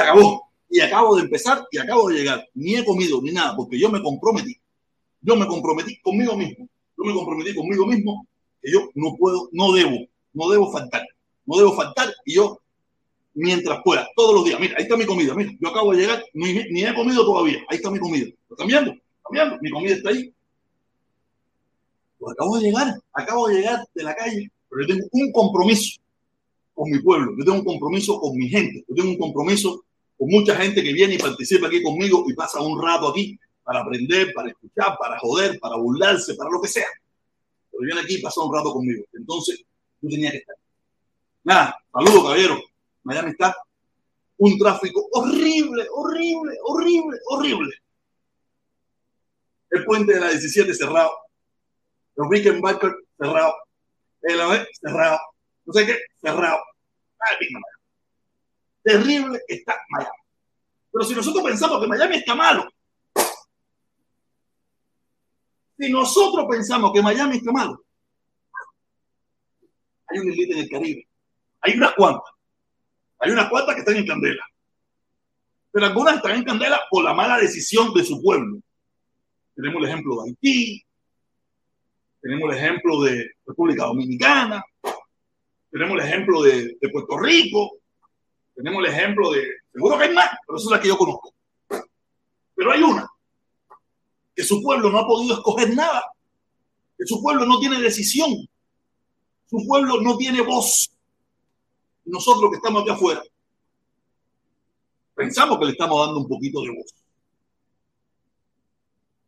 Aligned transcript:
Acabó. 0.00 0.48
Y 0.70 0.80
acabo 0.80 1.16
de 1.16 1.22
empezar 1.22 1.66
y 1.70 1.78
acabo 1.78 2.08
de 2.08 2.18
llegar. 2.18 2.46
Ni 2.54 2.76
he 2.76 2.84
comido 2.84 3.20
ni 3.22 3.32
nada, 3.32 3.56
porque 3.56 3.78
yo 3.78 3.88
me 3.88 4.02
comprometí. 4.02 4.56
Yo 5.22 5.36
me 5.36 5.46
comprometí 5.46 5.98
conmigo 6.00 6.36
mismo. 6.36 6.68
Yo 6.96 7.04
me 7.04 7.14
comprometí 7.14 7.54
conmigo 7.54 7.86
mismo 7.86 8.26
que 8.60 8.72
yo 8.72 8.90
no 8.94 9.14
puedo, 9.16 9.48
no 9.52 9.72
debo, 9.72 9.96
no 10.34 10.50
debo 10.50 10.70
faltar. 10.70 11.06
No 11.46 11.56
debo 11.56 11.74
faltar 11.74 12.12
y 12.26 12.34
yo, 12.34 12.60
mientras 13.32 13.80
pueda, 13.82 14.06
todos 14.14 14.34
los 14.34 14.44
días. 14.44 14.60
Mira, 14.60 14.74
ahí 14.76 14.82
está 14.82 14.96
mi 14.96 15.06
comida. 15.06 15.34
Mira, 15.34 15.50
yo 15.58 15.68
acabo 15.68 15.92
de 15.92 16.00
llegar, 16.00 16.22
ni, 16.34 16.52
ni 16.70 16.84
he 16.84 16.94
comido 16.94 17.24
todavía. 17.24 17.58
Ahí 17.68 17.76
está 17.76 17.90
mi 17.90 17.98
comida. 17.98 18.26
¿Lo 18.48 18.56
están. 18.56 18.88
Mi 19.60 19.70
comida 19.70 19.94
está 19.94 20.10
ahí. 20.10 20.32
Pues 22.18 22.32
acabo 22.32 22.58
de 22.58 22.64
llegar, 22.64 23.00
acabo 23.12 23.48
de 23.48 23.54
llegar 23.54 23.86
de 23.94 24.02
la 24.02 24.14
calle, 24.14 24.50
pero 24.68 24.82
yo 24.82 24.94
tengo 24.94 25.08
un 25.12 25.32
compromiso 25.32 26.00
con 26.74 26.90
mi 26.90 26.98
pueblo, 26.98 27.32
yo 27.38 27.44
tengo 27.44 27.58
un 27.58 27.64
compromiso 27.64 28.20
con 28.20 28.36
mi 28.36 28.48
gente, 28.48 28.84
yo 28.88 28.94
tengo 28.94 29.10
un 29.10 29.18
compromiso 29.18 29.84
con 30.18 30.28
mucha 30.28 30.56
gente 30.56 30.82
que 30.82 30.92
viene 30.92 31.14
y 31.14 31.18
participa 31.18 31.68
aquí 31.68 31.82
conmigo 31.82 32.24
y 32.28 32.34
pasa 32.34 32.60
un 32.60 32.82
rato 32.82 33.08
aquí 33.08 33.38
para 33.62 33.80
aprender, 33.80 34.32
para 34.34 34.48
escuchar, 34.48 34.96
para 34.98 35.18
joder, 35.18 35.58
para 35.60 35.76
burlarse, 35.76 36.34
para 36.34 36.50
lo 36.50 36.60
que 36.60 36.68
sea. 36.68 36.86
Pero 37.70 37.82
viene 37.84 38.00
aquí 38.00 38.16
y 38.16 38.22
pasa 38.22 38.42
un 38.42 38.52
rato 38.52 38.72
conmigo. 38.72 39.04
Entonces, 39.12 39.62
yo 40.00 40.10
tenía 40.10 40.32
que 40.32 40.38
estar. 40.38 40.56
Nada, 41.44 41.78
saludos, 41.92 42.22
caballero. 42.24 42.60
Miami 43.04 43.30
está 43.30 43.56
un 44.38 44.58
tráfico 44.58 45.08
horrible, 45.12 45.86
horrible, 45.92 46.56
horrible, 46.64 47.18
horrible. 47.26 47.74
El 49.70 49.84
puente 49.84 50.14
de 50.14 50.20
la 50.20 50.30
17 50.30 50.74
cerrado. 50.74 51.12
Los 52.16 52.28
Rickenbacker 52.28 52.94
cerrado. 53.16 53.54
El 54.22 54.40
AVE 54.40 54.66
cerrado. 54.80 55.18
No 55.64 55.72
sé 55.72 55.86
qué, 55.86 55.98
cerrado. 56.20 56.58
Ay, 57.18 57.36
terrible 58.88 59.40
está 59.46 59.78
Miami. 59.90 60.10
Pero 60.90 61.04
si 61.04 61.14
nosotros 61.14 61.44
pensamos 61.44 61.80
que 61.80 61.86
Miami 61.86 62.16
está 62.16 62.34
malo, 62.34 62.66
si 65.78 65.92
nosotros 65.92 66.46
pensamos 66.50 66.92
que 66.92 67.02
Miami 67.02 67.36
está 67.36 67.52
malo, 67.52 67.84
hay 70.06 70.18
una 70.20 70.32
élite 70.32 70.54
en 70.54 70.58
el 70.60 70.70
Caribe. 70.70 71.08
Hay 71.60 71.76
unas 71.76 71.92
cuantas. 71.94 72.32
Hay 73.18 73.30
unas 73.30 73.50
cuantas 73.50 73.74
que 73.74 73.80
están 73.80 73.96
en 73.96 74.06
candela. 74.06 74.44
Pero 75.70 75.84
algunas 75.84 76.16
están 76.16 76.36
en 76.36 76.44
candela 76.44 76.80
por 76.90 77.04
la 77.04 77.12
mala 77.12 77.36
decisión 77.36 77.92
de 77.92 78.04
su 78.04 78.22
pueblo. 78.22 78.58
Tenemos 79.54 79.82
el 79.82 79.88
ejemplo 79.88 80.22
de 80.22 80.30
Haití, 80.30 80.86
tenemos 82.22 82.50
el 82.50 82.58
ejemplo 82.58 83.02
de 83.02 83.32
República 83.44 83.84
Dominicana, 83.84 84.64
tenemos 85.70 85.98
el 85.98 86.06
ejemplo 86.06 86.42
de 86.42 86.78
Puerto 86.90 87.18
Rico, 87.18 87.77
tenemos 88.58 88.84
el 88.84 88.92
ejemplo 88.92 89.30
de, 89.30 89.46
seguro 89.72 89.96
que 89.96 90.04
hay 90.04 90.14
más, 90.14 90.30
pero 90.44 90.58
esa 90.58 90.66
es 90.66 90.70
la 90.72 90.80
que 90.80 90.88
yo 90.88 90.98
conozco. 90.98 91.32
Pero 92.56 92.72
hay 92.72 92.82
una, 92.82 93.08
que 94.34 94.42
su 94.42 94.60
pueblo 94.60 94.90
no 94.90 94.98
ha 94.98 95.06
podido 95.06 95.34
escoger 95.34 95.76
nada, 95.76 96.02
que 96.98 97.06
su 97.06 97.22
pueblo 97.22 97.46
no 97.46 97.60
tiene 97.60 97.80
decisión, 97.80 98.32
su 99.46 99.64
pueblo 99.64 100.00
no 100.00 100.16
tiene 100.16 100.40
voz. 100.40 100.90
Nosotros 102.04 102.50
que 102.50 102.56
estamos 102.56 102.82
aquí 102.82 102.90
afuera, 102.90 103.22
pensamos 105.14 105.56
que 105.60 105.66
le 105.66 105.70
estamos 105.70 106.04
dando 106.04 106.20
un 106.22 106.28
poquito 106.28 106.60
de 106.62 106.70
voz. 106.70 106.94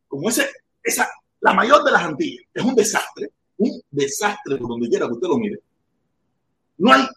Como 0.09 0.27
ese, 0.27 0.49
esa, 0.83 1.09
la 1.39 1.53
mayor 1.53 1.85
de 1.85 1.91
las 1.91 2.03
Antillas, 2.03 2.43
es 2.53 2.63
un 2.65 2.75
desastre, 2.75 3.31
un 3.59 3.81
desastre 3.91 4.57
por 4.57 4.67
donde 4.67 4.89
quiera 4.89 5.07
que 5.07 5.13
usted 5.13 5.27
lo 5.29 5.37
mire. 5.37 5.57
No 6.79 6.91
hay 6.91 7.07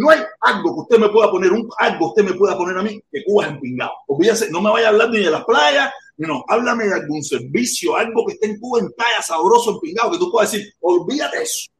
no 0.00 0.08
hay 0.08 0.20
algo 0.40 0.74
que 0.74 0.80
usted 0.80 0.98
me 0.98 1.10
pueda 1.10 1.30
poner, 1.30 1.52
un 1.52 1.68
algo 1.78 2.08
usted 2.08 2.24
me 2.24 2.32
pueda 2.32 2.56
poner 2.56 2.78
a 2.78 2.82
mí 2.82 3.02
que 3.12 3.22
Cuba 3.22 3.44
es 3.44 3.50
empingado. 3.50 3.92
Olvídese, 4.06 4.50
no 4.50 4.62
me 4.62 4.70
vaya 4.70 4.86
a 4.86 4.90
hablar 4.90 5.10
ni 5.10 5.18
de 5.18 5.30
las 5.30 5.44
playas, 5.44 5.92
no, 6.16 6.42
háblame 6.48 6.84
de 6.86 6.94
algún 6.94 7.22
servicio, 7.22 7.94
algo 7.96 8.24
que 8.24 8.32
esté 8.32 8.46
en 8.46 8.58
Cuba 8.58 8.80
en 8.80 8.90
talla, 8.94 9.20
sabroso, 9.20 9.72
empingado, 9.72 10.12
que 10.12 10.18
tú 10.18 10.32
puedas 10.32 10.50
decir, 10.50 10.72
olvídate 10.80 11.42
eso. 11.42 11.70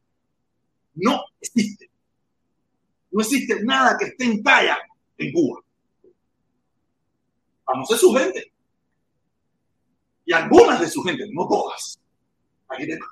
No 0.96 1.19
existe. 1.40 1.90
No 3.11 3.22
existe 3.22 3.64
nada 3.64 3.96
que 3.99 4.05
esté 4.05 4.25
en 4.25 4.43
talla 4.43 4.76
en 5.16 5.32
Cuba. 5.32 5.62
A 7.69 7.87
ser 7.87 7.96
su 7.96 8.12
gente. 8.12 8.52
Y 10.26 10.32
algunas 10.34 10.78
de 10.78 10.90
su 10.90 11.02
gente, 11.02 11.25
no 11.32 11.49
todas. 11.49 11.99
Aquí 12.69 12.87
tengo. 12.87 13.06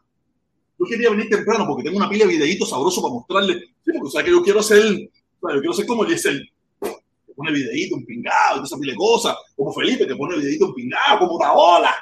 Yo 0.78 0.86
quería 0.86 1.10
venir 1.10 1.28
temprano 1.28 1.66
porque 1.66 1.82
tengo 1.82 1.96
una 1.96 2.08
pila 2.08 2.25
de 2.25 2.32
videitos 2.32 2.70
sabrosos 2.70 3.02
para 3.02 3.14
mostrarle. 3.14 3.54
Sí, 3.84 3.92
porque 3.92 4.06
o 4.06 4.10
sea 4.10 4.22
que 4.22 4.30
yo 4.30 4.42
quiero 4.42 4.60
hacer, 4.60 4.82
yo 4.82 5.60
quiero 5.60 5.72
ser 5.72 5.86
como 5.86 6.04
el 6.04 6.16
que 6.16 7.34
pone 7.34 7.52
videito, 7.52 7.96
un 7.96 8.04
pingado, 8.04 8.62
esa 8.62 8.76
pila 8.78 8.92
de 8.92 8.96
cosas, 8.96 9.36
como 9.56 9.72
Felipe 9.72 10.06
que 10.06 10.14
pone 10.14 10.36
videito, 10.36 10.66
un 10.66 10.75
pingado, 10.75 11.19
como 11.19 11.38
Taola, 11.38 11.94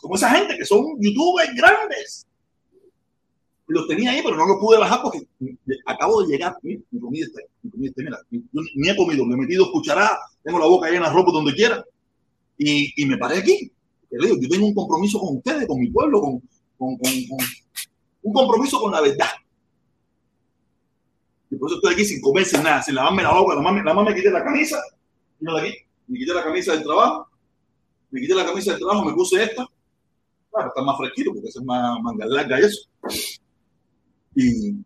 como, 0.00 0.14
esa 0.14 0.30
gente 0.30 0.56
que 0.56 0.64
son 0.64 0.84
youtubers 1.00 1.54
grandes. 1.54 2.26
Los 3.68 3.88
tenía 3.88 4.12
ahí, 4.12 4.20
pero 4.22 4.36
no 4.36 4.46
los 4.46 4.58
pude 4.60 4.78
bajar 4.78 5.02
porque 5.02 5.26
acabo 5.86 6.22
de 6.22 6.28
llegar. 6.28 6.56
Mi, 6.62 6.80
mi 6.92 7.00
comida 7.00 7.26
está 7.26 7.40
ahí, 7.40 7.46
mi 7.62 7.70
comida 7.70 7.90
está 7.90 8.02
mira, 8.02 8.18
yo 8.30 8.60
ni 8.76 8.88
he 8.88 8.96
comido, 8.96 9.26
me 9.26 9.34
he 9.34 9.38
metido 9.38 9.72
cucharadas, 9.72 10.18
tengo 10.44 10.60
la 10.60 10.66
boca 10.66 10.88
llena 10.88 11.08
de 11.08 11.14
ropa 11.14 11.32
donde 11.32 11.52
quiera. 11.52 11.84
Y, 12.58 13.02
y 13.02 13.06
me 13.06 13.18
paré 13.18 13.38
aquí. 13.38 13.72
Yo 14.08 14.48
tengo 14.48 14.66
un 14.66 14.74
compromiso 14.74 15.18
con 15.18 15.38
ustedes, 15.38 15.66
con 15.66 15.80
mi 15.80 15.90
pueblo, 15.90 16.20
con, 16.20 16.42
un 16.78 18.32
compromiso 18.32 18.80
con 18.80 18.92
la 18.92 19.00
verdad. 19.00 19.30
Y 21.50 21.56
por 21.56 21.70
eso 21.70 21.76
estoy 21.76 21.94
aquí 21.94 22.04
sin 22.04 22.20
comer, 22.20 22.44
sin 22.44 22.62
nada, 22.62 22.82
sin 22.82 22.94
lavarme 22.94 23.22
la 23.22 23.32
boca. 23.32 23.54
La 23.54 23.62
la 23.62 23.94
mamá 23.94 24.10
me 24.10 24.14
quité 24.14 24.30
la 24.30 24.44
camisa, 24.44 24.80
de 25.38 25.60
aquí, 25.60 25.74
me 26.08 26.18
quité 26.18 26.34
la 26.34 26.42
camisa 26.42 26.72
del 26.72 26.82
trabajo, 26.82 27.28
me 28.10 28.20
quité 28.20 28.34
la 28.34 28.44
camisa 28.44 28.72
del 28.72 28.80
trabajo, 28.80 29.04
me 29.04 29.14
puse 29.14 29.42
esta. 29.42 29.66
Claro, 30.50 30.68
está 30.68 30.82
más 30.82 30.96
fresquito 30.96 31.32
porque 31.32 31.48
es 31.48 31.62
más 31.62 32.00
manga 32.02 32.26
larga 32.26 32.60
y 32.60 32.64
eso. 32.64 32.88
Y 34.34 34.84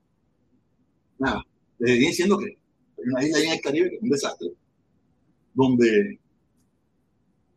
nada, 1.19 1.44
les 1.78 1.92
venía 1.92 2.08
diciendo 2.08 2.38
que 2.38 2.46
hay 2.46 3.08
una 3.08 3.25
isla 3.25 3.38
ahí 3.38 3.46
en 3.46 3.52
el 3.52 3.60
Caribe 3.60 3.90
que 3.90 3.96
es 3.96 4.02
un 4.02 4.10
desastre, 4.10 4.48
donde 5.54 6.20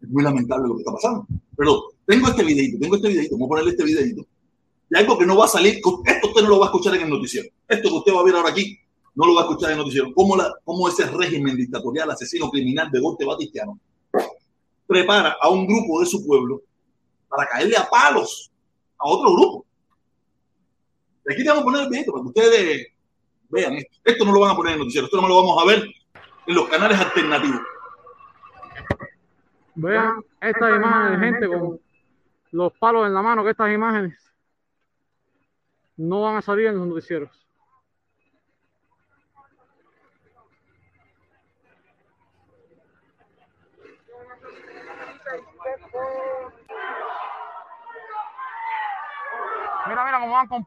es 0.02 0.10
muy 0.10 0.24
lamentable 0.24 0.68
lo 0.68 0.76
que 0.76 0.82
está 0.82 0.94
pasando. 0.94 1.28
Pero 1.58 1.93
tengo 2.06 2.28
este 2.28 2.44
videito, 2.44 2.78
tengo 2.80 2.96
este 2.96 3.08
videito, 3.08 3.36
vamos 3.36 3.48
a 3.48 3.50
ponerle 3.50 3.72
este 3.72 3.84
videito. 3.84 4.26
Y 4.90 4.98
algo 4.98 5.18
que 5.18 5.26
no 5.26 5.38
va 5.38 5.46
a 5.46 5.48
salir, 5.48 5.76
esto 5.76 6.28
usted 6.28 6.42
no 6.42 6.50
lo 6.50 6.60
va 6.60 6.66
a 6.66 6.70
escuchar 6.70 6.96
en 6.96 7.02
el 7.02 7.10
noticiero. 7.10 7.50
Esto 7.68 7.90
que 7.90 7.96
usted 7.96 8.14
va 8.14 8.20
a 8.20 8.24
ver 8.24 8.36
ahora 8.36 8.50
aquí, 8.50 8.78
no 9.16 9.26
lo 9.26 9.36
va 9.36 9.42
a 9.42 9.44
escuchar 9.46 9.72
en 9.72 9.78
el 9.78 9.84
noticiero. 9.84 10.14
¿Cómo, 10.14 10.36
cómo 10.64 10.90
ese 10.90 11.06
régimen 11.06 11.56
dictatorial, 11.56 12.12
asesino 12.12 12.50
criminal 12.50 12.92
de 12.92 13.00
Gorte 13.00 13.26
Batistiano 13.26 13.80
prepara 14.86 15.38
a 15.42 15.50
un 15.50 15.66
grupo 15.66 16.02
de 16.02 16.06
su 16.06 16.26
pueblo 16.26 16.62
para 17.30 17.48
caerle 17.48 17.78
a 17.78 17.90
palos 17.90 18.52
a 18.98 19.08
otro 19.08 19.34
grupo? 19.34 19.66
Y 21.28 21.34
aquí 21.34 21.44
te 21.44 21.50
vamos 21.50 21.62
a 21.62 21.66
poner 21.66 21.82
el 21.84 21.90
videito 21.90 22.12
para 22.12 22.24
que 22.24 22.28
ustedes 22.28 22.88
vean 23.50 23.74
esto. 23.76 23.98
Esto 24.04 24.26
no 24.26 24.34
lo 24.34 24.40
van 24.42 24.52
a 24.52 24.56
poner 24.56 24.74
en 24.74 24.76
el 24.76 24.80
noticiero, 24.82 25.06
esto 25.06 25.22
no 25.22 25.28
lo 25.28 25.36
vamos 25.38 25.64
a 25.64 25.68
ver 25.68 25.84
en 26.48 26.56
los 26.56 26.68
canales 26.68 27.00
alternativos. 27.00 27.62
Vean 29.76 30.24
esta 30.42 30.76
imagen 30.76 31.20
de 31.20 31.26
gente 31.26 31.48
con 31.48 31.80
los 32.54 32.72
palos 32.74 33.08
en 33.08 33.16
la 33.16 33.22
mano 33.24 33.44
que 33.44 33.50
estas 33.50 33.74
imágenes 33.74 34.16
no 35.98 36.22
van 36.22 36.38
a 36.38 36.42
salir 36.42 36.68
en 36.68 36.78
los 36.78 36.88
noticieros. 36.88 37.32
Mira, 49.88 50.06
mira 50.06 50.20
cómo 50.20 50.34
van 50.34 50.48
con 50.48 50.66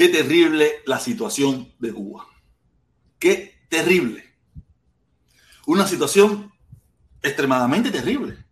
Qué 0.00 0.08
terrible 0.08 0.76
la 0.86 0.98
situación 0.98 1.74
de 1.78 1.92
Cuba. 1.92 2.26
Qué 3.18 3.66
terrible. 3.68 4.24
Una 5.66 5.86
situación 5.86 6.50
extremadamente 7.20 7.90
terrible. 7.90 8.42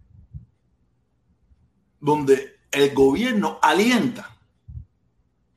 Donde 2.01 2.59
el 2.71 2.93
gobierno 2.93 3.59
alienta 3.63 4.37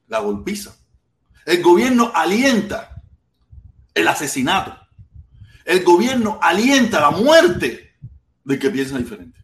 la 0.08 0.20
golpiza. 0.20 0.78
El 1.46 1.62
gobierno 1.62 2.10
alienta 2.16 3.04
el 3.94 4.08
asesinato. 4.08 4.78
El 5.66 5.84
gobierno 5.84 6.40
alienta 6.42 7.02
la 7.02 7.12
muerte 7.12 7.98
de 8.46 8.58
que 8.58 8.70
piensa 8.70 8.98
diferente. 8.98 9.44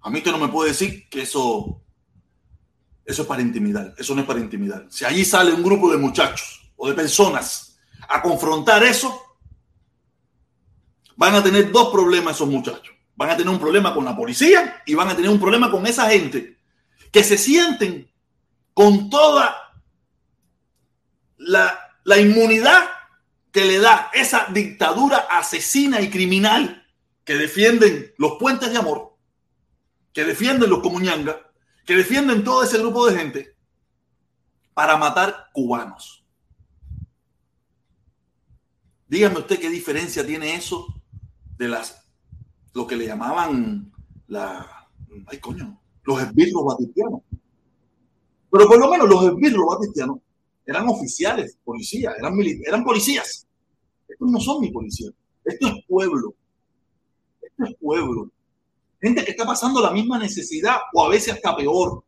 A 0.00 0.08
mí 0.08 0.20
usted 0.20 0.32
no 0.32 0.38
me 0.38 0.48
puede 0.48 0.70
decir 0.70 1.06
que 1.10 1.20
eso, 1.20 1.84
eso 3.06 3.22
es 3.22 3.28
para 3.28 3.40
intimidar. 3.40 3.94
Eso 3.96 4.14
no 4.14 4.22
es 4.22 4.26
para 4.26 4.40
intimidar. 4.40 4.86
Si 4.90 5.04
allí 5.04 5.24
sale 5.24 5.52
un 5.52 5.62
grupo 5.62 5.90
de 5.90 5.96
muchachos 5.96 6.68
o 6.76 6.88
de 6.88 6.94
personas 6.94 7.78
a 8.08 8.20
confrontar 8.20 8.82
eso, 8.82 9.22
van 11.14 11.36
a 11.36 11.42
tener 11.42 11.70
dos 11.70 11.90
problemas 11.90 12.34
esos 12.34 12.48
muchachos. 12.48 12.94
Van 13.14 13.30
a 13.30 13.36
tener 13.36 13.50
un 13.50 13.60
problema 13.60 13.94
con 13.94 14.04
la 14.04 14.16
policía 14.16 14.82
y 14.84 14.94
van 14.94 15.08
a 15.08 15.16
tener 15.16 15.30
un 15.30 15.40
problema 15.40 15.70
con 15.70 15.86
esa 15.86 16.10
gente 16.10 16.58
que 17.12 17.22
se 17.22 17.38
sienten 17.38 18.10
con 18.74 19.08
toda 19.08 19.56
la, 21.38 21.78
la 22.04 22.18
inmunidad 22.18 22.88
que 23.52 23.64
le 23.64 23.78
da 23.78 24.10
esa 24.12 24.48
dictadura 24.50 25.28
asesina 25.30 26.00
y 26.00 26.10
criminal 26.10 26.86
que 27.24 27.36
defienden 27.36 28.12
los 28.18 28.32
puentes 28.38 28.70
de 28.70 28.78
amor, 28.78 29.16
que 30.12 30.24
defienden 30.24 30.68
los 30.68 30.80
comuñangas, 30.80 31.36
que 31.86 31.94
defienden 31.94 32.42
todo 32.44 32.64
ese 32.64 32.78
grupo 32.78 33.06
de 33.06 33.16
gente 33.16 33.56
para 34.74 34.96
matar 34.96 35.46
cubanos. 35.52 36.24
Dígame 39.08 39.38
usted 39.38 39.60
qué 39.60 39.70
diferencia 39.70 40.26
tiene 40.26 40.56
eso 40.56 40.88
de 41.56 41.68
las 41.68 42.04
lo 42.74 42.86
que 42.86 42.96
le 42.96 43.06
llamaban 43.06 43.90
la 44.26 44.88
ay 45.28 45.38
coño, 45.38 45.80
los 46.02 46.20
esbirros 46.20 46.64
batistianos. 46.64 47.20
Pero 48.50 48.66
por 48.66 48.78
lo 48.78 48.90
menos 48.90 49.08
los 49.08 49.24
esbirros 49.24 49.66
batistianos 49.66 50.18
eran 50.66 50.88
oficiales, 50.88 51.56
policías, 51.64 52.14
eran, 52.18 52.34
eran 52.66 52.84
policías. 52.84 53.46
Estos 54.08 54.30
no 54.30 54.40
son 54.40 54.60
mi 54.60 54.70
policías. 54.70 55.14
Esto 55.44 55.68
es 55.68 55.84
pueblo. 55.86 56.34
Esto 57.40 57.64
es 57.64 57.76
pueblo. 57.80 58.30
Gente 59.00 59.24
que 59.24 59.32
está 59.32 59.44
pasando 59.44 59.80
la 59.80 59.90
misma 59.90 60.18
necesidad 60.18 60.76
o 60.94 61.04
a 61.04 61.10
veces 61.10 61.34
hasta 61.34 61.56
peor 61.56 62.02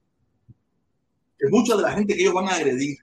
que 1.38 1.48
mucha 1.48 1.76
de 1.76 1.82
la 1.82 1.92
gente 1.92 2.14
que 2.14 2.22
ellos 2.22 2.34
van 2.34 2.48
a 2.48 2.54
agredir. 2.54 2.98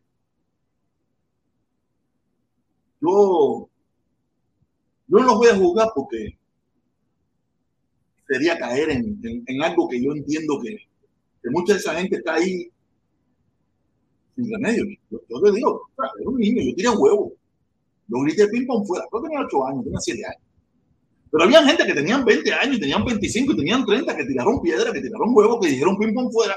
Yo, 3.02 3.70
yo 5.08 5.18
no 5.20 5.24
los 5.24 5.38
voy 5.38 5.48
a 5.48 5.56
juzgar 5.56 5.90
porque 5.96 6.38
sería 8.28 8.58
caer 8.58 8.90
en, 8.90 9.64
algo 9.64 9.88
que 9.88 10.04
yo 10.04 10.12
entiendo 10.12 10.60
que, 10.62 10.76
que, 11.42 11.50
mucha 11.50 11.74
de 11.74 11.80
esa 11.80 11.96
gente 11.96 12.18
está 12.18 12.36
ahí 12.36 12.70
sin 14.36 14.52
remedio. 14.52 14.86
Yo, 15.10 15.42
te 15.42 15.52
digo, 15.52 15.90
era 15.98 16.30
un 16.30 16.38
niño, 16.38 16.62
yo 16.64 16.76
tenía 16.76 16.92
un 16.92 16.98
huevo. 17.00 17.34
Yo 18.08 18.20
grité 18.20 18.48
ping 18.48 18.66
pong 18.66 18.86
fuera. 18.86 19.06
Yo 19.12 19.22
tenía 19.22 19.40
8 19.42 19.68
años, 19.68 19.84
tenía 19.84 20.00
7 20.00 20.26
años. 20.26 20.45
Pero 21.36 21.44
había 21.44 21.66
gente 21.66 21.86
que 21.86 21.94
tenían 21.94 22.24
20 22.24 22.54
años, 22.54 22.80
tenían 22.80 23.04
25 23.04 23.52
y 23.52 23.58
tenían 23.58 23.86
30 23.86 24.16
que 24.16 24.24
tiraron 24.24 24.62
piedra, 24.62 24.94
que 24.94 25.02
tiraron 25.02 25.32
huevos, 25.34 25.60
que 25.60 25.68
dijeron 25.68 25.98
ping 25.98 26.14
pong 26.14 26.32
fuera. 26.32 26.56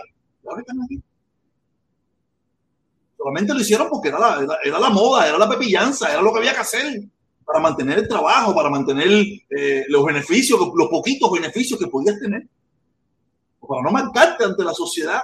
Solamente 3.16 3.54
lo 3.54 3.60
hicieron 3.60 3.88
porque 3.88 4.10
era 4.10 4.20
la, 4.20 4.56
era, 4.62 4.78
la 4.78 4.90
moda, 4.90 5.26
era 5.26 5.36
la 5.36 5.48
pepillanza, 5.48 6.12
era 6.12 6.22
lo 6.22 6.32
que 6.32 6.38
había 6.38 6.54
que 6.54 6.60
hacer 6.60 7.02
para 7.44 7.58
mantener 7.58 7.98
el 7.98 8.06
trabajo, 8.06 8.54
para 8.54 8.70
mantener 8.70 9.08
eh, 9.50 9.84
los 9.88 10.04
beneficios, 10.04 10.60
los, 10.60 10.88
poquitos 10.88 11.28
beneficios 11.32 11.76
que 11.76 11.88
podías 11.88 12.20
tener. 12.20 12.46
Para 13.58 13.82
no 13.82 13.90
marcarte 13.90 14.44
ante 14.44 14.62
la 14.62 14.74
sociedad 14.74 15.22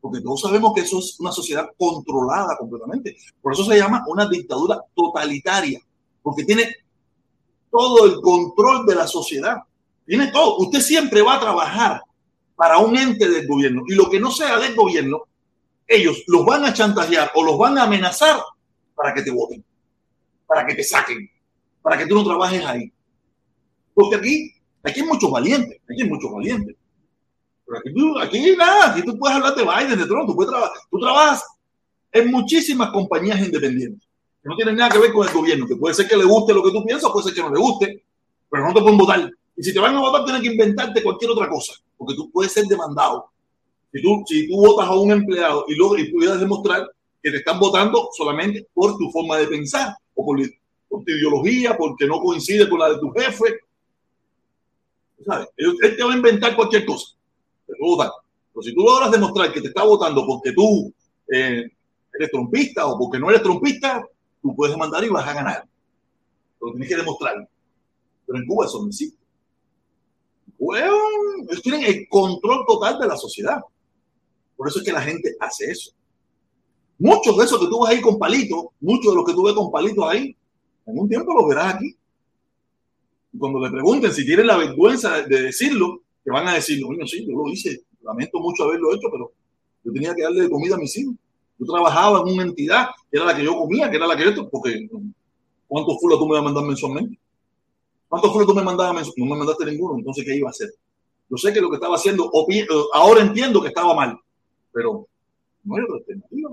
porque 0.00 0.20
todos 0.22 0.40
sabemos 0.40 0.72
que 0.74 0.80
eso 0.80 0.98
es 0.98 1.20
una 1.20 1.30
sociedad 1.30 1.68
controlada 1.78 2.56
completamente. 2.58 3.16
Por 3.40 3.52
eso 3.52 3.64
se 3.64 3.78
llama 3.78 4.02
una 4.08 4.28
dictadura 4.28 4.80
totalitaria, 4.92 5.80
porque 6.20 6.42
tiene 6.42 6.64
todo 7.70 8.06
el 8.06 8.20
control 8.20 8.86
de 8.86 8.94
la 8.94 9.06
sociedad. 9.06 9.56
Tiene 10.06 10.28
todo. 10.28 10.58
Usted 10.58 10.80
siempre 10.80 11.22
va 11.22 11.34
a 11.34 11.40
trabajar 11.40 12.02
para 12.56 12.78
un 12.78 12.96
ente 12.96 13.28
del 13.28 13.46
gobierno 13.46 13.84
y 13.86 13.94
lo 13.94 14.10
que 14.10 14.18
no 14.18 14.30
sea 14.30 14.58
del 14.58 14.74
gobierno, 14.74 15.22
ellos 15.86 16.24
los 16.26 16.44
van 16.44 16.64
a 16.64 16.72
chantajear 16.72 17.30
o 17.34 17.44
los 17.44 17.56
van 17.56 17.78
a 17.78 17.84
amenazar 17.84 18.40
para 18.94 19.14
que 19.14 19.22
te 19.22 19.30
voten, 19.30 19.64
para 20.46 20.66
que 20.66 20.74
te 20.74 20.82
saquen, 20.82 21.30
para 21.80 21.96
que 21.96 22.06
tú 22.06 22.16
no 22.16 22.24
trabajes 22.24 22.64
ahí. 22.64 22.92
Porque 23.94 24.16
aquí, 24.16 24.52
aquí 24.82 25.00
hay 25.00 25.06
muchos 25.06 25.30
valientes, 25.30 25.80
aquí 25.88 26.02
hay 26.02 26.08
muchos 26.08 26.32
valientes. 26.32 26.76
Pero 27.64 27.78
aquí, 27.78 27.94
tú, 27.94 28.18
aquí 28.18 28.56
nada, 28.56 28.92
aquí 28.92 29.02
tú 29.02 29.16
puedes 29.18 29.36
hablar 29.36 29.54
de 29.54 29.62
Biden, 29.62 29.98
de 29.98 30.06
Trump, 30.06 30.26
tú, 30.26 30.34
puedes 30.34 30.50
trabajar, 30.50 30.76
tú 30.90 30.98
trabajas 30.98 31.44
en 32.12 32.30
muchísimas 32.30 32.90
compañías 32.90 33.38
independientes 33.40 34.07
no 34.48 34.56
tienen 34.56 34.76
nada 34.76 34.90
que 34.90 34.98
ver 34.98 35.12
con 35.12 35.26
el 35.26 35.34
gobierno, 35.34 35.66
que 35.66 35.76
puede 35.76 35.94
ser 35.94 36.08
que 36.08 36.16
le 36.16 36.24
guste 36.24 36.54
lo 36.54 36.62
que 36.62 36.70
tú 36.70 36.84
piensas, 36.84 37.10
puede 37.12 37.26
ser 37.26 37.34
que 37.34 37.42
no 37.42 37.50
le 37.50 37.60
guste, 37.60 38.02
pero 38.50 38.66
no 38.66 38.74
te 38.74 38.80
pueden 38.80 38.98
votar. 38.98 39.30
Y 39.56 39.62
si 39.62 39.72
te 39.72 39.80
van 39.80 39.94
a 39.94 40.00
votar, 40.00 40.24
tienen 40.24 40.42
que 40.42 40.48
inventarte 40.48 41.02
cualquier 41.02 41.30
otra 41.30 41.48
cosa, 41.48 41.74
porque 41.96 42.14
tú 42.14 42.30
puedes 42.30 42.52
ser 42.52 42.64
demandado. 42.64 43.30
Si 43.92 44.02
tú, 44.02 44.22
si 44.26 44.48
tú 44.48 44.56
votas 44.56 44.88
a 44.88 44.94
un 44.94 45.10
empleado 45.12 45.64
y 45.68 45.74
luego 45.74 45.96
y 45.98 46.10
pudieras 46.10 46.40
demostrar 46.40 46.90
que 47.22 47.30
te 47.30 47.38
están 47.38 47.58
votando 47.58 48.08
solamente 48.16 48.66
por 48.72 48.96
tu 48.96 49.10
forma 49.10 49.36
de 49.36 49.46
pensar 49.46 49.94
o 50.14 50.24
por, 50.24 50.38
tu 50.38 51.10
ideología, 51.10 51.76
porque 51.76 52.06
no 52.06 52.20
coincide 52.20 52.68
con 52.68 52.78
la 52.78 52.90
de 52.90 52.98
tu 52.98 53.10
jefe, 53.10 53.60
¿sabes? 55.24 55.48
Él 55.56 55.96
te 55.96 56.02
va 56.02 56.12
a 56.12 56.16
inventar 56.16 56.56
cualquier 56.56 56.84
cosa 56.84 57.18
pero 57.78 58.62
si 58.62 58.74
tú 58.74 58.82
logras 58.82 59.10
demostrar 59.10 59.52
que 59.52 59.60
te 59.60 59.68
está 59.68 59.84
votando 59.84 60.26
porque 60.26 60.52
tú 60.52 60.92
eh, 61.32 61.70
eres 62.12 62.30
trompista 62.30 62.86
o 62.86 62.98
porque 62.98 63.18
no 63.18 63.30
eres 63.30 63.42
trompista, 63.42 64.04
tú 64.42 64.54
puedes 64.54 64.74
demandar 64.74 65.04
y 65.04 65.08
vas 65.08 65.26
a 65.26 65.34
ganar. 65.34 65.68
Pero 66.58 66.72
tienes 66.72 66.88
que 66.88 66.96
demostrarlo. 66.96 67.48
Pero 68.26 68.38
en 68.38 68.46
Cuba 68.46 68.66
eso 68.66 68.82
no 68.82 68.88
existe. 68.88 69.18
Bueno, 70.58 70.94
ellos 71.48 71.62
tienen 71.62 71.82
el 71.84 72.08
control 72.08 72.64
total 72.66 72.98
de 72.98 73.06
la 73.06 73.16
sociedad. 73.16 73.60
Por 74.56 74.68
eso 74.68 74.80
es 74.80 74.84
que 74.84 74.92
la 74.92 75.02
gente 75.02 75.36
hace 75.38 75.70
eso. 75.70 75.92
Muchos 76.98 77.36
de 77.36 77.44
esos 77.44 77.60
que 77.60 77.66
tú 77.66 77.78
vas 77.78 77.90
ahí 77.90 78.00
con 78.00 78.18
palitos, 78.18 78.66
muchos 78.80 79.12
de 79.12 79.16
los 79.16 79.24
que 79.24 79.32
tú 79.32 79.44
ves 79.44 79.54
con 79.54 79.70
palitos 79.70 80.04
ahí, 80.08 80.36
en 80.86 80.98
un 80.98 81.08
tiempo 81.08 81.32
los 81.32 81.48
verás 81.48 81.76
aquí. 81.76 81.96
Y 83.32 83.38
cuando 83.38 83.60
le 83.60 83.70
pregunten 83.70 84.12
si 84.12 84.26
tienen 84.26 84.48
la 84.48 84.56
vergüenza 84.56 85.22
de 85.22 85.42
decirlo, 85.42 86.02
que 86.24 86.30
van 86.30 86.48
a 86.48 86.54
decir, 86.54 86.84
bueno, 86.84 87.06
sí, 87.06 87.24
yo 87.24 87.36
lo 87.36 87.48
hice, 87.48 87.82
lamento 88.02 88.40
mucho 88.40 88.64
haberlo 88.64 88.92
hecho, 88.94 89.08
pero 89.12 89.32
yo 89.84 89.92
tenía 89.92 90.14
que 90.14 90.22
darle 90.22 90.50
comida 90.50 90.74
a 90.74 90.78
mis 90.78 90.96
hijos. 90.98 91.14
Yo 91.58 91.66
trabajaba 91.66 92.20
en 92.20 92.34
una 92.34 92.42
entidad 92.44 92.88
que 93.10 93.16
era 93.16 93.26
la 93.26 93.36
que 93.36 93.44
yo 93.44 93.56
comía, 93.56 93.90
que 93.90 93.96
era 93.96 94.06
la 94.06 94.16
que 94.16 94.24
yo, 94.24 94.48
porque 94.48 94.88
¿cuántos 95.66 95.98
fulos 96.00 96.18
tú 96.18 96.26
me 96.26 96.32
vas 96.32 96.40
a 96.40 96.44
mandar 96.44 96.64
mensualmente? 96.64 97.18
¿Cuántos 98.08 98.32
fulos 98.32 98.46
tú 98.46 98.54
me 98.54 98.62
mandabas 98.62 98.94
mensualmente? 98.94 99.28
No 99.28 99.34
me 99.34 99.38
mandaste 99.38 99.64
ninguno, 99.66 99.98
entonces 99.98 100.24
¿qué 100.24 100.36
iba 100.36 100.48
a 100.48 100.50
hacer? 100.50 100.72
Yo 101.28 101.36
sé 101.36 101.52
que 101.52 101.60
lo 101.60 101.68
que 101.68 101.76
estaba 101.76 101.96
haciendo, 101.96 102.30
eh, 102.50 102.66
ahora 102.94 103.20
entiendo 103.20 103.60
que 103.60 103.68
estaba 103.68 103.94
mal, 103.94 104.18
pero 104.72 105.06
no 105.64 105.74
otra 105.74 105.96
alternativa. 105.96 106.50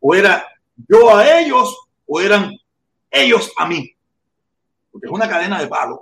O 0.00 0.14
era 0.14 0.44
yo 0.88 1.14
a 1.14 1.40
ellos, 1.40 1.76
o 2.06 2.20
eran 2.20 2.52
ellos 3.10 3.52
a 3.56 3.66
mí. 3.66 3.92
Porque 4.90 5.06
es 5.06 5.12
una 5.12 5.28
cadena 5.28 5.60
de 5.60 5.68
palos 5.68 6.00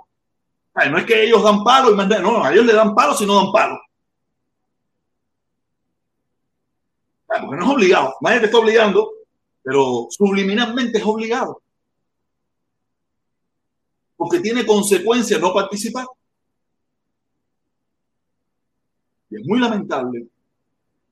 no 0.87 0.97
es 0.97 1.05
que 1.05 1.23
ellos 1.23 1.43
dan 1.43 1.63
palo 1.63 1.91
y 1.91 1.95
mandan, 1.95 2.23
no, 2.23 2.43
a 2.43 2.53
ellos 2.53 2.65
le 2.65 2.73
dan 2.73 2.95
palo 2.95 3.13
si 3.13 3.25
no 3.25 3.35
dan 3.35 3.51
palo. 3.51 3.79
Porque 7.41 7.57
no 7.57 7.65
es 7.65 7.75
obligado. 7.75 8.15
Nadie 8.21 8.39
te 8.39 8.45
está 8.45 8.57
obligando, 8.57 9.11
pero 9.63 10.07
subliminalmente 10.09 10.97
es 10.97 11.05
obligado. 11.05 11.61
Porque 14.15 14.39
tiene 14.39 14.65
consecuencias 14.65 15.39
no 15.39 15.53
participar. 15.53 16.05
Y 19.29 19.37
es 19.37 19.45
muy 19.45 19.59
lamentable 19.59 20.27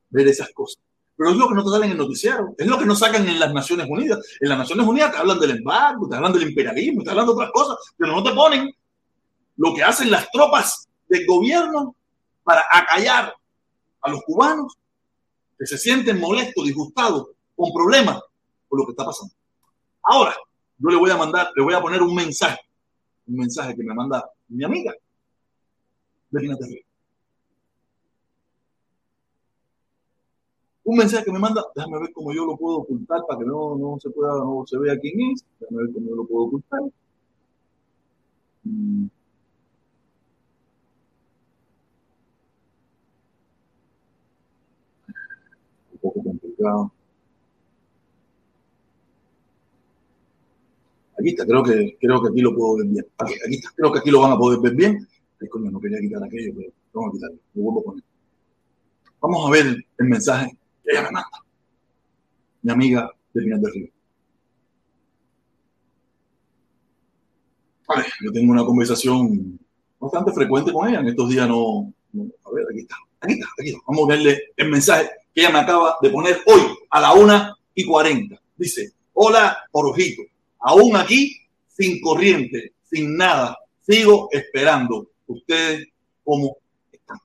ver 0.09 0.27
esas 0.27 0.49
cosas. 0.51 0.81
Pero 1.15 1.31
es 1.31 1.37
lo 1.37 1.47
que 1.47 1.55
no 1.55 1.63
te 1.63 1.71
sale 1.71 1.85
en 1.85 1.91
el 1.93 1.97
noticiero, 1.97 2.53
es 2.57 2.67
lo 2.67 2.77
que 2.77 2.85
no 2.85 2.95
sacan 2.95 3.27
en 3.27 3.39
las 3.39 3.51
Naciones 3.51 3.87
Unidas. 3.89 4.19
En 4.39 4.49
las 4.49 4.57
Naciones 4.59 4.85
Unidas 4.85 5.11
te 5.11 5.17
hablan 5.17 5.39
del 5.39 5.51
embargo, 5.51 6.07
te 6.07 6.15
hablan 6.15 6.33
del 6.33 6.49
imperialismo, 6.49 7.03
te 7.03 7.09
hablan 7.09 7.25
de 7.25 7.31
otras 7.31 7.51
cosas, 7.51 7.77
pero 7.97 8.11
no 8.11 8.23
te 8.23 8.33
ponen 8.33 8.71
lo 9.57 9.73
que 9.73 9.83
hacen 9.83 10.11
las 10.11 10.29
tropas 10.31 10.87
del 11.07 11.25
gobierno 11.25 11.95
para 12.43 12.63
acallar 12.71 13.33
a 14.01 14.11
los 14.11 14.21
cubanos 14.23 14.77
que 15.57 15.65
se 15.65 15.77
sienten 15.77 16.19
molestos, 16.19 16.65
disgustados, 16.65 17.29
con 17.55 17.71
problemas 17.73 18.21
por 18.67 18.79
lo 18.79 18.85
que 18.85 18.91
está 18.91 19.05
pasando. 19.05 19.33
Ahora, 20.03 20.35
yo 20.77 20.89
le 20.89 20.97
voy 20.97 21.09
a 21.09 21.17
mandar, 21.17 21.49
le 21.55 21.63
voy 21.63 21.73
a 21.73 21.81
poner 21.81 22.01
un 22.01 22.13
mensaje, 22.13 22.59
un 23.27 23.35
mensaje 23.35 23.75
que 23.75 23.83
me 23.83 23.93
manda 23.93 24.29
mi 24.49 24.63
amiga 24.63 24.93
de 26.29 26.85
un 30.83 30.95
mensaje 30.97 31.25
que 31.25 31.31
me 31.33 31.39
manda, 31.39 31.65
déjame 31.75 31.99
ver 31.99 32.13
cómo 32.13 32.33
yo 32.33 32.45
lo 32.45 32.55
puedo 32.55 32.77
ocultar 32.77 33.19
para 33.27 33.39
que 33.39 33.45
no, 33.45 33.75
no 33.75 33.97
se 33.99 34.09
pueda, 34.09 34.35
no 34.35 34.63
se 34.65 34.77
vea 34.77 34.97
quién 34.97 35.19
es, 35.31 35.43
déjame 35.59 35.83
ver 35.83 35.93
cómo 35.93 36.09
yo 36.09 36.15
lo 36.15 36.25
puedo 36.25 36.45
ocultar. 36.45 36.81
Mm. 38.63 39.07
Poco 46.07 46.23
complicado. 46.23 46.91
Aquí 51.19 51.29
está, 51.29 51.45
creo 51.45 51.63
que, 51.63 51.97
creo 51.99 52.21
que 52.21 52.29
aquí 52.29 52.41
lo 52.41 52.55
puedo 52.55 52.77
ver 52.77 52.87
bien. 52.87 53.05
Aquí, 53.17 53.33
está, 53.55 53.69
creo 53.75 53.91
que 53.91 53.99
aquí 53.99 54.11
lo 54.11 54.21
van 54.21 54.33
a 54.33 54.37
poder 54.37 54.59
ver 54.59 54.75
bien. 54.75 55.07
Ay, 55.41 55.47
coño, 55.47 55.71
no 55.71 55.79
quería 55.79 55.99
quitar 55.99 56.23
aquello, 56.23 56.53
pero 56.55 56.71
vamos 56.93 57.09
a 57.09 57.13
quitarlo. 57.13 57.37
Lo 57.53 57.63
vuelvo 57.63 57.79
a 57.79 57.83
poner. 57.83 58.03
Vamos 59.19 59.47
a 59.47 59.51
ver 59.51 59.85
el 59.97 60.07
mensaje 60.07 60.57
que 60.83 60.91
ella 60.91 61.03
me 61.03 61.11
manda. 61.11 61.43
Mi 62.61 62.71
amiga 62.71 63.11
de 63.33 63.41
Pinar 63.41 63.59
del 63.59 63.73
Río. 63.73 63.87
Vale, 67.87 68.05
yo 68.21 68.31
tengo 68.31 68.51
una 68.51 68.65
conversación 68.65 69.59
bastante 69.99 70.33
frecuente 70.33 70.71
con 70.71 70.87
ella. 70.87 70.99
En 70.99 71.07
estos 71.07 71.29
días 71.29 71.47
no, 71.47 71.93
a 72.45 72.51
ver, 72.53 72.65
aquí 72.69 72.81
está. 72.81 72.95
Aquí 73.21 73.33
está, 73.33 73.47
aquí 73.57 73.69
está. 73.69 73.81
Vamos 73.87 74.03
a 74.03 74.13
verle 74.13 74.39
el 74.55 74.69
mensaje 74.69 75.09
que 75.37 75.41
ella 75.41 75.51
me 75.51 75.59
acaba 75.59 75.97
de 76.01 76.09
poner 76.09 76.41
hoy 76.47 76.61
a 76.89 76.99
la 76.99 77.13
una 77.13 77.55
y 77.75 77.85
cuarenta. 77.85 78.41
Dice, 78.55 78.93
hola, 79.13 79.55
Orojito 79.71 80.23
aún 80.61 80.95
aquí, 80.95 81.37
sin 81.67 82.01
corriente, 82.01 82.73
sin 82.81 83.15
nada, 83.15 83.55
sigo 83.79 84.29
esperando. 84.31 85.11
Ustedes, 85.27 85.89
¿cómo 86.23 86.57
están? 86.91 87.19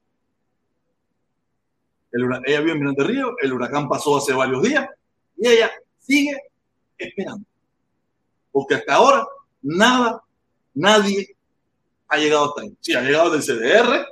ella 2.44 2.60
vive 2.60 2.72
en 2.72 2.80
Mirante 2.80 3.02
Río, 3.02 3.34
el 3.40 3.50
huracán 3.54 3.88
pasó 3.88 4.18
hace 4.18 4.34
varios 4.34 4.62
días 4.62 4.86
y 5.38 5.48
ella 5.48 5.70
sigue 5.98 6.36
esperando. 6.98 7.46
Porque 8.50 8.74
hasta 8.74 8.92
ahora 8.92 9.26
nada, 9.62 10.22
nadie 10.74 11.34
ha 12.08 12.18
llegado 12.18 12.50
hasta 12.50 12.60
ahí. 12.60 12.76
Sí, 12.78 12.92
ha 12.92 13.00
llegado 13.00 13.30
del 13.30 13.42
CDR, 13.42 14.06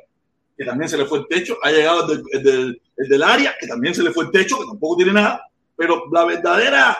que 0.60 0.66
también 0.66 0.90
se 0.90 0.98
le 0.98 1.06
fue 1.06 1.20
el 1.20 1.26
techo, 1.26 1.56
ha 1.62 1.70
llegado 1.70 2.12
el 2.12 2.42
del, 2.42 2.82
del 2.94 3.22
área, 3.22 3.54
que 3.58 3.66
también 3.66 3.94
se 3.94 4.02
le 4.02 4.10
fue 4.10 4.24
el 4.24 4.30
techo, 4.30 4.58
que 4.58 4.66
tampoco 4.66 4.96
tiene 4.96 5.14
nada, 5.14 5.42
pero 5.74 6.04
la 6.12 6.26
verdadera... 6.26 6.98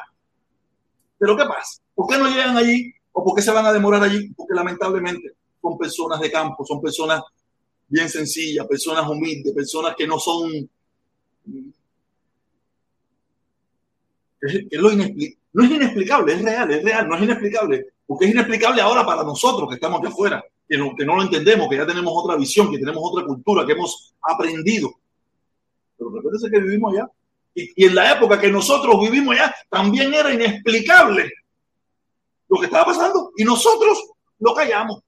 ¿Pero 1.19 1.37
qué 1.37 1.45
pasa? 1.45 1.83
¿Por 1.95 2.09
qué 2.09 2.17
no 2.17 2.31
llegan 2.31 2.57
allí? 2.57 2.91
¿O 3.13 3.23
por 3.23 3.37
qué 3.37 3.43
se 3.43 3.51
van 3.51 3.67
a 3.67 3.73
demorar 3.75 4.03
allí? 4.03 4.33
Porque 4.33 4.55
lamentablemente 4.55 5.35
son 5.61 5.77
personas 5.77 6.19
de 6.21 6.31
campo, 6.31 6.65
son 6.65 6.81
personas 6.81 7.21
bien 7.87 8.09
sencillas, 8.09 8.67
personas 8.67 9.07
humildes, 9.07 9.53
personas 9.53 9.95
que 9.95 10.07
no 10.07 10.19
son... 10.19 10.51
Es, 14.41 14.73
lo 14.73 14.91
no 14.91 15.65
es 15.65 15.71
inexplicable, 15.71 16.33
es 16.33 16.41
real, 16.41 16.71
es 16.71 16.83
real, 16.83 17.07
no 17.07 17.15
es 17.15 17.23
inexplicable, 17.25 17.89
porque 18.07 18.25
es 18.25 18.31
inexplicable 18.31 18.81
ahora 18.81 19.05
para 19.05 19.23
nosotros 19.23 19.69
que 19.69 19.75
estamos 19.75 19.99
aquí 19.99 20.09
afuera, 20.09 20.43
que 20.71 20.79
no, 20.79 20.95
que 20.95 21.05
no 21.05 21.17
lo 21.17 21.23
entendemos, 21.23 21.69
que 21.69 21.77
ya 21.77 21.85
tenemos 21.85 22.13
otra 22.15 22.37
visión, 22.37 22.71
que 22.71 22.79
tenemos 22.79 23.03
otra 23.05 23.27
cultura, 23.27 23.67
que 23.67 23.73
hemos 23.73 24.15
aprendido. 24.23 24.89
Pero 25.99 26.11
recuérdense 26.11 26.49
que 26.49 26.61
vivimos 26.61 26.95
allá. 26.95 27.11
Y, 27.53 27.87
en 27.87 27.95
la 27.97 28.13
época 28.13 28.41
que 28.41 28.53
nosotros 28.53 29.01
vivimos 29.01 29.35
allá, 29.35 29.53
también 29.69 30.15
era 30.15 30.33
inexplicable 30.33 31.29
lo 32.49 32.61
que 32.61 32.67
estaba 32.67 32.85
pasando 32.85 33.33
y 33.37 33.43
nosotros 33.43 34.13
lo 34.39 34.55
callamos. 34.55 35.03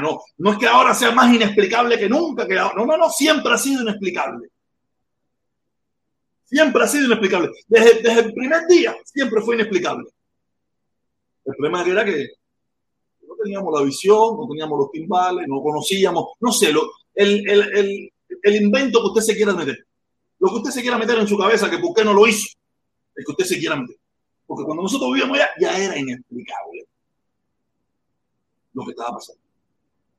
no, 0.00 0.22
no 0.38 0.52
es 0.52 0.58
que 0.58 0.66
ahora 0.66 0.94
sea 0.94 1.10
más 1.10 1.34
inexplicable 1.34 1.98
que 1.98 2.08
nunca, 2.08 2.48
que 2.48 2.54
no, 2.54 2.72
no, 2.72 2.96
no, 2.96 3.10
siempre 3.10 3.52
ha 3.52 3.58
sido 3.58 3.82
inexplicable. 3.82 4.48
Siempre 6.46 6.82
ha 6.82 6.88
sido 6.88 7.04
inexplicable. 7.04 7.50
Desde, 7.68 8.00
desde 8.00 8.20
el 8.20 8.32
primer 8.32 8.66
día 8.66 8.96
siempre 9.04 9.42
fue 9.42 9.56
inexplicable. 9.56 10.08
El 11.44 11.54
problema 11.56 11.84
era 11.84 12.06
que 12.06 12.39
teníamos 13.42 13.72
la 13.78 13.84
visión, 13.84 14.36
no 14.36 14.46
teníamos 14.48 14.78
los 14.78 14.90
timbales, 14.90 15.46
no 15.48 15.62
conocíamos, 15.62 16.30
no 16.40 16.52
sé, 16.52 16.72
lo, 16.72 16.90
el, 17.14 17.48
el, 17.48 17.76
el, 17.76 18.12
el, 18.42 18.62
invento 18.62 19.00
que 19.00 19.08
usted 19.08 19.32
se 19.32 19.36
quiera 19.36 19.54
meter. 19.54 19.86
Lo 20.38 20.48
que 20.48 20.56
usted 20.56 20.70
se 20.70 20.80
quiera 20.82 20.98
meter 20.98 21.18
en 21.18 21.26
su 21.26 21.36
cabeza, 21.36 21.70
que 21.70 21.78
por 21.78 21.94
qué 21.94 22.04
no 22.04 22.14
lo 22.14 22.26
hizo, 22.26 22.48
el 23.14 23.24
que 23.24 23.32
usted 23.32 23.44
se 23.44 23.58
quiera 23.58 23.76
meter. 23.76 23.96
Porque 24.46 24.64
cuando 24.64 24.82
nosotros 24.82 25.12
vivíamos 25.12 25.36
allá, 25.36 25.48
ya 25.60 25.78
era 25.78 25.98
inexplicable 25.98 26.86
lo 28.72 28.84
que 28.84 28.90
estaba 28.90 29.14
pasando. 29.14 29.40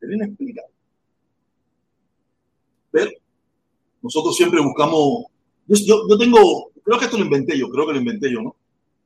Era 0.02 0.16
inexplicable. 0.16 0.74
Pero 2.92 3.12
nosotros 4.02 4.36
siempre 4.36 4.62
buscamos. 4.62 5.26
Yo, 5.68 6.08
yo, 6.10 6.18
tengo, 6.18 6.72
creo 6.84 7.00
que 7.00 7.06
esto 7.06 7.18
lo 7.18 7.26
inventé 7.26 7.58
yo, 7.58 7.70
creo 7.70 7.88
que 7.88 7.94
lo 7.94 8.00
inventé 8.00 8.32
yo, 8.32 8.42
¿no? 8.42 8.56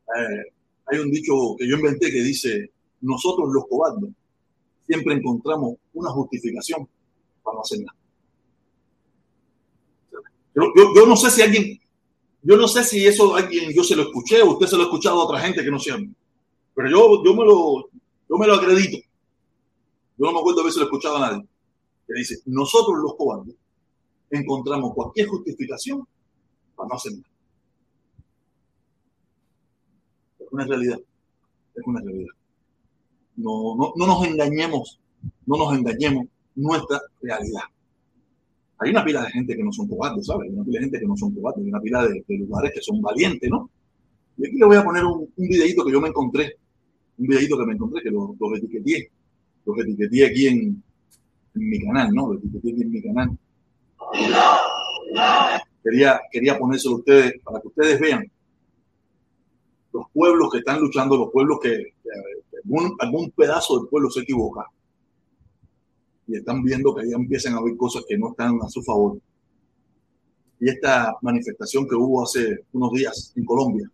Eh, 0.08 0.52
hay 0.88 1.00
un 1.00 1.12
dicho 1.12 1.56
que 1.58 1.68
yo 1.68 1.76
inventé 1.76 2.12
que 2.12 2.22
dice: 2.22 2.72
nosotros 3.06 3.50
los 3.52 3.68
cobardes 3.68 4.12
siempre 4.86 5.16
encontramos 5.16 5.76
una 5.94 6.10
justificación 6.12 6.88
para 7.44 7.56
no 7.56 7.62
hacer 7.62 7.80
nada. 7.80 7.98
Yo, 10.56 11.06
no 11.06 11.18
sé 11.18 11.30
si 11.32 11.42
alguien 11.42 11.80
yo 12.42 12.56
no 12.56 12.68
sé 12.68 12.84
si 12.84 13.06
eso 13.06 13.36
alguien, 13.36 13.74
yo 13.74 13.84
se 13.84 13.96
lo 13.96 14.04
escuché 14.04 14.42
usted 14.44 14.68
se 14.68 14.78
lo 14.78 14.84
ha 14.84 14.86
escuchado 14.86 15.20
a 15.20 15.26
otra 15.26 15.40
gente 15.40 15.64
que 15.64 15.72
no 15.72 15.80
sea 15.80 15.98
Pero 16.76 16.90
yo, 16.90 17.24
yo, 17.26 17.34
me 17.34 17.44
lo, 17.44 17.90
yo 18.30 18.38
me 18.38 18.46
lo 18.46 18.54
acredito. 18.54 18.98
Yo 20.18 20.26
no 20.28 20.32
me 20.32 20.40
acuerdo 20.40 20.58
de 20.58 20.62
haberse 20.62 20.80
lo 20.80 20.86
escuchado 20.86 21.18
a 21.18 21.32
nadie. 21.32 21.48
Que 22.08 22.14
dice, 22.14 22.38
nosotros 22.46 23.00
los 23.02 23.16
cobardes 23.16 23.56
encontramos 24.30 24.94
cualquier 24.94 25.28
justificación 25.28 26.08
para 26.76 26.90
no 26.90 26.96
hacer 26.96 27.14
nada. 27.14 27.30
Es 30.40 30.48
una 30.52 30.66
realidad. 30.66 31.00
Es 31.74 31.84
una 31.86 32.02
realidad. 32.02 32.34
No, 33.38 33.76
no, 33.76 33.94
no 33.96 34.08
nos 34.08 34.26
engañemos, 34.26 35.00
no 35.46 35.58
nos 35.58 35.78
engañemos 35.78 36.26
nuestra 36.56 37.02
realidad 37.22 37.64
hay 38.78 38.92
una 38.92 39.06
pila 39.06 39.24
de 39.24 39.32
gente 39.32 39.56
que 39.56 39.64
no 39.64 39.72
son 39.72 39.88
cobardes, 39.88 40.26
¿sabes? 40.26 40.50
Hay 40.50 40.56
una 40.56 40.64
pila 40.66 40.80
de 40.80 40.86
gente 40.86 41.00
que 41.00 41.08
no 41.08 41.16
son 41.16 41.34
cobardes, 41.34 41.64
hay 41.64 41.70
una 41.70 41.82
pila 41.82 42.08
de, 42.08 42.24
lugares 42.38 42.72
que 42.74 42.82
son 42.82 43.02
valientes, 43.02 43.50
¿no? 43.50 43.70
Y 44.38 44.48
aquí 44.48 44.58
le 44.58 44.66
voy 44.66 44.76
a 44.76 44.84
poner 44.84 45.06
un, 45.06 45.30
un 45.36 45.48
videito 45.48 45.86
que 45.86 45.92
yo 45.92 46.02
me 46.02 46.10
encontré, 46.10 46.58
un 47.18 47.28
videito 47.28 47.58
que 47.58 47.66
me 47.66 47.74
encontré, 47.74 48.04
que 48.04 48.12
lo, 48.12 48.36
lo 48.38 48.56
etiqueté, 48.56 49.10
lo 49.66 49.82
etiqueté 49.82 50.26
aquí 50.26 50.48
en, 50.48 50.84
en, 51.56 51.70
mi 51.70 51.80
canal, 51.80 52.14
¿no? 52.14 52.34
Lo 52.34 52.40
etiqueté 52.40 52.72
aquí 52.72 52.82
en 52.82 52.92
mi 52.92 53.02
canal. 53.02 53.38
Quería, 55.82 56.20
quería 56.30 56.58
ponérselo 56.58 56.96
a 56.96 56.98
ustedes 57.00 57.34
para 57.44 57.62
que 57.62 57.68
ustedes 57.68 58.00
vean 58.00 58.30
los 59.94 60.06
pueblos 60.12 60.52
que 60.52 60.58
están 60.58 60.82
luchando, 60.82 61.16
los 61.16 61.32
pueblos 61.32 61.60
que, 61.62 61.94
que 62.04 62.10
algún, 63.00 63.32
pedazo 63.32 63.80
del 63.80 63.90
pueblo 63.90 64.10
se 64.10 64.22
equivoca. 64.22 64.66
Y 66.28 66.38
están 66.38 66.64
viendo 66.64 66.94
que 66.96 67.04
ahí 67.04 67.12
empiezan 67.14 67.54
a 67.54 67.58
haber 67.58 67.78
cosas 67.78 68.04
que 68.08 68.18
no 68.18 68.32
están 68.32 68.60
a 68.62 68.70
su 68.70 68.82
favor. 68.82 69.20
Y 70.60 70.70
esta 70.70 71.14
manifestación 71.22 71.88
que 71.88 71.96
hubo 71.96 72.24
hace 72.24 72.66
unos 72.74 72.92
días 72.92 73.34
en 73.36 73.46
Colombia, 73.46 73.92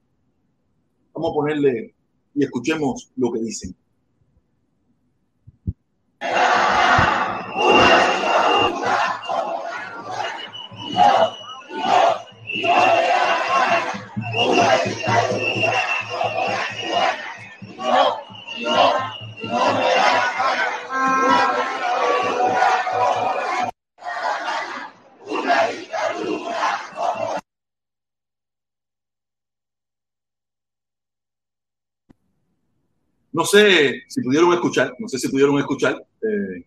vamos 1.13 1.31
a 1.31 1.33
ponerle 1.33 1.93
y 2.33 2.43
escuchemos 2.43 3.11
lo 3.17 3.31
que 3.31 3.39
dicen. 3.41 3.75
No 33.33 33.45
sé 33.45 34.03
si 34.09 34.21
pudieron 34.21 34.53
escuchar, 34.53 34.93
no 34.99 35.07
sé 35.07 35.17
si 35.17 35.29
pudieron 35.29 35.57
escuchar 35.57 35.95
eh, 36.21 36.65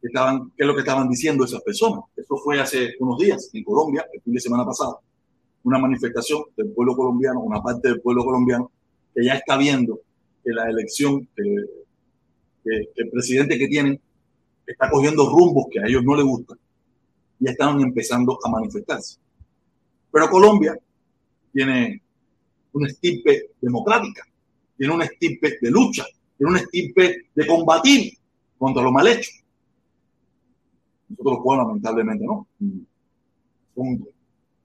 qué, 0.00 0.08
es 0.08 0.66
lo 0.66 0.74
que 0.74 0.80
estaban 0.80 1.08
diciendo 1.08 1.44
esas 1.44 1.62
personas. 1.62 2.00
Eso 2.16 2.36
fue 2.38 2.60
hace 2.60 2.94
unos 2.98 3.18
días 3.18 3.48
en 3.52 3.62
Colombia, 3.62 4.04
el 4.12 4.20
fin 4.22 4.32
de 4.32 4.40
semana 4.40 4.64
pasado. 4.64 5.00
Una 5.62 5.78
manifestación 5.78 6.42
del 6.56 6.72
pueblo 6.72 6.96
colombiano, 6.96 7.40
una 7.40 7.62
parte 7.62 7.88
del 7.88 8.00
pueblo 8.00 8.24
colombiano, 8.24 8.72
que 9.14 9.24
ya 9.24 9.34
está 9.34 9.56
viendo 9.56 10.00
que 10.42 10.50
la 10.50 10.68
elección, 10.68 11.28
que, 11.36 11.42
que, 12.64 12.88
el 12.96 13.10
presidente 13.10 13.56
que 13.56 13.68
tienen 13.68 14.00
está 14.66 14.90
cogiendo 14.90 15.30
rumbos 15.30 15.66
que 15.70 15.78
a 15.78 15.86
ellos 15.86 16.02
no 16.02 16.16
les 16.16 16.24
gustan 16.24 16.58
y 17.38 17.48
están 17.48 17.80
empezando 17.80 18.36
a 18.42 18.48
manifestarse. 18.50 19.18
Pero 20.10 20.28
Colombia 20.28 20.76
tiene 21.52 22.02
una 22.72 22.88
estirpe 22.88 23.50
democrática 23.60 24.26
tiene 24.82 24.96
un 24.96 25.02
estirpe 25.02 25.58
de 25.60 25.70
lucha, 25.70 26.04
tiene 26.36 26.54
un 26.54 26.58
estirpe 26.58 27.28
de 27.32 27.46
combatir 27.46 28.18
contra 28.58 28.82
lo 28.82 28.90
mal 28.90 29.06
hecho. 29.06 29.30
Nosotros 31.08 31.34
los 31.34 31.44
pueblos 31.44 31.68
lamentablemente 31.68 32.24
no. 32.26 32.48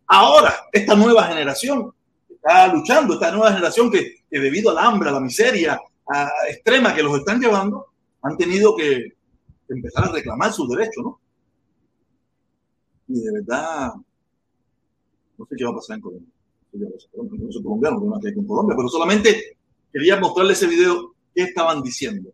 Ahora, 0.07 0.55
esta 0.73 0.95
nueva 0.95 1.25
generación 1.25 1.93
está 2.31 2.73
luchando, 2.73 3.13
esta 3.13 3.29
nueva 3.29 3.51
generación 3.51 3.91
que, 3.91 4.15
debido 4.31 4.71
al 4.71 4.79
hambre, 4.79 5.09
a 5.09 5.11
la 5.11 5.19
miseria 5.19 5.79
extrema 6.49 6.95
que 6.95 7.03
los 7.03 7.19
están 7.19 7.39
llevando, 7.39 7.85
han 8.23 8.35
tenido 8.37 8.75
que 8.75 9.13
empezar 9.69 10.05
a 10.05 10.11
reclamar 10.13 10.51
sus 10.51 10.67
derechos, 10.67 11.03
¿no? 11.03 11.19
Y 13.07 13.21
de 13.21 13.33
verdad, 13.33 13.93
no 15.37 15.45
sé 15.45 15.55
qué 15.55 15.63
va 15.63 15.69
a 15.69 15.75
pasar 15.75 15.97
en 15.97 16.01
Colombia. 16.01 16.29
No 16.73 17.51
soy 17.51 17.61
colombiano, 17.61 17.99
no 17.99 18.19
que 18.19 18.29
en 18.29 18.47
Colombia, 18.47 18.75
pero 18.75 18.89
solamente 18.89 19.56
quería 19.97 20.19
mostrarle 20.19 20.53
ese 20.53 20.67
video 20.67 21.15
que 21.33 21.41
estaban 21.41 21.81
diciendo. 21.81 22.31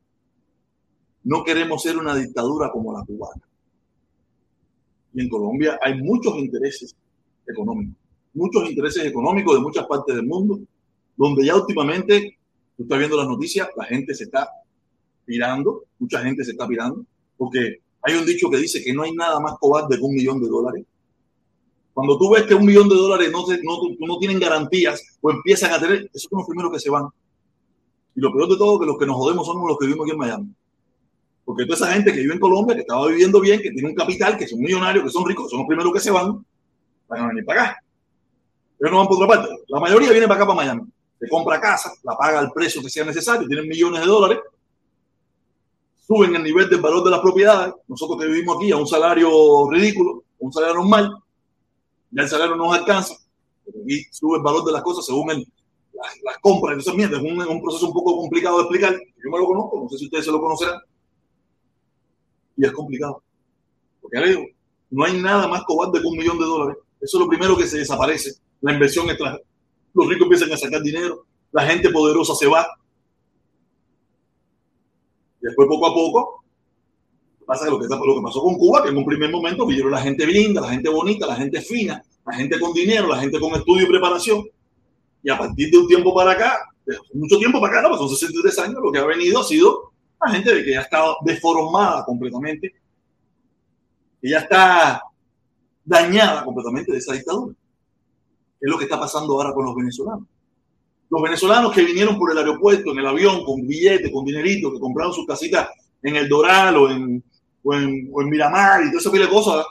No 1.23 1.45
queremos 1.45 1.81
ser 1.81 1.97
una 1.97 2.13
dictadura 2.13 2.69
como 2.69 2.91
la 2.91 3.05
cubana. 3.05 3.41
Y 5.13 5.21
en 5.21 5.29
Colombia 5.29 5.79
hay 5.81 6.01
muchos 6.01 6.35
intereses 6.37 6.93
económicos, 7.47 7.95
muchos 8.33 8.69
intereses 8.69 9.05
económicos 9.05 9.55
de 9.55 9.61
muchas 9.61 9.85
partes 9.87 10.13
del 10.13 10.25
mundo, 10.25 10.59
donde 11.15 11.45
ya 11.45 11.55
últimamente, 11.55 12.37
tú 12.75 12.83
estás 12.83 12.97
viendo 12.97 13.15
las 13.15 13.27
noticias, 13.27 13.69
la 13.77 13.85
gente 13.85 14.13
se 14.13 14.25
está 14.25 14.49
pirando, 15.23 15.83
mucha 15.99 16.21
gente 16.21 16.43
se 16.43 16.51
está 16.51 16.67
pirando, 16.67 17.05
porque 17.37 17.77
hay 18.01 18.15
un 18.15 18.25
dicho 18.25 18.49
que 18.49 18.57
dice 18.57 18.83
que 18.83 18.91
no 18.91 19.03
hay 19.03 19.13
nada 19.13 19.39
más 19.39 19.53
cobarde 19.57 19.95
que 19.95 20.03
un 20.03 20.15
millón 20.15 20.41
de 20.41 20.49
dólares. 20.49 20.85
Cuando 21.93 22.17
tú 22.17 22.31
ves 22.31 22.43
que 22.43 22.55
un 22.55 22.65
millón 22.65 22.89
de 22.89 22.95
dólares 22.95 23.31
no, 23.31 23.45
no, 23.47 24.07
no 24.07 24.17
tienen 24.17 24.39
garantías 24.39 25.01
o 25.21 25.31
empiezan 25.31 25.71
a 25.71 25.79
tener, 25.79 26.09
esos 26.13 26.27
son 26.29 26.39
los 26.39 26.47
primeros 26.47 26.73
que 26.73 26.79
se 26.79 26.89
van. 26.89 27.07
Y 28.15 28.21
lo 28.21 28.31
peor 28.31 28.49
de 28.49 28.57
todo, 28.57 28.79
que 28.79 28.85
los 28.85 28.97
que 28.97 29.05
nos 29.05 29.15
jodemos 29.15 29.45
somos 29.45 29.67
los 29.67 29.77
que 29.77 29.85
vivimos 29.85 30.05
aquí 30.05 30.11
en 30.11 30.17
Miami. 30.17 30.55
Porque 31.45 31.65
toda 31.65 31.75
esa 31.75 31.93
gente 31.93 32.13
que 32.13 32.19
vive 32.19 32.33
en 32.33 32.39
Colombia, 32.39 32.75
que 32.75 32.81
estaba 32.81 33.07
viviendo 33.07 33.39
bien, 33.41 33.61
que 33.61 33.71
tiene 33.71 33.89
un 33.89 33.95
capital, 33.95 34.37
que 34.37 34.47
son 34.47 34.59
millonarios, 34.59 35.03
que 35.03 35.09
son 35.09 35.25
ricos, 35.25 35.49
son 35.49 35.59
los 35.59 35.67
primeros 35.67 35.91
que 35.91 35.99
se 35.99 36.11
van, 36.11 36.45
van 37.07 37.21
a 37.21 37.27
venir 37.27 37.45
para 37.45 37.63
acá. 37.63 37.83
Ellos 38.79 38.91
no 38.91 38.99
van 38.99 39.07
por 39.07 39.23
otra 39.23 39.27
parte. 39.27 39.55
La 39.67 39.79
mayoría 39.79 40.11
viene 40.11 40.27
para 40.27 40.43
acá, 40.43 40.47
para 40.47 40.65
Miami. 40.65 40.83
Se 41.19 41.27
compra 41.27 41.59
casa, 41.59 41.91
la 42.03 42.17
paga 42.17 42.39
al 42.39 42.51
precio 42.51 42.81
que 42.81 42.89
sea 42.89 43.05
necesario, 43.05 43.47
tienen 43.47 43.67
millones 43.67 44.01
de 44.01 44.07
dólares, 44.07 44.39
suben 46.05 46.35
el 46.35 46.43
nivel 46.43 46.69
del 46.69 46.81
valor 46.81 47.03
de 47.03 47.11
las 47.11 47.19
propiedades. 47.21 47.73
Nosotros 47.87 48.19
que 48.19 48.27
vivimos 48.27 48.57
aquí 48.57 48.71
a 48.71 48.77
un 48.77 48.87
salario 48.87 49.69
ridículo, 49.69 50.23
un 50.39 50.51
salario 50.51 50.75
normal, 50.75 51.17
ya 52.11 52.23
el 52.23 52.29
salario 52.29 52.55
no 52.55 52.65
nos 52.65 52.77
alcanza. 52.77 53.15
Aquí 53.67 54.05
sube 54.11 54.37
el 54.37 54.43
valor 54.43 54.65
de 54.65 54.73
las 54.73 54.81
cosas 54.81 55.05
según 55.05 55.45
las, 56.23 56.37
compras. 56.39 56.73
Entonces, 56.73 56.95
mierda, 56.95 57.17
es 57.17 57.23
un, 57.23 57.39
un 57.39 57.61
proceso 57.61 57.87
un 57.87 57.93
poco 57.93 58.17
complicado 58.17 58.57
de 58.57 58.63
explicar. 58.63 58.93
Yo 58.93 59.31
me 59.31 59.37
lo 59.37 59.45
conozco, 59.45 59.81
no 59.81 59.89
sé 59.89 59.97
si 59.97 60.05
ustedes 60.05 60.25
se 60.25 60.31
lo 60.31 60.41
conocerán 60.41 60.79
y 62.57 62.65
es 62.65 62.71
complicado. 62.71 63.23
Porque 64.01 64.19
digo, 64.27 64.43
no 64.91 65.05
hay 65.05 65.21
nada 65.21 65.47
más 65.47 65.63
cobarde 65.63 66.01
que 66.01 66.07
un 66.07 66.17
millón 66.17 66.37
de 66.39 66.45
dólares. 66.45 66.77
Eso 67.01 67.17
es 67.17 67.23
lo 67.23 67.29
primero 67.29 67.57
que 67.57 67.67
se 67.67 67.79
desaparece. 67.79 68.33
La 68.61 68.73
inversión 68.73 69.09
extranjera. 69.09 69.43
Los 69.93 70.07
ricos 70.07 70.23
empiezan 70.23 70.51
a 70.51 70.57
sacar 70.57 70.81
dinero, 70.81 71.25
la 71.51 71.67
gente 71.67 71.89
poderosa 71.89 72.33
se 72.33 72.47
va. 72.47 72.65
Después, 75.39 75.67
poco 75.67 75.85
a 75.85 75.93
poco, 75.93 76.43
pasa 77.45 77.69
lo 77.69 77.79
que, 77.79 77.87
lo 77.87 78.15
que 78.15 78.21
pasó 78.23 78.41
con 78.41 78.55
Cuba, 78.55 78.81
que 78.81 78.89
en 78.89 78.97
un 78.97 79.05
primer 79.05 79.29
momento 79.29 79.67
vieron 79.67 79.91
la 79.91 80.01
gente 80.01 80.25
linda, 80.25 80.61
la 80.61 80.69
gente 80.69 80.89
bonita, 80.89 81.27
la 81.27 81.35
gente 81.35 81.61
fina, 81.61 82.01
la 82.25 82.33
gente 82.33 82.59
con 82.59 82.73
dinero, 82.73 83.07
la 83.07 83.19
gente 83.19 83.39
con 83.39 83.53
estudio 83.53 83.83
y 83.83 83.89
preparación. 83.89 84.43
Y 85.23 85.29
a 85.29 85.37
partir 85.37 85.71
de 85.71 85.77
un 85.77 85.87
tiempo 85.87 86.13
para 86.13 86.31
acá, 86.31 86.59
mucho 87.13 87.37
tiempo 87.37 87.61
para 87.61 87.79
acá, 87.79 87.89
no, 87.89 87.97
son 87.97 88.09
63 88.09 88.59
años, 88.59 88.79
lo 88.83 88.91
que 88.91 88.99
ha 88.99 89.05
venido 89.05 89.39
ha 89.39 89.43
sido 89.43 89.93
gente 90.29 90.53
de 90.53 90.63
que 90.63 90.71
ya 90.71 90.81
está 90.81 91.03
deformada 91.21 92.05
completamente, 92.05 92.73
que 94.21 94.29
ya 94.29 94.39
está 94.39 95.01
dañada 95.83 96.45
completamente 96.45 96.91
de 96.91 96.97
esa 96.97 97.13
dictadura. 97.13 97.55
Es 98.59 98.71
lo 98.71 98.77
que 98.77 98.85
está 98.85 98.99
pasando 98.99 99.33
ahora 99.33 99.53
con 99.53 99.65
los 99.65 99.75
venezolanos. 99.75 100.27
Los 101.09 101.21
venezolanos 101.21 101.73
que 101.73 101.83
vinieron 101.83 102.17
por 102.17 102.31
el 102.31 102.37
aeropuerto, 102.37 102.91
en 102.91 102.99
el 102.99 103.07
avión, 103.07 103.43
con 103.43 103.67
billetes, 103.67 104.11
con 104.11 104.25
dinerito, 104.25 104.71
que 104.71 104.79
compraron 104.79 105.13
sus 105.13 105.27
casitas 105.27 105.69
en 106.01 106.15
el 106.15 106.29
Doral 106.29 106.77
o 106.77 106.89
en, 106.89 107.23
o 107.63 107.73
en, 107.73 108.29
Miramar 108.29 108.83
y 108.83 108.89
todo 108.89 108.99
ese 108.99 109.19
de 109.19 109.29
cosas, 109.29 109.65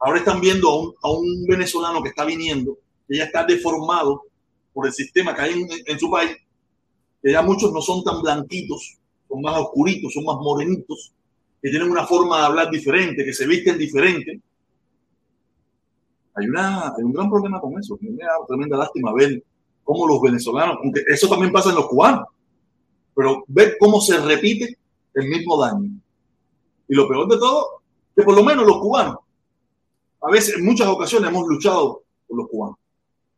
ahora 0.00 0.18
están 0.18 0.40
viendo 0.40 0.68
a 0.68 0.80
un, 0.80 0.94
a 1.02 1.10
un, 1.10 1.46
venezolano 1.46 2.02
que 2.02 2.08
está 2.08 2.24
viniendo, 2.24 2.78
que 3.06 3.18
ya 3.18 3.24
está 3.24 3.44
deformado 3.44 4.22
por 4.76 4.86
el 4.86 4.92
sistema 4.92 5.34
que 5.34 5.40
hay 5.40 5.52
en, 5.54 5.68
en 5.86 5.98
su 5.98 6.10
país, 6.10 6.36
que 7.22 7.32
ya 7.32 7.40
muchos 7.40 7.72
no 7.72 7.80
son 7.80 8.04
tan 8.04 8.20
blanquitos 8.20 8.98
son 9.28 9.42
más 9.42 9.58
oscuritos, 9.58 10.12
son 10.12 10.24
más 10.24 10.36
morenitos, 10.36 11.12
que 11.60 11.70
tienen 11.70 11.90
una 11.90 12.06
forma 12.06 12.38
de 12.38 12.46
hablar 12.46 12.70
diferente, 12.70 13.24
que 13.24 13.32
se 13.32 13.46
visten 13.46 13.78
diferente. 13.78 14.40
Hay, 16.34 16.48
una, 16.48 16.94
hay 16.96 17.02
un 17.02 17.12
gran 17.12 17.30
problema 17.30 17.60
con 17.60 17.78
eso. 17.78 17.98
Me 18.00 18.22
da 18.22 18.46
tremenda 18.46 18.76
lástima 18.76 19.12
ver 19.12 19.42
cómo 19.82 20.06
los 20.06 20.20
venezolanos, 20.20 20.78
aunque 20.82 21.02
eso 21.08 21.28
también 21.28 21.52
pasa 21.52 21.70
en 21.70 21.76
los 21.76 21.86
cubanos, 21.86 22.26
pero 23.14 23.44
ver 23.48 23.76
cómo 23.78 24.00
se 24.00 24.18
repite 24.18 24.78
el 25.14 25.28
mismo 25.28 25.60
daño. 25.60 25.90
Y 26.88 26.94
lo 26.94 27.08
peor 27.08 27.28
de 27.28 27.38
todo, 27.38 27.82
que 28.14 28.22
por 28.22 28.34
lo 28.34 28.44
menos 28.44 28.66
los 28.66 28.78
cubanos, 28.78 29.16
a 30.20 30.30
veces, 30.30 30.56
en 30.56 30.64
muchas 30.64 30.88
ocasiones 30.88 31.30
hemos 31.30 31.46
luchado 31.46 32.02
por 32.26 32.38
los 32.38 32.48
cubanos, 32.48 32.78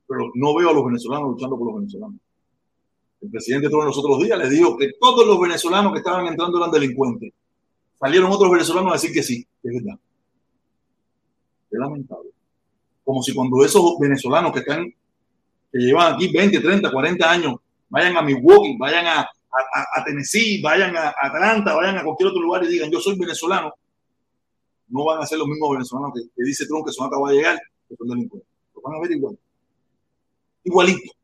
pero 0.08 0.30
no 0.34 0.54
veo 0.56 0.70
a 0.70 0.72
los 0.72 0.84
venezolanos 0.84 1.30
luchando 1.30 1.58
por 1.58 1.66
los 1.68 1.76
venezolanos. 1.76 2.18
El 3.20 3.30
presidente 3.30 3.68
todos 3.68 3.84
los 3.84 3.98
otros 3.98 4.22
días 4.22 4.38
les 4.38 4.50
dijo 4.50 4.76
que 4.76 4.92
todos 4.98 5.26
los 5.26 5.38
venezolanos 5.38 5.92
que 5.92 5.98
estaban 5.98 6.26
entrando 6.26 6.58
eran 6.58 6.70
delincuentes. 6.70 7.32
Salieron 8.00 8.30
otros 8.30 8.50
venezolanos 8.50 8.92
a 8.92 8.94
decir 8.94 9.12
que 9.12 9.22
sí, 9.22 9.46
es 9.62 9.74
verdad. 9.74 9.98
Es 11.70 11.78
lamentable. 11.78 12.30
Como 13.04 13.22
si 13.22 13.34
cuando 13.34 13.64
esos 13.64 13.98
venezolanos 13.98 14.52
que 14.52 14.60
están, 14.60 14.86
que 14.86 15.78
llevan 15.78 16.14
aquí 16.14 16.32
20, 16.32 16.60
30, 16.60 16.90
40 16.90 17.30
años, 17.30 17.54
vayan 17.88 18.16
a 18.16 18.22
Milwaukee, 18.22 18.76
vayan 18.78 19.06
a, 19.06 19.20
a, 19.20 20.04
Tennessee, 20.04 20.62
vayan 20.62 20.96
a 20.96 21.12
Atlanta, 21.20 21.74
vayan 21.74 21.98
a 21.98 22.04
cualquier 22.04 22.28
otro 22.28 22.40
lugar 22.40 22.64
y 22.64 22.68
digan 22.68 22.90
yo 22.90 23.00
soy 23.00 23.18
venezolano, 23.18 23.72
no 24.88 25.04
van 25.04 25.20
a 25.20 25.26
ser 25.26 25.38
los 25.38 25.48
mismos 25.48 25.70
venezolanos 25.72 26.12
que, 26.14 26.44
dice 26.44 26.66
Trump 26.66 26.86
que 26.86 26.92
son 26.92 27.08
acaba 27.08 27.30
de 27.30 27.36
llegar, 27.36 27.58
que 27.88 27.96
son 27.96 28.08
delincuentes. 28.08 28.48
Lo 28.74 28.82
van 28.82 28.94
a 28.94 29.00
ver 29.00 29.12
igual. 29.12 29.38
Igualito 30.68 31.18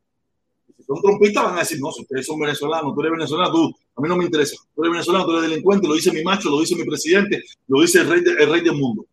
son 0.85 1.01
trompistas, 1.01 1.43
van 1.43 1.55
a 1.55 1.59
decir, 1.59 1.79
no, 1.79 1.91
si 1.91 2.01
ustedes 2.01 2.25
son 2.25 2.39
venezolanos, 2.39 2.93
tú 2.93 3.01
eres 3.01 3.11
venezolano, 3.13 3.51
tú, 3.51 3.75
a 3.95 4.01
mí 4.01 4.09
no 4.09 4.17
me 4.17 4.25
interesa. 4.25 4.55
Tú 4.75 4.83
eres 4.83 4.91
venezolano, 4.91 5.25
tú 5.25 5.31
eres 5.31 5.49
delincuente, 5.49 5.87
lo 5.87 5.95
dice 5.95 6.11
mi 6.11 6.23
macho, 6.23 6.49
lo 6.49 6.59
dice 6.59 6.75
mi 6.75 6.83
presidente, 6.83 7.43
lo 7.67 7.81
dice 7.81 8.01
el 8.01 8.09
rey, 8.09 8.23
el 8.25 8.49
rey 8.49 8.61
del 8.61 8.75
mundo. 8.75 9.05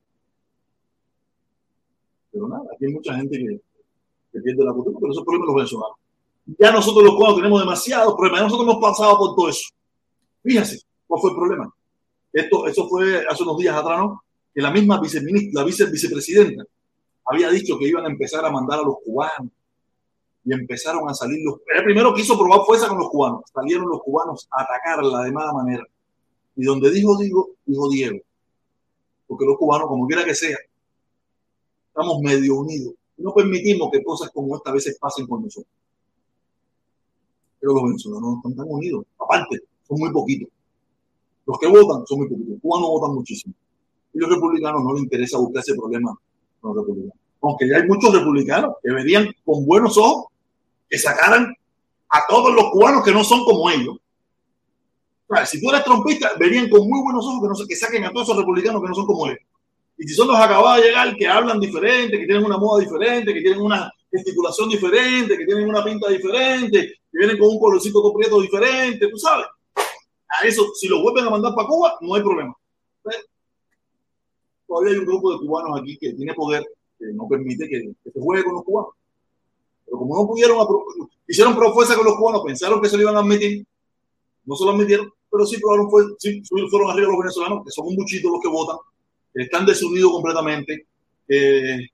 Pero 2.30 2.48
nada, 2.48 2.64
aquí 2.74 2.86
hay 2.86 2.92
mucha 2.92 3.14
gente 3.14 3.38
que, 3.38 3.60
que 4.32 4.40
pierde 4.40 4.64
la 4.64 4.72
cultura, 4.72 4.98
pero 5.00 5.12
eso 5.12 5.20
es 5.20 5.24
problema 5.24 5.44
de 5.44 5.48
los 5.48 5.56
venezolanos. 5.56 5.96
Ya 6.58 6.72
nosotros 6.72 7.04
los 7.04 7.14
cubanos 7.14 7.36
tenemos 7.36 7.60
demasiados 7.60 8.14
problemas, 8.14 8.40
ya 8.40 8.44
nosotros 8.44 8.68
hemos 8.68 8.82
pasado 8.82 9.18
por 9.18 9.36
todo 9.36 9.48
eso. 9.48 9.70
Fíjense, 10.42 10.80
¿cuál 11.06 11.20
fue 11.20 11.30
el 11.30 11.36
problema? 11.36 11.74
Esto, 12.32 12.66
eso 12.66 12.88
fue 12.88 13.24
hace 13.26 13.42
unos 13.44 13.58
días 13.58 13.76
atrás, 13.76 13.98
¿no? 13.98 14.24
Que 14.54 14.60
la 14.60 14.70
misma 14.70 15.00
viceministra, 15.00 15.62
la 15.62 15.66
vice, 15.66 15.86
vicepresidenta 15.86 16.64
había 17.24 17.48
dicho 17.50 17.78
que 17.78 17.86
iban 17.86 18.04
a 18.04 18.10
empezar 18.10 18.44
a 18.44 18.50
mandar 18.50 18.80
a 18.80 18.82
los 18.82 18.96
cubanos 19.04 19.50
y 20.44 20.52
empezaron 20.52 21.08
a 21.08 21.14
salir 21.14 21.40
los... 21.44 21.60
El 21.74 21.84
primero 21.84 22.12
quiso 22.14 22.36
probar 22.36 22.60
fuerza 22.66 22.88
con 22.88 22.98
los 22.98 23.10
cubanos. 23.10 23.42
Salieron 23.52 23.88
los 23.88 24.02
cubanos 24.02 24.48
a 24.50 24.62
atacarla 24.62 25.22
de 25.22 25.32
mala 25.32 25.52
manera. 25.52 25.84
Y 26.56 26.64
donde 26.64 26.90
dijo 26.90 27.16
digo, 27.16 27.50
dijo 27.64 27.88
Diego. 27.88 28.18
Porque 29.26 29.46
los 29.46 29.56
cubanos, 29.56 29.88
como 29.88 30.06
quiera 30.06 30.24
que 30.24 30.34
sea, 30.34 30.56
estamos 31.88 32.20
medio 32.20 32.56
unidos. 32.56 32.94
No 33.18 33.32
permitimos 33.32 33.90
que 33.92 34.02
cosas 34.02 34.30
como 34.30 34.56
esta 34.56 34.72
veces 34.72 34.98
pasen 34.98 35.26
con 35.26 35.44
nosotros. 35.44 35.72
Pero 37.60 37.74
los 37.74 37.82
venezolanos 37.84 38.22
no 38.22 38.36
están 38.38 38.56
tan 38.56 38.66
unidos. 38.68 39.06
Aparte, 39.18 39.60
son 39.86 40.00
muy 40.00 40.10
poquitos. 40.10 40.48
Los 41.46 41.58
que 41.58 41.68
votan 41.68 42.04
son 42.06 42.18
muy 42.18 42.28
poquitos. 42.28 42.54
Los 42.54 42.60
cubanos 42.60 42.88
votan 42.88 43.14
muchísimo. 43.14 43.54
Y 44.12 44.18
los 44.18 44.28
republicanos 44.28 44.82
no 44.82 44.92
les 44.92 45.04
interesa 45.04 45.38
buscar 45.38 45.60
ese 45.60 45.74
problema 45.76 46.18
con 46.60 46.74
los 46.74 46.84
republicanos. 46.84 47.18
Aunque 47.40 47.68
ya 47.68 47.76
hay 47.76 47.86
muchos 47.86 48.12
republicanos 48.12 48.74
que 48.82 48.90
verían 48.90 49.28
con 49.44 49.64
buenos 49.64 49.96
ojos 49.96 50.31
que 50.92 50.98
sacaran 50.98 51.56
a 52.10 52.26
todos 52.28 52.54
los 52.54 52.70
cubanos 52.70 53.02
que 53.02 53.12
no 53.12 53.24
son 53.24 53.46
como 53.46 53.70
ellos. 53.70 53.96
si 55.46 55.58
tú 55.58 55.70
eres 55.70 55.82
trompista, 55.84 56.32
verían 56.38 56.68
con 56.68 56.86
muy 56.86 57.00
buenos 57.00 57.24
ojos 57.24 57.40
que, 57.40 57.48
no, 57.48 57.66
que 57.66 57.76
saquen 57.76 58.04
a 58.04 58.12
todos 58.12 58.28
esos 58.28 58.36
republicanos 58.36 58.82
que 58.82 58.88
no 58.88 58.94
son 58.94 59.06
como 59.06 59.26
ellos. 59.26 59.40
Y 59.96 60.06
si 60.06 60.14
son 60.14 60.28
los 60.28 60.36
acabados 60.36 60.82
de 60.82 60.88
llegar, 60.88 61.16
que 61.16 61.26
hablan 61.26 61.58
diferente, 61.60 62.18
que 62.18 62.26
tienen 62.26 62.44
una 62.44 62.58
moda 62.58 62.82
diferente, 62.82 63.32
que 63.32 63.40
tienen 63.40 63.62
una 63.62 63.90
gesticulación 64.10 64.68
diferente, 64.68 65.38
que 65.38 65.46
tienen 65.46 65.66
una 65.66 65.82
pinta 65.82 66.10
diferente, 66.10 66.92
que 67.10 67.18
vienen 67.18 67.38
con 67.38 67.48
un 67.48 67.58
colorcito 67.58 68.02
todo 68.02 68.12
prieto 68.12 68.42
diferente, 68.42 69.08
tú 69.08 69.16
sabes. 69.16 69.46
A 69.74 70.46
eso, 70.46 70.74
si 70.74 70.88
lo 70.88 71.00
vuelven 71.00 71.24
a 71.24 71.30
mandar 71.30 71.54
para 71.54 71.68
Cuba, 71.68 71.96
no 72.02 72.14
hay 72.14 72.22
problema. 72.22 72.54
Todavía 74.66 74.92
hay 74.92 74.98
un 74.98 75.06
grupo 75.06 75.32
de 75.32 75.38
cubanos 75.38 75.80
aquí 75.80 75.96
que 75.96 76.12
tiene 76.12 76.34
poder, 76.34 76.62
que 76.98 77.06
no 77.14 77.26
permite 77.26 77.66
que, 77.66 77.94
que 78.04 78.10
se 78.10 78.20
juegue 78.20 78.44
con 78.44 78.52
los 78.56 78.64
cubanos. 78.64 78.92
Pero 79.92 79.98
como 79.98 80.16
no 80.16 80.26
pudieron, 80.26 80.56
hicieron 81.28 81.54
propuesta 81.54 81.94
con 81.94 82.06
los 82.06 82.16
cubanos, 82.16 82.42
pensaron 82.46 82.80
que 82.80 82.88
se 82.88 82.96
lo 82.96 83.02
iban 83.02 83.16
a 83.16 83.18
admitir, 83.18 83.62
no 84.46 84.56
se 84.56 84.64
lo 84.64 84.70
admitieron, 84.70 85.12
pero 85.30 85.44
sí, 85.44 85.60
probaron, 85.60 85.90
fueron 85.90 86.90
arriba 86.90 87.08
los 87.08 87.18
venezolanos, 87.18 87.62
que 87.62 87.70
son 87.70 87.88
un 87.88 87.96
muchito 87.96 88.30
los 88.30 88.40
que 88.40 88.48
votan, 88.48 88.78
están 89.34 89.66
desunidos 89.66 90.12
completamente, 90.12 90.86
se 91.28 91.90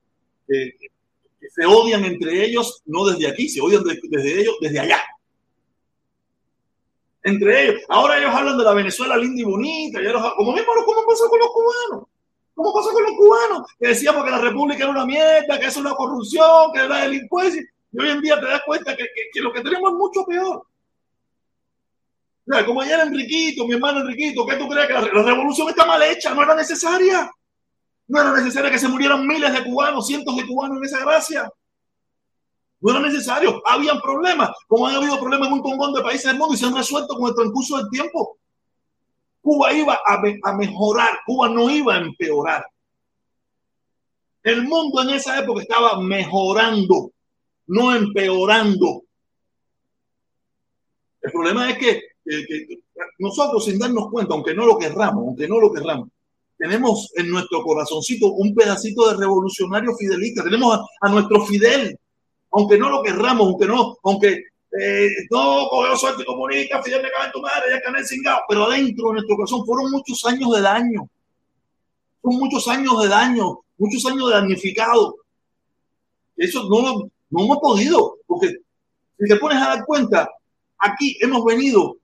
odian 1.67 2.05
entre 2.05 2.45
ellos, 2.45 2.81
no 2.85 3.05
desde 3.05 3.27
aquí, 3.27 3.49
se 3.49 3.59
odian 3.59 3.83
desde 3.83 4.39
ellos, 4.39 4.55
desde 4.61 4.79
allá. 4.79 5.01
Entre 7.23 7.63
ellos. 7.63 7.81
Ahora 7.89 8.17
ellos 8.17 8.33
hablan 8.33 8.57
de 8.57 8.63
la 8.63 8.75
Venezuela 8.75 9.17
linda 9.17 9.41
y 9.41 9.43
bonita, 9.43 9.99
como 10.37 10.53
mismo 10.53 10.71
como 10.85 11.05
pasó 11.05 11.27
con 11.27 11.39
los 11.39 11.49
cubanos. 11.49 12.07
¿Cómo 12.55 12.73
pasó 12.73 12.93
con 12.93 13.03
los 13.03 13.11
cubanos? 13.17 13.67
Que 13.77 13.89
decíamos 13.89 14.23
que 14.23 14.31
la 14.31 14.39
república 14.39 14.83
era 14.83 14.91
una 14.91 15.05
mierda, 15.05 15.59
que 15.59 15.65
es 15.65 15.75
una 15.75 15.93
corrupción, 15.95 16.71
que 16.73 16.79
era 16.79 17.01
delincuencia. 17.01 17.61
Y 17.91 17.99
hoy 17.99 18.09
en 18.09 18.21
día 18.21 18.39
te 18.39 18.47
das 18.47 18.61
cuenta 18.65 18.95
que, 18.95 19.05
lo 19.41 19.51
que 19.51 19.61
tenemos 19.61 19.91
es 19.91 19.97
mucho 19.97 20.25
peor 20.25 20.65
como 22.65 22.83
era 22.83 23.03
Enriquito, 23.03 23.65
mi 23.67 23.73
hermano 23.73 23.99
Enriquito, 23.99 24.45
¿qué 24.45 24.55
tú 24.55 24.67
crees 24.67 24.87
que 24.87 24.93
la, 24.93 25.01
revolución 25.01 25.69
está 25.69 25.85
mal 25.85 26.01
hecha? 26.01 26.33
No 26.33 26.41
era 26.41 26.55
necesaria. 26.55 27.31
No 28.07 28.21
era 28.21 28.33
necesaria 28.33 28.71
que 28.71 28.79
se 28.79 28.87
murieran 28.87 29.27
miles 29.27 29.53
de 29.53 29.63
cubanos, 29.63 30.07
cientos 30.07 30.35
de 30.35 30.47
cubanos 30.47 30.77
en 30.77 30.83
esa 30.83 30.99
gracia. 30.99 31.51
No 32.81 32.91
era 32.91 33.01
necesario. 33.01 33.61
Habían 33.67 34.01
problemas, 34.01 34.49
como 34.67 34.87
han 34.87 34.95
habido 34.95 35.19
problemas 35.19 35.47
en 35.49 35.53
un 35.53 35.61
congón 35.61 35.93
de 35.93 36.01
países 36.01 36.25
del 36.25 36.39
mundo 36.39 36.55
y 36.55 36.57
se 36.57 36.65
han 36.65 36.75
resuelto 36.75 37.15
con 37.15 37.29
el 37.29 37.35
transcurso 37.35 37.77
del 37.77 37.89
tiempo. 37.89 38.39
Cuba 39.41 39.71
iba 39.71 39.99
a 40.43 40.53
mejorar, 40.53 41.19
Cuba 41.25 41.49
no 41.49 41.69
iba 41.69 41.95
a 41.95 41.99
empeorar. 41.99 42.65
El 44.41 44.63
mundo 44.63 45.03
en 45.03 45.11
esa 45.11 45.37
época 45.39 45.61
estaba 45.61 46.01
mejorando, 46.01 47.11
no 47.69 47.95
empeorando. 47.95 49.03
El 51.21 51.31
problema 51.31 51.69
es 51.69 51.77
que 51.77 52.01
nosotros 53.19 53.65
sin 53.65 53.79
darnos 53.79 54.09
cuenta, 54.09 54.33
aunque 54.33 54.53
no 54.53 54.65
lo 54.65 54.77
querramos, 54.77 55.27
aunque 55.27 55.47
no 55.47 55.59
lo 55.59 55.71
querramos, 55.71 56.09
tenemos 56.57 57.11
en 57.15 57.29
nuestro 57.29 57.63
corazoncito 57.63 58.31
un 58.33 58.53
pedacito 58.53 59.09
de 59.09 59.17
revolucionario 59.17 59.95
fidelista, 59.95 60.43
tenemos 60.43 60.79
a, 60.99 61.09
nuestro 61.09 61.45
Fidel, 61.45 61.97
aunque 62.51 62.77
no 62.77 62.89
lo 62.89 63.03
querramos, 63.03 63.47
aunque 63.47 63.65
no, 63.65 63.97
aunque 64.03 64.43
eh, 64.79 65.07
no 65.29 65.67
cogió 65.69 65.95
suerte 65.95 66.25
comunista, 66.25 66.81
Fidel 66.81 67.03
me 67.03 67.11
cae 67.11 67.27
en 67.27 67.31
tu 67.31 67.41
madre, 67.41 67.71
ya 67.71 67.81
canal 67.81 68.05
cingado, 68.05 68.41
pero 68.49 68.65
adentro 68.65 69.07
de 69.07 69.13
nuestro 69.13 69.35
corazón 69.35 69.65
fueron 69.65 69.91
muchos 69.91 70.25
años 70.25 70.51
de 70.51 70.61
daño, 70.61 71.09
son 72.21 72.35
muchos 72.35 72.67
años 72.67 73.01
de 73.01 73.07
daño, 73.07 73.59
muchos 73.77 74.05
años 74.05 74.27
de 74.27 74.35
damnificado. 74.35 75.15
Eso 76.35 76.67
no, 76.69 77.09
no 77.29 77.43
hemos 77.43 77.57
podido, 77.59 78.17
porque 78.25 78.57
si 79.17 79.27
te 79.27 79.35
pones 79.37 79.57
a 79.57 79.75
dar 79.75 79.85
cuenta, 79.85 80.29
aquí 80.77 81.17
hemos 81.21 81.43
venido 81.45 81.99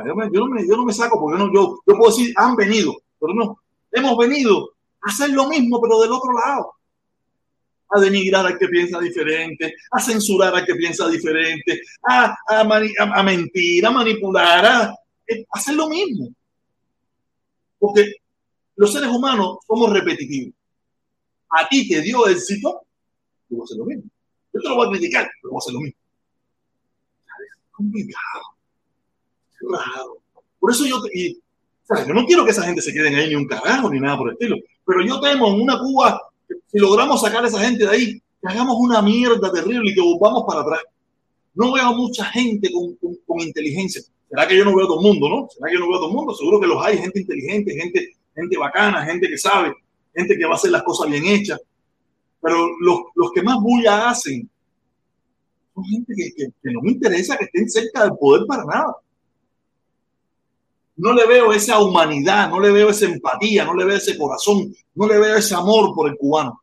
yo, 0.00 0.40
no 0.40 0.46
me, 0.46 0.66
yo 0.66 0.76
no 0.76 0.84
me 0.84 0.92
saco 0.92 1.20
porque 1.20 1.38
no, 1.38 1.52
yo, 1.52 1.80
yo 1.86 1.96
puedo 1.96 2.10
decir, 2.10 2.32
han 2.36 2.56
venido, 2.56 2.96
pero 3.20 3.34
no, 3.34 3.58
hemos 3.90 4.16
venido 4.16 4.72
a 5.02 5.10
hacer 5.10 5.30
lo 5.30 5.48
mismo, 5.48 5.80
pero 5.80 6.00
del 6.00 6.12
otro 6.12 6.32
lado. 6.32 6.74
A 7.94 8.00
denigrar 8.00 8.46
al 8.46 8.58
que 8.58 8.68
piensa 8.68 8.98
diferente, 8.98 9.74
a 9.90 10.00
censurar 10.00 10.54
al 10.54 10.64
que 10.64 10.74
piensa 10.74 11.06
diferente, 11.08 11.82
a, 12.08 12.34
a, 12.48 12.60
a, 12.60 13.22
mentir, 13.22 13.84
a 13.84 13.90
manipular, 13.90 14.64
a, 14.64 14.94
hacer 15.50 15.74
lo 15.74 15.90
mismo. 15.90 16.30
Porque 17.78 18.14
los 18.76 18.92
seres 18.94 19.10
humanos 19.10 19.58
somos 19.66 19.92
repetitivos. 19.92 20.54
A 21.50 21.68
ti 21.68 21.86
te 21.86 22.00
dio 22.00 22.26
éxito, 22.26 22.80
yo 23.50 23.58
voy 23.58 23.60
a 23.60 23.64
hacer 23.64 23.76
lo 23.76 23.84
mismo. 23.84 24.11
Yo 24.52 24.60
te 24.60 24.68
lo 24.68 24.76
voy 24.76 24.86
a 24.88 24.90
criticar, 24.90 25.30
pero 25.40 25.52
voy 25.52 25.56
a 25.56 25.62
hacer 25.62 25.74
lo 25.74 25.80
mismo. 25.80 25.98
Es 27.24 27.72
complicado 27.72 28.52
raro. 29.70 30.18
Por 30.58 30.72
eso 30.72 30.86
yo, 30.86 31.00
y, 31.12 31.34
yo 31.34 32.14
no 32.14 32.24
quiero 32.24 32.44
que 32.44 32.52
esa 32.52 32.62
gente 32.62 32.82
se 32.82 32.92
quede 32.92 33.14
ahí 33.14 33.28
ni 33.28 33.34
un 33.34 33.46
carajo 33.46 33.90
ni 33.90 34.00
nada 34.00 34.16
por 34.16 34.28
el 34.28 34.34
estilo, 34.34 34.56
pero 34.86 35.04
yo 35.04 35.20
temo 35.20 35.54
una 35.54 35.78
Cuba, 35.78 36.20
si 36.66 36.78
logramos 36.78 37.20
sacar 37.20 37.44
a 37.44 37.48
esa 37.48 37.60
gente 37.60 37.84
de 37.84 37.90
ahí, 37.90 38.12
que 38.14 38.48
hagamos 38.48 38.76
una 38.78 39.02
mierda 39.02 39.52
terrible 39.52 39.90
y 39.90 39.94
que 39.94 40.00
volvamos 40.00 40.44
para 40.46 40.62
atrás. 40.62 40.80
No 41.54 41.72
veo 41.72 41.92
mucha 41.92 42.24
gente 42.26 42.70
con, 42.72 42.96
con, 43.26 43.40
inteligencia. 43.40 44.02
¿Será 44.28 44.48
que 44.48 44.56
yo 44.56 44.64
no 44.64 44.74
veo 44.74 44.86
a 44.86 44.88
todo 44.88 45.00
el 45.00 45.06
mundo, 45.06 45.28
no? 45.28 45.48
¿Será 45.50 45.68
que 45.68 45.74
yo 45.74 45.80
no 45.80 45.88
veo 45.88 45.96
a 45.96 46.00
todo 46.00 46.08
el 46.08 46.14
mundo? 46.16 46.34
Seguro 46.34 46.58
que 46.58 46.66
los 46.66 46.82
hay, 46.82 46.96
gente 46.96 47.20
inteligente, 47.20 47.74
gente, 47.74 48.16
gente 48.34 48.56
bacana, 48.56 49.04
gente 49.04 49.28
que 49.28 49.36
sabe, 49.36 49.74
gente 50.14 50.38
que 50.38 50.44
va 50.46 50.52
a 50.52 50.54
hacer 50.54 50.70
las 50.70 50.82
cosas 50.82 51.10
bien 51.10 51.26
hechas. 51.26 51.60
Pero 52.42 52.66
los, 52.80 52.98
los 53.14 53.32
que 53.32 53.42
más 53.42 53.56
bulla 53.60 54.10
hacen 54.10 54.50
son 55.74 55.84
gente 55.84 56.12
que, 56.14 56.32
que, 56.36 56.52
que 56.62 56.72
no 56.72 56.82
me 56.82 56.90
interesa 56.90 57.38
que 57.38 57.44
estén 57.44 57.70
cerca 57.70 58.02
del 58.02 58.18
poder 58.18 58.46
para 58.46 58.64
nada 58.64 58.96
no 60.96 61.12
le 61.12 61.26
veo 61.26 61.52
esa 61.52 61.80
humanidad, 61.80 62.50
no 62.50 62.60
le 62.60 62.70
veo 62.70 62.90
esa 62.90 63.06
empatía, 63.06 63.64
no 63.64 63.74
le 63.74 63.84
veo 63.84 63.96
ese 63.96 64.16
corazón, 64.16 64.74
no 64.94 65.06
le 65.08 65.18
veo 65.18 65.36
ese 65.36 65.54
amor 65.54 65.94
por 65.94 66.08
el 66.08 66.16
cubano, 66.16 66.62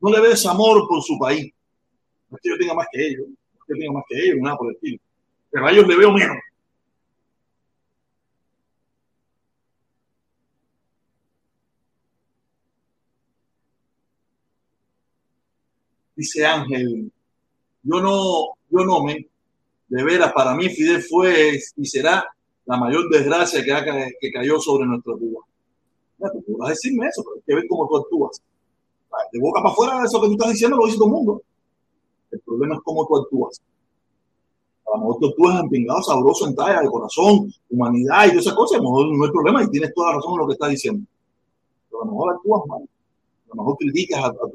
no 0.00 0.10
le 0.10 0.20
veo 0.20 0.32
ese 0.32 0.48
amor 0.48 0.86
por 0.88 1.02
su 1.02 1.18
país. 1.18 1.52
No 2.28 2.36
es 2.36 2.42
que 2.42 2.50
yo 2.50 2.58
tenga 2.58 2.74
más 2.74 2.86
que 2.92 3.04
ellos, 3.04 3.26
no 3.26 3.34
es 3.34 3.66
que 3.66 3.74
yo 3.74 3.80
tenga 3.80 3.92
más 3.92 4.04
que 4.08 4.18
ellos, 4.18 4.36
nada 4.40 4.56
por 4.56 4.68
el 4.68 4.74
estilo. 4.76 5.02
Pero 5.50 5.66
a 5.66 5.72
ellos 5.72 5.86
le 5.88 5.96
veo 5.96 6.12
menos. 6.12 6.36
Dice 16.20 16.44
Ángel, 16.44 17.10
yo 17.82 17.98
no, 17.98 18.48
yo 18.68 18.84
no 18.84 19.02
me, 19.02 19.26
de 19.88 20.04
veras, 20.04 20.30
para 20.34 20.54
mí 20.54 20.68
Fidel 20.68 21.02
fue 21.02 21.58
y 21.76 21.86
será 21.86 22.22
la 22.66 22.76
mayor 22.76 23.08
desgracia 23.08 23.64
que, 23.64 24.12
que 24.20 24.30
cayó 24.30 24.60
sobre 24.60 24.84
nuestro 24.84 25.18
Cuba. 25.18 25.40
tú 26.18 26.58
vas 26.58 26.66
a 26.66 26.70
decirme 26.72 27.06
eso, 27.06 27.22
pero 27.24 27.36
hay 27.36 27.42
que 27.46 27.54
ver 27.54 27.64
cómo 27.66 27.88
tú 27.88 27.96
actúas. 27.96 28.42
De 29.32 29.40
boca 29.40 29.62
para 29.62 29.72
afuera, 29.72 30.04
eso 30.04 30.20
que 30.20 30.26
tú 30.26 30.32
estás 30.34 30.50
diciendo 30.50 30.76
lo 30.76 30.84
dice 30.84 30.98
todo 30.98 31.06
el 31.06 31.12
mundo. 31.14 31.42
El 32.32 32.40
problema 32.40 32.74
es 32.74 32.80
cómo 32.84 33.06
tú 33.06 33.16
actúas. 33.16 33.62
A 34.88 34.90
lo 34.90 34.98
mejor 34.98 35.20
tú 35.20 35.28
actúas 35.28 35.60
empingado, 35.60 36.02
sabroso, 36.02 36.48
en 36.48 36.54
talla, 36.54 36.82
de 36.82 36.88
corazón, 36.90 37.50
humanidad 37.70 38.26
y 38.26 38.28
todas 38.28 38.44
esas 38.44 38.54
cosas. 38.54 38.78
A 38.78 38.82
lo 38.82 38.90
mejor 38.90 39.16
no 39.16 39.24
hay 39.24 39.30
problema 39.30 39.64
y 39.64 39.70
tienes 39.70 39.94
toda 39.94 40.10
la 40.10 40.16
razón 40.16 40.32
en 40.34 40.38
lo 40.40 40.46
que 40.48 40.52
estás 40.52 40.68
diciendo. 40.68 41.06
Pero 41.88 42.02
a 42.02 42.04
lo 42.04 42.12
mejor 42.12 42.34
actúas 42.34 42.66
mal. 42.66 42.82
A 42.82 43.48
lo 43.48 43.62
mejor 43.62 43.78
criticas 43.78 44.22
a, 44.22 44.26
a 44.26 44.50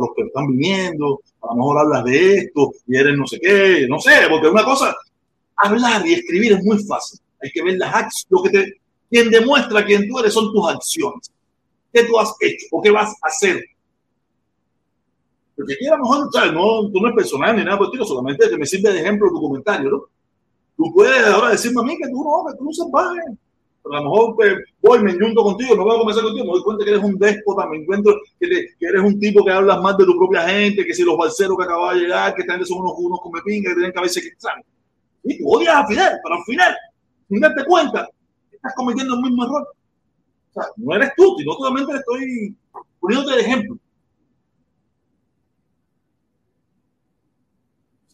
los 0.00 0.10
que 0.16 0.22
están 0.22 0.48
viniendo, 0.48 1.20
a 1.42 1.46
lo 1.48 1.56
mejor 1.56 1.78
hablas 1.78 2.04
de 2.04 2.34
esto 2.38 2.72
y 2.86 2.96
eres 2.96 3.16
no 3.16 3.26
sé 3.26 3.38
qué, 3.40 3.86
no 3.88 3.98
sé, 3.98 4.12
porque 4.28 4.48
una 4.48 4.64
cosa, 4.64 4.94
hablar 5.56 6.06
y 6.06 6.14
escribir 6.14 6.52
es 6.52 6.64
muy 6.64 6.78
fácil 6.84 7.20
hay 7.42 7.50
que 7.50 7.62
ver 7.62 7.76
las 7.78 7.94
acciones. 7.94 8.26
Lo 8.30 8.42
que 8.42 8.50
te, 8.50 8.80
quien 9.10 9.30
demuestra 9.30 9.84
quién 9.84 10.08
tú 10.08 10.18
eres 10.18 10.32
son 10.32 10.52
tus 10.52 10.68
acciones. 10.68 11.30
¿Qué 11.92 12.04
tú 12.04 12.18
has 12.18 12.34
hecho 12.40 12.66
o 12.72 12.82
qué 12.82 12.90
vas 12.90 13.10
a 13.22 13.28
hacer? 13.28 13.64
Porque 15.56 15.74
a 15.90 15.96
lo 15.96 16.02
mejor. 16.02 16.52
No, 16.52 16.90
tú 16.90 17.00
no 17.00 17.08
es 17.08 17.14
personal 17.14 17.56
ni 17.56 17.64
nada 17.64 17.78
por 17.78 18.06
solamente 18.06 18.48
que 18.48 18.58
me 18.58 18.66
sirve 18.66 18.92
de 18.92 19.00
ejemplo 19.00 19.30
tu 19.30 19.40
comentario, 19.40 19.90
¿no? 19.90 20.02
Tú 20.76 20.92
puedes 20.92 21.26
ahora 21.26 21.50
decirme 21.50 21.80
a 21.80 21.84
mí 21.84 21.96
que 21.96 22.08
tú 22.08 22.22
no, 22.22 22.44
que 22.50 22.58
tú 22.58 22.64
no 22.64 22.72
salvaje. 22.72 23.20
Pero 23.86 23.98
a 23.98 24.02
lo 24.02 24.10
mejor 24.10 24.34
pues, 24.34 24.54
voy, 24.82 24.98
me 25.00 25.12
junto 25.12 25.44
contigo, 25.44 25.76
no 25.76 25.84
voy 25.84 25.94
a 25.94 25.98
comenzar 26.00 26.24
contigo, 26.24 26.44
me 26.44 26.52
doy 26.52 26.62
cuenta 26.62 26.84
que 26.84 26.90
eres 26.90 27.04
un 27.04 27.18
déspota, 27.18 27.68
me 27.68 27.76
encuentro 27.76 28.16
que, 28.40 28.46
eres 28.80 29.02
un 29.02 29.20
tipo 29.20 29.44
que 29.44 29.52
hablas 29.52 29.80
más 29.80 29.96
de 29.96 30.04
tu 30.04 30.16
propia 30.16 30.48
gente, 30.48 30.84
que 30.84 30.92
si 30.92 31.04
los 31.04 31.16
balseros 31.16 31.56
que 31.56 31.64
acaban 31.64 31.96
de 31.96 32.02
llegar, 32.02 32.34
que 32.34 32.42
están 32.42 32.64
son 32.66 32.80
unos, 32.80 32.94
unos 32.96 33.20
come 33.20 33.40
pinga, 33.44 33.70
que 33.70 33.74
tienen 33.74 33.92
cabeza 33.92 34.20
que 34.20 34.30
¿sabes? 34.38 34.64
Y 35.22 35.38
tú 35.38 35.48
odias 35.48 35.76
a 35.76 35.86
Fidel, 35.86 36.18
pero 36.22 36.34
al 36.34 36.44
final 36.44 36.76
sin 37.28 37.40
darte 37.40 37.64
cuenta, 37.64 38.08
estás 38.50 38.74
cometiendo 38.74 39.14
el 39.14 39.22
mismo 39.22 39.44
error. 39.44 39.68
O 40.50 40.52
sea, 40.52 40.64
no 40.76 40.94
eres 40.94 41.10
tú, 41.16 41.36
sino 41.38 41.52
solamente 41.54 41.94
estoy 41.94 42.56
poniéndote 43.00 43.36
de 43.36 43.42
ejemplo. 43.42 43.78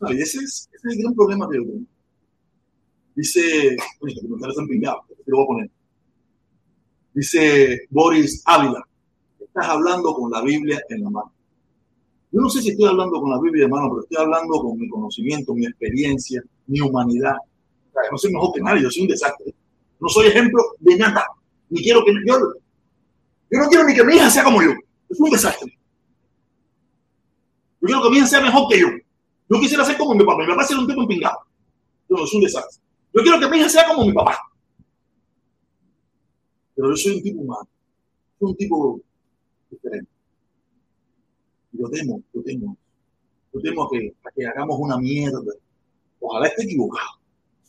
O 0.00 0.06
ese, 0.08 0.22
es, 0.22 0.36
ese 0.38 0.68
es 0.72 0.84
el 0.84 1.02
gran 1.02 1.14
problema 1.14 1.48
que 1.48 1.58
yo 1.58 1.64
tengo. 1.64 1.91
Dice, 3.14 3.76
oye, 4.00 4.20
me 4.22 4.48
están 4.48 4.66
lo 5.26 5.36
voy 5.36 5.44
a 5.44 5.46
poner. 5.46 5.70
Dice 7.14 7.82
Boris 7.90 8.42
Ávila, 8.46 8.82
estás 9.38 9.66
hablando 9.66 10.14
con 10.14 10.30
la 10.30 10.42
Biblia 10.42 10.80
en 10.88 11.04
la 11.04 11.10
mano. 11.10 11.32
Yo 12.30 12.40
no 12.40 12.48
sé 12.48 12.62
si 12.62 12.70
estoy 12.70 12.88
hablando 12.88 13.20
con 13.20 13.30
la 13.30 13.40
Biblia 13.40 13.64
en 13.64 13.70
la 13.70 13.76
mano, 13.76 13.90
pero 13.90 14.02
estoy 14.02 14.24
hablando 14.24 14.54
con 14.54 14.78
mi 14.78 14.88
conocimiento, 14.88 15.54
mi 15.54 15.66
experiencia, 15.66 16.42
mi 16.66 16.80
humanidad, 16.80 17.36
no 18.10 18.18
soy 18.18 18.32
mejor 18.32 18.52
que 18.54 18.60
nadie, 18.60 18.82
yo 18.82 18.90
soy 18.90 19.02
un 19.02 19.08
desastre. 19.08 19.54
No 20.00 20.08
soy 20.08 20.28
ejemplo 20.28 20.62
de 20.80 20.96
nada. 20.96 21.26
Ni 21.68 21.82
quiero 21.82 22.04
que 22.04 22.12
yo, 22.26 22.38
yo 23.50 23.58
no 23.58 23.68
quiero 23.68 23.84
ni 23.84 23.94
que 23.94 24.04
mi 24.04 24.14
hija 24.14 24.30
sea 24.30 24.44
como 24.44 24.62
yo. 24.62 24.70
Es 25.08 25.20
un 25.20 25.30
desastre. 25.30 25.72
Yo 27.80 27.86
quiero 27.86 28.02
que 28.02 28.10
mi 28.10 28.16
hija 28.18 28.26
sea 28.26 28.40
mejor 28.40 28.68
que 28.68 28.80
yo. 28.80 28.88
Yo 29.48 29.60
quisiera 29.60 29.84
ser 29.84 29.98
como 29.98 30.14
mi 30.14 30.24
papá. 30.24 30.42
Mi 30.42 30.48
papá 30.48 30.66
era 30.68 30.80
un 30.80 30.86
tipo 30.86 31.02
empingado. 31.02 31.38
No, 32.08 32.24
es 32.24 32.34
un 32.34 32.40
desastre. 32.40 32.81
Yo 33.14 33.22
quiero 33.22 33.40
que 33.40 33.48
mi 33.48 33.58
hija 33.58 33.68
sea 33.68 33.86
como 33.86 34.06
mi 34.06 34.12
papá. 34.12 34.38
Pero 36.74 36.90
yo 36.90 36.96
soy 36.96 37.16
un 37.16 37.22
tipo 37.22 37.40
humano. 37.40 37.68
Soy 38.38 38.50
un 38.50 38.56
tipo 38.56 39.00
diferente. 39.70 40.10
Yo 41.72 41.88
temo, 41.88 42.22
yo 42.34 42.42
temo. 42.42 42.76
Yo 43.52 43.60
temo 43.60 43.84
a 43.84 43.88
que, 43.90 44.14
a 44.24 44.30
que 44.30 44.46
hagamos 44.46 44.78
una 44.78 44.96
mierda. 44.98 45.40
Ojalá 46.20 46.46
esté 46.46 46.64
equivocado 46.64 47.22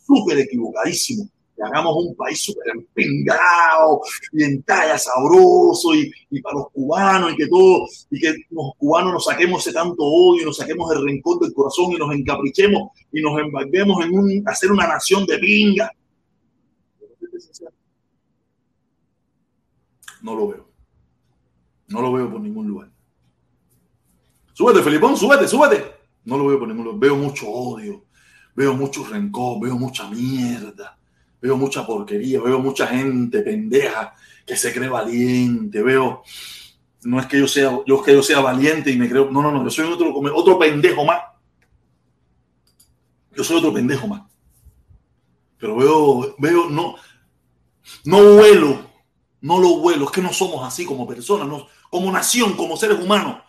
súper 0.05 0.39
equivocadísimo. 0.39 1.29
Que 1.55 1.63
hagamos 1.63 1.95
un 1.97 2.15
país 2.15 2.43
súper 2.43 2.73
empingado 2.75 4.01
y 4.31 4.43
en 4.43 4.63
talla 4.63 4.97
sabroso 4.97 5.93
y, 5.93 6.11
y, 6.29 6.41
para 6.41 6.55
los 6.57 6.69
cubanos 6.71 7.33
y 7.33 7.35
que 7.35 7.47
todo, 7.47 7.85
y 8.09 8.19
que 8.19 8.33
los 8.49 8.71
cubanos 8.77 9.13
nos 9.13 9.25
saquemos 9.25 9.61
ese 9.61 9.73
tanto 9.73 10.03
odio, 10.03 10.45
nos 10.45 10.57
saquemos 10.57 10.91
el 10.93 11.03
rencor 11.03 11.39
del 11.39 11.53
corazón 11.53 11.91
y 11.91 11.97
nos 11.97 12.13
encaprichemos 12.13 12.91
y 13.11 13.21
nos 13.21 13.39
embarguemos 13.39 14.03
en 14.03 14.17
un, 14.17 14.43
hacer 14.47 14.71
una 14.71 14.87
nación 14.87 15.25
de 15.25 15.37
pinga. 15.39 15.91
No 20.21 20.35
lo 20.35 20.47
veo. 20.47 20.69
No 21.89 22.01
lo 22.01 22.13
veo 22.13 22.31
por 22.31 22.39
ningún 22.39 22.67
lugar. 22.67 22.89
Súbete, 24.53 24.81
Felipón, 24.81 25.17
súbete, 25.17 25.47
súbete. 25.47 25.83
No 26.23 26.37
lo 26.37 26.47
veo 26.47 26.59
por 26.59 26.67
ningún 26.67 26.85
lugar. 26.85 26.99
Veo 26.99 27.15
mucho 27.17 27.49
odio, 27.49 28.05
veo 28.55 28.73
mucho 28.73 29.05
rencor, 29.05 29.59
veo 29.59 29.75
mucha 29.75 30.09
mierda 30.09 30.97
veo 31.43 31.57
mucha 31.57 31.85
porquería, 31.85 32.39
veo 32.39 32.57
mucha 32.59 32.87
gente 32.87 33.41
pendeja 33.41 34.15
que 34.45 34.55
se 34.55 34.73
cree 34.73 34.87
valiente, 34.87 35.83
veo, 35.83 36.23
no 37.03 37.19
es 37.19 37.25
que 37.25 37.37
yo 37.37 37.49
sea, 37.49 37.79
yo 37.85 38.01
que 38.01 38.13
yo 38.13 38.23
sea 38.23 38.39
valiente 38.39 38.91
y 38.91 38.97
me 38.97 39.09
creo, 39.09 39.29
no, 39.29 39.41
no, 39.41 39.51
no, 39.51 39.61
yo 39.61 39.69
soy 39.69 39.91
otro, 39.91 40.13
otro 40.33 40.57
pendejo 40.57 41.03
más. 41.03 41.21
Yo 43.35 43.43
soy 43.43 43.57
otro 43.57 43.73
pendejo 43.73 44.07
más. 44.07 44.21
Pero 45.57 45.75
veo, 45.75 46.33
veo, 46.37 46.69
no, 46.69 46.95
no 48.05 48.35
vuelo, 48.35 48.79
no 49.41 49.59
lo 49.59 49.79
vuelo, 49.79 50.05
es 50.05 50.11
que 50.11 50.21
no 50.21 50.31
somos 50.31 50.65
así 50.65 50.85
como 50.85 51.05
personas, 51.05 51.45
no, 51.45 51.67
como 51.89 52.09
nación, 52.09 52.55
como 52.55 52.77
seres 52.77 53.03
humanos, 53.03 53.43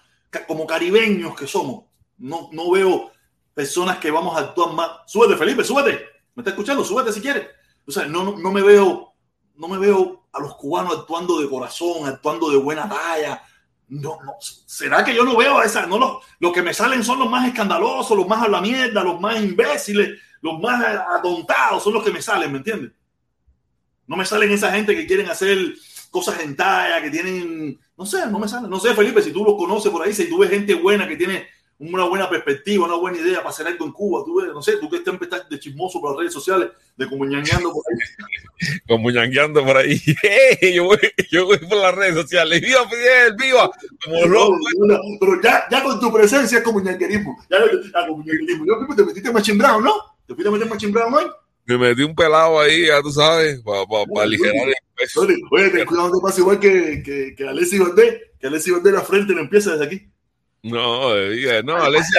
como 0.48 0.66
caribeños 0.66 1.36
que 1.36 1.46
somos. 1.46 1.84
No, 2.18 2.48
no 2.50 2.72
veo 2.72 3.12
personas 3.54 3.98
que 3.98 4.10
vamos 4.10 4.36
a 4.36 4.40
actuar 4.40 4.72
más. 4.72 4.90
Súbete, 5.06 5.36
Felipe, 5.36 5.62
súbete. 5.62 6.06
¿Me 6.34 6.40
está 6.40 6.50
escuchando? 6.50 6.84
Súbete 6.84 7.12
si 7.12 7.20
quieres. 7.20 7.46
O 7.86 7.90
sea, 7.90 8.06
no, 8.06 8.36
no, 8.36 8.52
me 8.52 8.62
veo, 8.62 9.14
no 9.56 9.68
me 9.68 9.78
veo 9.78 10.26
a 10.32 10.40
los 10.40 10.56
cubanos 10.56 10.98
actuando 10.98 11.40
de 11.40 11.48
corazón, 11.48 12.06
actuando 12.06 12.50
de 12.50 12.56
buena 12.56 12.88
talla. 12.88 13.42
No, 13.88 14.18
no, 14.24 14.34
¿Será 14.40 15.04
que 15.04 15.14
yo 15.14 15.24
no 15.24 15.36
veo 15.36 15.58
a 15.58 15.64
esa? 15.64 15.86
No, 15.86 15.98
los, 15.98 16.18
los 16.38 16.52
que 16.52 16.62
me 16.62 16.72
salen 16.72 17.04
son 17.04 17.18
los 17.18 17.30
más 17.30 17.46
escandalosos, 17.46 18.16
los 18.16 18.26
más 18.26 18.42
a 18.42 18.48
la 18.48 18.60
mierda, 18.60 19.04
los 19.04 19.20
más 19.20 19.40
imbéciles, 19.42 20.18
los 20.40 20.58
más 20.60 20.82
atontados, 21.16 21.82
son 21.82 21.94
los 21.94 22.02
que 22.02 22.10
me 22.10 22.22
salen, 22.22 22.50
¿me 22.50 22.58
entiendes? 22.58 22.92
No 24.06 24.16
me 24.16 24.26
salen 24.26 24.50
esa 24.50 24.72
gente 24.72 24.94
que 24.94 25.06
quieren 25.06 25.28
hacer 25.28 25.74
cosas 26.10 26.40
en 26.40 26.56
talla, 26.56 27.02
que 27.02 27.10
tienen, 27.10 27.78
no 27.96 28.06
sé, 28.06 28.26
no 28.26 28.38
me 28.38 28.48
salen. 28.48 28.70
No 28.70 28.80
sé, 28.80 28.94
Felipe, 28.94 29.22
si 29.22 29.32
tú 29.32 29.44
los 29.44 29.56
conoces 29.56 29.90
por 29.90 30.02
ahí, 30.02 30.12
si 30.12 30.28
tú 30.28 30.38
ves 30.38 30.50
gente 30.50 30.74
buena 30.74 31.08
que 31.08 31.16
tiene 31.16 31.48
una 31.92 32.04
buena 32.04 32.28
perspectiva, 32.30 32.86
una 32.86 32.96
buena 32.96 33.18
idea 33.18 33.38
para 33.38 33.50
hacer 33.50 33.66
algo 33.66 33.84
en 33.84 33.92
Cuba. 33.92 34.22
Tú 34.24 34.40
ves, 34.40 34.52
no 34.52 34.62
sé, 34.62 34.76
tú 34.78 34.88
que 34.88 34.96
estás 34.96 35.48
de 35.48 35.58
chismoso 35.58 36.00
por 36.00 36.12
las 36.12 36.20
redes 36.20 36.32
sociales, 36.32 36.70
de 36.96 37.08
comuñangueando 37.08 37.72
por 37.72 37.82
ahí. 37.90 38.78
comuñangueando 38.88 39.64
por 39.64 39.76
ahí. 39.76 40.00
yo, 40.74 40.84
voy, 40.84 40.98
yo 41.30 41.46
voy 41.46 41.58
por 41.58 41.78
las 41.78 41.94
redes 41.94 42.14
sociales. 42.14 42.60
¡Viva 42.60 42.88
Fidel! 42.88 43.34
¡Viva! 43.36 43.70
Como 44.04 44.26
loco. 44.26 44.58
pero 45.20 45.42
ya, 45.42 45.64
ya 45.70 45.82
con 45.82 46.00
tu 46.00 46.12
presencia 46.12 46.58
es 46.58 46.64
comuñanguerismo. 46.64 47.36
Ya, 47.50 47.58
ya 47.58 48.06
comuñanguerismo. 48.06 48.64
Yo 48.66 48.94
te 48.94 49.04
metiste 49.04 49.32
machimbrado, 49.32 49.80
¿no? 49.80 49.94
¿Te 50.26 50.34
fuiste 50.34 50.48
a 50.48 50.52
meter 50.52 50.68
machimbrado, 50.68 51.10
no? 51.10 51.18
Me 51.66 51.78
metí 51.78 52.02
un 52.02 52.14
pelado 52.14 52.60
ahí, 52.60 52.86
ya 52.88 53.00
tú 53.00 53.10
sabes, 53.10 53.60
para 53.62 53.86
pa, 53.86 54.04
pa 54.04 54.22
aligerar 54.22 54.68
el 54.68 54.74
peso. 54.94 55.26
Oye, 55.50 55.70
ten 55.70 55.86
cuidado, 55.86 56.10
no 56.10 56.20
pasa 56.20 56.40
igual 56.40 56.60
que, 56.60 57.02
que, 57.02 57.34
que 57.34 57.48
Alessi 57.48 57.78
Valdés, 57.78 58.20
que 58.38 58.46
Alessi 58.46 58.70
Valdés 58.70 58.92
la 58.92 59.00
frente 59.00 59.34
no 59.34 59.40
empieza 59.40 59.72
desde 59.72 59.84
aquí. 59.86 60.13
No, 60.64 61.14
diga, 61.14 61.60
no, 61.62 61.76
Alessi 61.76 62.10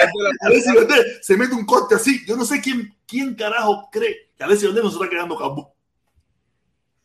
Valdés 0.72 1.18
se 1.20 1.36
mete 1.36 1.52
un 1.52 1.66
corte 1.66 1.96
así. 1.96 2.24
Yo 2.26 2.36
no 2.36 2.44
sé 2.44 2.60
quién, 2.60 2.94
quién 3.04 3.34
carajo 3.34 3.88
cree 3.90 4.30
que 4.38 4.44
Alessi 4.44 4.66
Valdés 4.66 4.84
nos 4.84 4.92
está 4.94 5.10
quedando 5.10 5.36
cabo. 5.36 5.74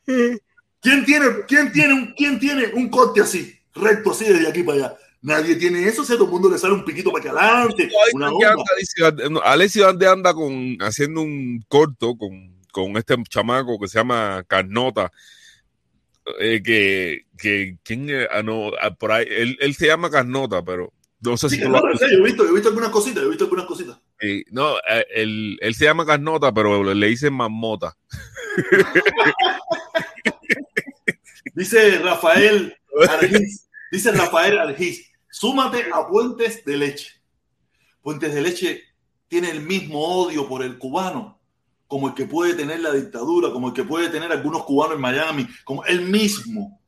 ¿Quién 0.05 1.03
tiene, 1.03 1.25
quién, 1.47 1.71
tiene 1.71 1.93
un, 1.95 2.13
¿Quién 2.13 2.39
tiene 2.39 2.67
un 2.75 2.89
corte 2.89 3.21
así, 3.21 3.57
recto 3.73 4.11
así 4.11 4.25
desde 4.25 4.47
aquí 4.47 4.61
para 4.61 4.77
allá? 4.77 4.97
Nadie 5.23 5.55
tiene 5.55 5.87
eso, 5.87 6.03
si 6.03 6.13
a 6.13 6.15
todo 6.15 6.25
el 6.25 6.31
mundo 6.31 6.47
le 6.47 6.59
sale 6.59 6.75
un 6.75 6.85
piquito 6.85 7.11
para 7.11 7.23
que 7.23 7.29
adelante. 7.29 7.89
Una 8.13 9.41
Alessi 9.43 9.79
Valdés 9.79 10.09
anda 10.09 10.35
con, 10.35 10.77
haciendo 10.79 11.21
un 11.21 11.65
corto 11.67 12.15
con, 12.15 12.55
con 12.71 12.97
este 12.97 13.15
chamaco 13.27 13.79
que 13.79 13.87
se 13.87 13.97
llama 13.97 14.43
Carnota. 14.47 15.11
Eh, 16.39 16.61
que, 16.61 17.25
que, 17.35 17.77
¿quién, 17.81 18.07
ah, 18.29 18.43
no, 18.43 18.69
ah, 18.79 18.93
por 18.93 19.11
ahí, 19.11 19.25
él, 19.27 19.57
él 19.59 19.73
se 19.73 19.87
llama 19.87 20.11
Carnota, 20.11 20.63
pero 20.63 20.93
no 21.21 21.37
sé 21.37 21.49
si 21.49 21.57
sí, 21.57 21.61
no, 21.61 21.79
yo 21.79 22.07
he 22.07 22.23
visto, 22.23 22.45
he 22.45 22.51
visto 22.51 22.69
algunas 22.69 22.89
cositas, 22.89 23.23
he 23.23 23.27
visto 23.27 23.43
algunas 23.43 23.65
cositas. 23.65 23.99
Sí, 24.19 24.43
no, 24.49 24.77
eh, 24.77 25.05
él, 25.13 25.57
él, 25.61 25.75
se 25.75 25.85
llama 25.85 26.05
Carnota, 26.05 26.53
pero 26.53 26.93
le 26.93 27.07
dicen 27.07 27.33
Mamota. 27.33 27.95
dice 31.55 31.99
Rafael 31.99 32.75
Argiz, 33.07 33.69
dice 33.91 34.11
Rafael 34.11 34.59
Argiz, 34.59 35.11
súmate 35.29 35.85
a 35.93 36.07
Puentes 36.07 36.65
de 36.65 36.77
Leche. 36.77 37.21
Puentes 38.01 38.33
de 38.33 38.41
Leche 38.41 38.83
tiene 39.27 39.51
el 39.51 39.61
mismo 39.61 40.03
odio 40.03 40.47
por 40.47 40.63
el 40.63 40.77
cubano 40.77 41.41
como 41.91 42.07
el 42.07 42.13
que 42.13 42.25
puede 42.25 42.53
tener 42.53 42.79
la 42.79 42.93
dictadura, 42.93 43.51
como 43.51 43.67
el 43.67 43.73
que 43.73 43.83
puede 43.83 44.07
tener 44.07 44.31
algunos 44.31 44.63
cubanos 44.63 44.95
en 44.95 45.01
Miami, 45.01 45.45
como 45.65 45.83
el 45.83 46.03
mismo. 46.03 46.79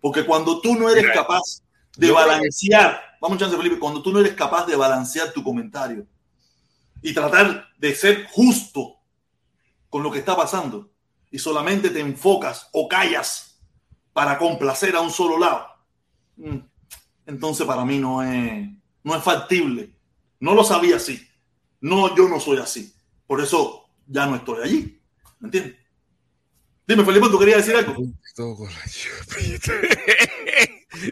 Porque 0.00 0.24
cuando 0.24 0.60
tú 0.60 0.74
no 0.74 0.90
eres 0.90 1.06
capaz 1.14 1.62
de 1.96 2.10
balancear 2.10 3.00
Vamos, 3.22 3.38
chance, 3.38 3.56
Felipe, 3.56 3.78
cuando 3.78 4.02
tú 4.02 4.12
no 4.12 4.18
eres 4.18 4.32
capaz 4.32 4.66
de 4.66 4.74
balancear 4.74 5.32
tu 5.32 5.44
comentario 5.44 6.04
y 7.00 7.14
tratar 7.14 7.68
de 7.78 7.94
ser 7.94 8.26
justo 8.26 8.96
con 9.88 10.02
lo 10.02 10.10
que 10.10 10.18
está 10.18 10.34
pasando 10.34 10.90
y 11.30 11.38
solamente 11.38 11.90
te 11.90 12.00
enfocas 12.00 12.68
o 12.72 12.88
callas 12.88 13.60
para 14.12 14.36
complacer 14.36 14.96
a 14.96 15.00
un 15.00 15.12
solo 15.12 15.38
lado, 15.38 15.68
mm, 16.36 16.58
entonces 17.26 17.64
para 17.64 17.84
mí 17.84 18.00
no 18.00 18.24
es, 18.24 18.68
no 19.04 19.14
es 19.14 19.22
factible. 19.22 19.94
No 20.40 20.56
lo 20.56 20.64
sabía 20.64 20.96
así. 20.96 21.24
No, 21.80 22.16
yo 22.16 22.28
no 22.28 22.40
soy 22.40 22.58
así. 22.58 22.92
Por 23.28 23.40
eso 23.40 23.84
ya 24.08 24.26
no 24.26 24.34
estoy 24.34 24.64
allí. 24.64 25.00
¿Me 25.38 25.46
entiendes? 25.46 25.76
Dime, 26.88 27.04
Felipe, 27.04 27.28
¿tú 27.30 27.38
querías 27.38 27.64
decir 27.64 27.76
algo? 27.76 27.94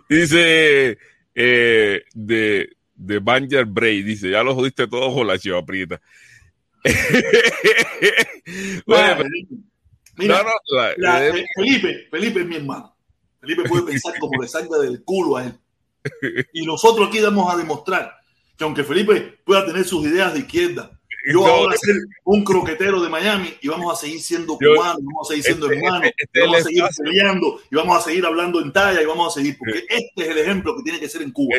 Dice 0.08 0.98
eh, 1.34 2.02
de, 2.14 2.76
de 2.94 3.18
Banger 3.18 3.64
Bray. 3.64 4.02
Dice, 4.02 4.30
ya 4.30 4.42
lo 4.42 4.54
jodiste 4.54 4.86
todo 4.86 5.14
con 5.14 5.26
la 5.26 5.38
chiva 5.38 5.64
prieta. 5.64 6.00
Mira, 10.16 10.44
Felipe, 11.56 12.08
Felipe 12.10 12.40
es 12.40 12.46
mi 12.46 12.56
hermano. 12.56 12.96
Felipe 13.40 13.64
puede 13.64 13.84
pensar 13.84 14.14
como 14.18 14.42
de 14.42 14.48
sangre 14.48 14.78
del 14.80 15.02
culo 15.02 15.36
a 15.36 15.44
él. 15.44 15.54
Y 16.52 16.64
nosotros 16.64 17.08
aquí 17.08 17.20
vamos 17.20 17.52
a 17.52 17.56
demostrar 17.56 18.12
que 18.56 18.64
aunque 18.64 18.84
Felipe 18.84 19.38
pueda 19.44 19.64
tener 19.64 19.84
sus 19.84 20.04
ideas 20.06 20.34
de 20.34 20.40
izquierda, 20.40 20.99
yo 21.26 21.40
no, 21.40 21.46
ahora 21.46 21.76
ser 21.76 21.96
un 22.24 22.44
croquetero 22.44 23.00
de 23.02 23.08
Miami 23.08 23.54
y 23.60 23.68
vamos 23.68 23.92
a 23.92 24.00
seguir 24.00 24.20
siendo 24.20 24.56
cubanos, 24.56 25.02
vamos 25.02 25.28
a 25.28 25.28
seguir 25.28 25.44
siendo 25.44 25.66
este, 25.66 25.78
hermanos, 25.78 26.10
este, 26.16 26.22
este 26.24 26.40
vamos 26.40 26.56
a 26.56 26.62
seguir 26.62 26.84
peleando 27.02 27.60
y 27.70 27.76
vamos 27.76 27.98
a 27.98 28.00
seguir 28.00 28.26
hablando 28.26 28.60
en 28.60 28.72
talla 28.72 29.02
y 29.02 29.06
vamos 29.06 29.32
a 29.32 29.38
seguir, 29.38 29.56
porque 29.58 29.84
este 29.88 30.22
es 30.22 30.28
el 30.28 30.38
ejemplo 30.38 30.76
que 30.76 30.82
tiene 30.82 31.00
que 31.00 31.08
ser 31.08 31.22
en 31.22 31.32
Cuba. 31.32 31.56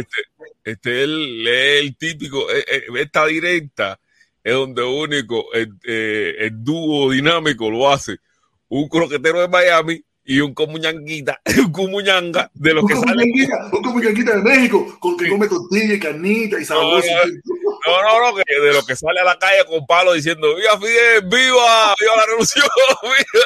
Este, 0.64 0.92
es 0.92 1.04
el, 1.04 1.48
el 1.48 1.98
típico, 1.98 2.50
eh, 2.52 2.66
eh, 2.72 2.84
esta 2.96 3.26
directa 3.28 4.00
es 4.44 4.54
donde 4.54 4.84
único 4.84 5.54
el, 5.54 5.74
eh, 5.86 6.36
el 6.40 6.64
dúo 6.64 7.12
dinámico 7.12 7.70
lo 7.70 7.90
hace. 7.90 8.18
Un 8.70 8.88
croquetero 8.88 9.42
de 9.42 9.48
Miami 9.48 10.04
y 10.32 10.40
un 10.40 10.54
comuñanguita, 10.54 11.42
un 11.58 11.74
comuñanga 11.74 12.50
de 12.54 12.74
los 12.74 12.86
que 12.86 12.96
salen. 12.96 13.30
Un 13.74 13.82
comuñanguita 13.82 14.38
de 14.38 14.42
México, 14.42 14.98
con 15.02 15.18
que 15.18 15.28
come 15.28 15.46
tortilla 15.46 15.94
y 15.94 16.00
carnita 16.00 16.58
y 16.58 16.64
sabroso. 16.64 17.06
No, 17.86 18.02
no, 18.02 18.32
no, 18.32 18.38
que 18.38 18.62
de 18.62 18.72
los 18.72 18.86
que 18.86 18.96
sale 18.96 19.20
a 19.20 19.26
la 19.26 19.38
calle 19.38 19.66
con 19.68 19.86
palo 19.86 20.14
diciendo 20.14 20.56
¡Viva 20.56 20.80
Fidel! 20.80 21.24
¡Viva! 21.24 21.96
¡Viva 22.00 22.16
la 22.16 22.26
revolución! 22.28 22.66
¡Viva! 23.04 23.46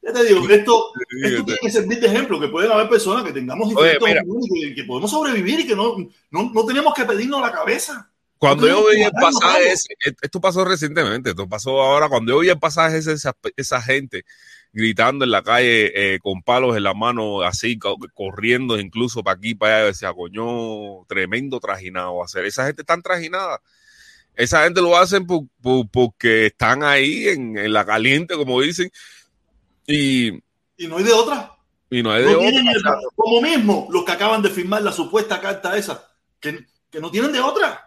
Ya 0.00 0.12
te 0.14 0.24
digo, 0.24 0.48
esto, 0.48 0.92
esto 1.22 1.44
tiene 1.44 1.60
que 1.60 1.70
servir 1.70 2.00
de 2.00 2.06
ejemplo, 2.06 2.40
que 2.40 2.48
pueden 2.48 2.72
haber 2.72 2.88
personas 2.88 3.24
que 3.24 3.32
tengamos 3.32 3.68
diferentes 3.68 4.00
opiniones, 4.00 4.48
que, 4.54 4.74
que, 4.74 4.84
podemos 4.84 5.10
sobrevivir 5.10 5.60
y 5.60 5.66
que 5.66 5.76
no, 5.76 5.96
no, 6.30 6.50
no 6.54 6.64
tenemos 6.64 6.94
que 6.94 7.04
pedirnos 7.04 7.42
la 7.42 7.52
cabeza. 7.52 8.10
Cuando 8.38 8.68
yo 8.68 8.86
vi 8.90 9.02
el 9.02 9.12
pasaje 9.12 9.72
ese, 9.72 9.94
esto 10.20 10.40
pasó 10.40 10.64
recientemente, 10.64 11.30
esto 11.30 11.48
pasó 11.48 11.80
ahora, 11.80 12.08
cuando 12.08 12.32
yo 12.32 12.40
vi 12.40 12.50
el 12.50 12.58
pasaje 12.58 12.98
ese, 12.98 13.12
esa, 13.12 13.34
esa 13.56 13.80
gente 13.80 14.24
gritando 14.72 15.24
en 15.24 15.30
la 15.30 15.42
calle 15.42 16.14
eh, 16.14 16.18
con 16.20 16.42
palos 16.42 16.76
en 16.76 16.82
la 16.82 16.92
mano, 16.92 17.40
así, 17.40 17.78
corriendo 18.12 18.78
incluso 18.78 19.22
para 19.22 19.38
aquí, 19.38 19.54
para 19.54 19.76
allá, 19.76 19.86
decía, 19.86 20.12
coño, 20.12 21.06
tremendo 21.08 21.60
trajinado 21.60 22.22
hacer. 22.22 22.44
Esa 22.44 22.66
gente 22.66 22.84
tan 22.84 23.00
trajinada. 23.00 23.62
Esa 24.34 24.64
gente 24.64 24.82
lo 24.82 24.98
hacen 24.98 25.26
porque 25.90 26.46
están 26.46 26.82
ahí 26.82 27.26
en, 27.26 27.72
la 27.72 27.86
caliente, 27.86 28.34
como 28.34 28.60
dicen. 28.60 28.90
Y, 29.86 30.28
y 30.76 30.86
no 30.86 30.98
hay 30.98 31.04
de 31.04 31.12
otra. 31.12 31.56
Y 31.88 32.02
no 32.02 32.12
hay 32.12 32.24
de 32.24 32.36
otra. 32.36 32.98
como 33.14 33.40
mismo 33.40 33.88
los 33.90 34.04
que 34.04 34.12
acaban 34.12 34.42
de 34.42 34.50
firmar 34.50 34.82
la 34.82 34.92
supuesta 34.92 35.40
carta 35.40 35.74
esa, 35.78 36.06
que, 36.38 36.66
que 36.90 37.00
no 37.00 37.10
tienen 37.10 37.32
de 37.32 37.40
otra 37.40 37.85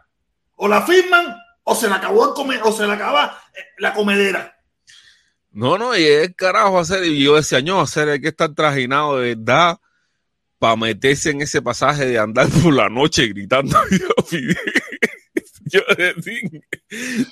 o 0.61 0.67
la 0.67 0.81
firman 0.81 1.37
o 1.63 1.75
se 1.75 1.87
le 1.87 1.95
acabó 1.95 2.29
el 2.29 2.33
come, 2.33 2.59
o 2.61 2.71
se 2.71 2.85
le 2.85 2.93
acaba 2.93 3.41
eh, 3.53 3.59
la 3.77 3.93
comedera. 3.93 4.57
No, 5.51 5.77
no, 5.77 5.97
y 5.97 6.03
es 6.03 6.35
carajo 6.35 6.79
hacer, 6.79 7.05
y 7.05 7.23
yo 7.23 7.35
decía, 7.35 7.61
no, 7.61 7.81
hacer, 7.81 8.09
hay 8.09 8.19
que 8.19 8.27
estar 8.29 8.53
trajinado 8.53 9.19
de 9.19 9.35
verdad 9.35 9.79
para 10.57 10.75
meterse 10.75 11.29
en 11.31 11.41
ese 11.41 11.61
pasaje 11.61 12.05
de 12.05 12.19
andar 12.19 12.47
por 12.49 12.73
la 12.73 12.89
noche 12.89 13.27
gritando. 13.27 13.77
yo 15.65 15.81
decía, 15.97 16.49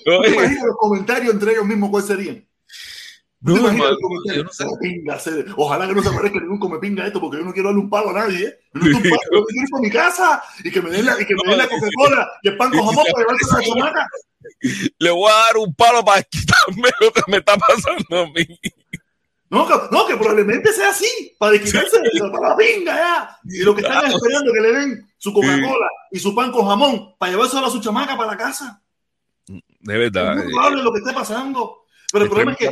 no, 0.05 0.25
imagino 0.25 0.67
los 0.67 0.78
comentarios 0.78 1.34
entre 1.34 1.51
ellos 1.51 1.65
mismos 1.65 1.89
cuáles 1.89 2.07
serían. 2.07 2.47
No, 3.39 3.55
yo 3.55 4.43
no 4.43 4.51
sé. 4.51 4.65
Pinga, 4.81 5.19
Ojalá 5.55 5.88
que 5.88 5.93
no 5.93 6.01
se 6.01 6.09
aparezca 6.09 6.39
ningún 6.39 6.59
come 6.59 6.79
pinga 6.79 7.05
esto, 7.05 7.21
porque 7.21 7.38
yo 7.38 7.45
no 7.45 7.53
quiero 7.53 7.69
darle 7.69 7.81
un 7.81 7.89
palo 7.89 8.09
a 8.09 8.13
nadie. 8.13 8.47
¿eh? 8.47 8.59
Yo 8.73 8.81
no 8.81 8.99
quiero 8.99 9.45
ir 9.49 9.69
por 9.69 9.81
mi 9.81 9.91
casa 9.91 10.41
y 10.63 10.71
que 10.71 10.81
me 10.81 10.89
den 10.89 11.05
la, 11.05 11.21
y 11.21 11.25
que 11.25 11.35
me 11.35 11.49
den 11.49 11.57
la 11.59 11.67
Coca-Cola 11.67 12.31
y 12.41 12.47
el 12.47 12.57
pan 12.57 12.71
con 12.71 12.85
jamón 12.85 13.05
para 13.11 13.23
llevarse 13.23 13.45
a 13.51 13.57
la 13.57 13.63
chamaca. 13.63 14.07
Le 14.97 15.11
voy 15.11 15.31
a 15.31 15.35
dar 15.35 15.57
un 15.57 15.73
palo 15.75 16.03
para 16.03 16.23
quitarme 16.23 16.89
lo 16.99 17.11
que 17.11 17.21
me 17.27 17.38
está 17.38 17.57
pasando 17.57 18.21
a 18.21 18.25
mí. 18.27 18.59
No 19.49 19.65
que, 19.65 19.73
no, 19.91 20.07
que 20.07 20.17
probablemente 20.17 20.73
sea 20.73 20.89
así, 20.89 21.35
para 21.38 21.57
quitarse 21.57 22.01
para 22.31 22.49
la 22.49 22.57
pinga 22.57 22.95
ya. 22.95 23.39
Y 23.45 23.63
lo 23.63 23.75
que 23.75 23.81
están 23.81 24.07
esperando 24.07 24.51
que 24.51 24.61
le 24.61 24.71
den 24.73 25.11
su 25.17 25.31
Coca-Cola 25.31 25.88
y 26.11 26.19
su 26.19 26.33
pan 26.33 26.51
con 26.51 26.67
jamón 26.67 27.15
para 27.17 27.31
llevarse 27.31 27.57
a 27.57 27.69
su 27.69 27.79
chamaca 27.79 28.17
para 28.17 28.31
la 28.31 28.38
casa. 28.38 28.81
De 29.45 29.97
verdad. 29.97 30.38
Es 30.38 30.43
muy 30.43 30.53
probable 30.53 30.83
lo 30.83 30.91
que 30.91 30.99
esté 30.99 31.13
pasando. 31.13 31.86
Pero 32.11 32.23
el 32.23 32.29
problema 32.29 32.51
es 32.53 32.57
que 32.57 32.69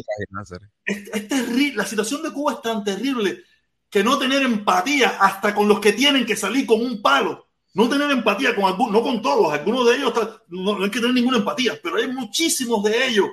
es, 0.86 1.10
es, 1.14 1.28
terrible. 1.28 1.76
La 1.76 1.86
situación 1.86 2.24
de 2.24 2.32
Cuba 2.32 2.54
es 2.54 2.62
tan 2.62 2.84
terrible 2.84 3.44
que 3.90 4.04
no 4.04 4.18
tener 4.18 4.42
empatía 4.44 5.18
hasta 5.20 5.54
con 5.54 5.68
los 5.68 5.80
que 5.80 5.94
tienen 5.94 6.26
que 6.26 6.36
salir 6.36 6.66
con 6.66 6.82
un 6.82 7.02
palo. 7.02 7.48
No 7.74 7.90
tener 7.90 8.10
empatía 8.10 8.56
con 8.56 8.66
algunos, 8.66 8.94
no 8.94 9.02
con 9.02 9.22
todos, 9.22 9.54
algunos 9.54 9.86
de 9.86 9.98
ellos 9.98 10.14
no, 10.48 10.82
hay 10.82 10.90
que 10.90 11.02
tener 11.02 11.14
ninguna 11.14 11.40
empatía, 11.40 11.78
pero 11.84 11.98
hay 11.98 12.08
muchísimos 12.08 12.82
de 12.86 13.08
ellos. 13.08 13.28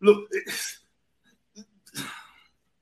Lo, 0.00 0.26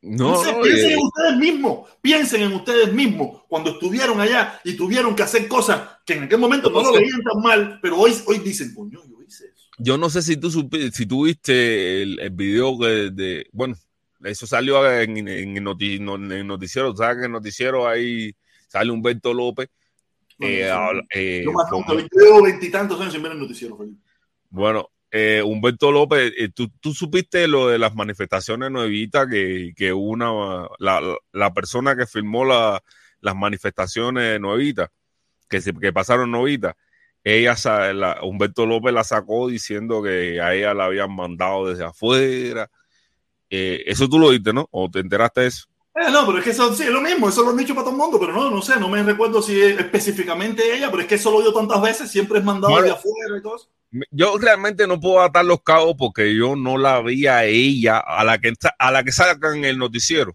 no, 0.02 0.42
piensen 0.62 0.92
en 0.92 0.98
ustedes 0.98 1.36
mismos, 1.36 1.88
piensen 2.00 2.42
en 2.42 2.52
ustedes 2.54 2.92
mismos 2.92 3.42
cuando 3.48 3.70
estuvieron 3.70 4.20
allá 4.20 4.60
y 4.64 4.74
tuvieron 4.74 5.14
que 5.14 5.22
hacer 5.22 5.46
cosas 5.46 5.80
que 6.04 6.14
en 6.14 6.24
aquel 6.24 6.38
momento 6.38 6.70
no, 6.70 6.82
lo 6.82 6.92
veían 6.92 7.22
tan 7.22 7.40
mal, 7.40 7.78
pero 7.80 7.98
hoy, 7.98 8.12
hoy 8.26 8.38
dicen, 8.38 8.74
coño, 8.74 9.00
yo 9.04 9.22
hice. 9.22 9.51
Yo 9.78 9.96
no 9.96 10.10
sé 10.10 10.22
si 10.22 10.36
tú 10.36 10.50
si 10.50 11.06
tú 11.06 11.24
viste 11.24 12.02
el, 12.02 12.20
el 12.20 12.30
video 12.30 12.76
de, 12.78 13.46
bueno, 13.52 13.74
eso 14.22 14.46
salió 14.46 14.90
en, 14.90 15.16
en, 15.28 15.56
el 15.56 16.46
noticiero, 16.46 16.94
¿sabes? 16.94 17.18
En 17.18 17.24
el 17.24 17.32
noticiero 17.32 17.88
ahí 17.88 18.34
sale 18.68 18.90
Humberto 18.90 19.34
López. 19.34 19.68
Eh, 20.38 20.68
eh, 21.14 21.42
yo 21.44 21.52
más 21.52 21.70
nunca, 21.70 21.94
veintitantos 22.42 23.00
años 23.00 23.12
sin 23.12 23.22
ver 23.22 23.32
el 23.32 23.40
noticiero, 23.40 23.76
Felipe. 23.76 24.00
Bueno, 24.50 24.90
eh, 25.10 25.42
Humberto 25.44 25.92
López, 25.92 26.32
eh, 26.36 26.48
¿tú, 26.48 26.70
¿tú, 26.80 26.94
supiste 26.94 27.46
lo 27.46 27.68
de 27.68 27.78
las 27.78 27.94
manifestaciones 27.94 28.70
nuevitas 28.70 29.26
que, 29.28 29.72
que 29.76 29.92
una, 29.92 30.66
la, 30.78 31.16
la, 31.32 31.52
persona 31.52 31.94
que 31.94 32.06
firmó 32.06 32.44
la, 32.44 32.82
las 33.20 33.36
manifestaciones 33.36 34.40
nuevitas, 34.40 34.88
que, 35.48 35.60
se, 35.60 35.74
que 35.74 35.92
pasaron 35.92 36.30
novitas, 36.30 36.74
ella, 37.24 37.54
la, 37.92 38.18
Humberto 38.22 38.66
López 38.66 38.92
la 38.92 39.04
sacó 39.04 39.48
diciendo 39.48 40.02
que 40.02 40.40
a 40.40 40.54
ella 40.54 40.74
la 40.74 40.86
habían 40.86 41.14
mandado 41.14 41.68
desde 41.68 41.84
afuera. 41.84 42.70
Eh, 43.48 43.84
eso 43.86 44.08
tú 44.08 44.18
lo 44.18 44.30
viste, 44.30 44.52
¿no? 44.52 44.66
¿O 44.70 44.90
te 44.90 45.00
enteraste 45.00 45.42
de 45.42 45.46
eso? 45.48 45.66
Eh, 45.94 46.10
no, 46.10 46.24
pero 46.26 46.38
es 46.38 46.44
que 46.44 46.50
eso 46.50 46.74
sí, 46.74 46.84
es 46.84 46.88
lo 46.88 47.02
mismo, 47.02 47.28
eso 47.28 47.42
lo 47.42 47.50
han 47.50 47.56
dicho 47.58 47.74
para 47.74 47.84
todo 47.84 47.94
el 47.94 48.00
mundo, 48.00 48.18
pero 48.18 48.32
no, 48.32 48.50
no 48.50 48.62
sé, 48.62 48.80
no 48.80 48.88
me 48.88 49.02
recuerdo 49.02 49.42
si 49.42 49.60
es 49.60 49.78
específicamente 49.78 50.74
ella, 50.74 50.90
pero 50.90 51.02
es 51.02 51.08
que 51.08 51.16
eso 51.16 51.30
lo 51.30 51.36
oído 51.36 51.52
tantas 51.52 51.82
veces, 51.82 52.10
siempre 52.10 52.38
es 52.38 52.44
mandado 52.44 52.80
de 52.80 52.90
afuera 52.90 53.36
y 53.38 53.42
todo 53.42 53.56
eso. 53.56 53.68
Yo 54.10 54.38
realmente 54.38 54.86
no 54.86 54.98
puedo 54.98 55.20
atar 55.20 55.44
los 55.44 55.62
cabos 55.62 55.94
porque 55.98 56.34
yo 56.34 56.56
no 56.56 56.78
la 56.78 57.02
vi 57.02 57.26
a 57.26 57.44
ella, 57.44 57.98
a 57.98 58.24
la 58.24 58.38
que, 58.38 58.54
a 58.78 58.90
la 58.90 59.04
que 59.04 59.12
sacan 59.12 59.66
el 59.66 59.76
noticiero, 59.76 60.34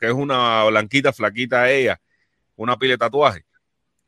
que 0.00 0.06
es 0.06 0.12
una 0.12 0.64
blanquita, 0.64 1.12
flaquita 1.12 1.70
ella, 1.70 2.00
una 2.56 2.76
pila 2.76 2.94
de 2.94 2.98
tatuaje. 2.98 3.45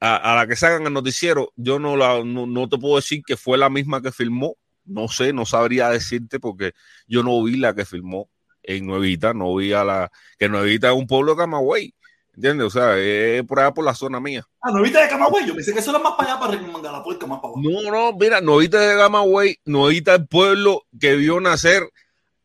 A, 0.01 0.37
la 0.37 0.47
que 0.47 0.55
sacan 0.55 0.87
el 0.87 0.93
noticiero, 0.93 1.53
yo 1.57 1.79
no, 1.79 1.97
la, 1.97 2.23
no, 2.25 2.69
te 2.69 2.79
puedo 2.79 2.97
decir 2.97 3.23
que 3.27 3.37
fue 3.37 3.59
la 3.59 3.69
misma 3.69 4.01
que 4.01 4.13
filmó, 4.13 4.57
no 4.85 5.09
sé, 5.09 5.33
no 5.33 5.45
sabría 5.45 5.91
decirte 5.91 6.39
porque 6.39 6.73
yo 7.09 7.25
no 7.25 7.43
vi 7.43 7.57
la 7.57 7.75
que 7.75 7.85
filmó 7.85 8.31
en 8.63 8.87
Nuevita, 8.87 9.35
no 9.35 9.57
vi 9.57 9.73
a 9.73 9.83
la 9.83 10.11
que 10.39 10.49
Nuevita 10.49 10.91
es 10.91 10.97
un 10.97 11.07
pueblo 11.07 11.33
de 11.33 11.39
Camagüey. 11.39 11.95
¿Entiendes? 12.39 12.69
O 12.69 12.71
sea, 12.71 12.97
es 12.97 13.43
por 13.43 13.59
allá 13.59 13.75
por 13.75 13.85
la 13.85 13.97
zona 13.97 14.21
mía. 14.21 14.47
Ah, 14.63 14.71
Novita 14.71 15.03
de 15.03 15.09
Camagüey. 15.09 15.45
Yo 15.45 15.57
pensé 15.57 15.73
que 15.73 15.81
eso 15.81 15.91
era 15.91 15.99
más 15.99 16.13
para 16.13 16.31
allá, 16.31 16.41
para 16.41 16.53
recomendar 16.53 16.93
la 16.93 17.03
puerta, 17.03 17.27
más 17.27 17.41
para 17.41 17.53
abajo. 17.53 17.69
No, 17.69 17.91
no, 17.91 18.17
mira, 18.17 18.41
Novita 18.41 18.79
de 18.79 18.97
Camagüey, 18.97 19.59
Novita 19.65 20.15
es 20.15 20.21
el 20.21 20.29
pueblo 20.29 20.85
que 21.01 21.17
vio 21.17 21.41
nacer 21.41 21.91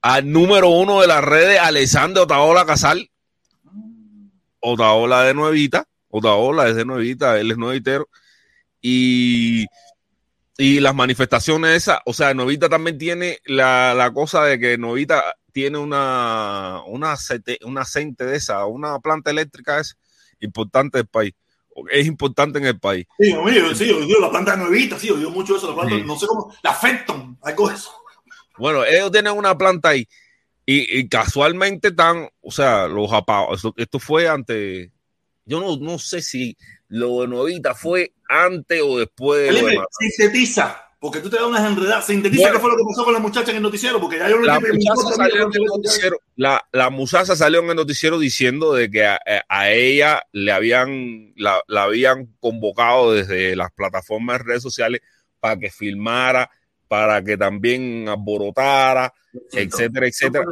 al 0.02 0.32
número 0.32 0.70
uno 0.70 1.02
de 1.02 1.06
las 1.06 1.24
redes, 1.24 1.60
Alessandro 1.60 2.24
Otaola 2.24 2.66
Casal. 2.66 3.12
Otaola 4.62 5.26
de 5.26 5.36
Nuevita. 5.36 5.86
Otaola 6.16 6.70
es 6.70 6.76
de 6.76 6.86
Nuevita, 6.86 7.40
él 7.40 7.50
es 7.50 7.58
nuevitero. 7.58 8.08
Y, 8.80 9.66
y 10.58 10.80
las 10.80 10.94
manifestaciones 10.94 11.76
esas, 11.76 12.00
o 12.06 12.14
sea, 12.14 12.34
Novita 12.34 12.70
también 12.70 12.98
tiene 12.98 13.40
la, 13.46 13.96
la 13.96 14.14
cosa 14.14 14.44
de 14.44 14.60
que 14.60 14.78
Novita 14.78 15.24
tiene 15.52 15.80
una, 15.80 16.82
una, 16.86 17.16
una 17.66 17.86
cente 17.86 18.26
de 18.26 18.36
esa, 18.36 18.66
una 18.66 19.00
planta 19.00 19.32
eléctrica 19.32 19.80
es 19.80 19.98
importante 20.40 21.00
del 21.00 21.08
país. 21.08 21.34
Es 21.90 22.06
importante 22.06 22.60
en 22.60 22.66
el 22.66 22.80
país. 22.80 23.08
Sí, 23.18 23.34
sí, 23.74 23.88
yo, 23.88 24.20
la 24.20 24.30
planta 24.30 24.56
nuevita, 24.56 25.00
sí, 25.00 25.08
yo 25.08 25.32
mucho 25.32 25.58
eso, 25.58 25.70
la 25.70 25.82
planta, 25.82 26.06
no 26.06 26.20
sé 26.20 26.28
cómo, 26.28 26.54
la 26.62 26.74
Fenton, 26.76 27.40
algo 27.42 27.70
de 27.70 27.76
eso. 27.76 27.92
Bueno, 28.60 28.86
ellos 28.86 29.12
tienen 29.12 29.36
una 29.36 29.58
planta 29.58 29.90
ahí 29.90 30.08
y, 30.64 31.00
y 31.00 31.10
casualmente 31.10 31.88
están, 31.88 32.30
o 32.42 32.52
sea, 32.52 32.88
los 32.88 33.12
apagados, 33.12 33.64
esto, 33.76 33.98
fue 33.98 34.28
antes, 34.28 34.92
yo 35.46 35.60
no, 35.60 35.78
no 35.78 36.00
sé 36.00 36.22
si 36.22 36.58
lo 36.88 37.22
de 37.22 37.28
Nuevita 37.28 37.74
fue 37.74 38.14
antes 38.30 38.82
o 38.84 39.00
después 39.00 39.54
de... 39.54 39.74
Lo 39.74 39.86
sintetiza, 40.00 40.78
porque 41.00 41.20
tú 41.20 41.30
te 41.30 41.38
das 41.38 41.46
unas 41.46 41.70
enredadas. 41.70 42.06
Sintetiza 42.06 42.52
qué 42.52 42.60
fue 42.60 42.72
lo 42.72 42.78
que 42.78 42.84
pasó 42.88 43.04
con 43.04 43.14
la 43.14 43.20
muchacha 43.20 43.52
en 43.52 43.58
el 43.58 43.64
noticiero, 43.64 44.00
porque 44.00 44.20
ya 44.20 44.30
yo 44.30 44.38
no 44.38 44.46
la, 44.46 44.60
muchacha 44.60 45.16
salió 45.16 45.44
en 45.48 45.52
el 45.54 45.64
noticiero, 45.66 46.18
la, 46.36 46.66
la 46.72 46.90
muchacha 46.90 47.36
salió 47.36 47.60
en 47.60 47.70
el 47.70 47.76
noticiero 47.76 48.20
diciendo 48.20 48.74
de 48.74 48.90
que 48.90 49.06
a, 49.06 49.20
a 49.50 49.72
ella 49.72 50.24
le 50.32 50.52
habían, 50.52 51.34
la, 51.36 51.62
la, 51.68 51.84
habían 51.84 52.28
convocado 52.40 53.14
desde 53.14 53.56
las 53.56 53.72
plataformas 53.72 54.40
de 54.40 54.44
redes 54.46 54.64
sociales 54.64 55.02
para 55.40 55.58
que 55.58 55.70
filmara, 55.70 56.50
para 56.88 57.24
que 57.24 57.38
también 57.38 58.08
aborotara, 58.08 59.14
etcétera, 59.52 60.08
etcétera. 60.08 60.46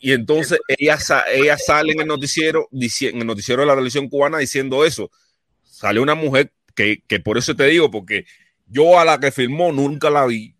Y 0.00 0.12
entonces 0.12 0.58
ella, 0.66 0.98
ella 1.32 1.58
sale 1.58 1.92
en 1.92 2.00
el 2.00 2.06
noticiero, 2.06 2.68
en 2.72 3.20
el 3.20 3.26
noticiero 3.26 3.62
de 3.62 3.66
la 3.66 3.74
televisión 3.74 4.08
cubana 4.08 4.38
diciendo 4.38 4.84
eso. 4.84 5.10
Sale 5.62 6.00
una 6.00 6.14
mujer 6.14 6.52
que, 6.74 7.02
que 7.06 7.20
por 7.20 7.38
eso 7.38 7.54
te 7.54 7.66
digo, 7.66 7.90
porque 7.90 8.24
yo 8.66 8.98
a 8.98 9.04
la 9.04 9.20
que 9.20 9.30
firmó 9.30 9.72
nunca 9.72 10.10
la 10.10 10.26
vi. 10.26 10.56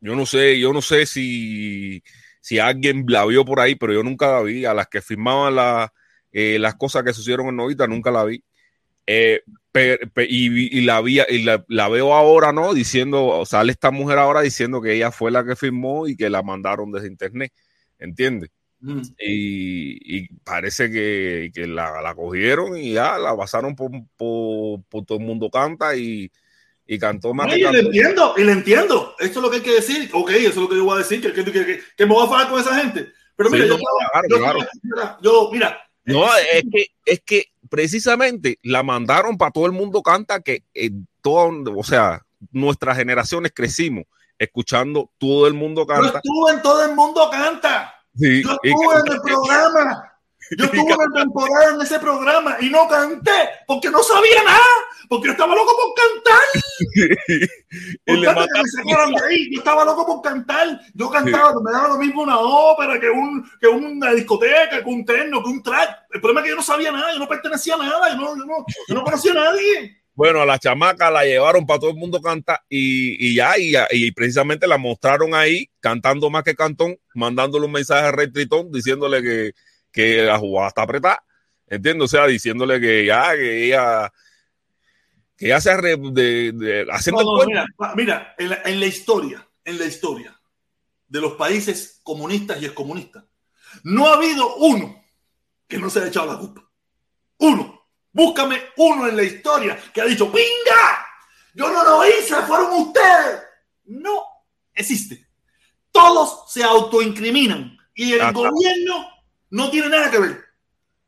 Yo 0.00 0.14
no 0.14 0.26
sé, 0.26 0.60
yo 0.60 0.72
no 0.72 0.80
sé 0.80 1.06
si, 1.06 2.02
si 2.40 2.58
alguien 2.60 3.04
la 3.08 3.26
vio 3.26 3.44
por 3.44 3.60
ahí, 3.60 3.74
pero 3.74 3.92
yo 3.92 4.02
nunca 4.02 4.30
la 4.30 4.42
vi. 4.42 4.64
A 4.64 4.74
las 4.74 4.86
que 4.86 5.02
firmaban 5.02 5.56
la, 5.56 5.92
eh, 6.32 6.58
las 6.60 6.76
cosas 6.76 7.02
que 7.02 7.12
sucedieron 7.12 7.48
en 7.48 7.56
Novita, 7.56 7.86
nunca 7.86 8.10
la 8.10 8.24
vi. 8.24 8.44
Eh, 9.06 9.42
y, 10.28 10.80
la, 10.82 11.00
veo 11.00 12.14
ahora, 12.14 12.52
¿no? 12.52 12.74
Diciendo, 12.74 13.44
sale 13.46 13.72
esta 13.72 13.90
mujer 13.90 14.18
ahora 14.18 14.40
diciendo 14.40 14.80
que 14.82 14.94
ella 14.94 15.10
fue 15.10 15.30
la 15.30 15.44
que 15.44 15.56
firmó 15.56 16.06
y 16.06 16.16
que 16.16 16.30
la 16.30 16.42
mandaron 16.42 16.92
desde 16.92 17.08
internet, 17.08 17.52
¿entiendes? 17.98 18.50
Mm. 18.80 19.02
Y, 19.18 20.28
parece 20.44 20.90
que, 20.90 21.50
que 21.52 21.66
la, 21.66 22.00
la, 22.00 22.14
cogieron 22.14 22.76
y 22.76 22.92
ya 22.92 23.18
la 23.18 23.36
pasaron 23.36 23.74
por, 23.74 23.90
por, 24.16 24.82
por 24.84 25.04
todo 25.04 25.18
el 25.18 25.24
mundo 25.24 25.50
canta 25.50 25.96
y, 25.96 26.30
y 26.86 26.98
cantó 26.98 27.34
más. 27.34 27.54
y 27.56 27.62
le 27.62 27.80
entiendo, 27.80 28.34
y 28.36 28.44
le 28.44 28.52
entiendo. 28.52 29.14
Esto 29.18 29.38
es 29.40 29.42
lo 29.42 29.50
que 29.50 29.56
hay 29.56 29.62
que 29.62 29.74
decir. 29.74 30.08
Ok, 30.12 30.30
eso 30.30 30.48
es 30.48 30.56
lo 30.56 30.68
que 30.68 30.76
yo 30.76 30.84
voy 30.84 30.94
a 30.94 30.98
decir, 30.98 31.20
que, 31.20 31.32
que, 31.32 31.44
que, 31.44 31.80
que 31.96 32.06
me 32.06 32.14
voy 32.14 32.24
a 32.24 32.30
falar 32.30 32.48
con 32.48 32.60
esa 32.60 32.74
gente. 32.80 33.12
Pero 33.36 33.50
mira, 33.50 33.66
yo, 33.66 33.78
yo, 35.22 35.50
mira, 35.52 35.78
No, 36.04 36.26
es 36.52 36.64
que, 36.72 36.86
es 37.04 37.20
que 37.24 37.46
precisamente 37.68 38.58
la 38.62 38.82
mandaron 38.82 39.36
para 39.38 39.52
todo 39.52 39.66
el 39.66 39.72
mundo 39.72 40.02
canta, 40.02 40.40
que 40.40 40.64
todo, 41.20 41.50
o 41.76 41.84
sea, 41.84 42.24
nuestras 42.50 42.96
generaciones 42.96 43.52
crecimos 43.54 44.06
escuchando 44.38 45.10
todo 45.18 45.46
el 45.46 45.54
mundo 45.54 45.86
canta. 45.86 46.12
Yo 46.12 46.16
estuve 46.16 46.52
en 46.52 46.62
todo 46.62 46.84
el 46.84 46.94
mundo 46.94 47.28
canta. 47.30 47.94
Sí, 48.18 48.42
yo 48.42 48.58
estuve 48.62 48.94
en 49.06 49.12
el 49.12 49.20
programa. 49.20 50.12
Yo 50.56 50.64
estuve 50.64 50.94
una 50.94 51.20
temporada 51.20 51.74
en 51.74 51.80
ese 51.82 51.98
programa 51.98 52.56
y 52.60 52.70
no 52.70 52.88
canté 52.88 53.50
porque 53.66 53.90
no 53.90 54.02
sabía 54.02 54.42
nada, 54.42 54.66
porque 55.08 55.26
yo 55.26 55.32
estaba 55.32 55.54
loco 55.54 55.72
por 55.76 55.94
cantar. 55.94 56.40
Yo 59.52 59.58
estaba 59.58 59.84
loco 59.84 60.06
por 60.06 60.22
cantar. 60.22 60.80
Yo 60.94 61.10
cantaba, 61.10 61.52
me 61.62 61.70
daba 61.70 61.88
lo 61.88 61.98
mismo 61.98 62.22
una 62.22 62.38
ópera 62.38 62.98
que, 62.98 63.10
un, 63.10 63.48
que 63.60 63.68
una 63.68 64.12
discoteca, 64.12 64.82
que 64.82 64.88
un 64.88 65.04
terno, 65.04 65.42
que 65.42 65.50
un 65.50 65.62
track. 65.62 66.06
El 66.12 66.20
problema 66.20 66.40
es 66.40 66.44
que 66.44 66.50
yo 66.50 66.56
no 66.56 66.62
sabía 66.62 66.90
nada, 66.90 67.12
yo 67.12 67.18
no 67.18 67.28
pertenecía 67.28 67.74
a 67.74 67.78
nada, 67.78 68.10
yo 68.10 68.16
no, 68.16 68.36
yo 68.36 68.44
no, 68.46 68.64
yo 68.88 68.94
no 68.94 69.04
conocía 69.04 69.32
a 69.32 69.34
nadie. 69.34 70.02
Bueno, 70.18 70.42
a 70.42 70.46
la 70.46 70.58
chamaca 70.58 71.12
la 71.12 71.24
llevaron 71.24 71.64
para 71.64 71.78
todo 71.78 71.90
el 71.90 71.96
mundo 71.96 72.20
canta 72.20 72.64
y, 72.68 73.24
y 73.24 73.36
ya, 73.36 73.56
y, 73.56 73.74
y, 73.92 74.10
precisamente 74.10 74.66
la 74.66 74.76
mostraron 74.76 75.32
ahí 75.32 75.70
cantando 75.78 76.28
más 76.28 76.42
que 76.42 76.56
cantón, 76.56 76.98
mandándole 77.14 77.66
un 77.66 77.70
mensaje 77.70 78.08
a 78.08 78.10
Rey 78.10 78.28
Tritón 78.32 78.72
diciéndole 78.72 79.22
que, 79.22 79.52
que 79.92 80.22
la 80.22 80.36
jugada 80.36 80.70
está 80.70 80.82
apretada. 80.82 81.24
Entiendo, 81.68 82.06
o 82.06 82.08
sea, 82.08 82.26
diciéndole 82.26 82.80
que 82.80 83.06
ya, 83.06 83.32
que 83.36 83.66
ella, 83.66 84.12
que 85.36 85.46
ya 85.46 85.60
se 85.60 85.70
de, 85.76 86.50
de, 86.52 86.86
haciendo 86.90 87.22
no, 87.22 87.38
no, 87.38 87.46
mira, 87.46 87.66
mira 87.94 88.34
en, 88.38 88.48
la, 88.48 88.62
en 88.64 88.80
la 88.80 88.86
historia, 88.86 89.48
en 89.64 89.78
la 89.78 89.84
historia 89.84 90.36
de 91.06 91.20
los 91.20 91.34
países 91.34 92.00
comunistas 92.02 92.60
y 92.60 92.64
excomunistas, 92.64 93.22
no 93.84 94.08
ha 94.08 94.14
habido 94.14 94.56
uno 94.56 95.00
que 95.68 95.78
no 95.78 95.88
se 95.88 96.00
haya 96.00 96.08
echado 96.08 96.26
la 96.26 96.40
culpa. 96.40 96.68
Uno. 97.38 97.77
Búscame 98.18 98.60
uno 98.78 99.06
en 99.06 99.16
la 99.16 99.22
historia 99.22 99.78
que 99.94 100.00
ha 100.00 100.04
dicho, 100.04 100.26
¡Pinga! 100.32 101.06
Yo 101.54 101.70
no 101.70 101.84
lo 101.84 102.04
hice, 102.04 102.34
fueron 102.48 102.72
ustedes. 102.72 103.44
No 103.84 104.24
existe. 104.74 105.28
Todos 105.92 106.52
se 106.52 106.64
autoincriminan 106.64 107.78
y 107.94 108.14
el 108.14 108.22
Hasta, 108.22 108.32
gobierno 108.32 109.08
no 109.50 109.70
tiene 109.70 109.90
nada 109.90 110.10
que 110.10 110.18
ver. 110.18 110.44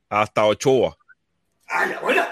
Hasta 0.09 0.47
Ochoa. 0.47 0.97
Ah, 1.69 1.87
ya, 1.89 1.99
bueno. 1.99 2.25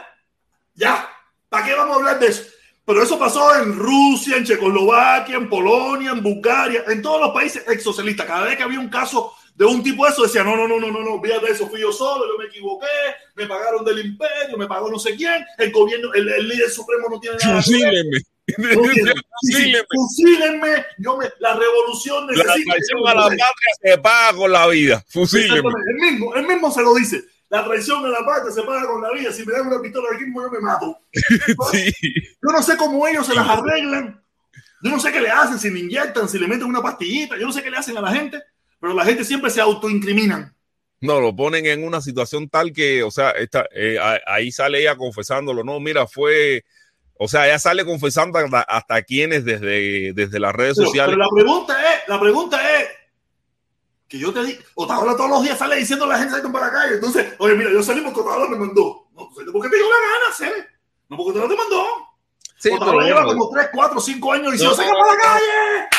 Ya. 0.74 1.08
¿Para 1.48 1.66
qué 1.66 1.74
vamos 1.74 1.96
a 1.96 1.98
hablar 1.98 2.20
de 2.20 2.28
eso? 2.28 2.44
Pero 2.84 3.02
eso 3.02 3.18
pasó 3.18 3.60
en 3.60 3.76
Rusia, 3.76 4.36
en 4.36 4.44
Checoslovaquia, 4.44 5.38
en 5.38 5.50
Polonia, 5.50 6.12
en 6.12 6.22
Bulgaria, 6.22 6.84
en 6.86 7.02
todos 7.02 7.20
los 7.20 7.30
países 7.32 7.64
ex 7.66 7.82
socialistas. 7.82 8.28
Cada 8.28 8.44
vez 8.44 8.56
que 8.56 8.62
había 8.62 8.78
un 8.78 8.88
caso 8.88 9.34
de 9.58 9.64
un 9.64 9.82
tipo 9.82 10.04
de 10.04 10.12
eso, 10.12 10.22
decía, 10.22 10.44
no, 10.44 10.56
no, 10.56 10.68
no, 10.68 10.78
no, 10.78 10.88
no, 10.88 11.02
no, 11.02 11.20
de 11.20 11.50
eso, 11.50 11.68
fui 11.68 11.80
yo 11.80 11.90
solo, 11.90 12.24
yo 12.28 12.38
me 12.38 12.44
equivoqué, 12.44 12.86
me 13.34 13.44
pagaron 13.44 13.84
del 13.84 14.06
imperio, 14.06 14.56
me 14.56 14.68
pagó 14.68 14.88
no 14.88 15.00
sé 15.00 15.16
quién, 15.16 15.44
el 15.58 15.72
gobierno, 15.72 16.14
el, 16.14 16.28
el 16.28 16.48
líder 16.48 16.70
supremo 16.70 17.08
no 17.10 17.18
tiene 17.18 17.38
nada 17.42 17.56
Fusílenme. 17.56 18.18
No 18.56 18.82
tiene. 18.92 19.12
Fusílenme. 19.40 19.78
Fusílenme. 19.90 20.86
Yo 20.98 21.16
me, 21.16 21.26
la 21.40 21.54
revolución 21.54 22.28
necesita. 22.28 22.54
La 22.54 22.64
traición 22.64 23.08
a 23.08 23.14
la 23.14 23.22
patria 23.22 23.48
se 23.82 23.98
paga 23.98 24.36
con 24.38 24.52
la 24.52 24.66
vida. 24.68 25.04
Fusílenme. 25.08 25.70
El 25.88 25.94
mismo, 25.96 26.34
el 26.36 26.46
mismo 26.46 26.70
se 26.70 26.82
lo 26.82 26.94
dice. 26.94 27.24
La 27.48 27.64
traición 27.64 28.06
a 28.06 28.08
la 28.10 28.24
patria 28.24 28.52
se 28.52 28.62
paga 28.62 28.86
con 28.86 29.02
la 29.02 29.10
vida. 29.10 29.32
Si 29.32 29.44
me 29.44 29.52
dan 29.52 29.66
una 29.66 29.82
pistola 29.82 30.08
aquí 30.14 30.24
mismo, 30.24 30.42
yo 30.42 30.50
me 30.52 30.60
mato. 30.60 30.98
sí. 31.72 31.92
Yo 32.14 32.52
no 32.52 32.62
sé 32.62 32.76
cómo 32.76 33.06
ellos 33.08 33.26
se 33.26 33.34
las 33.34 33.48
arreglan. 33.48 34.22
Yo 34.82 34.90
no 34.92 35.00
sé 35.00 35.10
qué 35.10 35.20
le 35.20 35.30
hacen, 35.30 35.58
si 35.58 35.68
le 35.68 35.80
inyectan, 35.80 36.28
si 36.28 36.38
le 36.38 36.46
meten 36.46 36.68
una 36.68 36.80
pastillita. 36.80 37.36
Yo 37.36 37.46
no 37.46 37.52
sé 37.52 37.62
qué 37.62 37.70
le 37.70 37.76
hacen 37.76 37.98
a 37.98 38.00
la 38.00 38.12
gente 38.12 38.40
pero 38.80 38.94
la 38.94 39.04
gente 39.04 39.24
siempre 39.24 39.50
se 39.50 39.60
autoincriminan. 39.60 40.54
No, 41.00 41.20
lo 41.20 41.34
ponen 41.34 41.66
en 41.66 41.84
una 41.84 42.00
situación 42.00 42.48
tal 42.48 42.72
que, 42.72 43.02
o 43.04 43.10
sea, 43.10 43.30
esta, 43.30 43.66
eh, 43.72 43.98
ahí 44.26 44.50
sale 44.50 44.80
ella 44.80 44.96
confesándolo, 44.96 45.62
no, 45.62 45.78
mira, 45.78 46.08
fue, 46.08 46.64
o 47.14 47.28
sea, 47.28 47.46
ella 47.46 47.58
sale 47.58 47.84
confesando 47.84 48.38
hasta, 48.38 48.62
hasta 48.62 49.02
quienes 49.02 49.44
desde, 49.44 50.12
desde 50.12 50.40
las 50.40 50.52
redes 50.52 50.76
pero, 50.76 50.86
sociales. 50.88 51.14
Pero 51.16 51.24
la 51.24 51.42
pregunta 51.42 51.94
es, 51.94 52.08
la 52.08 52.20
pregunta 52.20 52.80
es, 52.80 52.88
que 54.08 54.18
yo 54.18 54.32
te 54.32 54.42
digo, 54.42 54.60
Otaola 54.74 55.16
todos 55.16 55.30
los 55.30 55.42
días 55.42 55.58
sale 55.58 55.76
diciendo 55.76 56.06
a 56.06 56.08
la 56.08 56.18
gente 56.18 56.32
salgan 56.32 56.50
para 56.50 56.66
la 56.66 56.72
calle, 56.72 56.94
entonces, 56.94 57.34
oye, 57.38 57.54
mira, 57.54 57.70
yo 57.70 57.82
salí 57.82 58.00
porque 58.00 58.20
Otaola 58.20 58.48
me 58.48 58.56
mandó, 58.56 59.08
no, 59.14 59.28
porque 59.52 59.68
te 59.68 59.76
dio 59.76 59.86
la 59.86 60.00
gana, 60.00 60.36
¿sabes? 60.36 60.66
No 61.08 61.16
porque 61.16 61.38
Otaola 61.38 61.54
te 61.54 61.60
mandó. 61.60 61.86
Sí, 62.56 62.70
Otaola 62.70 63.06
lleva 63.06 63.24
como 63.24 63.50
3, 63.50 63.68
4, 63.72 64.00
5 64.00 64.32
años 64.32 64.52
diciendo, 64.52 64.76
no, 64.76 64.82
salgan 64.82 64.94
para 64.98 65.12
la 65.12 65.20
calle. 65.20 65.97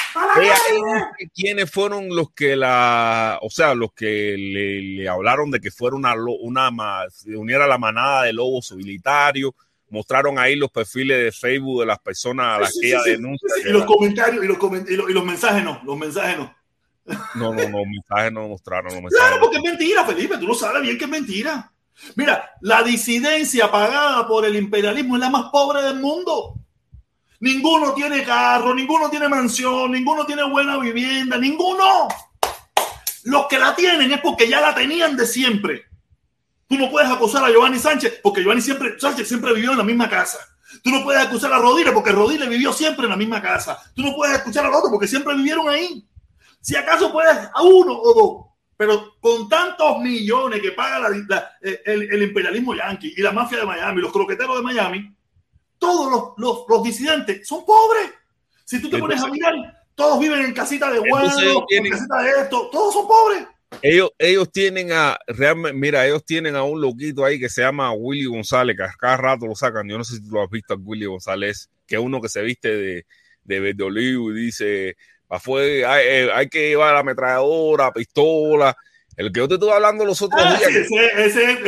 ¿Quiénes 1.34 1.72
fueron 1.72 2.10
los 2.10 2.32
que 2.32 2.56
la, 2.56 3.40
o 3.42 3.50
sea, 3.50 3.74
los 3.76 3.94
que 3.94 4.36
le, 4.38 4.82
le 4.82 5.10
hablaron 5.10 5.52
de 5.52 5.60
que 5.60 5.72
fuera 5.72 5.96
una, 5.96 6.14
una 6.16 6.72
se 7.10 7.36
uniera 7.36 7.66
a 7.66 7.68
la 7.68 7.78
manada 7.78 8.24
de 8.24 8.34
lobos 8.34 8.70
civilitarios? 8.70 9.54
Mostraron 9.90 10.38
ahí 10.38 10.56
los 10.56 10.70
perfiles 10.70 11.24
de 11.24 11.32
Facebook 11.32 11.82
de 11.82 11.88
las 11.88 12.00
personas 12.00 12.58
a 12.58 12.60
las 12.62 12.74
sí, 12.74 12.82
que 12.82 12.88
ella 12.90 13.02
sí, 13.04 13.12
denuncia. 13.12 13.48
y 13.66 13.72
los 13.72 13.86
comentarios 13.86 14.44
y 14.44 14.48
los, 14.48 14.58
coment 14.58 14.90
y, 14.90 14.96
los, 14.96 15.10
y 15.10 15.14
los 15.14 15.26
mensajes 15.26 15.64
no, 15.64 15.82
los 15.84 15.98
mensajes 15.98 16.38
no. 16.38 16.56
No, 17.36 17.54
no, 17.54 17.70
no, 17.70 17.86
mensajes 17.86 18.32
no 18.32 18.48
mostraron. 18.48 18.94
Los 18.94 19.02
mensajes 19.02 19.28
claro, 19.28 19.42
porque 19.42 19.58
es 19.58 19.64
mentira, 19.64 20.06
Felipe, 20.06 20.38
tú 20.38 20.46
lo 20.46 20.54
sabes 20.54 20.82
bien 20.84 20.98
que 20.98 21.06
es 21.06 21.10
mentira. 21.10 21.72
Mira, 22.16 22.52
la 22.62 22.84
disidencia 22.84 23.70
pagada 23.72 24.28
por 24.28 24.46
el 24.46 24.56
imperialismo 24.56 25.16
es 25.16 25.22
la 25.22 25.30
más 25.30 25.50
pobre 25.52 25.82
del 25.82 26.00
mundo. 26.00 26.56
Ninguno 27.42 27.94
tiene 27.94 28.24
carro, 28.24 28.76
ninguno 28.76 29.10
tiene 29.10 29.30
mansión, 29.30 29.92
ninguno 29.92 30.26
tiene 30.26 30.44
buena 30.44 30.78
vivienda, 30.78 31.38
ninguno. 31.38 32.08
Los 33.24 33.48
que 33.48 33.58
la 33.58 33.76
tienen 33.76 34.12
es 34.12 34.20
porque 34.20 34.50
ya 34.50 34.60
la 34.60 34.76
tenían 34.76 35.16
de 35.16 35.26
siempre. 35.26 35.86
Tú 36.68 36.78
no 36.78 36.90
puedes 36.90 37.10
acusar 37.10 37.44
a 37.44 37.50
Giovanni 37.50 37.80
Sánchez 37.80 38.20
porque 38.22 38.42
Giovanni 38.42 38.62
siempre, 38.62 39.00
Sánchez 39.00 39.28
siempre 39.28 39.54
vivió 39.54 39.72
en 39.72 39.78
la 39.78 39.84
misma 39.84 40.10
casa. 40.10 40.38
Tú 40.84 40.92
no 40.92 41.04
puedes 41.04 41.26
acusar 41.26 41.52
a 41.54 41.58
Rodríguez 41.58 41.94
porque 41.94 42.12
Rodríguez 42.12 42.48
vivió 42.48 42.72
siempre 42.74 43.06
en 43.06 43.12
la 43.12 43.18
misma 43.18 43.42
casa. 43.42 43.80
Tú 43.96 44.04
no 44.04 44.14
puedes 44.16 44.38
escuchar 44.38 44.66
a 44.66 44.78
otro 44.78 44.92
porque 44.92 45.08
siempre 45.08 45.36
vivieron 45.36 45.68
ahí. 45.68 46.06
Si 46.62 46.76
acaso 46.76 47.12
puedes 47.12 47.36
a 47.36 47.62
uno 47.64 47.94
o 47.94 48.14
dos, 48.14 48.50
pero 48.78 49.16
con 49.20 49.50
tantos 49.50 50.00
millones 50.00 50.62
que 50.62 50.72
paga 50.74 51.00
la, 51.00 51.10
la, 51.28 51.52
el, 51.62 52.14
el, 52.14 52.24
imperialismo 52.24 52.76
yanqui 52.76 53.14
y 53.18 53.22
la 53.22 53.32
mafia 53.32 53.60
de 53.60 53.66
Miami, 53.66 54.02
los 54.02 54.12
croqueteros 54.12 54.58
de 54.58 54.64
Miami, 54.64 55.16
todos 55.80 56.12
los, 56.12 56.24
los, 56.38 56.66
los 56.68 56.84
disidentes 56.84 57.48
son 57.48 57.66
pobres. 57.66 58.12
Si 58.66 58.80
tú 58.82 58.90
te 58.90 59.00
pones 59.00 59.22
a 59.22 59.28
mirar, 59.28 59.54
todos 59.96 60.20
viven 60.20 60.42
en 60.42 60.54
casita 60.54 60.92
de 60.92 61.00
huevos, 61.00 61.34
en 61.70 61.90
casita 61.90 62.22
de 62.22 62.42
esto, 62.42 62.70
todos 62.72 62.94
son 62.94 63.08
pobres. 63.08 63.48
Ellos, 63.82 64.12
ellos 64.18 64.52
tienen 64.52 64.92
a, 64.92 65.18
realmente, 65.28 65.78
mira, 65.78 66.06
ellos 66.06 66.26
tienen 66.26 66.56
a 66.56 66.64
un 66.64 66.82
loquito 66.82 67.24
ahí 67.24 67.40
que 67.40 67.50
se 67.50 67.62
llama 67.62 67.92
Willy 67.94 68.26
González, 68.26 68.76
que 68.76 68.84
cada 69.00 69.18
rato 69.18 69.48
lo 69.48 69.56
sacan. 69.56 69.88
Yo 69.88 69.98
no 69.98 70.04
sé 70.04 70.16
si 70.16 70.24
tú 70.24 70.32
lo 70.32 70.44
has 70.44 70.50
visto 70.50 70.74
a 70.74 70.78
Willy 70.78 71.06
González, 71.06 71.70
que 71.88 71.96
es 71.96 72.02
uno 72.02 72.22
que 72.22 72.30
se 72.30 72.42
viste 72.42 72.76
de, 72.76 73.06
de 73.44 73.60
verde 73.60 73.84
olivo 73.84 74.32
y 74.32 74.42
dice, 74.46 74.96
fue, 75.40 75.86
hay, 75.86 76.30
hay, 76.34 76.50
que 76.50 76.70
llevar 76.70 76.94
la 76.94 77.00
ametralladora, 77.00 77.92
pistola. 77.92 78.76
El 79.16 79.32
que 79.32 79.40
yo 79.40 79.48
te 79.48 79.56
estuve 79.56 79.74
hablando 79.74 80.06
los 80.06 80.22
otros 80.22 80.42
ah, 80.44 80.58
días. 80.58 80.70
Ese, 80.70 81.26
ese, 81.26 81.62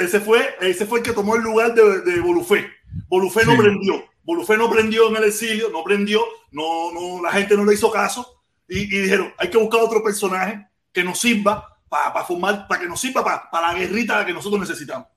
ese, 0.00 0.20
fue, 0.20 0.54
ese 0.60 0.86
fue 0.86 1.00
el 1.00 1.04
que 1.04 1.12
tomó 1.12 1.36
el 1.36 1.42
lugar 1.42 1.74
de, 1.74 2.00
de 2.02 2.20
Bolufé. 2.20 2.70
Bolufé 3.08 3.44
no 3.44 3.52
sí. 3.52 3.58
prendió. 3.58 4.04
Bolufé 4.22 4.56
no 4.56 4.70
prendió 4.70 5.08
en 5.08 5.16
el 5.16 5.24
exilio, 5.24 5.68
no 5.70 5.84
prendió, 5.84 6.22
no, 6.50 6.92
no, 6.92 7.22
la 7.22 7.30
gente 7.30 7.56
no 7.56 7.64
le 7.64 7.74
hizo 7.74 7.90
caso 7.90 8.42
y, 8.66 8.80
y 8.82 9.00
dijeron, 9.02 9.32
hay 9.36 9.50
que 9.50 9.58
buscar 9.58 9.80
otro 9.80 10.02
personaje 10.02 10.66
que 10.92 11.04
nos 11.04 11.18
sirva 11.18 11.78
para 11.88 12.12
pa 12.12 12.24
formar, 12.24 12.66
para 12.66 12.80
que 12.80 12.88
nos 12.88 13.00
sirva 13.00 13.22
para 13.22 13.50
pa 13.50 13.60
la 13.60 13.74
guerrita 13.74 14.24
que 14.24 14.32
nosotros 14.32 14.60
necesitamos. 14.60 15.08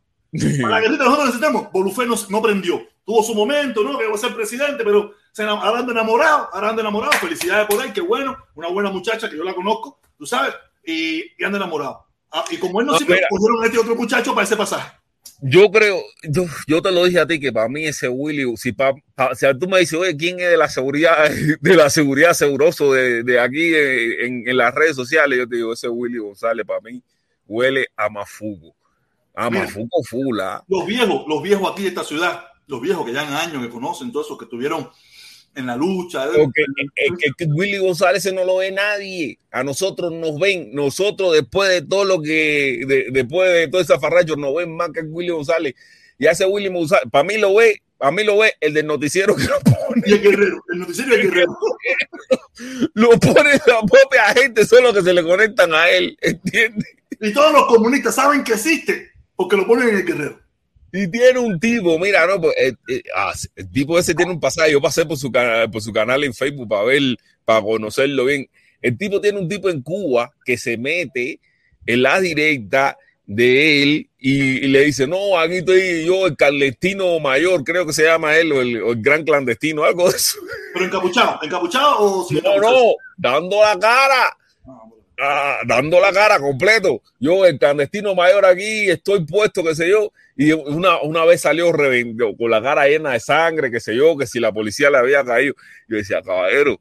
Para 0.61 0.75
la 0.75 0.81
guerrita 0.81 1.03
que 1.03 1.09
nosotros 1.09 1.27
necesitamos, 1.27 1.71
Bolufé 1.71 2.05
no, 2.05 2.15
no 2.29 2.41
prendió. 2.41 2.81
Tuvo 3.05 3.23
su 3.23 3.33
momento, 3.33 3.83
¿no? 3.83 3.97
Que 3.97 4.05
va 4.05 4.15
a 4.15 4.17
ser 4.17 4.35
presidente, 4.35 4.83
pero 4.83 5.13
se 5.31 5.43
habrán 5.43 5.89
enamorado, 5.89 6.49
habrán 6.51 6.77
enamorado. 6.77 7.13
Felicidades 7.13 7.65
por 7.67 7.81
él, 7.83 7.93
qué 7.93 8.01
bueno. 8.01 8.35
Una 8.55 8.67
buena 8.67 8.91
muchacha 8.91 9.29
que 9.29 9.37
yo 9.37 9.45
la 9.45 9.55
conozco, 9.55 10.01
tú 10.17 10.25
sabes, 10.25 10.53
y, 10.85 11.23
y 11.37 11.43
anda 11.45 11.57
enamorado. 11.57 12.05
Ah, 12.31 12.43
y 12.51 12.57
como 12.57 12.81
él 12.81 12.87
no, 12.87 12.91
no 12.91 12.97
sirve, 12.99 13.21
pusieron 13.29 13.63
a 13.63 13.65
este 13.67 13.79
otro 13.79 13.95
muchacho 13.95 14.35
para 14.35 14.43
ese 14.43 14.57
pasaje. 14.57 14.96
Yo 15.39 15.69
creo, 15.69 16.01
yo, 16.23 16.45
yo, 16.67 16.81
te 16.81 16.91
lo 16.91 17.05
dije 17.05 17.19
a 17.19 17.27
ti 17.27 17.39
que 17.39 17.53
para 17.53 17.69
mí 17.69 17.85
ese 17.85 18.09
Willy, 18.09 18.57
si, 18.57 18.71
pa, 18.71 18.93
pa, 19.13 19.35
si 19.35 19.45
tú 19.59 19.67
me 19.67 19.79
dices, 19.79 19.99
oye, 19.99 20.17
¿quién 20.17 20.39
es 20.39 20.49
de 20.49 20.57
la 20.57 20.67
seguridad, 20.67 21.29
de 21.61 21.75
la 21.75 21.89
seguridad 21.89 22.33
seguroso 22.33 22.93
de, 22.93 23.23
de 23.23 23.39
aquí 23.39 23.73
en, 23.75 24.47
en, 24.47 24.57
las 24.57 24.73
redes 24.73 24.95
sociales? 24.95 25.37
Yo 25.37 25.47
te 25.47 25.57
digo, 25.57 25.73
ese 25.73 25.89
Willy 25.89 26.17
González 26.17 26.65
para 26.65 26.81
mí 26.81 27.03
huele 27.45 27.87
a 27.95 28.09
mafugo. 28.09 28.75
A 29.35 29.51
mafugo 29.51 30.03
fula. 30.03 30.63
Los 30.67 30.87
viejos, 30.87 31.25
los 31.27 31.43
viejos 31.43 31.71
aquí 31.71 31.83
de 31.83 31.89
esta 31.89 32.03
ciudad, 32.03 32.45
los 32.65 32.81
viejos 32.81 33.05
que 33.05 33.13
ya 33.13 33.23
en 33.23 33.33
años 33.33 33.61
me 33.61 33.69
conocen, 33.69 34.11
todos 34.11 34.25
esos 34.25 34.39
que 34.39 34.47
tuvieron 34.47 34.89
en 35.57 35.65
la 35.65 35.75
lucha. 35.75 36.29
Okay. 36.29 36.65
Es 36.95 37.11
que, 37.17 37.31
que 37.37 37.51
Willy 37.51 37.79
González 37.79 38.31
no 38.31 38.45
lo 38.45 38.57
ve 38.57 38.71
nadie. 38.71 39.39
A 39.51 39.63
nosotros 39.63 40.11
nos 40.11 40.39
ven. 40.39 40.69
Nosotros, 40.73 41.33
después 41.33 41.69
de 41.69 41.81
todo 41.81 42.05
lo 42.05 42.21
que, 42.21 42.83
de, 42.87 43.07
después 43.11 43.51
de 43.51 43.67
todo 43.67 43.81
ese 43.81 43.99
farracho, 43.99 44.35
nos 44.35 44.55
ven 44.55 44.75
más 44.75 44.91
que 44.91 45.01
Willy 45.01 45.31
González. 45.31 45.73
Y 46.19 46.27
ese 46.27 46.45
Willy 46.45 46.69
González, 46.69 47.05
para 47.11 47.23
mí 47.23 47.37
lo 47.37 47.55
ve, 47.55 47.81
a 47.99 48.11
mí 48.11 48.23
lo 48.23 48.37
ve 48.37 48.53
el 48.61 48.73
del 48.73 48.85
noticiero 48.85 49.35
que 49.35 49.43
lo 49.43 49.59
pone. 49.59 50.03
Y 50.05 50.13
el 50.13 50.21
guerrero, 50.21 50.63
el 50.71 50.79
noticiero 50.79 51.11
y 51.11 51.19
el 51.19 51.23
guerrero. 51.23 51.57
lo 52.93 53.09
pone 53.19 53.53
la 53.65 53.81
propia 53.81 54.25
gente, 54.35 54.65
solo 54.65 54.93
que 54.93 55.01
se 55.01 55.13
le 55.13 55.23
conectan 55.23 55.73
a 55.73 55.89
él, 55.89 56.17
¿entiendes? 56.21 56.87
Y 57.19 57.33
todos 57.33 57.51
los 57.51 57.65
comunistas 57.65 58.13
saben 58.13 58.43
que 58.43 58.53
existe, 58.53 59.11
porque 59.35 59.57
lo 59.57 59.65
ponen 59.65 59.89
en 59.89 59.95
el 59.97 60.05
guerrero. 60.05 60.46
Y 60.91 61.07
tiene 61.09 61.39
un 61.39 61.59
tipo, 61.59 61.99
mira, 61.99 62.25
no, 62.25 62.39
pues, 62.39 62.55
eh, 62.57 62.73
eh, 62.87 63.03
ah, 63.15 63.33
el 63.55 63.69
tipo 63.71 63.99
ese 63.99 64.15
tiene 64.15 64.31
un 64.31 64.39
pasaje. 64.39 64.71
Yo 64.71 64.81
pasé 64.81 65.05
por 65.05 65.17
su, 65.17 65.31
canal, 65.31 65.69
por 65.69 65.81
su 65.81 65.91
canal 65.91 66.23
en 66.23 66.33
Facebook 66.33 66.67
para 66.67 66.83
ver, 66.83 67.17
para 67.43 67.61
conocerlo 67.61 68.25
bien. 68.25 68.49
El 68.81 68.97
tipo 68.97 69.19
tiene 69.19 69.39
un 69.39 69.49
tipo 69.49 69.69
en 69.69 69.81
Cuba 69.81 70.31
que 70.45 70.57
se 70.57 70.77
mete 70.77 71.39
en 71.85 72.01
la 72.03 72.19
directa 72.19 72.97
de 73.25 73.83
él 73.83 74.09
y, 74.17 74.65
y 74.65 74.67
le 74.67 74.85
dice, 74.85 75.05
no, 75.05 75.37
aquí 75.37 75.55
estoy 75.55 76.05
yo, 76.05 76.27
el 76.27 76.37
clandestino 76.37 77.19
mayor, 77.19 77.63
creo 77.63 77.85
que 77.85 77.91
se 77.93 78.03
llama 78.03 78.37
él, 78.37 78.51
o 78.53 78.61
el, 78.61 78.81
o 78.81 78.91
el 78.93 79.01
gran 79.01 79.23
clandestino, 79.25 79.83
algo 79.83 80.09
de 80.09 80.15
eso. 80.15 80.37
¿Pero 80.73 80.85
encapuchado? 80.85 81.39
¿Encapuchado 81.41 81.99
o 81.99 82.25
sin 82.25 82.41
No, 82.41 82.57
no, 82.59 82.95
dando 83.17 83.61
la 83.61 83.77
cara. 83.77 84.37
Ah, 85.19 85.59
dando 85.65 85.99
la 85.99 86.11
cara 86.11 86.39
completo. 86.39 87.01
Yo, 87.19 87.45
el 87.45 87.57
clandestino 87.57 88.15
mayor 88.15 88.45
aquí, 88.45 88.89
estoy 88.89 89.25
puesto, 89.25 89.63
qué 89.63 89.75
sé 89.75 89.89
yo. 89.89 90.11
Y 90.35 90.51
una, 90.51 91.01
una 91.01 91.25
vez 91.25 91.41
salió 91.41 91.71
con 91.71 92.51
la 92.51 92.61
cara 92.61 92.87
llena 92.87 93.11
de 93.11 93.19
sangre, 93.19 93.71
qué 93.71 93.79
sé 93.79 93.95
yo, 93.95 94.17
que 94.17 94.27
si 94.27 94.39
la 94.39 94.51
policía 94.51 94.89
le 94.89 94.97
había 94.97 95.23
caído. 95.23 95.55
Yo 95.87 95.97
decía, 95.97 96.21
caballero, 96.21 96.79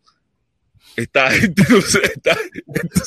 esta 0.97 1.31
gente 1.31 1.63
no 1.69 1.81
se, 1.81 1.99
está 2.05 2.37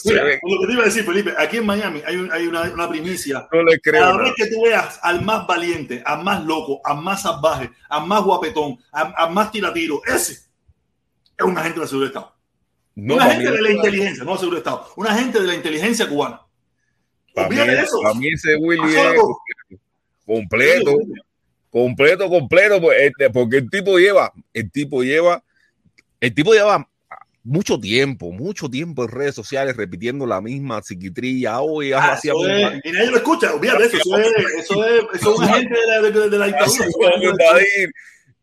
Mira, 0.05 0.23
Lo 0.23 0.61
que 0.61 0.67
te 0.67 0.73
iba 0.73 0.81
a 0.83 0.85
decir, 0.85 1.03
Felipe, 1.03 1.33
aquí 1.37 1.57
en 1.57 1.65
Miami 1.65 2.01
hay, 2.05 2.15
un, 2.15 2.31
hay 2.31 2.47
una, 2.47 2.61
una, 2.61 2.87
primicia. 2.87 3.47
No 3.51 3.63
le 3.63 3.79
creo. 3.79 4.01
Cada 4.01 4.17
vez 4.17 4.33
que 4.35 4.47
tú 4.47 4.61
veas 4.63 4.99
al 5.01 5.23
más 5.23 5.47
valiente, 5.47 6.01
al 6.05 6.23
más 6.23 6.43
loco, 6.45 6.81
al 6.83 7.01
más 7.01 7.23
salvaje, 7.23 7.71
al 7.89 8.05
más 8.05 8.23
guapetón, 8.23 8.77
al, 8.91 9.13
al 9.17 9.33
más 9.33 9.51
tiratiro, 9.51 10.01
ese 10.05 10.33
es 10.33 11.45
un 11.45 11.57
agente 11.57 11.79
de 11.79 11.85
la 11.85 11.87
seguridad 11.87 12.11
de 12.13 12.19
Estado. 12.19 12.38
No, 13.01 13.15
un 13.15 13.21
agente 13.21 13.51
de 13.51 13.61
la 13.61 13.71
inteligencia, 13.71 14.23
no 14.23 14.37
de 14.37 14.57
Estado, 14.57 14.87
un 14.95 15.07
agente 15.07 15.39
de 15.39 15.47
la 15.47 15.55
inteligencia 15.55 16.07
cubana. 16.07 16.41
Olvídate 17.35 17.71
de 17.71 17.81
eso. 17.81 18.05
A 18.05 18.13
mí 18.13 18.27
ese 18.27 18.55
Willy 18.55 18.95
es 18.95 19.21
completo, 20.25 20.97
completo, 21.69 22.29
completo, 22.29 22.81
pues, 22.81 22.97
este, 23.01 23.29
porque 23.29 23.57
el 23.57 23.69
tipo 23.69 23.97
lleva, 23.97 24.33
el 24.53 24.71
tipo 24.71 25.03
lleva, 25.03 25.43
el 26.19 26.33
tipo 26.33 26.53
lleva 26.53 26.87
mucho 27.43 27.79
tiempo, 27.79 28.31
mucho 28.31 28.69
tiempo 28.69 29.03
en 29.03 29.09
redes 29.09 29.35
sociales 29.35 29.75
repitiendo 29.77 30.25
la 30.25 30.41
misma 30.41 30.81
psiquitrilla. 30.81 31.61
Hoy 31.61 31.93
ah, 31.93 32.19
eso 32.21 32.47
es, 32.47 32.81
y 32.83 32.91
nadie 32.91 33.11
lo 33.11 33.17
escucha, 33.17 33.53
olvídate 33.53 33.85
eso, 33.85 33.97
eso 33.97 34.17
es, 34.17 34.27
eso 34.59 34.85
es, 34.85 35.03
eso 35.13 35.33
es 35.33 35.39
un 35.39 35.43
agente 35.45 35.73
de 35.73 35.87
la, 35.87 36.01
de, 36.01 36.29
de 36.29 36.37
la 36.37 36.45
dictadura. 36.47 36.87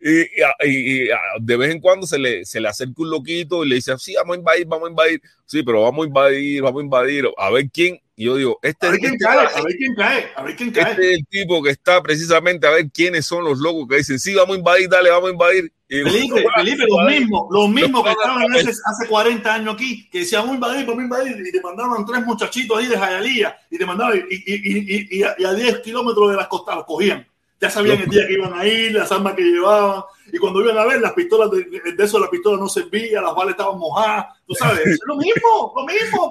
Y, 0.00 0.20
y, 0.20 1.04
y, 1.04 1.08
de 1.40 1.56
vez 1.56 1.70
en 1.70 1.80
cuando 1.80 2.06
se 2.06 2.18
le, 2.18 2.44
se 2.44 2.60
le 2.60 2.68
acerca 2.68 2.94
un 2.98 3.10
loquito 3.10 3.64
y 3.64 3.68
le 3.68 3.76
dice, 3.76 3.96
sí, 3.98 4.14
vamos 4.14 4.36
a 4.36 4.38
invadir, 4.38 4.66
vamos 4.66 4.88
a 4.88 4.90
invadir. 4.90 5.22
Sí, 5.46 5.62
pero 5.62 5.82
vamos 5.82 6.04
a 6.04 6.08
invadir, 6.08 6.62
vamos 6.62 6.80
a 6.80 6.84
invadir. 6.84 7.24
A 7.36 7.50
ver 7.50 7.70
quién. 7.70 8.00
Y 8.18 8.24
yo 8.24 8.36
digo, 8.36 8.58
este 8.62 8.86
a 8.86 8.90
ver, 8.90 9.00
quién 9.00 9.18
cae, 9.18 9.46
a 9.54 9.62
ver 9.62 9.76
quién 9.76 9.94
cae, 9.94 10.26
a 10.34 10.42
ver 10.42 10.56
quién 10.56 10.70
cae. 10.70 10.90
Este 10.92 11.12
es 11.12 11.18
el 11.18 11.26
tipo 11.26 11.62
que 11.62 11.70
está 11.70 12.02
precisamente 12.02 12.66
a 12.66 12.70
ver 12.70 12.90
quiénes 12.90 13.26
son 13.26 13.44
los 13.44 13.58
locos 13.58 13.86
que 13.88 13.98
dicen, 13.98 14.18
sí, 14.18 14.34
vamos 14.34 14.56
a 14.56 14.58
invadir, 14.58 14.88
dale, 14.88 15.10
vamos 15.10 15.28
a 15.28 15.32
invadir. 15.32 15.72
Y 15.88 16.00
Felipe, 16.00 16.44
Felipe, 16.56 16.84
los 16.88 17.06
mismos, 17.06 17.46
los 17.50 17.68
mismos 17.68 18.02
que 18.02 18.10
estaban 18.10 18.56
hace, 18.56 18.70
hace 18.70 19.08
40 19.08 19.54
años 19.54 19.74
aquí, 19.74 20.08
que 20.10 20.20
decían, 20.20 20.42
vamos 20.42 20.52
a 20.52 20.56
invadir, 20.56 20.86
vamos 20.86 21.00
a 21.00 21.04
invadir, 21.04 21.46
y 21.46 21.52
te 21.52 21.60
mandaban 21.60 22.06
tres 22.06 22.24
muchachitos 22.24 22.78
ahí 22.78 22.86
de 22.86 22.98
Jayalía, 22.98 23.56
y 23.70 23.78
te 23.78 23.86
mandaban, 23.86 24.18
y, 24.30 24.34
y, 24.34 25.16
y, 25.16 25.18
y, 25.20 25.22
a 25.22 25.54
10 25.54 25.80
kilómetros 25.80 26.30
de 26.30 26.36
las 26.36 26.48
costas 26.48 26.76
los 26.76 26.86
cogían. 26.86 27.24
Ya 27.60 27.70
sabían 27.70 28.00
el 28.00 28.10
día 28.10 28.26
que 28.26 28.34
iban 28.34 28.52
a 28.52 28.66
ir, 28.66 28.92
las 28.92 29.10
armas 29.10 29.34
que 29.34 29.42
llevaban. 29.42 30.02
Y 30.30 30.38
cuando 30.38 30.60
iban 30.60 30.76
a 30.76 30.84
ver, 30.84 31.00
las 31.00 31.14
pistolas, 31.14 31.50
de, 31.50 31.64
de 31.92 32.04
eso 32.04 32.18
la 32.18 32.28
pistola 32.28 32.58
no 32.58 32.68
servía, 32.68 33.22
las 33.22 33.34
balas 33.34 33.52
estaban 33.52 33.78
mojadas. 33.78 34.26
Tú 34.46 34.54
sabes, 34.54 34.86
es 34.86 34.98
lo 35.06 35.16
mismo, 35.16 35.72
lo 35.74 35.86
mismo. 35.86 36.30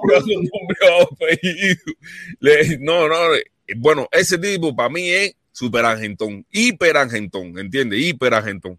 no, 2.80 3.08
no, 3.08 3.16
bueno, 3.76 4.08
ese 4.12 4.38
tipo 4.38 4.74
para 4.76 4.88
mí 4.88 5.08
es 5.08 5.34
super 5.50 5.84
argentón, 5.84 6.46
hiper 6.52 6.96
argentón, 6.96 7.58
¿entiendes? 7.58 7.98
Hiper 8.00 8.34
argentón. 8.34 8.78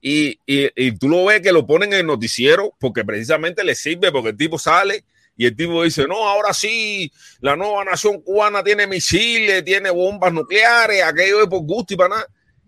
Y, 0.00 0.38
y, 0.46 0.68
y, 0.76 0.92
tú 0.96 1.08
lo 1.08 1.24
ves 1.24 1.40
que 1.40 1.52
lo 1.52 1.66
ponen 1.66 1.92
en 1.92 2.00
el 2.00 2.06
noticiero 2.06 2.72
porque 2.78 3.04
precisamente 3.04 3.64
le 3.64 3.74
sirve, 3.74 4.12
porque 4.12 4.30
el 4.30 4.36
tipo 4.36 4.58
sale 4.58 5.04
y 5.38 5.46
el 5.46 5.54
tipo 5.54 5.84
dice, 5.84 6.04
no, 6.08 6.28
ahora 6.28 6.52
sí, 6.52 7.12
la 7.40 7.54
nueva 7.54 7.84
nación 7.84 8.20
cubana 8.22 8.60
tiene 8.64 8.88
misiles, 8.88 9.64
tiene 9.64 9.88
bombas 9.88 10.32
nucleares, 10.32 11.04
aquello 11.04 11.42
es 11.42 11.48
por 11.48 11.60
gusto 11.60 11.94
y 11.94 11.96
para 11.96 12.08
nada. 12.08 12.26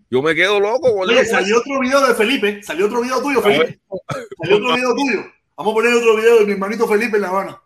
Yo 0.09 0.21
me 0.21 0.33
quedo 0.33 0.57
loco. 0.57 0.89
Oye, 0.89 1.25
salió 1.25 1.59
otro 1.59 1.81
video 1.81 2.07
de 2.07 2.15
Felipe, 2.15 2.63
salió 2.63 2.85
otro 2.85 3.01
video 3.01 3.21
tuyo, 3.21 3.41
Felipe. 3.41 3.81
Salió 4.41 4.55
otro 4.55 4.75
video 4.75 4.95
tuyo. 4.95 5.25
Vamos 5.57 5.71
a 5.71 5.75
poner 5.75 5.93
otro 5.93 6.15
video 6.15 6.39
de 6.39 6.45
mi 6.45 6.51
hermanito 6.53 6.87
Felipe 6.87 7.17
en 7.17 7.21
La 7.21 7.27
Habana. 7.27 7.61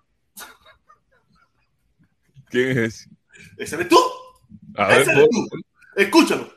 ¿Quién 2.50 2.70
es 2.72 2.78
ese? 2.78 3.10
¿Ese 3.58 3.76
eres 3.76 3.90
tú? 3.90 4.00
A 4.76 4.88
ver, 4.88 5.08
eres 5.08 5.30
tú. 5.30 5.50
Escúchalo. 5.96 6.52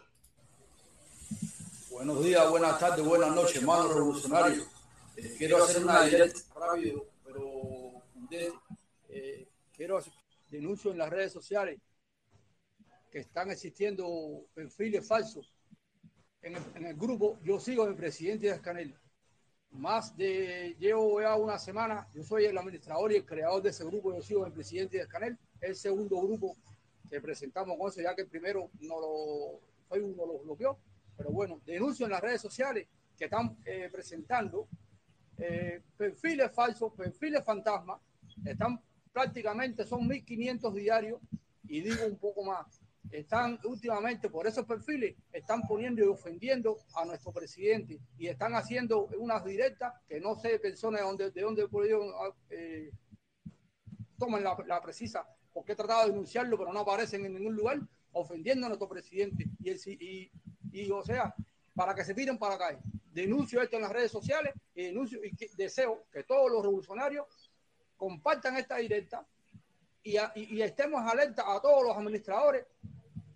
Buenos 1.91 2.25
días, 2.25 2.49
buenas 2.49 2.79
tardes, 2.79 3.05
buenas 3.05 3.35
noches, 3.35 3.57
hermano 3.57 3.93
revolucionario. 3.93 4.63
Eh, 5.19 5.35
quiero 5.37 5.63
hacer 5.63 5.83
una 5.83 6.03
directa 6.05 6.41
rápido, 6.59 7.05
pero 8.29 8.63
eh, 9.09 9.49
quiero 9.73 10.01
denuncio 10.51 10.91
en 10.93 10.99
las 10.99 11.11
redes 11.11 11.33
sociales 11.33 11.81
que 13.11 13.21
están 13.21 13.51
existiendo 13.51 14.47
perfiles 14.55 15.07
falsos. 15.07 15.55
En 16.43 16.57
el, 16.57 16.63
en 16.75 16.87
el 16.87 16.97
grupo, 16.97 17.39
yo 17.43 17.59
sigo 17.59 17.87
el 17.87 17.95
presidente 17.95 18.47
de 18.47 18.55
Escanel. 18.55 18.95
Más 19.71 20.17
de, 20.17 20.77
llevo 20.79 21.21
ya 21.21 21.37
una 21.37 21.59
semana, 21.59 22.09
yo 22.15 22.23
soy 22.23 22.45
el 22.45 22.57
administrador 22.57 23.13
y 23.13 23.17
el 23.17 23.27
creador 23.27 23.63
de 23.63 23.71
ese 23.71 23.85
grupo, 23.85 24.15
yo 24.15 24.23
sigo 24.23 24.47
el 24.47 24.53
presidente 24.53 24.97
de 24.97 25.03
Escanel. 25.05 25.39
El 25.61 25.75
segundo 25.75 26.21
grupo 26.21 26.57
que 27.09 27.21
presentamos 27.21 27.77
con 27.77 27.89
eso, 27.89 28.01
ya 28.01 28.15
que 28.15 28.23
el 28.23 28.29
primero 28.29 28.71
no 28.81 29.01
lo, 29.01 29.61
fue 29.89 30.01
uno 30.01 30.27
lo 30.27 30.39
bloqueó. 30.39 30.79
Pero 31.17 31.31
bueno, 31.31 31.61
denuncio 31.65 32.07
en 32.07 32.13
las 32.13 32.21
redes 32.21 32.41
sociales 32.41 32.87
que 33.17 33.25
están 33.25 33.59
eh, 33.65 33.89
presentando 33.91 34.69
eh, 35.39 35.83
perfiles 35.97 36.53
falsos, 36.53 36.93
perfiles 36.95 37.45
fantasmas, 37.45 38.01
están 38.45 38.81
prácticamente, 39.13 39.85
son 39.85 40.09
1.500 40.09 40.73
diarios 40.75 41.21
y 41.65 41.81
digo 41.81 42.07
un 42.07 42.19
poco 42.19 42.45
más. 42.45 42.81
Están 43.11 43.59
últimamente 43.65 44.29
por 44.29 44.47
esos 44.47 44.67
perfiles, 44.67 45.17
están 45.33 45.63
poniendo 45.63 46.05
y 46.05 46.09
ofendiendo 46.09 46.77
a 46.95 47.05
nuestro 47.05 47.33
presidente 47.33 47.99
y 48.19 48.27
están 48.27 48.55
haciendo 48.55 49.07
unas 49.19 49.45
directas 49.45 49.95
que 50.07 50.21
no 50.21 50.35
sé 50.35 50.59
personas 50.59 51.01
de 51.01 51.07
dónde, 51.07 51.31
de 51.31 51.41
dónde 51.41 51.69
eh, 52.51 52.91
toman 54.19 54.45
la, 54.45 54.83
precisa, 54.83 55.27
porque 55.55 55.73
he 55.73 55.77
tratado 55.77 56.03
de 56.03 56.11
denunciarlo, 56.11 56.59
pero 56.59 56.73
no 56.73 56.81
aparecen 56.81 57.25
en 57.25 57.35
ningún 57.35 57.57
lugar, 57.57 57.81
ofendiendo 58.13 58.67
a 58.67 58.69
nuestro 58.69 58.89
presidente. 58.89 59.47
Y, 59.61 59.71
el, 59.71 59.81
y, 59.87 60.31
y 60.73 60.91
o 60.91 61.03
sea, 61.03 61.35
para 61.75 61.95
que 61.95 62.05
se 62.05 62.13
tiren 62.13 62.37
para 62.37 62.57
acá. 62.57 62.79
Denuncio 63.13 63.63
esto 63.63 63.77
en 63.77 63.83
las 63.83 63.93
redes 63.93 64.11
sociales 64.11 64.53
y 64.75 64.85
denuncio 64.85 65.21
y 65.25 65.33
deseo 65.57 66.05
que 66.13 66.25
todos 66.25 66.51
los 66.51 66.63
revolucionarios 66.63 67.27
compartan 67.99 68.57
esta 68.57 68.77
directa 68.77 69.27
y, 70.03 70.17
a, 70.17 70.33
y, 70.35 70.57
y, 70.57 70.63
estemos 70.63 71.03
alerta 71.03 71.43
a 71.47 71.61
todos 71.61 71.83
los 71.87 71.95
administradores 71.95 72.65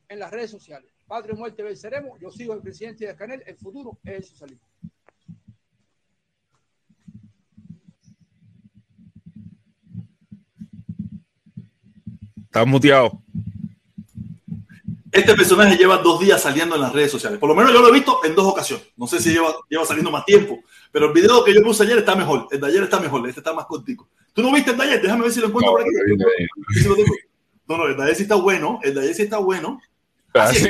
en 0.09 0.19
las 0.19 0.31
redes 0.31 0.51
sociales. 0.51 0.91
Patria 1.07 1.35
y 1.35 1.39
muerte 1.39 1.63
venceremos. 1.63 2.19
Yo 2.19 2.31
sigo 2.31 2.55
el 2.55 2.63
presidente 2.63 3.07
de 3.07 3.15
Canel. 3.15 3.43
El 3.45 3.57
futuro 3.57 3.99
es 4.05 4.15
el 4.15 4.25
socialismo. 4.25 4.67
Estás 12.45 12.67
muteado. 12.67 13.23
Este 15.11 15.35
personaje 15.35 15.77
lleva 15.77 15.99
dos 15.99 16.21
días 16.21 16.41
saliendo 16.41 16.75
en 16.75 16.83
las 16.83 16.93
redes 16.93 17.11
sociales. 17.11 17.39
Por 17.39 17.49
lo 17.49 17.55
menos 17.55 17.73
yo 17.73 17.83
lo 17.83 17.89
he 17.89 17.93
visto 17.93 18.25
en 18.25 18.35
dos 18.35 18.47
ocasiones. 18.47 18.87
No 18.97 19.07
sé 19.07 19.21
si 19.21 19.31
lleva, 19.31 19.55
lleva 19.69 19.85
saliendo 19.85 20.11
más 20.11 20.25
tiempo. 20.25 20.61
Pero 20.93 21.07
el 21.07 21.13
video 21.13 21.43
que 21.43 21.55
yo 21.55 21.63
puse 21.63 21.83
ayer 21.85 21.99
está 21.99 22.15
mejor. 22.15 22.47
El 22.51 22.61
de 22.61 22.67
ayer 22.67 22.83
está 22.83 23.01
mejor. 23.01 23.27
Este 23.27 23.41
está 23.41 23.55
más 23.55 23.65
cortico. 23.65 24.09
¿Tú 24.35 24.43
no 24.43 24.53
viste 24.53 24.73
el 24.73 24.77
de 24.77 24.83
ayer? 24.85 25.03
Déjame 25.03 25.23
ver 25.23 25.33
si 25.33 25.41
lo 25.41 25.47
encuentro 25.47 25.73
no, 25.73 25.79
por 25.79 25.83
aquí. 25.83 25.91
No, 27.67 27.77
no, 27.79 27.87
el 27.87 27.97
de 27.97 28.03
ayer 28.03 28.17
sí 28.17 28.23
está 28.25 28.35
bueno. 28.35 28.79
El 28.83 28.95
de 28.95 29.01
ayer 29.01 29.15
sí 29.15 29.23
está 29.23 29.39
bueno. 29.39 29.81
Así, 30.35 30.67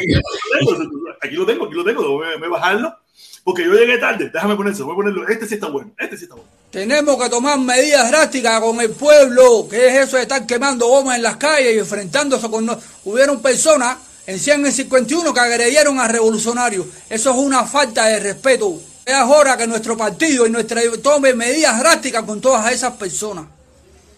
aquí, 1.20 1.34
lo 1.36 1.44
tengo, 1.44 1.66
aquí 1.66 1.74
lo 1.74 1.84
tengo. 1.84 2.08
Voy 2.08 2.26
a 2.26 2.48
bajarlo. 2.48 2.94
Porque 3.42 3.64
yo 3.64 3.74
llegué 3.74 3.98
tarde. 3.98 4.30
Déjame 4.32 4.54
ponerlo. 4.54 4.84
Voy 4.84 4.92
a 4.92 4.96
ponerlo. 4.96 5.28
Este 5.28 5.46
sí 5.46 5.54
está 5.54 5.68
bueno. 5.68 5.92
Este 5.98 6.16
sí 6.16 6.24
está 6.24 6.36
bueno. 6.36 6.50
Tenemos 6.70 7.20
que 7.20 7.28
tomar 7.28 7.58
medidas 7.58 8.08
drásticas 8.08 8.60
con 8.60 8.80
el 8.80 8.90
pueblo. 8.90 9.66
¿Qué 9.68 9.88
es 9.88 10.08
eso 10.08 10.16
de 10.16 10.22
estar 10.22 10.46
quemando 10.46 10.86
bombas 10.86 11.16
en 11.16 11.22
las 11.24 11.36
calles 11.36 11.74
y 11.74 11.78
enfrentándose 11.78 12.48
con... 12.48 12.70
Hubieron 13.04 13.42
personas 13.42 13.98
en 14.24 14.38
151 14.38 15.34
que 15.34 15.40
agredieron 15.40 15.98
a 15.98 16.06
revolucionarios. 16.06 16.86
Eso 17.10 17.30
es 17.30 17.36
una 17.36 17.64
falta 17.64 18.06
de 18.06 18.20
respeto. 18.20 18.80
Es 19.05 19.16
hora 19.26 19.57
que 19.57 19.66
nuestro 19.66 19.96
partido 19.96 20.46
y 20.46 20.50
nuestra 20.50 20.80
tome 21.03 21.34
medidas 21.34 21.78
drásticas 21.80 22.22
con 22.22 22.40
todas 22.40 22.70
esas 22.72 22.92
personas. 22.92 23.46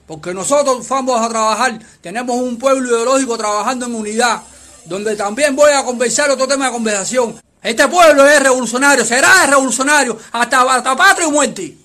Porque 0.07 0.35
nosotros 0.35 0.87
vamos 0.87 1.21
a 1.21 1.29
trabajar, 1.29 1.79
tenemos 2.03 2.37
un 2.37 2.59
pueblo 2.59 2.89
ideológico 2.89 3.39
trabajando 3.39 3.87
en 3.87 3.95
unidad, 3.95 4.43
donde 4.85 5.17
también 5.17 5.57
voy 5.57 5.73
a 5.73 5.83
conversar 5.83 6.31
otro 6.31 6.47
tema 6.47 6.67
de 6.67 6.73
conversación. 6.73 7.41
Este 7.63 7.89
pueblo 7.89 8.27
es 8.27 8.43
revolucionario, 8.43 9.07
será 9.07 9.47
revolucionario 9.47 10.19
hasta, 10.33 10.61
hasta 10.61 10.95
patria 10.95 11.29
y 11.29 11.31
muerte. 11.31 11.77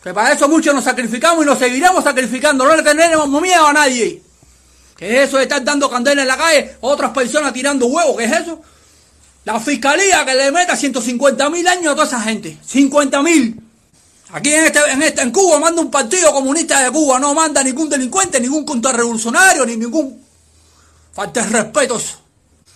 Que 0.00 0.14
para 0.14 0.32
eso 0.32 0.48
muchos 0.48 0.72
nos 0.72 0.84
sacrificamos 0.84 1.44
y 1.44 1.46
nos 1.46 1.58
seguiremos 1.58 2.04
sacrificando. 2.04 2.64
No 2.64 2.76
le 2.76 2.82
tenemos 2.82 3.28
miedo 3.28 3.66
a 3.66 3.72
nadie. 3.72 4.22
¿Qué 4.96 5.16
es 5.22 5.28
eso 5.28 5.38
de 5.38 5.44
estar 5.44 5.64
dando 5.64 5.90
candela 5.90 6.22
en 6.22 6.28
la 6.28 6.36
calle? 6.36 6.76
Otras 6.82 7.10
personas 7.10 7.52
tirando 7.52 7.86
huevos, 7.86 8.16
¿qué 8.16 8.24
es 8.24 8.32
eso? 8.32 8.60
La 9.44 9.60
fiscalía 9.60 10.24
que 10.24 10.34
le 10.34 10.50
meta 10.50 10.76
150 10.76 11.50
mil 11.50 11.66
años 11.68 11.92
a 11.92 11.94
toda 11.94 12.06
esa 12.06 12.20
gente. 12.20 12.58
50 12.66 13.22
mil. 13.22 13.60
Aquí 14.32 14.52
en, 14.52 14.64
este, 14.64 14.80
en, 14.90 15.02
este, 15.02 15.22
en 15.22 15.30
Cuba 15.30 15.60
manda 15.60 15.80
un 15.80 15.90
partido 15.90 16.32
comunista 16.32 16.80
de 16.80 16.90
Cuba, 16.90 17.20
no 17.20 17.34
manda 17.34 17.62
ningún 17.62 17.88
delincuente, 17.88 18.40
ningún 18.40 18.64
contrarrevolucionario, 18.64 19.64
ni 19.66 19.76
ningún... 19.76 20.24
Falta 21.12 21.44
respeto. 21.46 22.00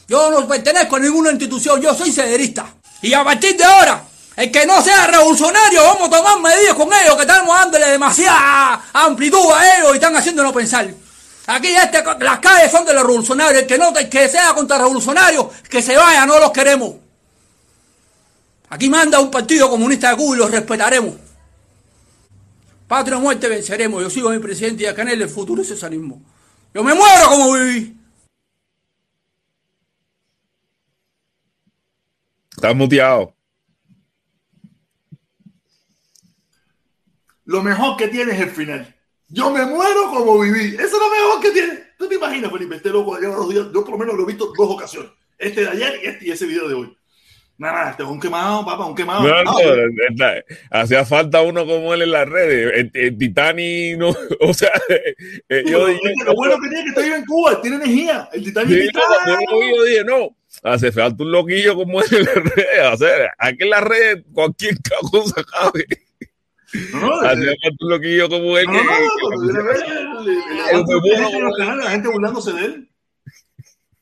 Yo 0.06 0.30
no 0.30 0.46
pertenezco 0.46 0.96
a 0.96 1.00
ninguna 1.00 1.30
institución, 1.30 1.80
yo 1.80 1.92
soy 1.94 2.12
cederista. 2.12 2.74
Y 3.02 3.12
a 3.12 3.24
partir 3.24 3.56
de 3.56 3.64
ahora, 3.64 4.04
El 4.36 4.52
que 4.52 4.64
no 4.64 4.80
sea 4.80 5.08
revolucionario, 5.08 5.82
vamos 5.82 6.06
a 6.06 6.16
tomar 6.16 6.38
medidas 6.38 6.74
con 6.74 6.88
ellos, 6.92 7.16
que 7.16 7.22
estamos 7.22 7.58
dándole 7.58 7.86
demasiada 7.88 8.84
amplitud 8.92 9.50
a 9.52 9.78
ellos 9.78 9.90
y 9.90 9.94
están 9.94 10.14
haciéndonos 10.14 10.52
pensar. 10.52 10.88
Aquí 11.50 11.68
este, 11.68 12.04
las 12.20 12.40
calles 12.40 12.70
son 12.70 12.84
de 12.84 12.92
los 12.92 13.02
revolucionarios. 13.04 13.62
El 13.62 13.66
que 13.66 13.78
no 13.78 13.96
el 13.96 14.10
que 14.10 14.28
sea 14.28 14.52
contra 14.52 14.76
revolucionarios, 14.76 15.46
que 15.62 15.80
se 15.80 15.96
vaya, 15.96 16.26
no 16.26 16.38
los 16.38 16.50
queremos. 16.50 16.96
Aquí 18.68 18.90
manda 18.90 19.18
un 19.18 19.30
partido 19.30 19.70
comunista 19.70 20.10
de 20.10 20.16
Cuba 20.16 20.36
y 20.36 20.38
los 20.40 20.50
respetaremos. 20.50 21.14
Patria 22.86 23.16
o 23.16 23.20
muerte 23.20 23.48
venceremos. 23.48 24.02
Yo 24.02 24.10
sigo 24.10 24.28
mi 24.28 24.40
presidente 24.40 24.82
y 24.82 24.86
acá 24.86 25.00
en 25.02 25.08
el 25.08 25.28
futuro 25.30 25.62
es 25.62 25.68
socialismo. 25.68 26.20
Yo 26.74 26.84
me 26.84 26.92
muero 26.92 27.28
como 27.30 27.54
viví. 27.54 27.96
Estás 32.50 32.76
muteado. 32.76 33.34
Lo 37.46 37.62
mejor 37.62 37.96
que 37.96 38.08
tiene 38.08 38.32
es 38.32 38.40
el 38.40 38.50
final. 38.50 38.97
Yo 39.28 39.50
me 39.50 39.64
muero 39.66 40.08
como 40.10 40.40
viví. 40.40 40.74
Eso 40.74 40.84
es 40.84 40.92
lo 40.92 41.10
mejor 41.10 41.42
que 41.42 41.50
tiene. 41.50 41.78
¿Tú 41.98 42.08
te 42.08 42.14
imaginas, 42.14 42.50
Felipe? 42.50 42.76
Este 42.76 42.90
loco 42.90 43.18
lleva 43.18 43.36
dos 43.36 43.48
días. 43.50 43.66
Yo 43.74 43.82
por 43.84 43.90
lo 43.92 43.98
menos 43.98 44.14
lo 44.16 44.22
he 44.22 44.26
visto 44.26 44.52
dos 44.56 44.70
ocasiones. 44.70 45.10
Este 45.36 45.62
de 45.62 45.68
ayer 45.68 46.00
y 46.02 46.06
este 46.06 46.26
y 46.26 46.30
ese 46.30 46.46
video 46.46 46.68
de 46.68 46.74
hoy. 46.74 46.98
Nada, 47.58 47.90
este 47.90 48.04
es 48.04 48.08
un 48.08 48.20
quemado, 48.20 48.64
papá, 48.64 48.86
un 48.86 48.94
quemado. 48.94 49.26
No, 49.26 49.34
Ah, 49.34 49.42
no, 50.14 50.24
hacía 50.70 51.04
falta 51.04 51.42
uno 51.42 51.66
como 51.66 51.92
él 51.92 52.02
en 52.02 52.12
las 52.12 52.28
redes. 52.28 52.72
El, 52.72 52.90
el 52.94 53.18
Titani, 53.18 53.96
no, 53.96 54.10
o 54.40 54.54
sea, 54.54 54.70
eh, 54.88 55.64
yo 55.66 55.86
dije, 55.86 56.14
lo 56.24 56.34
bueno 56.34 56.56
que 56.62 56.68
tiene 56.68 56.84
que 56.84 56.88
está 56.90 57.00
vivo 57.02 57.16
en 57.16 57.24
Cuba, 57.24 57.60
tiene 57.60 57.76
energía. 57.78 58.28
El 58.32 58.44
Titanic 58.44 58.78
Sí, 58.80 58.88
yo 58.94 59.76
yo 59.76 59.84
dije, 59.84 60.04
no, 60.04 60.36
hace 60.62 60.92
falta 60.92 61.24
un 61.24 61.32
loquillo 61.32 61.74
como 61.74 62.00
él 62.00 62.06
en 62.12 62.24
las 62.26 62.34
redes. 62.36 62.92
O 62.92 62.96
sea, 62.96 63.34
aquí 63.38 63.64
en 63.64 63.70
las 63.70 63.82
redes 63.82 64.24
cualquier 64.32 64.74
cosa 65.10 65.42
cabe. 65.42 65.84
No, 66.92 67.00
no, 67.00 67.20
Hace 67.22 67.42
eh, 67.50 67.56
falta 67.62 67.76
un 67.84 67.90
loquillo 67.90 68.28
como 68.28 68.58
él. 68.58 68.66
no, 68.66 68.72
que- 68.72 68.84
no, 68.84 68.92
a 68.92 69.36
le- 69.42 69.52
le- 70.24 70.36
le 71.76 71.84
la 71.84 71.90
gente 71.90 72.08
burlándose 72.08 72.52
de 72.52 72.64
él. 72.64 72.90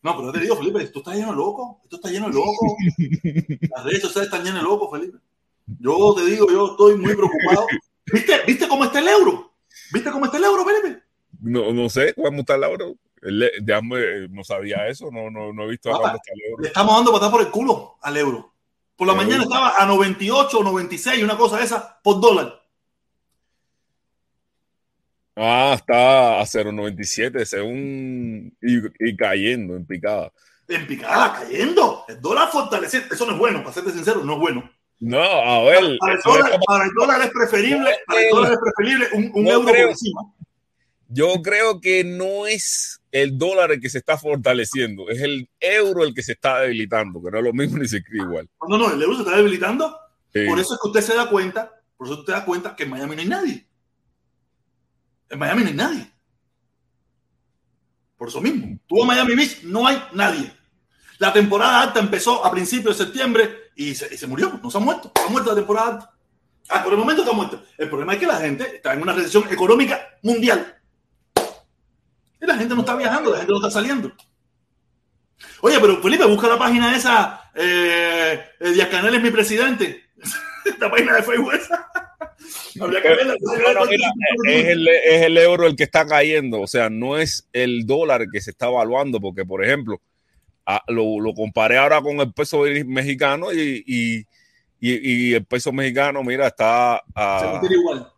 No, 0.02 0.16
pero 0.16 0.32
te 0.32 0.40
digo, 0.40 0.56
Felipe, 0.56 0.82
esto 0.82 0.98
está 1.00 1.14
lleno 1.14 1.30
de 1.30 1.36
locos. 1.36 1.76
Esto 1.84 1.96
está 1.96 2.10
lleno 2.10 2.26
de 2.28 2.34
locos. 2.34 2.56
Las 3.70 3.84
redes 3.84 4.02
sociales 4.02 4.28
están 4.30 4.44
llenas 4.44 4.62
de 4.62 4.68
locos, 4.68 4.88
Felipe. 4.92 5.18
Yo 5.80 6.14
te 6.16 6.24
digo, 6.26 6.46
yo 6.50 6.70
estoy 6.72 6.96
muy 6.96 7.14
preocupado. 7.14 7.66
¿Viste, 8.12 8.32
¿Viste 8.46 8.68
cómo 8.68 8.84
está 8.84 9.00
el 9.00 9.08
euro? 9.08 9.52
¿Viste 9.92 10.10
cómo 10.10 10.24
está 10.26 10.38
el 10.38 10.44
euro, 10.44 10.64
Felipe? 10.64 11.02
No, 11.40 11.72
no 11.72 11.88
sé 11.88 12.14
cómo 12.14 12.40
está 12.40 12.54
el 12.54 12.64
euro. 12.64 12.94
Ya 13.64 13.80
me- 13.82 14.28
no 14.28 14.44
sabía 14.44 14.86
eso, 14.86 15.10
no, 15.10 15.28
no, 15.30 15.52
no 15.52 15.64
he 15.64 15.70
visto 15.70 15.88
a 15.88 15.92
Papá, 15.94 16.02
cuánto 16.02 16.16
está 16.18 16.32
el 16.34 16.38
Le 16.38 16.48
euro. 16.50 16.64
estamos 16.66 16.94
dando 16.94 17.12
patada 17.12 17.30
por 17.32 17.40
el 17.40 17.50
culo 17.50 17.96
al 18.02 18.16
euro. 18.16 18.52
Por 18.96 19.06
la 19.06 19.14
mañana 19.14 19.42
estaba 19.42 19.74
a 19.76 19.84
98 19.86 20.58
o 20.58 20.62
96, 20.64 21.22
una 21.22 21.36
cosa 21.36 21.58
de 21.58 21.64
esa, 21.64 22.00
por 22.02 22.20
dólar. 22.20 22.62
Ah, 25.38 25.74
está 25.76 26.40
a 26.40 26.44
0.97 26.46 27.44
según 27.44 28.56
y, 28.62 29.08
y 29.10 29.16
cayendo 29.16 29.76
en 29.76 29.84
picada. 29.86 30.32
En 30.68 30.86
picada, 30.86 31.34
cayendo. 31.40 32.04
El 32.08 32.20
dólar 32.22 32.48
fortaleciendo. 32.50 33.14
Eso 33.14 33.26
no 33.26 33.32
es 33.32 33.38
bueno, 33.38 33.60
para 33.60 33.74
serte 33.74 33.92
sincero, 33.92 34.24
no 34.24 34.32
es 34.34 34.38
bueno. 34.38 34.70
No, 34.98 35.20
a 35.22 35.62
ver, 35.64 35.98
Para 36.00 36.14
el 36.14 36.20
dólar, 36.24 36.50
como- 36.52 36.64
para 36.64 36.84
el 36.84 36.90
dólar 36.98 37.20
es 37.20 37.30
preferible, 37.30 37.90
para 38.06 38.20
el 38.22 38.30
dólar 38.30 38.52
es 38.52 38.58
preferible 38.58 39.08
un, 39.12 39.30
un 39.34 39.44
No 39.44 39.50
euro 39.50 39.66
creo. 39.70 39.82
por 39.82 39.90
encima. 39.90 40.20
Yo 41.08 41.42
creo 41.42 41.80
que 41.80 42.04
no 42.04 42.46
es 42.46 43.00
el 43.12 43.38
dólar 43.38 43.72
el 43.72 43.80
que 43.80 43.90
se 43.90 43.98
está 43.98 44.18
fortaleciendo, 44.18 45.08
es 45.08 45.20
el 45.20 45.48
euro 45.60 46.04
el 46.04 46.14
que 46.14 46.22
se 46.22 46.32
está 46.32 46.60
debilitando, 46.60 47.22
que 47.22 47.30
no 47.30 47.38
es 47.38 47.44
lo 47.44 47.52
mismo 47.52 47.78
ni 47.78 47.88
se 47.88 47.98
escribe 47.98 48.24
igual. 48.24 48.48
No, 48.68 48.78
no, 48.78 48.92
el 48.92 49.00
euro 49.00 49.16
se 49.16 49.22
está 49.22 49.36
debilitando. 49.36 49.98
Sí. 50.32 50.46
Por 50.46 50.58
eso 50.58 50.74
es 50.74 50.80
que 50.80 50.88
usted 50.88 51.00
se 51.00 51.14
da 51.14 51.28
cuenta, 51.28 51.72
por 51.96 52.06
eso 52.06 52.20
usted 52.20 52.32
da 52.32 52.44
cuenta 52.44 52.76
que 52.76 52.84
en 52.84 52.90
Miami 52.90 53.16
no 53.16 53.22
hay 53.22 53.28
nadie. 53.28 53.66
En 55.30 55.38
Miami 55.38 55.62
no 55.62 55.68
hay 55.68 55.74
nadie. 55.74 56.12
Por 58.16 58.28
eso 58.28 58.40
mismo. 58.40 58.78
Tú 58.86 59.02
a 59.02 59.06
Miami 59.06 59.34
Beach 59.34 59.62
no 59.62 59.86
hay 59.86 60.02
nadie. 60.12 60.52
La 61.18 61.32
temporada 61.32 61.82
alta 61.82 62.00
empezó 62.00 62.44
a 62.44 62.50
principios 62.50 62.96
de 62.96 63.04
septiembre 63.04 63.70
y 63.74 63.94
se, 63.94 64.12
y 64.14 64.16
se 64.16 64.26
murió. 64.26 64.58
No 64.62 64.70
se 64.70 64.78
ha 64.78 64.80
muerto. 64.80 65.12
Se 65.14 65.22
ha 65.22 65.28
muerto 65.28 65.50
la 65.50 65.56
temporada 65.56 65.88
alta. 65.88 66.16
Ah, 66.68 66.82
por 66.82 66.92
el 66.92 66.98
momento 66.98 67.22
está 67.22 67.34
muerto. 67.34 67.62
El 67.78 67.88
problema 67.88 68.14
es 68.14 68.18
que 68.18 68.26
la 68.26 68.38
gente 68.38 68.76
está 68.76 68.94
en 68.94 69.02
una 69.02 69.12
recesión 69.12 69.44
económica 69.50 70.18
mundial. 70.22 70.75
Y 72.40 72.46
la 72.46 72.56
gente 72.56 72.74
no 72.74 72.80
está 72.80 72.94
viajando, 72.96 73.30
la 73.30 73.38
gente 73.38 73.52
no 73.52 73.58
está 73.58 73.70
saliendo. 73.70 74.12
Oye, 75.60 75.78
pero 75.80 76.00
Felipe, 76.02 76.24
busca 76.26 76.48
la 76.48 76.58
página 76.58 76.96
esa. 76.96 77.50
Eh, 77.54 78.40
eh, 78.60 78.70
Díaz 78.70 78.88
Canel 78.88 79.14
es 79.14 79.22
mi 79.22 79.30
presidente. 79.30 80.04
Esta 80.64 80.90
página 80.90 81.14
de 81.16 81.22
Facebook 81.22 81.54
esa. 81.54 81.88
Habría 82.80 83.00
que 83.02 83.08
verla. 83.08 83.34
Mira, 83.88 84.10
es, 84.48 84.64
el, 84.68 84.88
es 84.88 85.22
el 85.22 85.38
euro 85.38 85.66
el 85.66 85.76
que 85.76 85.84
está 85.84 86.06
cayendo, 86.06 86.60
o 86.60 86.66
sea, 86.66 86.90
no 86.90 87.16
es 87.16 87.48
el 87.52 87.86
dólar 87.86 88.26
que 88.32 88.40
se 88.40 88.50
está 88.50 88.66
evaluando, 88.66 89.20
porque, 89.20 89.44
por 89.44 89.64
ejemplo, 89.64 90.00
a- 90.66 90.82
lo, 90.88 91.20
lo 91.20 91.32
comparé 91.34 91.78
ahora 91.78 92.00
con 92.02 92.18
el 92.20 92.32
peso 92.32 92.64
mexicano 92.86 93.52
y, 93.52 93.82
y, 93.86 94.16
y- 94.80 95.30
y 95.30 95.34
el 95.34 95.44
peso 95.46 95.72
mexicano, 95.72 96.22
mira, 96.22 96.48
está 96.48 97.00
a, 97.14 97.40
Se 97.40 97.46
mantiene 97.46 97.76
igual. 97.76 98.12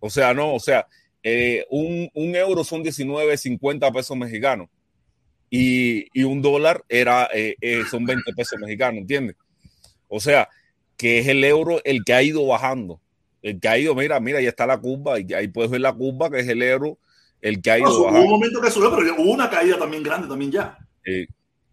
O 0.00 0.10
sea, 0.10 0.34
no, 0.34 0.54
o 0.54 0.60
sea, 0.60 0.86
eh, 1.30 1.66
un, 1.70 2.08
un 2.14 2.34
euro 2.36 2.64
son 2.64 2.82
19.50 2.82 3.92
pesos 3.92 4.16
mexicanos 4.16 4.68
y, 5.50 6.06
y 6.18 6.24
un 6.24 6.40
dólar 6.42 6.84
era, 6.88 7.28
eh, 7.34 7.54
eh, 7.60 7.82
son 7.90 8.04
20 8.04 8.32
pesos 8.34 8.58
mexicanos, 8.60 9.00
¿entiendes? 9.00 9.36
O 10.08 10.20
sea, 10.20 10.48
que 10.96 11.18
es 11.18 11.26
el 11.28 11.42
euro 11.44 11.80
el 11.84 12.04
que 12.04 12.12
ha 12.14 12.22
ido 12.22 12.46
bajando. 12.46 13.00
El 13.42 13.60
que 13.60 13.68
ha 13.68 13.78
ido, 13.78 13.94
mira, 13.94 14.18
mira, 14.20 14.40
ya 14.40 14.48
está 14.48 14.66
la 14.66 14.78
curva, 14.78 15.20
y 15.20 15.32
ahí 15.32 15.48
puedes 15.48 15.70
ver 15.70 15.80
la 15.80 15.92
curva, 15.92 16.28
que 16.30 16.40
es 16.40 16.48
el 16.48 16.60
euro, 16.62 16.98
el 17.40 17.62
que 17.62 17.70
ha 17.70 17.78
No, 17.78 17.84
ido 17.84 17.90
hubo 17.90 18.06
un 18.08 18.12
bajando. 18.14 18.30
momento 18.30 18.60
que 18.60 18.70
subió, 18.70 18.96
pero 18.96 19.14
hubo 19.16 19.30
una 19.32 19.48
caída 19.48 19.78
también 19.78 20.02
grande 20.02 20.28
también 20.28 20.50
ya. 20.50 20.76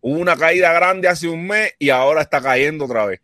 Hubo 0.02 0.20
una 0.20 0.38
caída 0.38 0.72
grande 0.74 1.08
hace 1.08 1.28
un 1.28 1.48
mes 1.48 1.72
y 1.80 1.90
ahora 1.90 2.22
está 2.22 2.40
cayendo 2.42 2.86
otra 2.86 3.08
vez. 3.08 3.20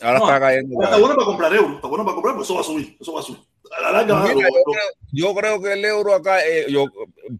Ahora 0.00 0.18
No, 0.18 0.24
está 0.26 0.40
cayendo 0.40 0.74
Ahora 0.76 0.86
está 0.88 0.98
bueno 1.00 1.14
para 1.14 1.26
comprar 1.26 1.54
euros. 1.54 1.74
Está 1.76 1.88
bueno 1.88 2.04
para 2.04 2.14
comprar, 2.16 2.34
pero 2.34 2.42
eso 2.42 2.54
va 2.56 2.60
a 2.60 2.64
subir. 2.64 2.96
Eso 3.00 3.12
va 3.12 3.20
a 3.20 3.22
subir. 3.22 3.40
A 3.76 3.80
la 3.82 3.92
larga 3.92 4.26
yo, 4.28 4.34
creo, 4.34 4.48
yo 5.12 5.34
creo 5.34 5.62
que 5.62 5.72
el 5.72 5.84
euro 5.84 6.14
acá, 6.14 6.44
eh, 6.46 6.66
yo, 6.68 6.86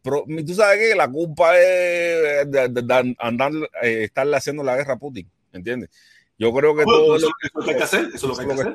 pro- 0.03 0.25
tú 0.47 0.55
sabes 0.55 0.79
que 0.79 0.95
la 0.95 1.09
culpa 1.09 1.57
es 1.59 2.51
de, 2.51 2.69
de- 2.69 2.83
de 2.83 3.15
andar, 3.19 3.53
eh, 3.83 4.05
estarle 4.05 4.37
haciendo 4.37 4.63
la 4.63 4.77
guerra 4.77 4.95
a 4.95 4.99
Putin, 4.99 5.31
¿entiendes? 5.53 5.91
Yo 6.39 6.53
creo 6.53 6.75
que 6.75 6.85
Bueno, 6.85 6.99
todo 7.01 7.17
eso, 7.17 7.27
lo 7.27 7.33
eso 7.43 7.47
es 7.47 7.51
lo 7.55 7.63
que 7.65 7.71
hay 7.71 7.77
que 7.77 7.83
hacer. 7.85 8.05
Eso 8.07 8.15
es 8.15 8.23
lo 8.25 8.35
que 8.35 8.41
hay 8.43 8.47
que 8.49 8.53
hacer. 8.55 8.75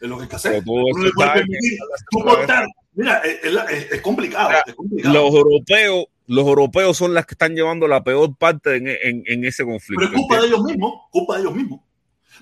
Es 0.00 0.08
lo 0.08 0.16
que 0.16 0.22
hay 0.22 0.28
que 0.28 0.36
hacer. 0.36 0.62
Mira, 2.96 3.18
es, 3.18 4.00
complicado. 4.00 4.50
Los 4.92 5.34
europeos, 5.34 6.04
los 6.26 6.46
europeos 6.46 6.96
son 6.96 7.12
las 7.14 7.26
que 7.26 7.34
están 7.34 7.54
llevando 7.54 7.88
la 7.88 8.04
peor 8.04 8.36
parte 8.36 8.76
en, 8.76 8.86
en- 8.88 9.24
en 9.26 9.44
ese 9.44 9.64
conflicto. 9.64 10.00
Pero 10.00 10.12
es 10.12 10.16
culpa 10.20 10.40
de 10.40 10.46
ellos 10.46 10.62
mismos, 10.62 10.92
culpa 11.10 11.34
de 11.36 11.40
ellos 11.42 11.54
mismos. 11.54 11.80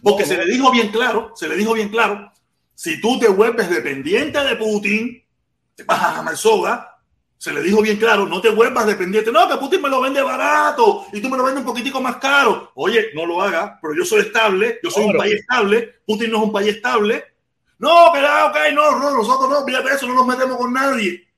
Porque 0.03 0.23
No, 0.25 0.29
se 0.29 0.37
no. 0.37 0.45
le 0.45 0.53
dijo 0.53 0.71
bien 0.73 0.89
claro, 0.89 1.33
se 1.37 1.49
le 1.49 1.57
dijo 1.57 1.73
bien 1.75 1.89
claro, 1.89 2.31
si 2.75 3.01
tú 3.01 3.19
te 3.19 3.29
vuelves 3.29 3.71
dependiente 3.71 4.39
de 4.39 4.57
Putin, 4.57 5.25
te 5.75 5.85
vas 5.85 6.01
a 6.03 6.13
jamar 6.13 6.37
soga. 6.37 6.89
Se 7.39 7.53
le 7.53 7.61
dijo 7.61 7.83
bien 7.83 7.97
claro, 7.97 8.27
no 8.27 8.41
te 8.41 8.51
vuelvas 8.51 8.87
dependiente. 8.87 9.33
No, 9.33 9.49
que 9.49 9.57
Putin 9.57 9.83
me 9.83 9.89
lo 9.89 10.01
vende 10.01 10.23
barato 10.23 11.07
y 11.13 11.21
tú 11.21 11.29
me 11.29 11.37
lo 11.37 11.45
vendes 11.45 11.61
un 11.63 11.67
poquitico 11.67 12.01
más 12.01 12.17
caro. 12.17 12.71
Oye, 12.75 13.07
no 13.15 13.27
lo 13.27 13.43
hagas, 13.43 13.79
pero 13.83 13.95
yo 13.97 14.05
soy 14.05 14.21
estable, 14.21 14.79
yo 14.83 14.91
soy 14.91 15.07
un 15.07 15.17
país 15.17 15.41
estable, 15.41 16.03
Putin 16.07 16.31
no 16.31 16.39
es 16.39 16.43
un 16.45 16.53
país 16.53 16.77
estable. 16.77 17.25
No, 17.79 18.13
que 18.13 18.21
ah, 18.21 18.47
ok, 18.47 18.73
no, 18.75 18.99
no, 18.99 19.11
nosotros 19.11 19.51
no, 19.51 19.65
fíjate 19.67 19.95
eso, 19.95 20.07
no 20.07 20.15
nos 20.15 20.27
metemos 20.27 20.57
con 20.57 20.73
nadie. 20.73 21.32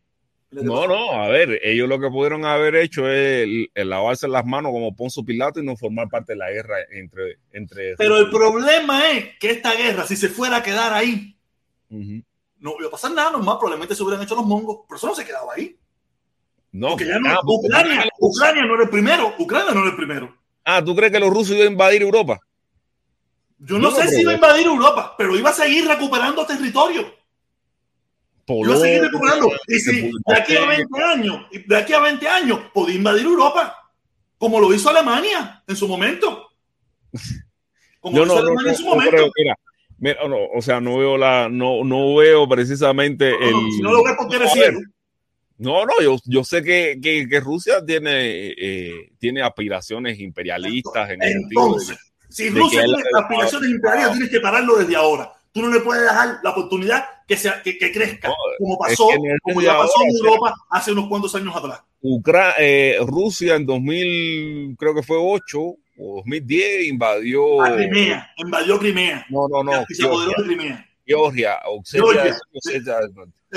No, 0.63 0.87
no, 0.87 1.13
a 1.13 1.29
ver, 1.29 1.61
ellos 1.63 1.89
lo 1.89 1.99
que 1.99 2.11
pudieron 2.11 2.45
haber 2.45 2.77
hecho 2.77 3.11
es 3.11 3.43
el, 3.45 3.71
el 3.75 3.89
lavarse 3.91 4.29
las 4.29 4.47
manos 4.47 4.73
como 4.73 4.95
Ponzo 4.95 5.25
Pilato 5.25 5.61
y 5.61 5.65
no 5.65 5.77
formar 5.77 6.09
parte 6.09 6.33
de 6.33 6.39
la 6.39 6.51
guerra 6.51 6.77
entre... 6.93 7.39
entre 7.53 7.97
Pero 7.97 8.19
el 8.19 8.31
problema 8.31 9.11
es 9.11 9.37
que 9.39 9.51
esta 9.51 9.75
guerra, 9.75 10.07
si 10.07 10.17
se 10.17 10.29
fuera 10.29 10.59
a 10.59 10.63
quedar 10.63 10.93
ahí, 10.93 11.37
no 11.89 12.77
iba 12.79 12.89
a 12.89 12.91
pasar 12.91 13.13
nada, 13.13 13.31
nomás 13.31 13.57
probablemente 13.57 13.95
se 13.95 14.03
hubieran 14.03 14.23
hecho 14.23 14.37
los 14.37 14.47
mongos, 14.47 14.81
pero 14.89 14.97
eso 14.97 15.09
no 15.09 15.15
se 15.15 15.25
quedaba 15.25 15.55
ahí. 15.55 15.77
No, 16.73 16.91
Porque 16.91 17.07
ya 17.07 17.19
no, 17.19 17.31
ah, 17.31 17.41
Ucrania, 17.45 18.05
Ucrania 18.19 18.65
no 18.65 18.75
era 18.75 18.83
el 18.85 18.91
primero, 18.91 19.35
Ucrania 19.39 19.73
no 19.73 19.81
era 19.81 19.91
el 19.91 19.97
primero. 19.97 20.37
Ah, 20.65 20.83
¿tú 20.85 20.97
crees 20.97 21.13
que 21.13 21.21
los 21.21 21.31
rusos 21.31 21.55
iban 21.55 21.69
a 21.69 21.71
invadir 21.71 22.03
Europa? 22.03 22.41
Yo 23.59 23.79
no 23.79 23.91
No, 23.91 23.97
sé 23.97 24.09
si 24.09 24.23
iba 24.23 24.33
a 24.33 24.35
invadir 24.35 24.67
Europa, 24.67 25.15
pero 25.17 25.37
iba 25.37 25.51
a 25.51 25.55
seguir 25.55 25.87
recuperando 25.87 26.45
territorio. 26.45 27.24
A 28.47 28.77
seguir. 28.77 29.11
Y 29.69 29.79
si 29.81 30.03
de 30.03 30.37
aquí 30.37 30.57
a 30.57 30.67
20 30.67 31.03
años, 31.03 31.47
de 31.67 31.77
aquí 31.77 31.93
a 31.93 32.01
20 32.01 32.29
años, 32.29 32.61
podía 32.73 32.97
invadir 32.97 33.25
Europa, 33.25 33.75
como 34.39 34.61
lo 34.61 34.73
hizo 34.75 34.91
Alemania 34.91 35.63
en 35.67 35.77
su 35.77 35.89
momento. 35.89 36.49
Como 38.01 38.19
Yo 38.19 38.27
lo 38.27 38.35
hizo 38.35 38.43
no, 38.43 38.43
no, 38.43 38.61
Alemania 38.61 38.65
no, 38.65 38.71
en 38.71 38.77
su 38.77 38.85
no 38.85 38.91
momento. 38.91 39.11
creo, 39.13 39.33
mira, 39.35 39.59
mira, 39.97 40.29
no, 40.29 40.37
o 40.55 40.61
sea, 40.61 40.79
no 40.79 40.99
veo 40.99 41.17
la, 41.17 41.49
no, 41.49 41.85
no 41.85 42.17
veo 42.17 42.47
precisamente 42.47 43.31
el. 43.31 43.51
no, 43.51 43.71
si 43.71 43.81
no 43.81 43.93
lo 43.93 44.03
ves. 44.05 44.75
No, 45.57 45.87
no, 45.87 45.93
yo, 46.03 46.19
yo 46.25 46.45
sé 46.45 46.63
que, 46.63 46.99
que, 47.01 47.27
que 47.29 47.41
Rusia 47.41 47.83
tiene, 47.85 48.53
eh, 48.59 49.13
tiene 49.19 49.41
aspiraciones 49.41 50.19
imperialistas 50.19 51.11
en 51.11 51.23
el 51.23 51.33
Entonces, 51.33 51.97
Si 52.29 52.51
Rusia 52.51 52.83
tiene 52.83 53.03
aspiraciones 53.19 53.71
imperiales, 53.71 54.13
tienes 54.13 54.31
que 54.31 54.41
pararlo 54.41 54.77
desde 54.77 54.97
ahora. 54.97 55.33
Tú 55.53 55.63
no 55.63 55.73
le 55.73 55.81
puedes 55.81 56.03
dejar 56.03 56.41
la 56.43 56.51
oportunidad 56.51 57.05
que, 57.27 57.37
sea, 57.37 57.63
que, 57.63 57.79
que 57.79 57.93
crezca, 57.93 58.29
no, 58.29 58.35
como 58.59 58.79
pasó, 58.79 59.11
es 59.11 59.17
que 59.17 59.37
como 59.43 59.63
ya 59.63 59.77
pasó 59.77 59.95
en 60.03 60.17
Europa 60.17 60.55
hace 60.71 60.93
unos 60.93 61.09
cuantos 61.09 61.35
años 61.35 61.55
atrás. 61.57 61.83
Ucra 62.03 62.55
eh, 62.59 62.99
Rusia 63.07 63.57
en 63.57 63.65
2000, 63.65 64.77
creo 64.79 64.95
que 64.95 65.03
fue 65.03 65.17
8 65.19 65.59
o 65.61 66.17
2010, 66.17 66.89
invadió. 66.89 67.63
A 67.63 67.75
Crimea, 67.75 68.31
invadió 68.37 68.79
Crimea. 68.79 69.27
No, 69.31 69.49
no, 69.49 69.63
no. 69.63 69.85
Y 69.89 69.95
se 69.95 70.05
apoderó 70.05 70.43
de 70.43 70.49
Crimea. 70.49 70.87
Georgia, 71.07 71.59
Georgia. 71.85 72.37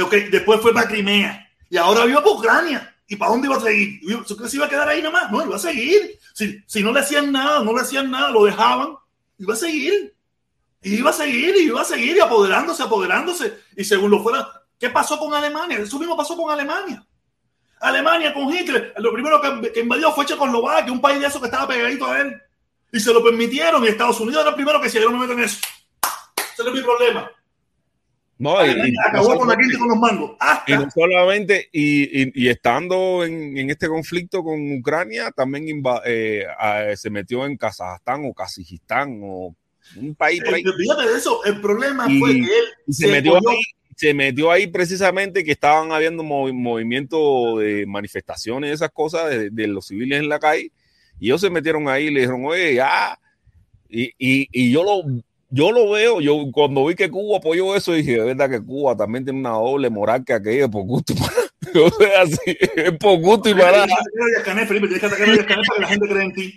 Okay, 0.02 0.30
después 0.30 0.62
fue 0.62 0.74
para 0.74 0.88
Crimea. 0.88 1.50
Y 1.70 1.78
ahora 1.78 2.06
vive 2.06 2.18
para 2.18 2.32
Ucrania. 2.32 2.94
¿Y 3.08 3.16
para 3.16 3.32
dónde 3.32 3.48
iba 3.48 3.56
a 3.56 3.62
seguir? 3.62 4.00
¿Se 4.26 4.58
iba 4.58 4.66
a 4.66 4.70
quedar 4.70 4.90
ahí 4.90 5.02
nomás? 5.02 5.32
No, 5.32 5.46
iba 5.46 5.56
a 5.56 5.60
seguir. 5.60 6.20
Si, 6.34 6.62
si 6.68 6.84
no 6.84 6.92
le 6.92 7.00
hacían 7.00 7.32
nada, 7.32 7.64
no 7.64 7.74
le 7.74 7.82
hacían 7.82 8.12
nada, 8.12 8.32
lo 8.32 8.44
dejaban, 8.44 8.96
iba 9.38 9.54
a 9.54 9.58
seguir. 9.58 10.14
Y 10.82 10.96
iba 10.96 11.10
a 11.10 11.14
seguir, 11.14 11.56
y 11.58 11.66
iba 11.66 11.82
a 11.82 11.86
seguir, 11.86 12.18
y 12.18 12.20
apoderándose, 12.20 12.84
apoderándose. 12.84 13.60
Y 13.76 13.84
según 13.84 14.12
lo 14.12 14.22
fuera, 14.22 14.48
¿qué 14.80 14.90
pasó 14.90 15.18
con 15.18 15.34
Alemania? 15.34 15.80
Eso 15.80 16.00
mismo 16.00 16.16
pasó 16.16 16.38
con 16.38 16.52
Alemania. 16.52 17.06
Alemania 17.80 18.34
con 18.34 18.52
Hitler, 18.54 18.94
lo 18.98 19.14
primero 19.14 19.40
que, 19.40 19.72
que 19.72 19.82
invadió 19.82 20.12
fue 20.12 20.26
Checoslovaquia, 20.26 20.92
un 20.92 21.02
país 21.02 21.20
de 21.20 21.28
esos 21.28 21.40
que 21.40 21.48
estaba 21.48 21.68
pegadito 21.68 22.06
a 22.08 22.22
él. 22.22 22.42
Y 22.92 23.00
se 23.00 23.14
lo 23.14 23.24
permitieron, 23.24 23.84
y 23.84 23.88
Estados 23.88 24.20
Unidos 24.20 24.42
era 24.42 24.50
el 24.50 24.56
primero 24.56 24.82
que 24.82 24.90
se 24.90 25.00
yo 25.00 25.10
no 25.10 25.18
me 25.18 25.26
meten 25.26 25.40
en 25.40 25.46
eso. 25.46 25.60
Ese 26.54 26.64
no 26.64 26.70
es 26.70 26.76
mi 26.76 26.82
problema. 26.82 27.32
No, 28.40 28.64
y, 28.64 28.70
y, 28.70 28.94
acabó 29.04 29.34
no 29.34 29.40
con 29.40 29.48
la 29.48 29.56
gente 29.56 29.78
con 29.78 29.90
los 29.90 29.98
mangos. 29.98 30.32
Hasta. 30.40 30.72
Y 30.72 30.76
no 30.78 30.90
solamente, 30.92 31.70
y, 31.72 32.44
y 32.44 32.50
estando 32.50 33.24
en, 33.24 33.58
en, 33.58 33.70
este 33.72 33.88
conflicto 33.88 34.44
con 34.44 34.78
Ucrania, 34.78 35.32
también 35.32 35.82
eh, 36.06 36.46
a, 36.58 36.96
se 36.96 37.10
metió 37.10 37.46
en 37.46 37.58
Kazajstán 37.58 38.26
o 38.26 38.34
Kazajistán 38.34 39.20
o 39.24 39.56
un 39.96 40.16
país 40.16 40.42
por 40.44 40.54
ahí. 40.54 40.64
Fíjate 40.64 41.10
de 41.10 41.18
eso, 41.18 41.44
el 41.46 41.62
problema 41.62 42.08
fue 42.20 42.34
que 42.34 42.40
él 42.40 42.66
se, 42.90 43.06
se 43.06 43.12
metió 43.12 43.36
ahí, 43.36 43.62
se 43.96 44.14
metió 44.14 44.52
ahí 44.52 44.68
precisamente 44.68 45.44
que 45.44 45.52
estaban 45.52 45.92
habiendo 45.92 46.24
mov, 46.24 46.54
movimientos 46.54 47.60
de 47.60 47.86
manifestaciones, 47.88 48.74
esas 48.74 48.92
cosas 48.92 49.30
de, 49.30 49.50
de, 49.50 49.68
los 49.68 49.88
civiles 49.88 50.20
en 50.20 50.30
la 50.30 50.40
calle, 50.40 50.72
y 51.20 51.28
ellos 51.28 51.42
se 51.42 51.50
metieron 51.50 51.88
ahí 51.88 52.06
y 52.06 52.12
le 52.12 52.22
dijeron, 52.22 52.46
oye, 52.46 52.76
ya, 52.76 53.20
y, 53.90 54.06
y, 54.18 54.48
y 54.52 54.72
yo 54.72 54.84
lo 54.84 55.04
yo 55.50 55.72
lo 55.72 55.92
veo, 55.92 56.20
yo 56.20 56.46
cuando 56.52 56.86
vi 56.86 56.96
que 56.96 57.10
Cuba 57.10 57.38
apoyó 57.38 57.76
eso, 57.76 57.94
dije, 57.94 58.14
de 58.14 58.24
verdad 58.24 58.50
que 58.50 58.62
Cuba 58.62 58.98
también 58.98 59.24
tiene 59.24 59.40
una 59.40 59.52
doble 59.52 59.90
moral 59.90 60.26
que 60.26 60.34
aquella 60.34 60.68
por 60.68 60.84
gusto. 60.84 61.14
o 61.14 61.90
sea, 61.90 62.22
así, 62.22 62.58
es 62.76 62.92
por 62.98 63.20
gusto 63.20 63.50
y 63.50 63.54
para. 63.54 63.72
Para 63.72 63.86
la. 63.88 63.96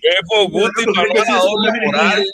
Es 0.03 0.29
por 0.29 0.51
gusto 0.51 0.83
y 0.83 0.95
para 0.95 1.11
una 1.11 1.39
doble 1.39 1.73
moral. 1.87 2.25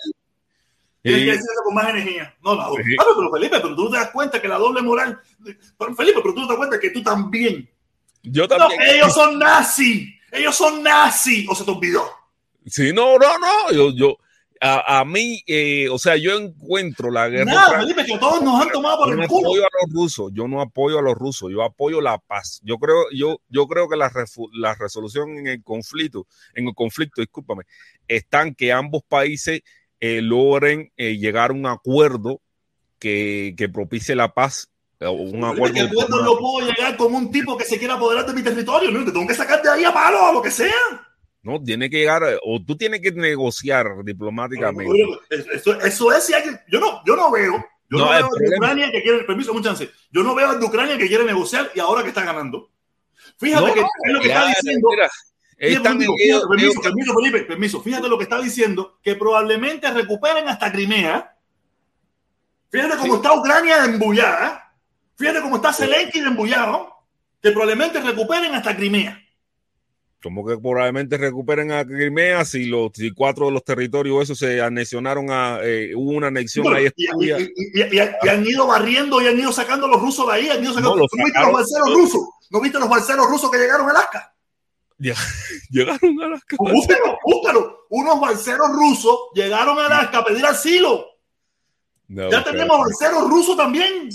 Tienes 1.07 1.25
que 1.25 1.31
decirlo 1.33 1.63
con 1.65 1.75
más 1.75 1.89
energía. 1.89 2.35
No, 2.43 2.57
doble. 2.57 2.85
Sí. 2.85 2.97
Ah, 2.99 3.05
pero 3.17 3.33
Felipe, 3.33 3.61
pero 3.61 3.77
tú 3.77 3.85
no 3.85 3.91
te 3.91 3.97
das 3.97 4.11
cuenta 4.11 4.43
que 4.43 4.49
la 4.49 4.59
doble 4.59 4.83
moral. 4.83 5.21
Felipe, 5.97 6.21
pero 6.23 6.35
tú 6.35 6.41
no 6.41 6.47
te 6.47 6.53
das 6.53 6.57
cuenta 6.57 6.81
que 6.81 6.91
tú 6.91 7.03
también. 7.03 7.69
Yo 8.23 8.49
también. 8.49 8.81
No, 8.81 8.93
ellos 8.93 9.15
son 9.15 9.39
nazis. 9.39 10.15
Ellos 10.33 10.57
son 10.57 10.83
nazis. 10.83 11.49
O 11.49 11.55
se 11.55 11.65
te 11.65 11.71
olvidó. 11.71 12.05
Sí, 12.67 12.93
no, 12.93 13.17
no, 13.19 13.39
no. 13.39 13.73
Yo, 13.73 13.91
yo, 13.93 14.17
a, 14.61 15.01
a 15.01 15.05
mí, 15.05 15.43
eh, 15.47 15.89
o 15.91 15.99
sea, 15.99 16.17
yo 16.17 16.37
encuentro 16.37 17.11
la 17.11 17.29
guerra. 17.29 17.45
Nada, 17.45 17.81
Felipe, 17.81 18.05
que 18.05 18.19
todos 18.19 18.43
nos 18.43 18.61
han 18.61 18.71
tomado 18.71 18.99
por 18.99 19.09
yo 19.09 19.15
el 19.15 19.21
no 19.21 19.29
culo. 19.29 19.49
apoyo 19.49 19.63
a 19.63 19.69
los 19.83 19.95
rusos, 19.95 20.31
yo 20.35 20.49
no 20.49 20.61
apoyo 20.61 20.99
a 20.99 21.03
los 21.03 21.15
rusos, 21.15 21.51
yo 21.53 21.63
apoyo 21.63 22.01
la 22.01 22.19
paz. 22.19 22.61
Yo 22.65 22.79
creo, 22.79 23.05
yo, 23.13 23.41
yo 23.49 23.67
creo 23.67 23.89
que 23.89 23.97
la, 23.97 24.11
la 24.55 24.75
resolución 24.75 25.39
en 25.39 25.47
el 25.47 25.63
conflicto, 25.63 26.27
en 26.55 26.69
el 26.69 26.75
conflicto, 26.75 27.21
discúlpame, 27.21 27.65
están 28.09 28.55
que 28.55 28.73
ambos 28.73 29.03
países 29.07 29.61
eh, 30.01 30.21
logren 30.23 30.93
eh, 30.97 31.17
llegar 31.17 31.51
a 31.51 31.55
un 31.55 31.67
acuerdo 31.67 32.41
que, 32.99 33.55
que 33.57 33.69
propicie 33.69 34.15
la 34.15 34.35
paz 34.35 34.71
un 35.01 35.45
acuerdo. 35.45 35.75
Que 35.75 35.81
acuerdo 35.83 36.23
no 36.23 36.37
puedo 36.39 36.67
llegar 36.67 36.97
con 36.97 37.15
un 37.15 37.31
tipo 37.31 37.57
que 37.57 37.65
se 37.65 37.79
quiera 37.79 37.95
apoderar 37.95 38.27
de 38.27 38.33
mi 38.33 38.43
territorio, 38.43 38.91
¿no? 38.91 39.05
Te 39.05 39.13
tengo 39.13 39.27
que 39.27 39.35
sacar 39.35 39.63
de 39.63 39.69
ahí 39.69 39.85
a 39.85 39.93
palo, 39.93 40.25
a 40.25 40.33
lo 40.33 40.41
que 40.41 40.51
sea. 40.51 40.73
No, 41.43 41.63
tiene 41.63 41.89
que 41.89 41.99
llegar, 41.99 42.23
o 42.43 42.61
tú 42.65 42.77
tienes 42.77 43.01
que 43.01 43.13
negociar 43.13 43.87
diplomáticamente. 44.03 44.93
Eso, 45.31 45.81
eso 45.81 46.13
es, 46.13 46.25
si 46.25 46.35
hay, 46.35 46.43
yo, 46.69 46.81
no, 46.81 47.03
yo 47.07 47.15
no 47.15 47.31
veo, 47.31 47.65
yo 47.89 47.99
no, 47.99 48.07
no 48.07 48.11
veo 48.11 48.29
de 48.37 48.57
Ucrania 48.57 48.91
que 48.91 49.01
quiere, 49.01 49.23
permiso, 49.23 49.55
mucha 49.55 49.69
chance, 49.69 49.89
yo 50.11 50.25
no 50.25 50.35
veo 50.35 50.59
de 50.59 50.65
Ucrania 50.65 50.99
que 50.99 51.07
quiere 51.07 51.25
negociar 51.25 51.71
y 51.73 51.79
ahora 51.79 52.03
que 52.03 52.09
está 52.09 52.25
ganando. 52.25 52.71
Fíjate 53.39 53.65
no, 53.65 53.75
que 53.75 53.81
es 53.81 54.13
lo 54.13 54.21
que 54.21 54.29
ya, 54.29 54.41
está 54.41 54.61
diciendo. 54.61 54.89
Mira, 54.91 55.11
permiso, 55.57 56.13
ellos, 56.19 56.45
permiso, 56.49 56.81
permiso, 56.81 57.15
Felipe, 57.15 57.45
permiso. 57.45 57.83
Fíjate 57.83 58.09
lo 58.09 58.19
que 58.19 58.25
está 58.25 58.41
diciendo, 58.41 58.99
que 59.03 59.15
probablemente 59.15 59.91
recuperen 59.91 60.49
hasta 60.49 60.71
Crimea. 60.71 61.37
Fíjate 62.71 62.97
cómo 62.97 63.15
sí. 63.15 63.17
está 63.17 63.33
Ucrania 63.33 63.85
embullada. 63.85 64.75
Fíjate 65.17 65.41
cómo 65.41 65.57
está 65.57 65.73
Zelensky 65.73 66.19
embullado. 66.19 66.95
Que 67.41 67.53
probablemente 67.53 68.01
recuperen 68.01 68.55
hasta 68.55 68.77
Crimea 68.77 69.23
como 70.27 70.45
que 70.45 70.57
probablemente 70.59 71.17
recuperen 71.19 71.71
a 71.71 71.85
Crimea 71.85 72.45
si 72.45 72.65
los 72.65 72.91
si 72.95 73.13
cuatro 73.13 73.47
de 73.47 73.53
los 73.53 73.63
territorios 73.63 74.25
esos 74.25 74.39
se 74.39 74.61
anexionaron 74.61 75.31
a 75.31 75.61
eh, 75.63 75.95
hubo 75.95 76.11
una 76.11 76.27
anexión 76.29 76.65
bueno, 76.65 76.79
ahí 76.79 76.89
y, 76.97 77.27
y, 77.27 77.31
y, 77.31 77.97
y, 77.97 78.29
han 78.29 78.45
ido 78.45 78.67
barriendo 78.67 79.23
y 79.23 79.29
han 79.29 79.39
ido 79.39 79.53
sacando 79.53 79.87
los 79.87 80.01
rusos 80.01 80.27
de 80.27 80.33
ahí 80.33 80.49
han 80.49 80.63
ido 80.65 80.73
sacando, 80.73 80.97
no, 80.97 81.03
¿no 81.03 81.25
viste 81.25 81.41
los 81.41 81.53
balseros 81.53 81.95
rusos 81.95 82.21
no 82.51 82.61
viste 82.61 82.79
los 82.81 82.89
balseros 82.89 83.27
rusos 83.29 83.51
que 83.51 83.59
llegaron 83.59 83.87
a 83.87 83.91
Alaska 83.91 84.35
llegaron 85.71 86.23
a 86.23 86.27
Alaska. 86.27 86.57
Búscalo, 86.59 87.19
búscalo. 87.25 87.87
Unos 87.91 88.21
balseros 88.21 88.69
rusos 88.71 89.17
llegaron 89.35 89.79
a 89.79 89.87
Alaska 89.87 90.19
a 90.19 90.25
pedir 90.25 90.45
asilo. 90.47 91.07
No, 92.09 92.31
ya 92.31 92.43
tenemos 92.45 92.79
balseros 92.79 93.29
rusos 93.29 93.57
también. 93.57 94.09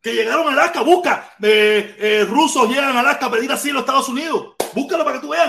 Que 0.00 0.14
llegaron 0.14 0.48
a 0.48 0.52
Alaska, 0.52 0.82
busca, 0.82 1.32
eh, 1.40 1.94
eh, 1.96 2.26
rusos 2.28 2.68
llegan 2.68 2.96
a 2.96 3.00
Alaska 3.00 3.26
a 3.26 3.30
pedir 3.30 3.52
asilo 3.52 3.78
a 3.78 3.80
Estados 3.82 4.08
Unidos, 4.08 4.56
búscalo 4.74 5.04
para 5.04 5.16
que 5.16 5.22
tú 5.22 5.30
veas. 5.30 5.48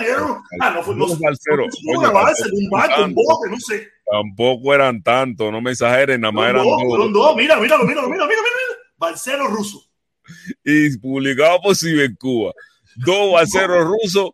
Ah, 0.61 0.69
no 0.69 0.83
fue 0.83 0.95
no, 0.95 1.07
no, 1.07 1.15
no, 1.15 1.99
una 1.99 2.11
balsa, 2.11 2.45
un 2.51 2.69
barco, 2.69 3.03
un 3.03 3.15
bote, 3.15 3.49
no 3.49 3.59
sé. 3.59 3.87
Tampoco 4.05 4.75
eran 4.75 5.01
tantos, 5.01 5.51
no 5.51 5.59
me 5.59 5.71
exageren, 5.71 6.21
nada 6.21 6.31
más 6.31 6.51
eran 6.51 6.63
dos. 6.65 7.11
Dos, 7.11 7.35
mira, 7.35 7.59
míralo, 7.59 7.83
míralo, 7.83 8.07
míralo, 8.07 8.27
mira, 8.27 8.27
mira, 8.27 8.79
balseros 8.95 9.49
rusos. 9.49 9.89
Y 10.63 10.95
publicado 10.99 11.59
por 11.59 11.75
Cibercuba. 11.75 12.53
Dos 12.97 13.33
balseros 13.33 13.85
rusos 13.85 14.31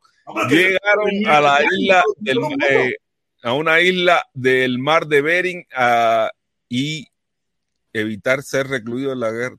llegaron 0.49 1.28
a 1.28 1.41
la 1.41 1.60
isla 1.64 2.03
del, 2.18 2.38
eh, 2.70 2.95
a 3.43 3.53
una 3.53 3.82
isla 3.82 4.24
del 4.34 4.80
mar 4.80 5.07
de 5.07 5.22
Bering 5.22 5.68
uh, 5.78 6.30
y 6.68 7.07
evitar 7.93 8.43
ser 8.43 8.68
recluido 8.68 9.14
en 9.14 9.20
la 9.20 9.32
guerra 9.32 9.57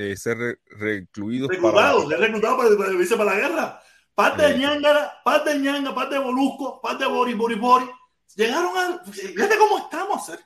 eh, 0.00 0.16
ser 0.16 0.38
re 0.38 0.58
recluidos 0.78 1.50
reclutados, 1.50 2.04
para... 2.06 2.16
reclutados 2.16 2.56
para, 2.56 2.76
para, 2.76 3.16
para, 3.16 3.24
la 3.24 3.34
guerra. 3.36 3.82
Parte 4.14 4.42
de 4.42 4.58
Ñangara, 4.58 5.12
parte 5.22 5.50
de 5.50 5.58
Ñanga, 5.58 5.94
parte 5.94 6.14
de 6.14 6.20
Molusco, 6.20 6.80
parte 6.80 7.04
de 7.04 7.10
Boris, 7.10 7.36
Boris, 7.36 7.58
Boris. 7.58 7.88
Llegaron 8.34 8.76
a. 8.76 9.04
Fíjate 9.04 9.58
cómo 9.58 9.78
estamos, 9.78 10.28
¿eh? 10.30 10.38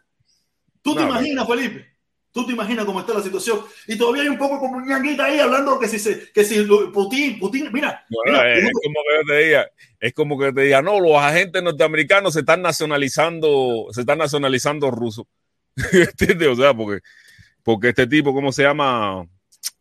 Tú 0.83 0.95
no, 0.95 0.97
te 0.97 1.03
imaginas. 1.03 1.47
Felipe. 1.47 1.94
Tú 2.35 2.45
te 2.45 2.53
imaginas 2.53 2.85
cómo 2.85 2.99
está 2.99 3.15
la 3.15 3.23
situación. 3.23 3.61
Y 3.87 3.97
todavía 3.97 4.23
hay 4.23 4.29
un 4.29 4.39
poco 4.39 4.59
como 4.59 4.81
ñanguita 4.81 5.27
ahí 5.27 5.39
hablando 5.39 5.79
que 5.79 5.87
si, 5.87 6.01
se, 6.01 6.33
que 6.33 6.43
si 6.43 6.65
Putin, 6.93 7.39
Putin, 7.39 7.71
mira. 7.73 8.05
Bueno, 8.11 8.43
mira 8.43 8.57
es, 8.57 8.71
como 8.73 8.97
que 9.09 9.33
te 9.33 9.39
diga, 9.39 9.71
es 10.01 10.15
como 10.15 10.39
que 10.41 10.53
te 10.53 10.61
diga, 10.63 10.83
no, 10.83 10.99
los 10.99 11.17
agentes 11.17 11.63
norteamericanos 11.63 12.35
se 12.35 12.41
están 12.41 12.61
nacionalizando, 12.61 13.87
se 13.93 14.01
están 14.01 14.19
nacionalizando 14.19 14.91
rusos. 14.91 15.27
¿Entiendes? 15.93 16.49
O 16.49 16.57
sea, 16.57 16.75
porque, 16.75 17.03
porque 17.63 17.91
este 17.91 18.09
tipo, 18.09 18.35
¿cómo 18.35 18.51
se 18.51 18.65
llama? 18.65 19.25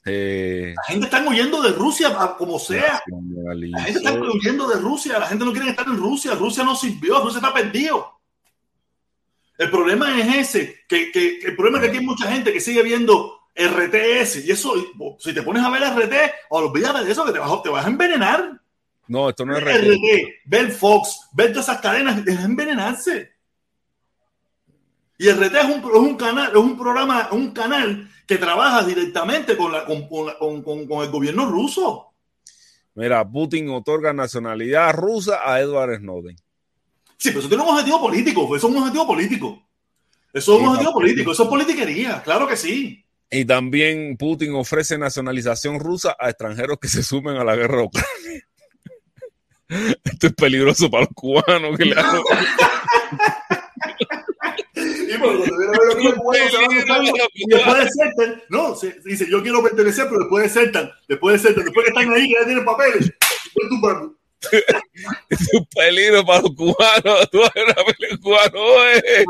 Eh, 0.05 0.75
la 0.75 0.93
gente 0.93 1.05
está 1.05 1.27
huyendo 1.27 1.59
de 1.59 1.71
Rusia 1.71 2.15
como 2.37 2.59
sea. 2.59 3.01
La 3.07 3.81
gente 3.81 3.97
está 3.97 4.13
huyendo 4.13 4.67
de 4.67 4.75
Rusia. 4.79 5.17
La 5.17 5.25
gente 5.25 5.43
no 5.43 5.53
quiere 5.53 5.71
estar 5.71 5.87
en 5.87 5.97
Rusia. 5.97 6.35
Rusia 6.35 6.63
no 6.63 6.75
sirvió. 6.75 7.19
Rusia 7.23 7.39
está 7.39 7.51
perdido. 7.51 8.19
El 9.57 9.69
problema 9.69 10.19
es 10.19 10.55
ese. 10.55 10.83
Que, 10.87 11.11
que, 11.11 11.39
que 11.39 11.47
el 11.47 11.55
problema 11.55 11.77
es 11.77 11.83
que 11.83 11.89
aquí 11.89 11.97
hay 11.99 12.05
mucha 12.05 12.31
gente 12.31 12.51
que 12.51 12.59
sigue 12.59 12.83
viendo 12.83 13.39
RTS. 13.55 14.45
Y 14.45 14.51
eso, 14.51 14.73
si 15.19 15.33
te 15.33 15.43
pones 15.43 15.63
a 15.63 15.69
ver 15.69 15.83
RT, 15.83 16.13
olvídate 16.49 17.05
de 17.05 17.11
eso, 17.11 17.25
que 17.25 17.31
te 17.31 17.39
vas, 17.39 17.63
te 17.63 17.69
vas 17.69 17.85
a 17.85 17.89
envenenar. 17.89 18.59
No, 19.07 19.29
esto 19.29 19.45
no 19.45 19.55
es 19.55 19.63
RT. 19.63 19.69
RT 19.69 20.05
ver 20.45 20.71
Fox, 20.71 21.29
ver 21.33 21.51
todas 21.51 21.67
esas 21.69 21.81
cadenas, 21.81 22.25
es 22.25 22.39
envenenarse. 22.39 23.31
Y 25.17 25.29
RT 25.29 25.55
es 25.55 25.65
un, 25.65 25.79
es 25.79 25.99
un 25.99 26.15
canal, 26.15 26.49
es 26.51 26.57
un 26.57 26.77
programa, 26.77 27.29
un 27.31 27.51
canal 27.51 28.09
que 28.25 28.37
trabaja 28.37 28.83
directamente 28.83 29.55
con, 29.55 29.71
la, 29.71 29.85
con, 29.85 30.07
con, 30.07 30.63
con, 30.63 30.87
con 30.87 31.03
el 31.03 31.11
gobierno 31.11 31.45
ruso. 31.45 32.13
Mira, 32.95 33.27
Putin 33.29 33.69
otorga 33.69 34.13
nacionalidad 34.13 34.93
rusa 34.93 35.39
a 35.43 35.59
Edward 35.59 35.99
Snowden. 35.99 36.35
Sí, 37.23 37.29
pero 37.29 37.39
eso 37.39 37.47
tiene 37.47 37.63
un 37.63 37.69
objetivo 37.69 38.01
político, 38.01 38.53
eso 38.53 38.67
es 38.67 38.73
un 38.73 38.79
objetivo 38.79 39.07
político. 39.07 39.65
Eso 40.33 40.55
es 40.55 40.59
un 40.59 40.67
objetivo 40.67 40.91
político, 40.91 41.31
eso 41.31 41.43
es 41.43 41.49
politiquería, 41.49 42.21
claro 42.21 42.45
que 42.45 42.57
sí. 42.57 43.05
Y 43.31 43.45
también 43.45 44.17
Putin 44.17 44.53
ofrece 44.55 44.97
nacionalización 44.97 45.79
rusa 45.79 46.17
a 46.19 46.29
extranjeros 46.29 46.79
que 46.81 46.89
se 46.89 47.01
sumen 47.01 47.37
a 47.37 47.45
la 47.45 47.55
guerra 47.55 47.77
de 47.77 47.83
Ucrania. 47.83 48.47
Esto 50.03 50.27
es 50.27 50.33
peligroso 50.33 50.91
para 50.91 51.05
los 51.05 51.13
cubanos 51.15 51.77
que 51.77 51.85
le 51.85 51.95
y 57.33 57.45
después 57.47 57.89
de 58.17 58.43
no, 58.49 58.75
se, 58.75 58.99
dice, 59.05 59.27
yo 59.29 59.41
quiero 59.41 59.63
pertenecer, 59.63 60.07
pero 60.09 60.19
después 60.19 60.53
de 60.53 60.61
después 61.07 61.41
de 61.41 61.53
después 61.53 61.85
que 61.85 61.91
están 61.91 62.11
ahí, 62.11 62.27
que 62.27 62.33
ya 62.33 62.45
tienen 62.45 62.65
papeles. 62.65 63.13
es 65.29 65.53
un 65.53 65.65
peligro 65.65 66.25
para 66.25 66.41
los 66.41 66.55
cubanos. 66.55 67.29
Tú 67.31 67.41
eres 67.55 67.75
un 68.11 68.17
cubano. 68.17 68.59
eh. 68.93 69.25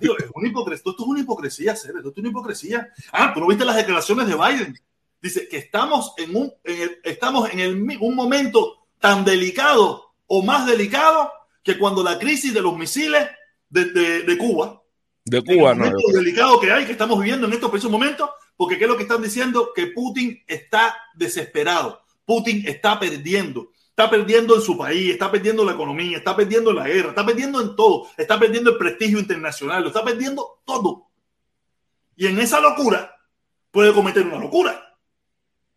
Tío, 0.00 0.18
es 0.18 0.26
una 0.34 0.48
hipocresía. 0.48 0.76
Esto 0.90 1.02
es 1.02 1.06
una 1.08 1.20
hipocresía, 1.20 1.76
Cere. 1.76 1.98
Esto 1.98 2.10
es 2.10 2.18
una 2.18 2.28
hipocresía. 2.28 2.88
Ah, 3.12 3.32
tú 3.32 3.40
no 3.40 3.46
viste 3.46 3.64
las 3.64 3.76
declaraciones 3.76 4.26
de 4.26 4.34
Biden. 4.34 4.74
Dice 5.20 5.48
que 5.48 5.58
estamos 5.58 6.12
en 6.18 6.36
un, 6.36 6.52
en 6.64 6.80
el, 6.82 7.00
estamos 7.04 7.50
en 7.50 7.60
el, 7.60 7.98
un 8.00 8.14
momento 8.14 8.86
tan 9.00 9.24
delicado 9.24 10.14
o 10.26 10.42
más 10.42 10.66
delicado 10.66 11.32
que 11.62 11.78
cuando 11.78 12.02
la 12.02 12.18
crisis 12.18 12.52
de 12.52 12.62
los 12.62 12.76
misiles 12.76 13.28
de, 13.68 13.86
de, 13.86 14.22
de 14.22 14.38
Cuba. 14.38 14.82
De 15.24 15.42
Cuba, 15.42 15.72
el 15.72 15.78
no. 15.78 15.84
momento 15.86 16.08
delicado 16.14 16.60
que 16.60 16.70
hay, 16.70 16.84
que 16.84 16.92
estamos 16.92 17.18
viviendo 17.18 17.46
en 17.46 17.52
estos 17.52 17.70
precisos 17.70 17.90
momentos, 17.90 18.30
porque 18.56 18.78
¿qué 18.78 18.84
es 18.84 18.90
lo 18.90 18.96
que 18.96 19.02
están 19.04 19.22
diciendo? 19.22 19.72
Que 19.74 19.88
Putin 19.88 20.42
está 20.46 20.96
desesperado. 21.14 22.02
Putin 22.26 22.64
está 22.66 23.00
perdiendo. 23.00 23.70
Está 23.88 24.10
perdiendo 24.10 24.54
en 24.54 24.60
su 24.60 24.76
país, 24.76 25.12
está 25.12 25.30
perdiendo 25.30 25.64
la 25.64 25.72
economía, 25.72 26.18
está 26.18 26.36
perdiendo 26.36 26.68
en 26.68 26.76
la 26.76 26.86
guerra, 26.86 27.08
está 27.10 27.24
perdiendo 27.24 27.62
en 27.62 27.74
todo, 27.74 28.08
está 28.18 28.38
perdiendo 28.38 28.72
el 28.72 28.76
prestigio 28.76 29.18
internacional, 29.18 29.80
lo 29.80 29.88
está 29.88 30.04
perdiendo 30.04 30.60
todo. 30.66 31.06
Y 32.14 32.26
en 32.26 32.38
esa 32.38 32.60
locura 32.60 33.16
puede 33.70 33.94
cometer 33.94 34.26
una 34.26 34.38
locura. 34.38 34.98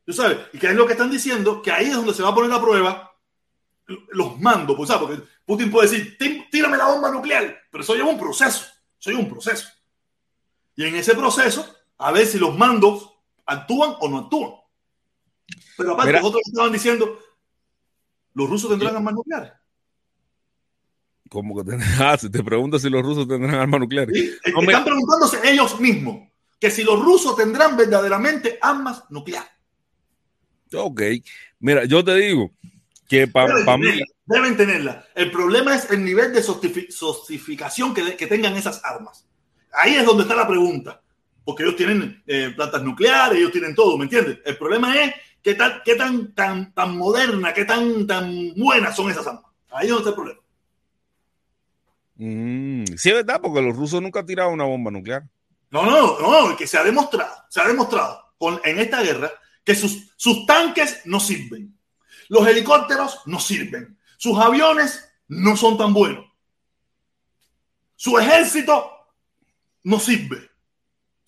¿Tú 0.05 0.11
sabes? 0.11 0.37
¿Y 0.51 0.57
qué 0.57 0.67
es 0.67 0.75
lo 0.75 0.85
que 0.85 0.93
están 0.93 1.09
diciendo? 1.09 1.61
Que 1.61 1.71
ahí 1.71 1.85
es 1.85 1.95
donde 1.95 2.13
se 2.13 2.21
va 2.21 2.29
a 2.29 2.35
poner 2.35 2.51
a 2.51 2.59
prueba 2.59 3.09
los 4.09 4.39
mandos, 4.39 4.75
pues, 4.75 4.89
¿sabes? 4.89 5.07
Porque 5.07 5.23
Putin 5.45 5.71
puede 5.71 5.89
decir, 5.89 6.17
tírame 6.51 6.77
la 6.77 6.87
bomba 6.87 7.09
nuclear, 7.09 7.57
pero 7.71 7.83
eso 7.83 7.95
lleva 7.95 8.09
un 8.09 8.19
proceso, 8.19 8.65
eso 8.99 9.09
lleva 9.11 9.21
un 9.21 9.29
proceso. 9.29 9.69
Y 10.75 10.85
en 10.85 10.95
ese 10.95 11.15
proceso, 11.15 11.73
a 11.97 12.11
ver 12.11 12.25
si 12.25 12.37
los 12.37 12.57
mandos 12.57 13.09
actúan 13.45 13.95
o 13.99 14.09
no 14.09 14.19
actúan. 14.19 14.59
Pero 15.77 15.93
aparte, 15.93 16.13
Mira, 16.13 16.25
otros 16.25 16.41
estaban 16.45 16.71
diciendo, 16.71 17.19
¿los 18.33 18.49
rusos 18.49 18.69
tendrán 18.69 18.95
armas 18.95 19.13
nucleares? 19.13 19.51
¿Cómo 21.29 21.55
que 21.55 21.69
tendrán? 21.69 21.89
Ah, 22.01 22.17
te 22.17 22.43
pregunto 22.43 22.79
si 22.79 22.89
los 22.89 23.03
rusos 23.03 23.27
tendrán 23.27 23.55
armas 23.55 23.79
nucleares. 23.79 24.15
Sí, 24.15 24.51
no, 24.51 24.61
están 24.61 24.83
me... 24.83 24.89
preguntándose 24.89 25.39
ellos 25.49 25.79
mismos 25.79 26.27
que 26.59 26.69
si 26.69 26.83
los 26.83 26.99
rusos 26.99 27.35
tendrán 27.35 27.77
verdaderamente 27.77 28.57
armas 28.61 29.03
nucleares. 29.09 29.49
Ok, 30.73 31.01
mira, 31.59 31.85
yo 31.85 32.03
te 32.03 32.15
digo 32.15 32.51
que 33.07 33.27
para 33.27 33.63
pa 33.65 33.77
mí... 33.77 33.87
Deben 34.25 34.55
tenerla. 34.55 35.07
El 35.15 35.31
problema 35.31 35.75
es 35.75 35.89
el 35.89 36.05
nivel 36.05 36.31
de 36.31 36.43
sostificación 36.43 37.95
que, 37.95 38.15
que, 38.15 38.27
tengan 38.27 38.55
esas 38.55 38.83
armas. 38.85 39.25
Ahí 39.71 39.95
es 39.95 40.05
donde 40.05 40.23
está 40.23 40.35
la 40.35 40.47
pregunta. 40.47 41.01
Porque 41.43 41.63
ellos 41.63 41.75
tienen 41.75 42.21
eh, 42.27 42.53
plantas 42.55 42.83
nucleares, 42.83 43.39
ellos 43.39 43.51
tienen 43.51 43.73
todo, 43.73 43.97
¿me 43.97 44.03
entiendes? 44.03 44.37
El 44.45 44.55
problema 44.55 44.95
es 45.01 45.15
qué 45.41 45.55
tan, 45.55 45.81
qué 45.83 45.95
tan, 45.95 46.33
tan, 46.33 46.73
tan 46.73 46.97
moderna, 46.97 47.53
qué 47.53 47.65
tan, 47.65 48.05
tan 48.05 48.53
buenas 48.55 48.95
son 48.95 49.11
esas 49.11 49.27
armas. 49.27 49.45
Ahí 49.71 49.87
es 49.87 49.93
donde 49.93 50.01
está 50.01 50.09
el 50.09 50.15
problema. 50.15 50.41
Mm, 52.15 52.85
sí, 52.97 53.09
es 53.09 53.15
verdad, 53.15 53.39
porque 53.41 53.61
los 53.61 53.75
rusos 53.75 54.01
nunca 54.01 54.19
han 54.19 54.25
tirado 54.25 54.49
una 54.49 54.65
bomba 54.65 54.91
nuclear. 54.91 55.23
No, 55.71 55.85
no, 55.85 56.19
no, 56.19 56.57
que 56.57 56.67
se 56.67 56.77
ha 56.77 56.83
demostrado, 56.83 57.33
se 57.49 57.61
ha 57.61 57.67
demostrado 57.67 58.33
con, 58.37 58.59
en 58.63 58.79
esta 58.79 59.01
guerra 59.01 59.31
que 59.63 59.75
sus, 59.75 60.11
sus 60.17 60.45
tanques 60.45 61.01
no 61.05 61.19
sirven, 61.19 61.77
los 62.27 62.47
helicópteros 62.47 63.21
no 63.25 63.39
sirven, 63.39 63.99
sus 64.17 64.37
aviones 64.37 65.07
no 65.27 65.55
son 65.55 65.77
tan 65.77 65.93
buenos, 65.93 66.25
su 67.95 68.17
ejército 68.17 68.91
no 69.83 69.99
sirve. 69.99 70.49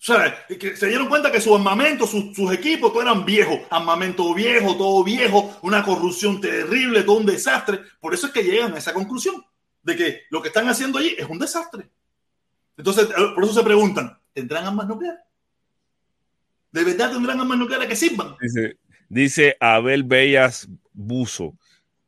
O 0.02 0.04
sea, 0.04 0.46
que 0.48 0.76
se 0.76 0.88
dieron 0.88 1.08
cuenta 1.08 1.30
que 1.30 1.40
su 1.40 1.54
armamento, 1.54 2.08
sus, 2.08 2.34
sus 2.34 2.52
equipos, 2.52 2.92
todo 2.92 3.02
eran 3.02 3.24
viejos, 3.24 3.60
armamento 3.70 4.34
viejo, 4.34 4.76
todo 4.76 5.04
viejo, 5.04 5.56
una 5.62 5.84
corrupción 5.84 6.40
terrible, 6.40 7.04
todo 7.04 7.18
un 7.18 7.26
desastre. 7.26 7.78
Por 8.00 8.12
eso 8.12 8.26
es 8.26 8.32
que 8.32 8.42
llegan 8.42 8.74
a 8.74 8.78
esa 8.78 8.92
conclusión 8.92 9.44
de 9.84 9.94
que 9.94 10.22
lo 10.30 10.42
que 10.42 10.48
están 10.48 10.68
haciendo 10.68 10.98
allí 10.98 11.14
es 11.16 11.28
un 11.28 11.38
desastre. 11.38 11.88
Entonces, 12.76 13.06
por 13.32 13.44
eso 13.44 13.54
se 13.54 13.62
preguntan, 13.62 14.18
¿tendrán 14.32 14.66
armas 14.66 14.88
nucleares? 14.88 15.20
¿De 16.72 16.82
verdad 16.82 17.12
tendrán 17.12 17.38
armas 17.38 17.58
nucleares 17.58 17.86
que 17.86 17.94
sirvan? 17.94 18.34
Dice, 18.40 18.78
dice 19.08 19.56
Abel 19.60 20.02
Bellas 20.02 20.68
Buzo, 20.92 21.54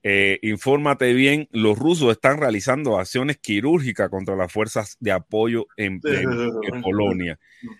eh, 0.07 0.39
infórmate 0.43 1.15
bien, 1.15 1.49
los 1.51 1.79
rusos 1.79 2.13
están 2.13 2.39
realizando 2.39 2.99
acciones 2.99 3.39
quirúrgicas 3.39 4.11
contra 4.11 4.37
las 4.37 4.53
fuerzas 4.53 4.99
de 5.01 5.13
apoyo 5.13 5.67
en, 5.79 5.99
en, 6.05 6.51
en 6.63 6.83
Polonia. 6.83 7.39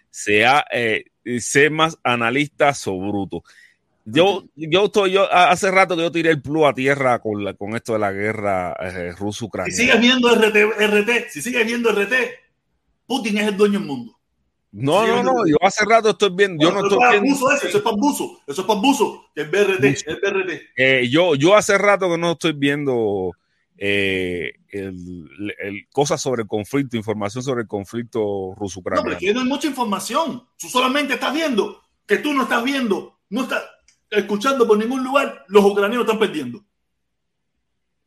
Sea, 0.09 0.65
eh, 0.73 1.05
sé 1.39 1.69
más 1.69 1.99
analista 2.03 2.73
o 2.87 2.99
bruto. 2.99 3.45
Yo, 4.07 4.45
yo 4.57 4.87
estoy, 4.87 5.13
yo 5.13 5.31
hace 5.31 5.71
rato 5.71 5.97
que 5.97 6.03
yo 6.03 6.11
tiré 6.11 6.31
el 6.31 6.41
plus 6.41 6.65
a 6.65 6.73
tierra 6.73 7.19
con, 7.19 7.45
la, 7.45 7.53
con 7.53 7.77
esto 7.77 7.93
de 7.93 7.99
la 7.99 8.13
guerra 8.13 8.75
eh, 8.81 9.13
ruso-ucraniana. 9.13 9.75
Si 9.75 9.83
sigues 9.83 10.01
viendo 10.01 10.35
RT, 10.35 10.57
RT, 10.79 11.29
si 11.29 11.43
sigues 11.43 11.67
viendo 11.67 11.93
RT, 11.93 12.15
Putin 13.07 13.37
es 13.37 13.49
el 13.49 13.57
dueño 13.57 13.81
del 13.81 13.87
mundo. 13.87 14.19
No, 14.77 15.05
sí, 15.05 15.09
no, 15.09 15.23
no, 15.23 15.47
yo 15.47 15.57
hace 15.61 15.85
rato 15.85 16.11
estoy 16.11 16.31
viendo. 16.35 16.61
Yo 16.65 16.73
no 16.73 16.83
estoy 16.83 16.99
para 16.99 17.13
viendo. 17.13 17.31
Buzo 17.31 17.53
ese, 17.53 17.69
eso 17.69 17.79
es 17.79 17.85
para 17.85 17.97
buzo, 17.97 18.41
eso 18.45 18.61
es 18.61 18.67
para 18.67 18.81
buzo, 18.81 19.25
el 19.37 19.49
BRT, 19.49 19.85
el 19.85 20.21
BRT. 20.21 20.63
Eh, 20.77 21.09
yo, 21.09 21.37
yo 21.37 21.55
hace 21.55 21.79
rato 21.79 22.11
que 22.11 22.19
no 22.19 22.33
estoy 22.33 22.55
viendo 22.55 23.31
eh, 23.79 24.55
el, 24.71 25.55
el, 25.61 25.87
cosas 25.93 26.21
sobre 26.21 26.43
el 26.43 26.49
conflicto, 26.49 26.97
información 26.97 27.45
sobre 27.45 27.63
el 27.63 27.69
conflicto 27.69 28.53
ruso-ucraniano. 28.57 29.11
No, 29.11 29.17
pero 29.17 29.21
que 29.21 29.33
no 29.33 29.43
hay 29.43 29.47
mucha 29.47 29.69
información. 29.69 30.43
Tú 30.59 30.69
solamente 30.69 31.15
estás 31.15 31.33
viendo 31.33 31.81
que 32.05 32.19
tú 32.19 32.33
no 32.33 32.43
estás 32.43 32.65
viendo, 32.65 33.21
no 33.31 33.43
estás 33.43 33.63
escuchando 34.11 34.67
por 34.67 34.77
ningún 34.77 35.05
lugar, 35.05 35.45
los 35.49 35.65
ucranianos 35.65 36.05
están 36.05 36.19
perdiendo. 36.19 36.65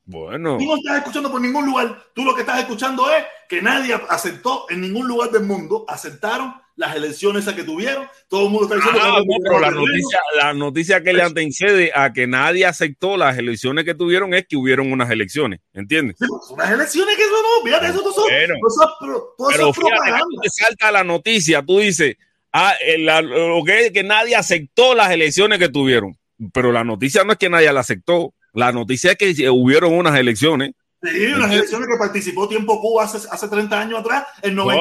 Bueno. 0.08 0.58
Tú 0.58 0.66
no 0.66 0.78
estás 0.78 1.00
escuchando 1.00 1.30
por 1.30 1.42
ningún 1.42 1.66
lugar. 1.66 2.02
Tú 2.14 2.24
lo 2.24 2.34
que 2.34 2.42
estás 2.42 2.60
escuchando 2.60 3.12
es 3.12 3.26
que 3.50 3.62
nadie 3.62 3.94
aceptó 4.10 4.66
en 4.70 4.80
ningún 4.80 5.06
lugar 5.06 5.32
del 5.32 5.44
mundo, 5.44 5.84
aceptaron 5.88 6.56
las 6.78 6.96
elecciones 6.96 7.46
a 7.50 7.56
que 7.56 7.66
tuvieron. 7.66 8.08
Todo 8.30 8.46
el 8.46 8.52
mundo 8.52 8.66
está 8.66 8.76
diciendo 8.76 9.02
ah, 9.04 9.20
que 9.20 9.26
no, 9.26 9.38
pero 9.44 9.60
la 9.60 9.72
noticia, 9.72 10.20
la 10.42 10.54
noticia 10.54 11.04
que 11.04 11.12
le 11.12 11.24
antecede 11.24 11.92
a 11.94 12.14
que 12.14 12.26
nadie 12.26 12.66
aceptó 12.66 13.18
las 13.18 13.38
elecciones 13.38 13.84
que 13.84 13.96
tuvieron 13.96 14.34
es 14.34 14.48
que 14.48 14.56
hubieron 14.56 14.94
unas 14.94 15.10
elecciones. 15.12 15.60
¿Entiendes? 15.74 16.16
Sí, 16.18 16.26
unas 16.52 16.72
elecciones 16.72 17.18
que 17.18 17.24
eso 17.24 17.36
no, 17.42 17.66
fíjate, 17.66 17.88
eso 17.88 18.02
no 18.02 18.12
son. 18.14 18.24
Bueno, 18.24 18.54
eso, 18.56 18.96
todo 19.38 19.50
pero 19.50 19.72
eso 19.72 19.74
fíjate, 19.74 20.24
te 20.42 20.50
salta 20.50 20.92
la 20.92 21.04
noticia, 21.04 21.62
tú 21.66 21.80
dices, 21.80 22.16
ah, 22.54 22.74
la, 23.00 23.22
lo 23.22 23.62
que 23.66 23.88
es 23.88 23.92
que 23.92 24.04
nadie 24.04 24.38
aceptó 24.38 24.96
las 24.96 25.12
elecciones 25.12 25.60
que 25.60 25.68
tuvieron. 25.68 26.18
Pero 26.54 26.72
la 26.72 26.86
noticia 26.86 27.26
no 27.26 27.34
es 27.34 27.38
que 27.38 27.50
nadie 27.50 27.74
la 27.74 27.82
aceptó. 27.82 28.34
La 28.58 28.72
noticia 28.72 29.12
es 29.12 29.18
que 29.18 29.50
hubieron 29.52 29.94
unas 29.94 30.18
elecciones. 30.18 30.72
Sí, 31.04 31.28
unas 31.28 31.52
elecciones 31.52 31.88
que 31.88 31.96
participó 32.00 32.48
tiempo 32.48 32.82
Cuba 32.82 33.04
hace, 33.04 33.20
hace 33.30 33.48
30 33.48 33.80
años 33.80 34.00
atrás, 34.00 34.26
el 34.42 34.56
98.9 34.56 34.56
no, 34.56 34.66
no, 34.66 34.74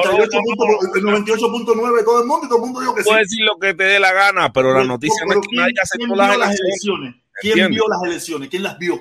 no. 1.91 2.03
todo 2.03 2.21
el 2.21 2.25
mundo 2.25 2.43
y 2.43 2.47
todo 2.49 2.57
el 2.57 2.61
mundo 2.61 2.79
dijo 2.79 2.95
que 2.95 3.03
Puedes 3.03 3.29
sí. 3.29 3.35
decir 3.35 3.45
lo 3.45 3.59
que 3.59 3.75
te 3.75 3.83
dé 3.83 3.99
la 3.99 4.13
gana, 4.13 4.51
pero, 4.51 4.73
la 4.73 4.83
noticia 4.83 5.23
no 5.27 5.33
es 5.33 5.39
que 5.47 5.55
nadie 5.55 5.73
aceptó 5.79 6.15
las 6.15 6.35
elecciones. 6.35 6.59
elecciones. 6.59 7.15
¿Quién 7.39 7.51
¿Entiendes? 7.51 7.75
vio 7.75 7.87
las 7.87 8.03
elecciones? 8.03 8.49
¿Quién 8.49 8.63
las 8.63 8.79
vio? 8.79 8.99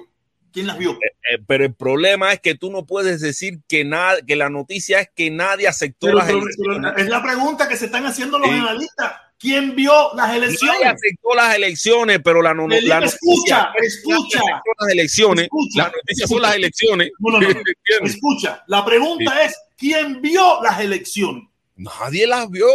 ¿Quién 0.53 0.67
las 0.67 0.77
vio? 0.79 0.91
Eh, 0.91 0.97
eh, 1.33 1.39
pero 1.47 1.65
el 1.65 1.75
problema 1.75 2.35
es 2.35 2.41
que 2.41 2.55
tú 2.55 2.71
no 2.71 2.85
puedes 2.85 3.23
decir 3.23 3.61
que, 3.67 3.87
nada, 3.87 4.17
que 4.27 4.37
la 4.37 4.51
noticia 4.51 5.01
es 5.01 5.09
que 5.17 5.31
nadie 5.31 5.69
aceptó 5.69 6.09
pero, 6.09 6.19
las 6.19 6.29
elecciones. 6.29 6.93
es 6.99 7.09
la 7.09 7.23
pregunta 7.23 7.67
que 7.67 7.79
se 7.79 7.87
están 7.87 8.05
haciendo 8.05 8.39
los 8.39 8.51
sí. 8.51 8.57
analistas. 8.57 9.13
¿Quién 9.39 9.77
vio 9.77 9.93
las 10.15 10.35
elecciones? 10.35 10.81
Nadie 10.81 10.87
aceptó 10.87 11.35
las 11.35 11.55
elecciones, 11.55 12.21
pero 12.25 12.41
la, 12.41 12.55
no, 12.55 12.67
la. 12.69 13.05
Escucha, 13.05 13.71
escucha. 13.83 14.41
Las 14.79 14.93
elecciones, 14.93 15.45
escucha, 15.45 15.83
las 15.83 15.93
noticias 15.93 16.25
escucha. 16.25 16.29
son 16.29 16.43
las 16.43 16.57
elecciones. 16.57 17.11
No, 17.19 17.39
no, 17.39 17.49
escucha, 18.07 18.65
la 18.67 18.85
pregunta 18.85 19.33
sí. 19.33 19.47
es: 19.47 19.57
¿quién 19.77 20.23
vio 20.23 20.63
las 20.63 20.81
elecciones? 20.81 21.45
Nadie 21.77 22.27
las 22.27 22.49
vio. 22.51 22.67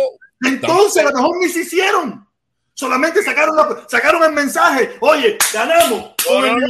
Entonces, 0.44 1.04
a 1.04 1.10
lo 1.10 1.16
mejor 1.16 1.38
ni 1.42 1.50
se 1.50 1.62
hicieron. 1.62 2.28
Solamente 2.74 3.24
sacaron, 3.24 3.56
la, 3.56 3.86
sacaron 3.88 4.24
el 4.24 4.32
mensaje. 4.32 4.98
Oye, 5.02 5.38
ganamos. 5.54 6.14
A, 6.30 6.42
ver, 6.42 6.52
a, 6.52 6.56
ver, 6.56 6.66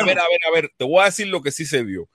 a 0.00 0.04
ver, 0.04 0.18
a 0.18 0.28
ver, 0.28 0.40
a 0.46 0.50
ver. 0.52 0.70
Te 0.76 0.84
voy 0.84 1.02
a 1.02 1.06
decir 1.06 1.26
lo 1.26 1.42
que 1.42 1.50
sí 1.50 1.64
se 1.64 1.82
vio. 1.82 2.08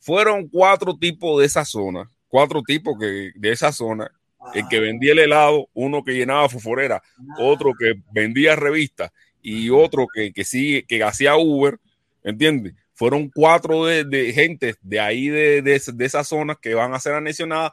Fueron 0.00 0.48
cuatro 0.48 0.96
tipos 0.96 1.40
de 1.40 1.46
esa 1.46 1.64
zona. 1.64 2.10
Cuatro 2.28 2.62
tipos 2.62 2.96
que, 2.98 3.32
de 3.34 3.52
esa 3.52 3.72
zona 3.72 4.10
el 4.54 4.68
que 4.68 4.80
vendía 4.80 5.12
el 5.12 5.20
helado, 5.20 5.68
uno 5.74 6.02
que 6.02 6.12
llenaba 6.12 6.48
foforera, 6.48 7.02
otro 7.38 7.72
que 7.78 7.94
vendía 8.12 8.56
revistas 8.56 9.12
y 9.42 9.70
otro 9.70 10.06
que, 10.12 10.32
que 10.32 10.44
sí, 10.44 10.84
que 10.88 11.02
hacía 11.02 11.36
Uber, 11.36 11.78
¿entiendes? 12.22 12.74
Fueron 12.94 13.30
cuatro 13.30 13.86
de, 13.86 14.04
de 14.04 14.32
gente 14.32 14.74
de 14.82 15.00
ahí, 15.00 15.28
de, 15.28 15.62
de, 15.62 15.80
de, 15.94 16.04
esas 16.04 16.28
zonas 16.28 16.58
que 16.60 16.74
van 16.74 16.92
a 16.92 17.00
ser 17.00 17.14
anexionadas 17.14 17.72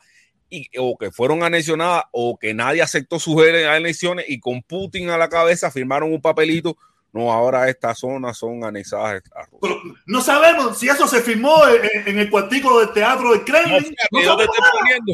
y, 0.50 0.70
o 0.78 0.98
que 0.98 1.12
fueron 1.12 1.44
anexionadas 1.44 2.06
o 2.12 2.38
que 2.38 2.54
nadie 2.54 2.82
aceptó 2.82 3.20
sus 3.20 3.42
elecciones 3.44 4.26
y 4.30 4.40
con 4.40 4.62
Putin 4.62 5.10
a 5.10 5.18
la 5.18 5.28
cabeza 5.28 5.70
firmaron 5.72 6.14
un 6.14 6.22
papelito 6.22 6.78
No, 7.12 7.34
ahora 7.34 7.68
estas 7.70 8.00
zonas 8.00 8.38
son 8.38 8.64
anexadas 8.64 9.22
a 9.36 9.42
Rusia. 9.44 9.60
Pero 9.62 9.82
no 10.06 10.22
sabemos 10.22 10.78
si 10.78 10.88
eso 10.88 11.08
se 11.08 11.22
firmó 11.22 11.68
en, 11.68 12.08
en 12.08 12.20
el 12.20 12.30
cuartico 12.30 12.80
del 12.80 12.94
teatro 12.94 13.32
del 13.32 13.44
Kremlin. 13.44 13.94
No, 14.12 14.22
yo, 14.22 14.38
te 14.38 14.44
estoy 14.44 14.70
poniendo, 14.80 15.14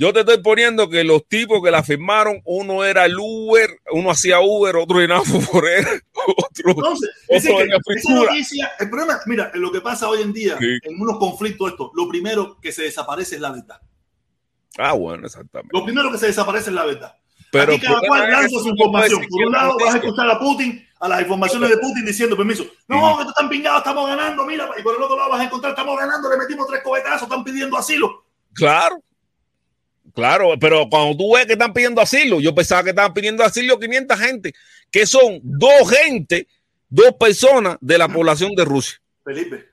yo, 0.00 0.12
te 0.12 0.20
estoy 0.20 0.38
poniendo, 0.38 0.88
que 0.88 1.04
los 1.04 1.26
tipos 1.28 1.62
que 1.62 1.70
la 1.70 1.82
firmaron, 1.82 2.40
uno 2.44 2.84
era 2.84 3.04
el 3.04 3.16
Uber, 3.18 3.78
uno 3.92 4.10
hacía 4.10 4.40
Uber, 4.40 4.76
otro 4.76 5.00
era 5.00 5.20
por 5.20 5.68
él, 5.68 5.86
otro, 6.36 6.70
Entonces, 6.70 7.10
otro 7.28 7.56
que 7.58 7.94
esa 7.94 8.14
noticia, 8.14 8.72
el 8.78 8.88
problema, 8.88 9.20
mira, 9.26 9.50
lo 9.54 9.70
que 9.70 9.80
pasa 9.80 10.08
hoy 10.08 10.22
en 10.22 10.32
día 10.32 10.56
sí. 10.58 10.78
en 10.82 11.00
unos 11.00 11.18
conflictos 11.18 11.72
estos, 11.72 11.90
lo 11.94 12.08
primero 12.08 12.58
que 12.60 12.72
se 12.72 12.82
desaparece 12.82 13.36
es 13.36 13.40
la 13.40 13.50
verdad. 13.50 13.80
Ah, 14.78 14.92
bueno, 14.92 15.26
exactamente. 15.26 15.76
Lo 15.76 15.84
primero 15.84 16.10
que 16.10 16.18
se 16.18 16.26
desaparece 16.26 16.70
es 16.70 16.74
la 16.74 16.86
verdad. 16.86 17.14
Pero 17.50 17.72
Aquí 17.72 17.84
cada 17.84 18.00
cual 18.00 18.30
lanza 18.30 18.58
su 18.60 18.68
información. 18.68 19.26
Por 19.28 19.46
un 19.46 19.52
lado 19.52 19.76
vas 19.78 19.94
a 19.94 19.98
escuchar 19.98 20.30
a 20.30 20.38
Putin, 20.38 20.86
a 21.00 21.08
las 21.08 21.22
informaciones 21.22 21.68
de 21.68 21.76
Putin 21.78 22.06
diciendo 22.06 22.36
permiso. 22.36 22.64
No, 22.86 23.18
que 23.18 23.24
están 23.24 23.48
pingados, 23.48 23.78
estamos 23.78 24.06
ganando, 24.06 24.44
mira. 24.44 24.70
Y 24.78 24.82
por 24.82 24.96
el 24.96 25.02
otro 25.02 25.16
lado 25.16 25.30
vas 25.30 25.40
a 25.40 25.44
encontrar, 25.44 25.72
estamos 25.72 25.98
ganando, 25.98 26.30
le 26.30 26.36
metimos 26.36 26.66
tres 26.68 26.82
cobetazos, 26.82 27.22
están 27.22 27.42
pidiendo 27.42 27.76
asilo. 27.76 28.24
Claro. 28.54 29.02
Claro, 30.14 30.54
pero 30.60 30.88
cuando 30.88 31.16
tú 31.16 31.34
ves 31.34 31.46
que 31.46 31.52
están 31.52 31.72
pidiendo 31.72 32.00
asilo, 32.00 32.40
yo 32.40 32.54
pensaba 32.54 32.82
que 32.82 32.90
estaban 32.90 33.14
pidiendo 33.14 33.44
asilo 33.44 33.78
500 33.78 34.18
gente, 34.18 34.52
que 34.90 35.06
son 35.06 35.40
dos 35.42 35.90
gente, 35.90 36.46
dos 36.88 37.14
personas 37.18 37.76
de 37.80 37.98
la 37.98 38.08
población 38.08 38.52
de 38.54 38.64
Rusia. 38.64 39.00
Felipe, 39.24 39.70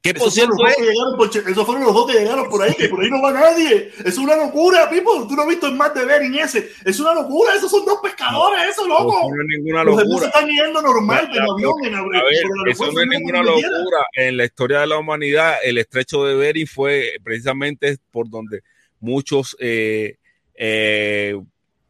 ¿Qué 0.00 0.14
por 0.14 0.30
cierto 0.30 0.54
es? 0.66 0.76
Por, 1.16 1.28
esos 1.28 1.66
fueron 1.66 1.84
los 1.84 1.92
dos 1.92 2.10
que 2.10 2.20
llegaron 2.20 2.48
por 2.48 2.62
ahí, 2.62 2.72
que 2.74 2.88
por 2.88 3.02
ahí 3.02 3.10
no 3.10 3.20
va 3.20 3.32
nadie. 3.32 3.90
Es 4.04 4.16
una 4.16 4.36
locura, 4.36 4.88
Pipo. 4.88 5.26
Tú 5.26 5.34
no 5.34 5.42
has 5.42 5.48
visto 5.48 5.66
el 5.66 5.74
mar 5.74 5.92
de 5.92 6.04
Bering 6.04 6.36
ese. 6.36 6.70
Es 6.84 7.00
una 7.00 7.14
locura. 7.14 7.54
Esos 7.54 7.70
son 7.70 7.84
dos 7.84 7.98
pescadores, 8.00 8.70
eso, 8.70 8.86
loco. 8.86 9.28
No, 9.28 9.42
es 9.42 9.48
ninguna 9.58 9.82
locura. 9.82 10.04
Los 10.06 10.22
están 10.22 10.48
yendo 10.48 10.80
normal 10.80 11.28
en 11.34 11.42
avión, 11.42 11.74
en 11.84 11.94
avión. 11.96 12.22
Eso 12.68 12.92
no 12.92 13.00
es 13.00 13.08
ninguna 13.08 13.42
locura. 13.42 14.06
En 14.14 14.36
la 14.36 14.44
historia 14.44 14.80
de 14.80 14.86
la 14.86 14.98
humanidad, 14.98 15.56
el 15.64 15.78
estrecho 15.78 16.24
de 16.24 16.36
Bering 16.36 16.68
fue 16.68 17.14
precisamente 17.24 17.98
por 18.12 18.30
donde 18.30 18.62
muchos 19.00 19.56
eh, 19.60 20.16
eh, 20.54 21.40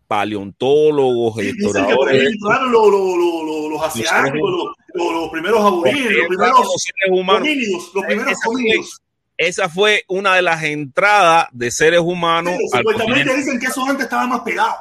paleontólogos. 0.07 1.39
Entraron 1.39 2.73
los, 2.73 2.91
los, 2.91 3.17
los, 3.17 3.71
los 3.71 3.83
asiáticos, 3.83 4.51
los, 4.51 5.13
los, 5.13 5.31
primeros 5.31 5.61
aborígenes, 5.61 6.17
los 6.17 6.29
primeros 6.29 6.83
seres 6.83 7.21
humanos. 7.21 7.43
Homínidos, 7.43 7.91
los 7.95 8.05
primeros 8.05 8.33
esa 8.33 8.49
homínidos. 8.49 8.97
Fue, 8.97 9.47
esa 9.47 9.69
fue 9.69 10.05
una 10.09 10.35
de 10.35 10.43
las 10.43 10.63
entradas 10.65 11.49
de 11.53 11.71
seres 11.71 12.01
humanos. 12.01 12.55
Sí, 12.59 12.79
supuestamente 12.79 13.37
dicen 13.37 13.59
que 13.61 13.67
eso 13.67 13.85
antes 13.85 14.05
estaba 14.05 14.27
más 14.27 14.41
pegado. 14.41 14.77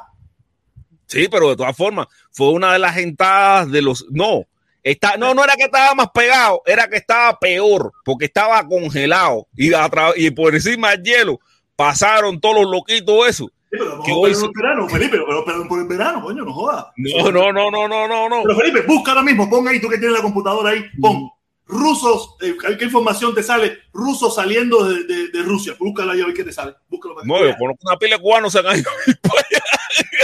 Sí, 1.05 1.27
pero 1.29 1.49
de 1.49 1.55
todas 1.55 1.75
formas, 1.75 2.07
fue 2.31 2.49
una 2.49 2.73
de 2.73 2.79
las 2.79 2.97
entradas 2.97 3.71
de 3.71 3.81
los. 3.81 4.05
No, 4.09 4.45
Está, 4.87 5.17
no, 5.17 5.33
no 5.33 5.43
era 5.43 5.55
que 5.57 5.65
estaba 5.65 5.93
más 5.95 6.11
pegado, 6.13 6.61
era 6.65 6.87
que 6.87 6.95
estaba 6.95 7.37
peor, 7.37 7.91
porque 8.05 8.23
estaba 8.23 8.65
congelado 8.65 9.45
y, 9.53 9.71
y 10.15 10.31
por 10.31 10.55
encima 10.55 10.91
del 10.91 11.03
hielo 11.03 11.39
pasaron 11.77 12.41
todos 12.41 12.55
los 12.63 12.71
loquitos 12.71 13.27
eso. 13.29 13.45
Sí, 13.45 13.77
pero 13.79 14.01
que 14.03 14.11
hoy... 14.11 14.31
el 14.31 14.51
verano, 14.53 14.89
Felipe, 14.89 15.17
pero, 15.25 15.45
pero 15.45 15.67
por 15.67 15.79
el 15.79 15.87
verano, 15.87 16.21
coño, 16.21 16.43
no 16.43 16.53
jodas. 16.53 16.87
No, 16.97 17.31
no, 17.31 17.53
no, 17.53 17.71
no, 17.71 17.87
no, 17.87 18.07
no, 18.07 18.29
no. 18.29 18.43
Pero 18.43 18.55
Felipe, 18.57 18.81
busca 18.81 19.11
ahora 19.11 19.23
mismo, 19.23 19.49
pon 19.49 19.67
ahí, 19.67 19.79
tú 19.79 19.87
que 19.87 19.97
tienes 19.97 20.17
la 20.17 20.23
computadora 20.23 20.71
ahí, 20.71 20.83
pon 20.99 21.29
rusos, 21.67 22.35
eh, 22.41 22.55
¿qué 22.77 22.85
información 22.85 23.35
te 23.35 23.43
sale? 23.43 23.79
Rusos 23.93 24.35
saliendo 24.35 24.85
de, 24.85 25.03
de, 25.03 25.27
de 25.29 25.43
Rusia. 25.43 25.75
Búscala 25.77 26.13
ahí 26.13 26.21
a 26.21 26.25
ver 26.25 26.33
qué 26.33 26.43
te 26.43 26.53
sale. 26.53 26.73
Búscalo 26.87 27.15
para 27.15 27.27
no, 27.27 27.45
yo 27.45 27.55
conozco 27.57 27.87
una 27.87 27.97
pila 27.97 28.15
de 28.15 28.21
cubanos 28.21 28.53
se 28.53 28.59
han 28.59 28.79
ido 28.79 28.91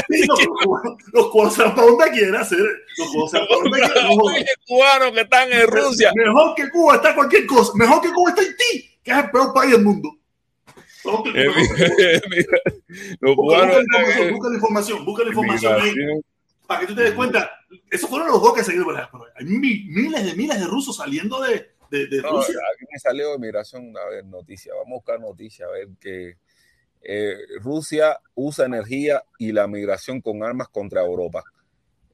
sí, 0.10 0.26
no, 0.28 0.36
los, 0.36 0.48
cubanos, 0.64 0.98
los 1.12 1.28
cubanos 1.30 1.54
se 1.54 1.64
van 1.64 1.76
para 1.76 1.88
donde 1.88 2.12
quieran 2.12 2.36
hacer. 2.36 2.60
Los 2.98 3.08
cubanos 3.10 3.32
se 3.32 3.38
van 3.40 3.48
para 3.48 3.62
donde 3.62 3.80
quieran. 3.80 4.08
Los 4.08 4.56
cubanos 4.66 5.12
que 5.12 5.22
están 5.22 5.52
en 5.52 5.68
Rusia. 5.68 6.12
Mejor 6.16 6.56
que 6.56 6.70
Cuba 6.70 6.96
está 6.96 7.16
cualquier 7.16 7.46
cosa. 7.46 7.72
Mejor 7.76 8.02
que 8.02 8.12
Cuba 8.12 8.30
está 8.30 8.42
Haití, 8.42 9.00
que 9.04 9.12
es 9.12 9.18
el 9.18 9.32
peor 9.32 9.54
país 9.54 9.72
del 9.72 9.84
mundo. 9.84 10.10
Eh, 11.06 12.22
los 13.20 13.36
busca, 13.36 13.66
busca, 13.66 13.80
la 13.80 13.80
información, 13.82 14.34
busca 14.34 14.50
la 14.50 14.56
información, 14.56 15.06
busca 15.06 15.24
la 15.24 15.30
información 15.30 15.82
ahí, 15.82 15.94
para 16.66 16.80
que 16.80 16.88
tú 16.88 16.96
te 16.96 17.04
des 17.04 17.14
cuenta. 17.14 17.52
Esos 17.92 18.10
fueron 18.10 18.30
los 18.30 18.42
dos 18.42 18.54
que 18.54 18.64
se 18.64 18.72
dieron. 18.72 18.96
Hay 18.96 19.46
miles 19.46 20.26
de 20.26 20.36
miles 20.36 20.60
de 20.60 20.68
rusos 20.68 20.96
saliendo 20.96 21.42
de, 21.42 21.72
de, 21.90 22.08
de 22.08 22.22
no, 22.22 22.32
Rusia. 22.32 22.56
Aquí 22.74 22.86
me 22.92 23.00
salió 23.00 23.32
de 23.34 23.40
migración, 23.40 23.94
a 23.98 24.10
ver, 24.10 24.26
noticia. 24.26 24.74
Vamos 24.76 24.92
a 24.92 24.96
buscar 24.96 25.20
noticia, 25.20 25.66
a 25.66 25.72
ver 25.72 25.90
que 26.00 26.38
eh, 27.02 27.38
Rusia 27.60 28.18
usa 28.34 28.66
energía 28.66 29.24
y 29.38 29.52
la 29.52 29.68
migración 29.68 30.22
con 30.22 30.44
armas 30.44 30.70
contra 30.70 31.02
Europa. 31.02 31.44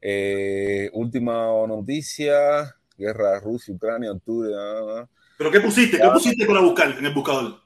Eh, 0.02 0.90
última 0.94 1.46
noticia, 1.68 2.74
guerra 2.96 3.38
Rusia-Ucrania, 3.38 4.12
octubre. 4.12 4.50
Ah, 4.56 5.06
¿Pero 5.38 5.50
qué 5.50 5.60
pusiste? 5.60 5.98
¿Qué 5.98 6.08
pusiste 6.08 6.46
para 6.46 6.60
buscar 6.60 6.90
en 6.98 7.06
el 7.06 7.14
buscador? 7.14 7.60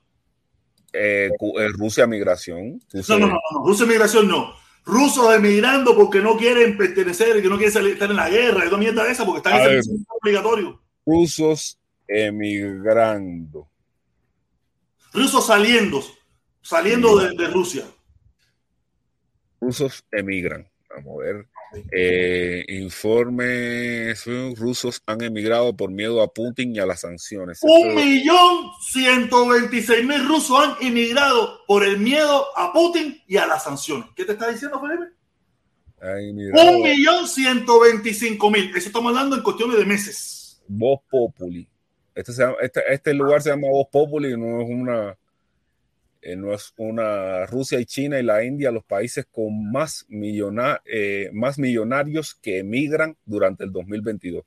Eh, 0.97 1.30
Rusia 1.72 2.07
migración. 2.07 2.80
No, 2.92 3.18
no, 3.18 3.26
no, 3.26 3.34
no, 3.34 3.64
Rusia 3.64 3.84
migración 3.84 4.28
no. 4.28 4.55
Rusos 4.84 5.34
emigrando 5.34 5.97
porque 5.97 6.20
no 6.20 6.36
quieren 6.36 6.76
pertenecer, 6.76 7.42
que 7.42 7.49
no 7.49 7.57
quieren 7.57 7.72
salir, 7.72 7.95
estar 7.95 8.11
en 8.11 8.16
la 8.16 8.28
guerra, 8.28 8.62
es 8.64 8.68
una 8.68 8.78
mierda 8.78 9.03
de 9.03 9.12
esa 9.12 9.24
porque 9.24 9.38
están 9.38 9.61
en 9.61 9.78
ese 9.78 9.90
obligatorio. 10.22 10.80
Rusos 11.05 11.80
emigrando. 12.07 13.68
Rusos 15.12 15.47
saliendo, 15.47 16.03
saliendo 16.61 17.16
de, 17.18 17.34
de, 17.36 17.49
Rusia. 17.49 17.84
Rusos 19.61 20.05
emigran. 20.12 20.68
Vamos 20.90 21.14
a 21.14 21.24
ver. 21.24 21.49
Eh, 21.90 22.64
informes 22.68 24.24
rusos 24.56 25.02
han 25.06 25.22
emigrado 25.22 25.76
por 25.76 25.90
miedo 25.90 26.22
a 26.22 26.32
Putin 26.32 26.74
y 26.74 26.78
a 26.78 26.86
las 26.86 27.00
sanciones. 27.00 27.60
Un 27.62 27.94
millón 27.94 28.70
ciento 28.80 29.46
veintiséis 29.48 30.06
mil 30.06 30.26
rusos 30.26 30.58
han 30.58 30.76
emigrado 30.86 31.60
por 31.66 31.84
el 31.84 31.98
miedo 31.98 32.46
a 32.56 32.72
Putin 32.72 33.22
y 33.26 33.36
a 33.36 33.46
las 33.46 33.64
sanciones. 33.64 34.06
¿Qué 34.14 34.24
te 34.24 34.32
está 34.32 34.50
diciendo, 34.50 34.80
Felipe? 34.80 35.12
Un 36.00 36.82
millón 36.82 37.26
ciento 37.26 37.80
veinticinco 37.80 38.50
mil. 38.50 38.70
Eso 38.76 38.88
estamos 38.88 39.10
hablando 39.10 39.36
en 39.36 39.42
cuestiones 39.42 39.78
de 39.78 39.86
meses. 39.86 40.62
Voz 40.68 41.00
Populi. 41.10 41.68
Este, 42.14 42.32
se 42.32 42.42
llama, 42.42 42.56
este, 42.60 42.80
este 42.92 43.14
lugar 43.14 43.42
se 43.42 43.50
llama 43.50 43.68
Voz 43.70 43.88
Populi, 43.90 44.36
no 44.36 44.60
es 44.60 44.68
una 44.68 45.16
eh, 46.24 46.36
no 46.36 46.54
es 46.54 46.72
una 46.78 47.44
Rusia 47.44 47.78
y 47.78 47.84
China 47.84 48.18
y 48.18 48.22
la 48.22 48.42
India 48.42 48.70
los 48.70 48.84
países 48.84 49.26
con 49.30 49.70
más, 49.70 50.06
millona, 50.08 50.80
eh, 50.86 51.28
más 51.34 51.58
millonarios 51.58 52.34
que 52.34 52.60
emigran 52.60 53.14
durante 53.26 53.64
el 53.64 53.72
2022. 53.72 54.42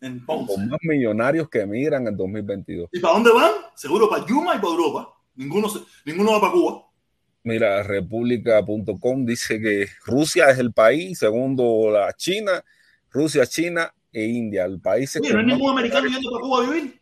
Entonces, 0.00 0.54
con 0.54 0.68
más 0.68 0.78
millonarios 0.82 1.48
que 1.48 1.62
emigran 1.62 2.06
en 2.06 2.16
2022. 2.16 2.90
¿Y 2.92 3.00
para 3.00 3.14
dónde 3.14 3.32
van? 3.32 3.50
Seguro 3.74 4.08
para 4.08 4.24
Yuma 4.26 4.54
y 4.54 4.58
para 4.58 4.72
Europa. 4.72 5.08
Ninguno, 5.34 5.68
ninguno 6.04 6.32
va 6.32 6.40
para 6.40 6.52
Cuba. 6.52 6.84
Mira, 7.42 7.82
república.com 7.82 9.26
dice 9.26 9.60
que 9.60 9.88
Rusia 10.04 10.50
es 10.50 10.58
el 10.58 10.72
país, 10.72 11.18
segundo 11.18 11.90
la 11.90 12.12
China, 12.12 12.62
Rusia, 13.10 13.44
China 13.46 13.92
e 14.12 14.24
India. 14.24 14.66
El 14.66 14.80
país 14.80 15.16
Oye, 15.16 15.32
¿No 15.32 15.40
hay 15.40 15.46
ningún 15.46 15.72
americano 15.72 16.06
yendo 16.08 16.30
para 16.30 16.42
Cuba 16.42 16.58
a 16.58 16.70
vivir? 16.70 17.00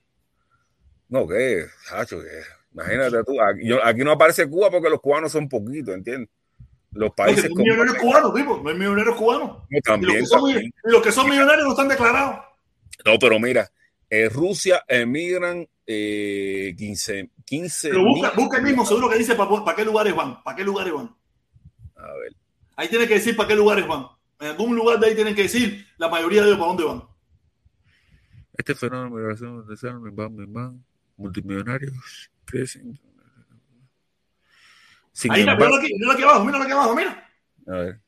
No, 1.10 1.26
¿qué? 1.28 1.66
Hacho, 1.92 2.20
¿qué? 2.22 2.40
Imagínate 2.76 3.24
tú, 3.24 3.40
aquí, 3.40 3.66
yo, 3.66 3.82
aquí, 3.82 4.04
no 4.04 4.12
aparece 4.12 4.46
Cuba 4.50 4.70
porque 4.70 4.90
los 4.90 5.00
cubanos 5.00 5.32
son 5.32 5.48
poquitos, 5.48 5.94
¿entiendes? 5.94 6.28
Los 6.90 7.10
países. 7.14 7.50
No 7.50 7.58
hay 7.58 7.64
millonarios 7.64 7.96
cubanos, 7.96 8.34
tipo, 8.34 8.60
no 8.62 8.68
hay 8.68 8.76
millonarios 8.76 9.16
cubanos. 9.16 9.50
No, 9.70 9.80
también, 9.82 10.18
y 10.18 10.20
los, 10.20 10.28
que 10.28 10.36
también. 10.36 10.62
son, 10.62 10.92
los 10.92 11.02
que 11.02 11.12
son 11.12 11.30
millonarios 11.30 11.64
no 11.64 11.70
están 11.70 11.88
declarados. 11.88 12.44
No, 13.06 13.18
pero 13.18 13.40
mira, 13.40 13.70
eh, 14.10 14.28
Rusia 14.28 14.84
emigran 14.86 15.66
eh, 15.86 16.74
15, 16.76 17.30
15 17.46 17.88
Pero 17.88 18.04
busca, 18.04 18.32
busca 18.36 18.58
el 18.58 18.64
mismo 18.64 18.84
seguro 18.84 19.08
que 19.08 19.18
dice 19.18 19.34
para 19.34 19.64
pa 19.64 19.74
qué 19.74 19.84
lugares 19.84 20.14
van, 20.14 20.42
para 20.42 20.56
qué 20.56 20.64
lugares 20.64 20.92
van. 20.92 21.16
A 21.96 22.12
ver. 22.12 22.34
Ahí 22.76 22.88
tiene 22.88 23.08
que 23.08 23.14
decir 23.14 23.34
para 23.36 23.48
qué 23.48 23.54
lugares 23.54 23.86
van. 23.86 24.06
En 24.38 24.48
algún 24.48 24.76
lugar 24.76 25.00
de 25.00 25.06
ahí 25.06 25.14
tienen 25.14 25.34
que 25.34 25.44
decir 25.44 25.86
la 25.96 26.10
mayoría 26.10 26.42
de 26.42 26.48
ellos 26.48 26.58
para 26.58 26.68
dónde 26.68 26.84
van. 26.84 27.04
Este 28.52 28.74
fenómeno 28.74 29.16
de 29.16 29.22
migración 29.22 29.66
de 29.66 30.10
van, 30.10 30.52
van, 30.52 30.84
multimillonarios 31.16 31.94
crecen. 32.46 32.98
Sin 35.12 35.32
Ahí, 35.32 35.42
embargo, 35.42 35.76
aquí, 35.76 36.22
abajo, 36.22 36.44
mira 36.44 36.62
aquí 36.62 36.72
abajo, 36.72 36.94
mira. 36.94 37.30
A 37.66 37.72
ver. 37.72 38.00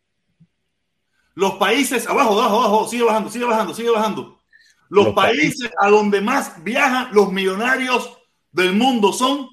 Los 1.34 1.54
países, 1.54 2.06
abajo, 2.06 2.32
abajo, 2.32 2.60
abajo, 2.60 2.88
sigue 2.88 3.04
bajando, 3.04 3.30
sigue 3.30 3.44
bajando, 3.44 3.74
sigue 3.74 3.90
bajando. 3.90 4.40
Los, 4.88 5.06
los 5.06 5.14
países, 5.14 5.60
países, 5.60 5.70
a 5.80 5.90
donde 5.90 6.20
más 6.20 6.62
viajan 6.62 7.08
los 7.12 7.30
millonarios 7.30 8.18
del 8.52 8.72
mundo 8.72 9.12
son 9.12 9.48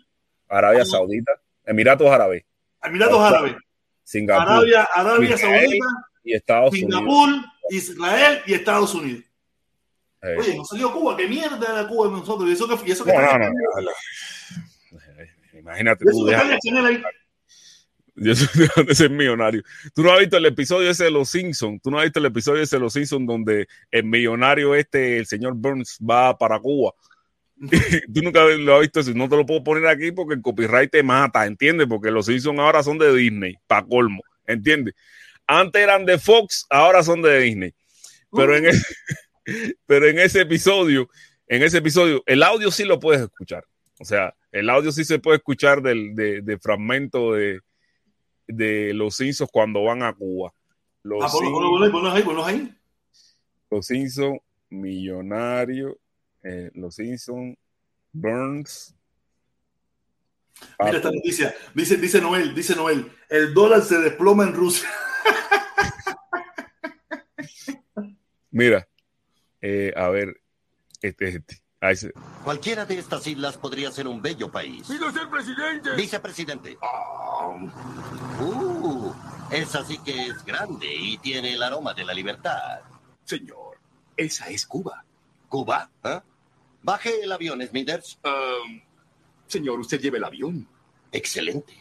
Arabia 0.47 0.85
Saudita, 0.85 1.33
Emiratos 1.65 2.07
Árabes. 2.07 2.43
Emiratos 2.81 3.19
Árabes. 3.19 3.55
Singapur. 4.03 4.53
Arabia, 4.53 4.89
Arabia 4.93 5.37
Saudita. 5.37 5.85
Y 6.23 6.33
Estados 6.33 6.73
Singapur, 6.73 7.29
Unidos. 7.29 7.45
Israel 7.69 8.41
y 8.45 8.53
Estados 8.53 8.93
Unidos. 8.93 9.23
Oye, 10.37 10.55
nos 10.55 10.67
salió 10.67 10.91
Cuba, 10.91 11.15
qué 11.15 11.27
mierda 11.27 11.71
era 11.71 11.87
Cuba 11.87 12.07
de 12.07 12.13
nosotros. 12.13 12.49
Y 12.49 12.53
eso 12.53 12.67
que, 12.67 12.89
y 12.89 12.91
eso 12.91 13.05
que 13.05 13.13
no, 13.13 13.21
no, 13.21 13.37
no, 13.37 13.47
no, 13.47 13.91
Imagínate 15.65 16.05
tú. 16.05 16.27
Soy 16.27 17.03
de 18.15 18.35
ser 18.95 19.09
millonario. 19.09 19.61
Tú 19.93 20.03
no 20.03 20.13
has 20.13 20.19
visto 20.19 20.37
el 20.37 20.45
episodio 20.45 20.89
ese 20.89 21.05
de 21.05 21.11
Los 21.11 21.29
Simpsons. 21.29 21.81
Tú 21.81 21.91
no 21.91 21.97
has 21.99 22.05
visto 22.05 22.19
el 22.19 22.25
episodio 22.25 22.61
ese 22.61 22.77
de 22.77 22.79
Los 22.79 22.93
Simpsons 22.93 23.27
donde 23.27 23.67
el 23.91 24.03
millonario 24.05 24.73
este, 24.75 25.17
el 25.17 25.25
señor 25.25 25.53
Burns, 25.55 25.97
va 25.99 26.37
para 26.37 26.59
Cuba. 26.59 26.93
Tú 27.57 28.21
nunca 28.21 28.45
lo 28.45 28.75
has 28.75 28.81
visto 28.81 28.99
eso. 29.01 29.13
No 29.13 29.27
te 29.27 29.35
lo 29.35 29.45
puedo 29.45 29.63
poner 29.63 29.87
aquí 29.87 30.11
porque 30.11 30.35
el 30.35 30.41
copyright 30.41 30.91
te 30.91 31.03
mata, 31.03 31.45
¿entiendes? 31.45 31.87
Porque 31.87 32.11
Los 32.11 32.27
Simpsons 32.27 32.59
ahora 32.59 32.83
son 32.83 32.97
de 32.97 33.13
Disney, 33.13 33.55
para 33.67 33.85
colmo, 33.85 34.23
¿entiendes? 34.45 34.93
Antes 35.47 35.81
eran 35.81 36.05
de 36.05 36.17
Fox, 36.17 36.65
ahora 36.69 37.03
son 37.03 37.21
de 37.21 37.39
Disney. 37.39 37.73
Pero 38.31 38.55
en, 38.55 38.67
ese, 38.67 38.95
pero 39.85 40.07
en 40.07 40.19
ese 40.19 40.41
episodio, 40.41 41.09
en 41.47 41.63
ese 41.63 41.79
episodio, 41.79 42.23
el 42.25 42.43
audio 42.43 42.71
sí 42.71 42.85
lo 42.85 42.99
puedes 42.99 43.21
escuchar. 43.21 43.65
O 43.99 44.05
sea, 44.05 44.33
el 44.55 44.69
audio 44.69 44.89
sí 44.89 45.03
se 45.03 45.19
puede 45.19 45.37
escuchar 45.37 45.81
del, 45.81 46.15
de, 46.15 46.41
de 46.41 46.57
fragmento 46.57 47.33
de, 47.33 47.59
de 48.47 48.93
los 48.93 49.17
Simpsons 49.17 49.49
cuando 49.51 49.83
van 49.83 50.01
a 50.01 50.13
Cuba. 50.13 50.53
Los 51.03 51.25
Ah, 51.25 51.27
ponlo, 51.29 51.51
ponlo, 51.51 51.69
ponlo, 51.71 51.91
ponlo 51.91 52.11
ahí, 52.11 52.23
ponlo 52.23 52.45
ahí. 52.45 52.73
Los 53.69 53.87
Simpsons, 53.87 54.39
Millonario, 54.69 55.99
eh, 56.41 56.71
Los 56.73 56.95
Simpsons, 56.95 57.57
Burns. 58.13 58.95
Mira 60.79 60.97
esta 60.97 61.11
noticia. 61.11 61.53
Dice, 61.73 61.97
dice 61.97 62.21
Noel, 62.21 62.55
dice 62.55 62.77
Noel, 62.77 63.11
el 63.27 63.53
dólar 63.53 63.81
se 63.81 63.99
desploma 63.99 64.45
en 64.45 64.53
Rusia. 64.53 64.87
Mira, 68.51 68.87
eh, 69.59 69.91
a 69.97 70.07
ver, 70.07 70.39
este 71.01 71.27
es 71.27 71.35
este. 71.35 71.64
Ahí 71.85 71.95
se- 71.95 72.11
Cualquiera 72.43 72.85
de 72.85 72.97
estas 72.97 73.25
islas 73.27 73.57
podría 73.57 73.91
ser 73.91 74.07
un 74.07 74.21
bello 74.21 74.51
país. 74.51 74.87
¡Pido 74.87 75.11
ser 75.11 75.29
presidente! 75.29 75.91
Vicepresidente. 75.95 76.77
Uh, 78.39 79.13
esa 79.51 79.85
sí 79.85 79.97
que 79.99 80.27
es 80.27 80.43
grande 80.45 80.87
y 80.93 81.17
tiene 81.17 81.53
el 81.53 81.61
aroma 81.63 81.93
de 81.93 82.03
la 82.05 82.13
libertad. 82.13 82.79
Señor, 83.23 83.77
esa 84.17 84.49
es 84.49 84.65
Cuba. 84.65 85.03
¿Cuba? 85.47 85.89
¿eh? 86.03 86.19
Baje 86.81 87.21
el 87.23 87.31
avión, 87.31 87.61
Smithers. 87.65 88.19
Um, 88.23 88.81
señor, 89.47 89.79
usted 89.79 89.99
lleva 89.99 90.17
el 90.17 90.23
avión. 90.23 90.67
Excelente. 91.11 91.73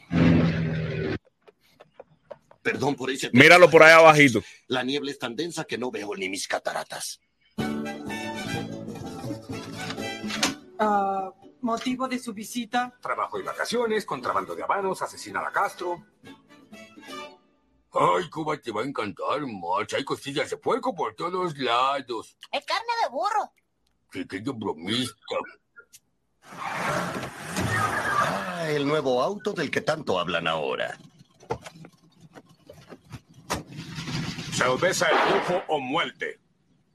Perdón 2.62 2.94
por 2.94 3.10
ese... 3.10 3.30
Míralo 3.32 3.68
por 3.70 3.82
ahí 3.82 3.92
abajito. 3.92 4.42
La 4.68 4.82
niebla 4.82 5.10
es 5.10 5.18
tan 5.18 5.36
densa 5.36 5.64
que 5.64 5.76
no 5.76 5.90
veo 5.90 6.14
ni 6.16 6.28
mis 6.30 6.48
cataratas. 6.48 7.20
Ah, 10.78 11.30
¿Motivo 11.60 12.08
de 12.08 12.18
su 12.18 12.34
visita? 12.34 12.92
Trabajo 13.00 13.38
y 13.38 13.42
vacaciones, 13.42 14.04
contrabando 14.04 14.54
de 14.54 14.62
habanos, 14.62 15.00
asesinar 15.00 15.44
a 15.44 15.50
Castro. 15.50 16.04
Ay, 17.92 18.28
Cuba 18.28 18.58
te 18.58 18.72
va 18.72 18.82
a 18.82 18.84
encantar, 18.84 19.40
March. 19.46 19.94
Hay 19.94 20.04
costillas 20.04 20.50
de 20.50 20.56
puerco 20.56 20.94
por 20.94 21.14
todos 21.14 21.56
lados. 21.56 22.36
Es 22.50 22.64
carne 22.66 22.92
de 23.02 23.08
burro. 23.08 23.52
Pequeño 24.10 24.52
bromista. 24.52 25.36
Ah, 26.42 28.66
el 28.68 28.86
nuevo 28.86 29.22
auto 29.22 29.52
del 29.52 29.70
que 29.70 29.80
tanto 29.80 30.18
hablan 30.18 30.48
ahora. 30.48 30.98
Cerveza 34.52 35.06
el 35.08 35.34
lujo 35.34 35.62
o 35.68 35.80
muerte. 35.80 36.40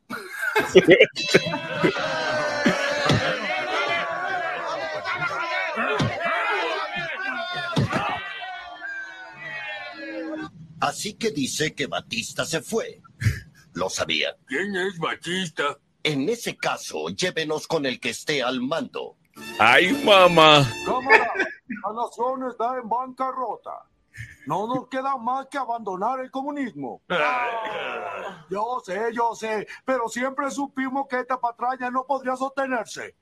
Así 10.80 11.14
que 11.14 11.31
dice 11.31 11.73
que 11.73 11.88
Batista 11.88 12.45
se 12.45 12.61
fue. 12.61 13.01
Lo 13.73 13.89
sabía. 13.89 14.35
¿Quién 14.47 14.76
es 14.76 14.97
Batista? 14.97 15.77
En 16.03 16.30
ese 16.30 16.56
caso, 16.56 17.10
llévenos 17.10 17.68
con 17.68 17.85
el 17.85 17.99
que 17.99 18.10
esté 18.11 18.41
al 18.41 18.61
mando. 18.61 19.18
Ay, 19.60 19.91
mamá. 20.03 20.69
Cámara, 20.85 21.31
la 21.35 21.93
nación 21.93 22.49
está 22.49 22.77
en 22.81 22.88
bancarrota. 22.88 23.89
No 24.49 24.65
nos 24.65 24.88
queda 24.88 25.15
más 25.15 25.45
que 25.45 25.59
abandonar 25.59 26.21
el 26.21 26.31
comunismo. 26.31 27.03
Yo 28.49 28.81
sé, 28.84 29.13
yo 29.13 29.35
sé, 29.35 29.67
pero 29.85 30.07
siempre 30.07 30.49
supimos 30.49 31.05
que 31.07 31.19
esta 31.19 31.39
patraña 31.39 31.91
no 31.91 32.03
podría 32.07 32.35
sostenerse. 32.35 33.15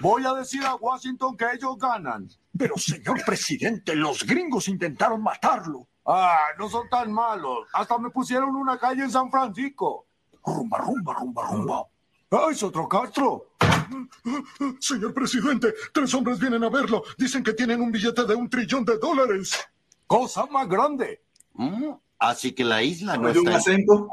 Voy 0.00 0.24
a 0.24 0.32
decir 0.32 0.64
a 0.64 0.74
Washington 0.76 1.36
que 1.36 1.44
ellos 1.52 1.76
ganan. 1.78 2.30
Pero, 2.56 2.78
señor 2.78 3.22
presidente, 3.26 3.94
los 3.94 4.24
gringos 4.24 4.68
intentaron 4.68 5.22
matarlo. 5.22 5.86
Ah, 6.06 6.46
no 6.58 6.70
son 6.70 6.88
tan 6.88 7.12
malos. 7.12 7.68
Hasta 7.74 7.98
me 7.98 8.08
pusieron 8.08 8.56
una 8.56 8.78
calle 8.78 9.02
en 9.02 9.10
San 9.10 9.30
Francisco. 9.30 10.06
Rumba, 10.42 10.78
rumba, 10.78 11.12
rumba, 11.12 11.46
rumba. 11.46 11.86
Ah, 12.30 12.46
es 12.50 12.62
otro 12.62 12.88
Castro. 12.88 13.49
Señor 14.80 15.12
presidente, 15.14 15.74
tres 15.92 16.12
hombres 16.14 16.38
vienen 16.38 16.64
a 16.64 16.68
verlo. 16.70 17.02
Dicen 17.18 17.42
que 17.42 17.52
tienen 17.52 17.80
un 17.80 17.90
billete 17.92 18.24
de 18.24 18.34
un 18.34 18.48
trillón 18.48 18.84
de 18.84 18.98
dólares. 18.98 19.52
Cosa 20.06 20.46
más 20.46 20.68
grande. 20.68 21.22
Mm, 21.54 21.92
Así 22.18 22.52
que 22.52 22.64
la 22.64 22.82
isla 22.82 23.16
no 23.16 23.30
un 23.30 23.36
está... 23.36 23.50
en- 23.50 23.56
acento. 23.56 24.08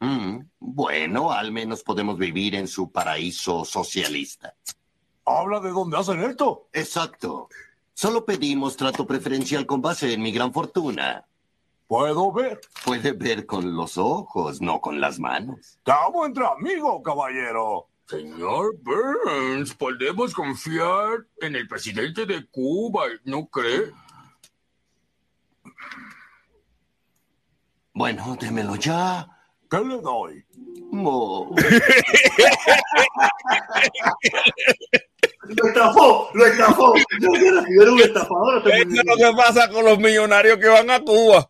Mm, 0.00 0.38
bueno, 0.58 1.30
al 1.32 1.52
menos 1.52 1.82
podemos 1.82 2.18
vivir 2.18 2.54
en 2.54 2.66
su 2.68 2.90
paraíso 2.90 3.64
socialista. 3.64 4.54
Habla 5.24 5.60
de 5.60 5.70
dónde 5.70 5.96
hacen 5.98 6.20
esto. 6.22 6.68
Exacto. 6.72 7.48
Solo 7.94 8.24
pedimos 8.24 8.76
trato 8.76 9.06
preferencial 9.06 9.66
con 9.66 9.80
base 9.82 10.12
en 10.12 10.22
mi 10.22 10.32
gran 10.32 10.52
fortuna. 10.52 11.24
Puedo 11.86 12.32
ver. 12.32 12.60
Puede 12.84 13.12
ver 13.12 13.44
con 13.46 13.76
los 13.76 13.98
ojos, 13.98 14.60
no 14.60 14.80
con 14.80 15.00
las 15.00 15.18
manos. 15.20 15.58
Estamos 15.60 16.26
entre 16.26 16.44
amigos, 16.46 17.00
caballero. 17.04 17.88
Señor 18.12 18.76
Burns, 18.82 19.72
podemos 19.72 20.34
confiar 20.34 21.24
en 21.40 21.56
el 21.56 21.66
presidente 21.66 22.26
de 22.26 22.46
Cuba, 22.50 23.04
¿no 23.24 23.46
cree? 23.46 23.90
Bueno, 27.94 28.36
démelo 28.38 28.76
ya. 28.76 29.26
¿Qué 29.70 29.78
le 29.78 29.98
doy? 30.02 30.44
Mo. 30.90 31.54
Lo 35.44 35.68
estafó, 35.68 36.30
lo 36.34 36.46
estafó. 36.46 36.94
Yo 37.18 37.82
era 37.82 37.92
un 37.92 38.00
estafador. 38.00 38.62
Eso 38.68 38.82
es 38.82 39.04
lo 39.04 39.16
que 39.16 39.36
pasa 39.36 39.68
con 39.70 39.84
los 39.84 39.98
millonarios 39.98 40.58
que 40.58 40.68
van 40.68 40.88
a 40.90 41.00
Cuba. 41.00 41.48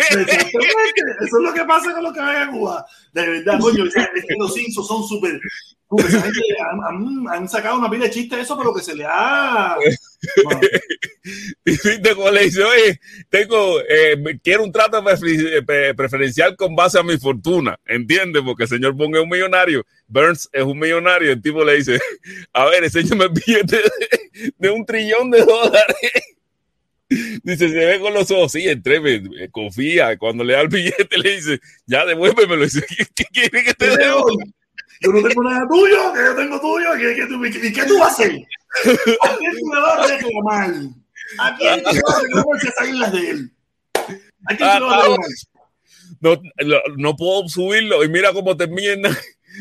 Exactamente. 0.10 1.00
Eso 1.20 1.36
es 1.38 1.42
lo 1.42 1.52
que 1.52 1.64
pasa 1.64 1.92
con 1.92 2.02
los 2.02 2.12
que 2.12 2.20
van 2.20 2.48
a 2.48 2.50
Cuba. 2.50 2.86
De 3.12 3.28
verdad, 3.28 3.58
coño, 3.60 3.84
es 3.84 3.94
que 3.94 4.34
los 4.38 4.54
Simpsons 4.54 4.86
son 4.86 5.06
súper. 5.06 5.40
Han, 7.32 7.48
sacado 7.48 7.78
una 7.78 7.90
pila 7.90 8.04
de 8.04 8.10
chistes 8.12 8.38
eso, 8.40 8.56
pero 8.56 8.72
que 8.72 8.80
se 8.80 8.94
le 8.94 9.04
ha. 9.04 9.76
Bueno, 10.44 10.60
le 12.32 12.44
dice, 12.44 12.62
oye, 12.62 13.00
tengo, 13.28 13.80
eh, 13.80 14.38
quiero 14.42 14.62
un 14.62 14.70
trato 14.70 15.02
pre- 15.02 15.94
preferencial 15.94 16.54
con 16.56 16.76
base 16.76 16.98
a 16.98 17.02
mi 17.02 17.18
fortuna, 17.18 17.78
¿entiendes? 17.86 18.42
Porque 18.44 18.64
el 18.64 18.68
señor 18.68 18.92
Bong 18.92 19.16
es 19.16 19.22
un 19.22 19.28
millonario, 19.28 19.84
Burns 20.06 20.48
es 20.52 20.62
un 20.62 20.78
millonario, 20.78 21.32
el 21.32 21.42
tipo 21.42 21.64
le 21.64 21.76
dice, 21.76 21.98
a 22.52 22.66
ver, 22.66 22.84
enséñame 22.84 23.24
el 23.24 23.30
billete 23.30 23.76
de, 23.76 24.52
de 24.58 24.70
un 24.70 24.86
trillón 24.86 25.30
de 25.30 25.44
dólares. 25.44 26.36
Dice, 27.42 27.68
se 27.68 27.74
ve 27.74 27.98
con 28.00 28.14
los 28.14 28.30
ojos, 28.30 28.52
sí, 28.52 28.68
entreme, 28.68 29.22
confía. 29.50 30.16
Cuando 30.16 30.44
le 30.44 30.52
da 30.54 30.60
el 30.60 30.68
billete, 30.68 31.18
le 31.18 31.36
dice, 31.36 31.60
ya 31.86 32.06
devuélvemelo. 32.06 32.62
Dice, 32.64 32.84
¿qué, 32.88 33.04
qué 33.14 33.24
quiere 33.32 33.64
que 33.64 33.74
te 33.74 33.88
¿qué 33.88 33.96
devuelva? 33.96 34.44
Yo 35.02 35.12
no 35.12 35.22
tengo 35.28 35.42
nada 35.42 35.66
tuyo, 35.68 36.12
que 36.12 36.20
yo 36.24 36.36
tengo 36.36 36.60
tuyo. 36.60 36.88
¿Qué, 36.98 37.14
qué 37.16 37.26
tú- 37.26 37.44
¿Y 37.44 37.72
qué 37.72 37.84
tú 37.86 37.98
vas 37.98 38.10
a 38.10 38.12
hacer? 38.12 38.32
¿A 39.22 39.36
quién 39.36 39.52
tú 39.52 39.74
le 39.74 39.80
vas 39.80 39.98
a 39.98 40.06
reclamar? 40.14 40.70
¿A 41.38 41.56
quién 41.56 41.82
tú 41.82 41.90
le 41.92 42.00
vas 42.02 42.16
a 42.16 42.20
reclamar 42.22 42.60
si 42.60 42.68
de 43.16 43.30
él? 43.30 43.50
¿A 44.46 44.56
quién 44.56 44.58
tú 44.58 44.64
le 44.78 44.80
vas 44.80 44.92
a 44.94 45.02
reclamar? 45.02 45.30
no, 46.20 46.42
lo- 46.58 46.82
no 46.96 47.16
puedo 47.16 47.48
subirlo 47.48 48.04
y 48.04 48.08
mira 48.08 48.32
cómo 48.32 48.56
termina, 48.56 49.10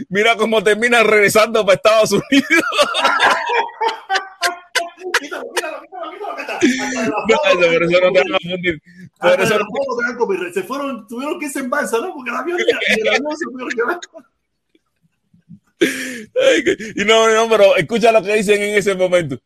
mira 0.10 0.36
cómo 0.36 0.62
termina 0.64 1.04
regresando 1.04 1.66
para 1.66 1.76
Estados 1.78 2.12
Unidos. 2.12 2.48
Está. 6.42 6.60
No, 7.30 7.36
la 7.44 7.52
eso, 7.52 7.60
por 7.60 7.60
foto- 7.60 7.84
eso 7.86 8.02
no 8.06 8.12
te 8.12 8.20
van 8.20 8.34
a 8.34 8.40
fundir. 8.40 8.82
Por 9.20 9.30
hasta 9.32 9.44
eso 9.44 9.58
la 9.60 9.66
foto 9.66 9.98
te 10.00 10.06
dan 10.08 10.18
copyright. 10.18 10.54
Se 10.54 10.64
fueron, 10.64 11.08
tuvieron 11.08 11.40
que 11.40 11.46
irse 11.48 11.60
en 11.60 11.70
balsa, 11.70 11.98
¿no? 12.00 12.14
Porque 12.14 12.30
el 12.32 12.36
avión, 12.36 12.60
y 12.60 13.02
el 13.02 13.08
avión 13.08 13.38
se 13.38 13.46
tuvieron 13.46 14.00
que- 16.64 16.94
y 17.02 17.06
no, 17.06 17.34
no, 17.34 17.50
pero 17.50 17.76
escucha 17.78 18.12
lo 18.12 18.22
que 18.22 18.36
dicen 18.36 18.62
en 18.62 18.76
ese 18.76 18.96
momento. 18.96 19.40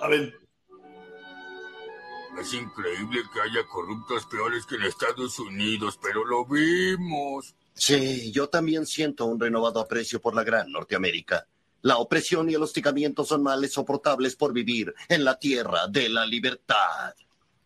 A 0.00 0.08
ver, 0.08 0.34
Es 2.40 2.52
increíble 2.54 3.20
que 3.34 3.40
haya 3.40 3.66
corruptos 3.66 4.24
peores 4.26 4.64
que 4.64 4.76
en 4.76 4.82
Estados 4.82 5.40
Unidos, 5.40 5.98
pero 6.00 6.24
lo 6.24 6.44
vimos. 6.46 7.52
Sí, 7.74 8.30
yo 8.30 8.48
también 8.48 8.86
siento 8.86 9.24
un 9.26 9.40
renovado 9.40 9.80
aprecio 9.80 10.20
por 10.20 10.36
la 10.36 10.44
gran 10.44 10.70
Norteamérica. 10.70 11.44
La 11.82 11.98
opresión 11.98 12.50
y 12.50 12.54
el 12.54 12.62
hostigamiento 12.62 13.24
son 13.24 13.42
males 13.42 13.72
soportables 13.72 14.34
por 14.34 14.52
vivir 14.52 14.94
en 15.08 15.24
la 15.24 15.38
tierra 15.38 15.86
de 15.88 16.08
la 16.08 16.26
libertad. 16.26 17.14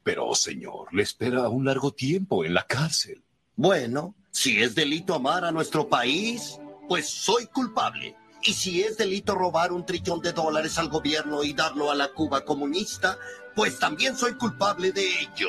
Pero, 0.03 0.35
señor, 0.35 0.93
le 0.93 1.03
espera 1.03 1.49
un 1.49 1.65
largo 1.65 1.93
tiempo 1.93 2.45
en 2.45 2.55
la 2.55 2.67
cárcel. 2.67 3.23
Bueno, 3.57 4.15
si 4.31 4.63
es 4.63 4.75
delito 4.75 5.15
amar 5.15 5.45
a 5.45 5.53
nuestro 5.53 5.89
país, 5.89 6.59
pues 6.89 7.09
soy 7.09 7.47
culpable. 7.47 8.17
Y 8.43 8.55
si 8.55 8.83
es 8.83 8.97
delito 8.97 9.35
robar 9.35 9.73
un 9.73 9.87
trillón 9.87 10.21
de 10.21 10.33
dólares 10.33 10.77
al 10.79 10.89
gobierno 10.89 11.45
y 11.45 11.53
darlo 11.53 11.91
a 11.91 11.95
la 11.95 12.09
Cuba 12.09 12.45
comunista, 12.45 13.17
pues 13.55 13.79
también 13.79 14.17
soy 14.17 14.35
culpable 14.35 14.91
de 14.93 15.07
ello. 15.21 15.49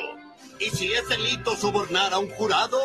Y 0.60 0.70
si 0.70 0.92
es 0.92 1.08
delito 1.08 1.56
sobornar 1.56 2.14
a 2.14 2.18
un 2.18 2.30
jurado, 2.30 2.78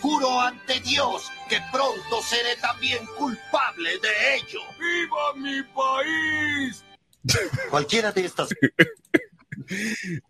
juro 0.00 0.40
ante 0.40 0.80
Dios 0.80 1.30
que 1.48 1.58
pronto 1.72 2.22
seré 2.22 2.56
también 2.60 3.04
culpable 3.16 3.90
de 3.98 4.36
ello. 4.36 4.60
¡Viva 4.78 5.34
mi 5.36 5.62
país! 5.74 6.84
Cualquiera 7.70 8.12
de 8.12 8.24
estas 8.24 8.48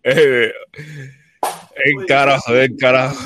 Eh, 0.03 0.53
en 1.85 2.07
carajo, 2.07 2.57
en 2.57 2.77
carajo. 2.77 3.25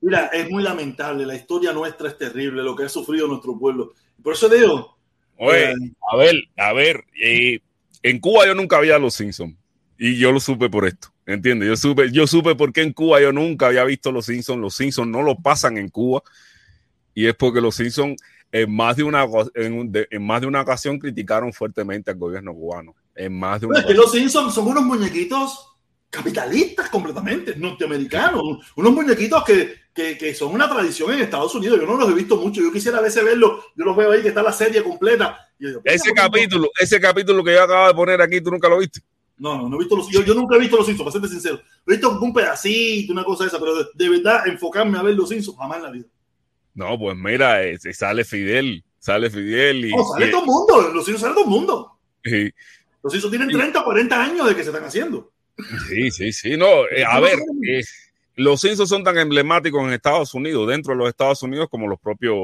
Mira, 0.00 0.26
es 0.28 0.48
muy 0.48 0.62
lamentable. 0.62 1.26
La 1.26 1.34
historia 1.34 1.72
nuestra 1.72 2.08
es 2.08 2.16
terrible, 2.16 2.62
lo 2.62 2.74
que 2.74 2.84
ha 2.84 2.88
sufrido 2.88 3.26
nuestro 3.26 3.58
pueblo. 3.58 3.92
Por 4.22 4.32
eso 4.32 4.48
digo, 4.48 4.98
Oye, 5.38 5.72
a 6.10 6.16
ver, 6.16 6.34
a 6.56 6.72
ver, 6.72 7.04
eh, 7.22 7.60
en 8.02 8.18
Cuba 8.18 8.44
yo 8.44 8.54
nunca 8.54 8.76
había 8.76 8.98
Los 8.98 9.14
Simpsons 9.14 9.54
y 9.96 10.18
yo 10.18 10.32
lo 10.32 10.40
supe 10.40 10.68
por 10.68 10.86
esto, 10.86 11.12
¿entiendes? 11.28 11.68
Yo 11.68 11.76
supe, 11.76 12.10
yo 12.10 12.26
supe 12.26 12.54
por 12.56 12.72
qué 12.72 12.82
en 12.82 12.92
Cuba 12.92 13.20
yo 13.20 13.30
nunca 13.32 13.66
había 13.68 13.84
visto 13.84 14.10
Los 14.10 14.26
Simpsons. 14.26 14.60
Los 14.60 14.74
Simpsons 14.74 15.08
no 15.10 15.22
lo 15.22 15.36
pasan 15.36 15.78
en 15.78 15.88
Cuba 15.90 16.22
y 17.14 17.26
es 17.26 17.34
porque 17.34 17.60
Los 17.60 17.76
Simpsons 17.76 18.20
en 18.50 18.74
más 18.74 18.96
de 18.96 19.02
una 19.02 19.26
en, 19.54 19.92
de- 19.92 20.08
en 20.10 20.26
más 20.26 20.40
de 20.40 20.46
una 20.46 20.62
ocasión 20.62 20.98
criticaron 20.98 21.52
fuertemente 21.52 22.10
al 22.10 22.16
gobierno 22.16 22.54
cubano. 22.54 22.94
En 23.14 23.38
más 23.38 23.60
de 23.60 23.66
una 23.66 23.84
que 23.84 23.92
los 23.94 24.10
Simpsons 24.10 24.54
son 24.54 24.66
unos 24.68 24.84
muñequitos 24.84 25.66
capitalistas 26.10 26.88
completamente, 26.88 27.54
norteamericanos, 27.56 28.72
unos 28.76 28.92
muñequitos 28.94 29.44
que, 29.44 29.74
que, 29.92 30.16
que 30.16 30.34
son 30.34 30.54
una 30.54 30.66
tradición 30.66 31.12
en 31.12 31.20
Estados 31.20 31.54
Unidos. 31.54 31.78
Yo 31.78 31.86
no 31.86 31.98
los 31.98 32.08
he 32.10 32.14
visto 32.14 32.36
mucho, 32.36 32.62
yo 32.62 32.72
quisiera 32.72 32.96
a 32.96 33.02
veces 33.02 33.22
verlos, 33.22 33.62
yo 33.76 33.84
los 33.84 33.94
veo 33.94 34.10
ahí 34.12 34.22
que 34.22 34.28
está 34.28 34.42
la 34.42 34.52
serie 34.52 34.82
completa. 34.82 35.38
Y 35.58 35.64
yo 35.64 35.68
digo, 35.68 35.80
Ese 35.84 36.08
"Mira, 36.10 36.22
capítulo, 36.22 36.70
ese 36.80 36.98
capítulo 36.98 37.44
que 37.44 37.52
yo 37.52 37.62
acabo 37.62 37.88
de 37.88 37.94
poner 37.94 38.22
aquí, 38.22 38.40
tú 38.40 38.50
nunca 38.50 38.70
lo 38.70 38.78
viste. 38.78 39.00
No, 39.38 39.56
no, 39.56 39.68
no 39.68 39.76
he 39.76 39.78
visto 39.80 39.96
los 39.96 40.08
yo, 40.10 40.22
yo 40.24 40.34
nunca 40.34 40.56
he 40.56 40.58
visto 40.58 40.76
los 40.76 40.86
Simpsons, 40.86 41.04
para 41.04 41.12
serte 41.12 41.28
sincero. 41.28 41.60
He 41.86 41.92
visto 41.92 42.18
un 42.20 42.32
pedacito, 42.32 43.12
una 43.12 43.24
cosa 43.24 43.44
de 43.44 43.48
esa, 43.48 43.58
pero 43.60 43.76
de, 43.76 43.84
de 43.94 44.08
verdad 44.08 44.46
enfocarme 44.48 44.98
a 44.98 45.02
ver 45.02 45.14
los 45.14 45.28
Simpsons 45.28 45.56
jamás 45.56 45.78
en 45.78 45.82
la 45.84 45.90
vida. 45.90 46.06
No, 46.74 46.98
pues 46.98 47.16
mira, 47.16 47.64
eh, 47.64 47.78
sale 47.92 48.24
Fidel, 48.24 48.84
sale 48.98 49.30
Fidel 49.30 49.84
y, 49.84 49.90
No, 49.94 50.04
sale 50.04 50.28
todo 50.28 50.40
el 50.40 50.46
mundo, 50.46 50.80
los 50.92 51.04
Simpsons 51.04 51.20
sale 51.20 51.34
todo 51.34 51.44
el 51.44 51.50
mundo. 51.50 51.92
y- 52.24 52.50
Los 53.02 53.12
Simpsons 53.12 53.30
tienen 53.30 53.48
30 53.48 53.80
o 53.80 53.84
40 53.84 54.22
años 54.22 54.48
de 54.48 54.56
que 54.56 54.62
se 54.62 54.70
están 54.70 54.84
haciendo. 54.84 55.30
Sí, 55.88 56.10
sí, 56.10 56.32
sí. 56.32 56.56
No, 56.56 56.86
eh, 56.90 57.04
a 57.04 57.18
ver, 57.20 57.38
eh, 57.68 57.82
los 58.36 58.60
Simpsons 58.60 58.88
son 58.88 59.02
tan 59.04 59.18
emblemáticos 59.18 59.82
en 59.84 59.92
Estados 59.92 60.34
Unidos, 60.34 60.68
dentro 60.68 60.92
de 60.92 60.98
los 60.98 61.08
Estados 61.08 61.42
Unidos, 61.42 61.68
como 61.70 61.86
los 61.88 61.98
propios 62.00 62.36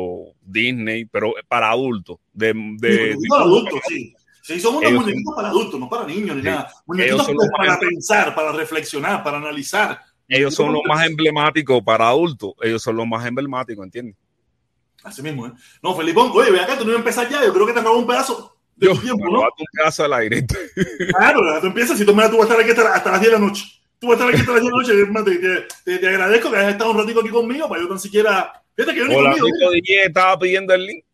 Disney, 0.42 1.04
pero 1.04 1.34
para 1.48 1.70
adultos. 1.70 2.18
De, 2.32 2.52
de- 2.78 3.16
adultos, 3.36 3.80
sí. 3.88 4.14
Sí, 4.46 4.60
son 4.60 4.74
unos 4.76 4.90
Ellos 4.90 5.00
muñequitos 5.02 5.34
para 5.34 5.48
adultos, 5.48 5.80
no 5.80 5.88
para 5.88 6.04
niños 6.04 6.36
ni 6.36 6.42
Sí. 6.42 6.48
nada. 6.48 6.70
Muñequitos 6.84 7.24
son 7.24 7.34
los 7.34 7.48
para 7.56 7.70
más- 7.70 7.78
pensar, 7.78 8.34
para 8.34 8.52
reflexionar, 8.52 9.24
para 9.24 9.38
analizar. 9.38 9.98
ellos 10.28 10.54
son 10.54 10.70
los 10.72 10.82
más 10.86 11.06
emblemáticos 11.06 11.82
para 11.82 12.08
adultos. 12.08 12.52
Ellos 12.60 12.82
son 12.82 12.96
los 12.96 13.06
más 13.06 13.24
emblemáticos, 13.26 13.82
¿entiendes? 13.84 14.16
Así 15.02 15.22
mismo, 15.22 15.46
¿eh? 15.46 15.52
No, 15.82 15.94
Felipón, 15.96 16.30
oye, 16.34 16.50
ve 16.50 16.60
acá, 16.60 16.76
tú 16.76 16.84
no 16.84 16.90
ibas 16.90 16.96
a 16.96 16.98
empezar 17.00 17.28
ya. 17.30 17.42
Yo 17.42 17.54
creo 17.54 17.66
que 17.66 17.72
te 17.72 17.80
acabó 17.80 17.96
un 17.98 18.06
pedazo 18.06 18.54
de 18.76 18.88
tu 18.88 18.98
tiempo, 18.98 19.24
¿no? 19.30 19.40
un 19.40 19.48
pedazo 19.72 20.02
del 20.02 20.12
aire. 20.12 20.46
Claro, 21.16 21.40
tú 21.62 21.66
empiezas, 21.68 21.96
si 21.98 22.04
tú, 22.04 22.14
mira, 22.14 22.30
tú 22.30 22.36
vas 22.36 22.50
a 22.50 22.52
estar 22.52 22.60
aquí 22.60 22.70
hasta, 22.78 22.94
hasta 22.94 23.10
las 23.12 23.20
10 23.20 23.32
de 23.32 23.38
la 23.38 23.46
noche. 23.46 23.64
Tú 23.98 24.08
vas 24.08 24.20
a 24.20 24.24
estar 24.24 24.28
aquí 24.34 24.40
hasta 24.40 24.52
las 24.52 24.60
10 24.60 24.72
de 24.72 24.94
la 25.06 25.06
noche. 25.10 25.38
Te, 25.40 25.66
te- 25.92 25.98
te- 25.98 26.08
agradezco 26.08 26.50
que 26.50 26.56
hayas 26.58 26.72
estado 26.72 26.90
un 26.90 26.98
ratito 26.98 27.20
aquí 27.20 27.30
conmigo 27.30 27.66
para 27.68 27.80
yo 27.80 27.88
tan 27.88 27.98
siquiera. 27.98 28.52
Fíjate 28.76 28.92
que 28.94 29.00
yo 29.00 29.08
ni 29.08 29.14
Hola, 29.14 29.30
Mira, 29.34 29.70
DJ 29.72 30.04
estaba 30.06 30.38
pidiendo 30.38 30.74
el 30.74 30.86
link. 30.86 31.04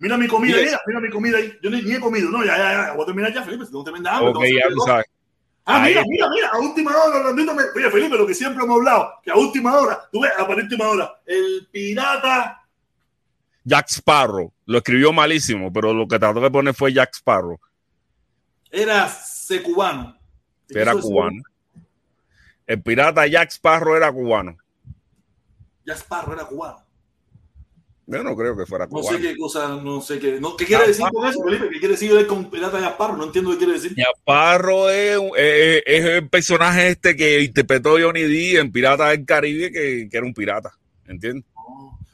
Mira 0.00 0.16
mi 0.18 0.26
comida 0.26 0.56
ahí, 0.56 0.66
mira 0.86 1.00
mi 1.00 1.10
comida 1.10 1.38
ahí. 1.38 1.56
Yo 1.62 1.70
ni, 1.70 1.82
ni 1.82 1.92
he 1.92 2.00
comido, 2.00 2.28
no, 2.30 2.44
ya, 2.44 2.56
ya, 2.58 2.72
ya. 2.72 2.92
Voy 2.94 3.02
a 3.02 3.06
terminar 3.06 3.32
ya, 3.32 3.44
Felipe. 3.44 3.64
Si 3.66 3.76
hambre. 3.76 4.00
Ok, 4.00 4.42
tengo 4.42 4.44
ya 4.44 4.66
hambre. 4.66 4.80
sabes. 4.84 5.06
Ah, 5.64 5.80
mira, 5.80 6.02
mira, 6.06 6.28
mira, 6.30 6.48
a 6.48 6.58
última 6.58 6.90
hora, 6.96 7.18
Orlandito 7.18 7.54
me... 7.54 7.62
Oye, 7.76 7.90
Felipe, 7.90 8.16
lo 8.16 8.26
que 8.26 8.34
siempre 8.34 8.64
hemos 8.64 8.78
hablado, 8.78 9.12
que 9.22 9.30
a 9.30 9.36
última 9.36 9.78
hora, 9.78 10.08
tú 10.10 10.20
ves, 10.20 10.32
a 10.36 10.42
última 10.42 10.88
hora, 10.88 11.20
el 11.26 11.68
pirata. 11.70 12.66
Jack 13.62 13.88
Sparrow. 13.88 14.52
Lo 14.66 14.78
escribió 14.78 15.12
malísimo, 15.12 15.72
pero 15.72 15.92
lo 15.92 16.08
que 16.08 16.18
trató 16.18 16.40
de 16.40 16.50
poner 16.50 16.74
fue 16.74 16.92
Jack 16.92 17.14
Sparrow. 17.14 17.60
Era 18.70 19.08
C 19.08 19.62
cubano. 19.62 20.16
Era 20.68 20.94
cubano. 20.94 21.42
El 22.66 22.82
pirata 22.82 23.26
Jack 23.26 23.50
Sparrow 23.50 23.96
era 23.96 24.10
cubano. 24.12 24.56
Jack 25.84 25.98
Sparrow 25.98 26.32
era 26.32 26.44
cubano. 26.44 26.84
Yo 28.10 28.22
no 28.24 28.34
creo 28.36 28.56
que 28.56 28.66
fuera 28.66 28.86
No 28.86 28.90
cubano. 28.90 29.16
sé 29.16 29.22
qué 29.22 29.36
cosa, 29.36 29.68
no 29.68 30.00
sé 30.00 30.18
qué. 30.18 30.40
No, 30.40 30.56
¿Qué 30.56 30.64
quiere 30.66 30.88
decir 30.88 31.04
con 31.12 31.26
eso, 31.28 31.42
Felipe? 31.44 31.68
¿Qué 31.70 31.78
quiere 31.78 31.94
decir 31.94 32.26
con 32.26 32.50
pirata 32.50 32.80
Jack 32.80 32.94
Sparrow? 32.94 33.16
No 33.16 33.24
entiendo 33.24 33.50
qué 33.52 33.58
quiere 33.58 33.72
decir. 33.74 33.94
Jack 33.96 34.16
Sparrow 34.18 34.88
es, 34.88 35.16
un- 35.18 35.30
eh, 35.36 35.82
es 35.86 36.04
el 36.04 36.28
personaje 36.28 36.88
este 36.88 37.14
que 37.16 37.40
interpretó 37.42 37.96
Johnny 38.00 38.22
D 38.22 38.58
en 38.58 38.72
Pirata 38.72 39.08
del 39.10 39.24
Caribe, 39.24 39.70
que, 39.70 40.08
que 40.10 40.16
era 40.16 40.26
un 40.26 40.34
pirata. 40.34 40.72
¿Entiendes? 41.06 41.44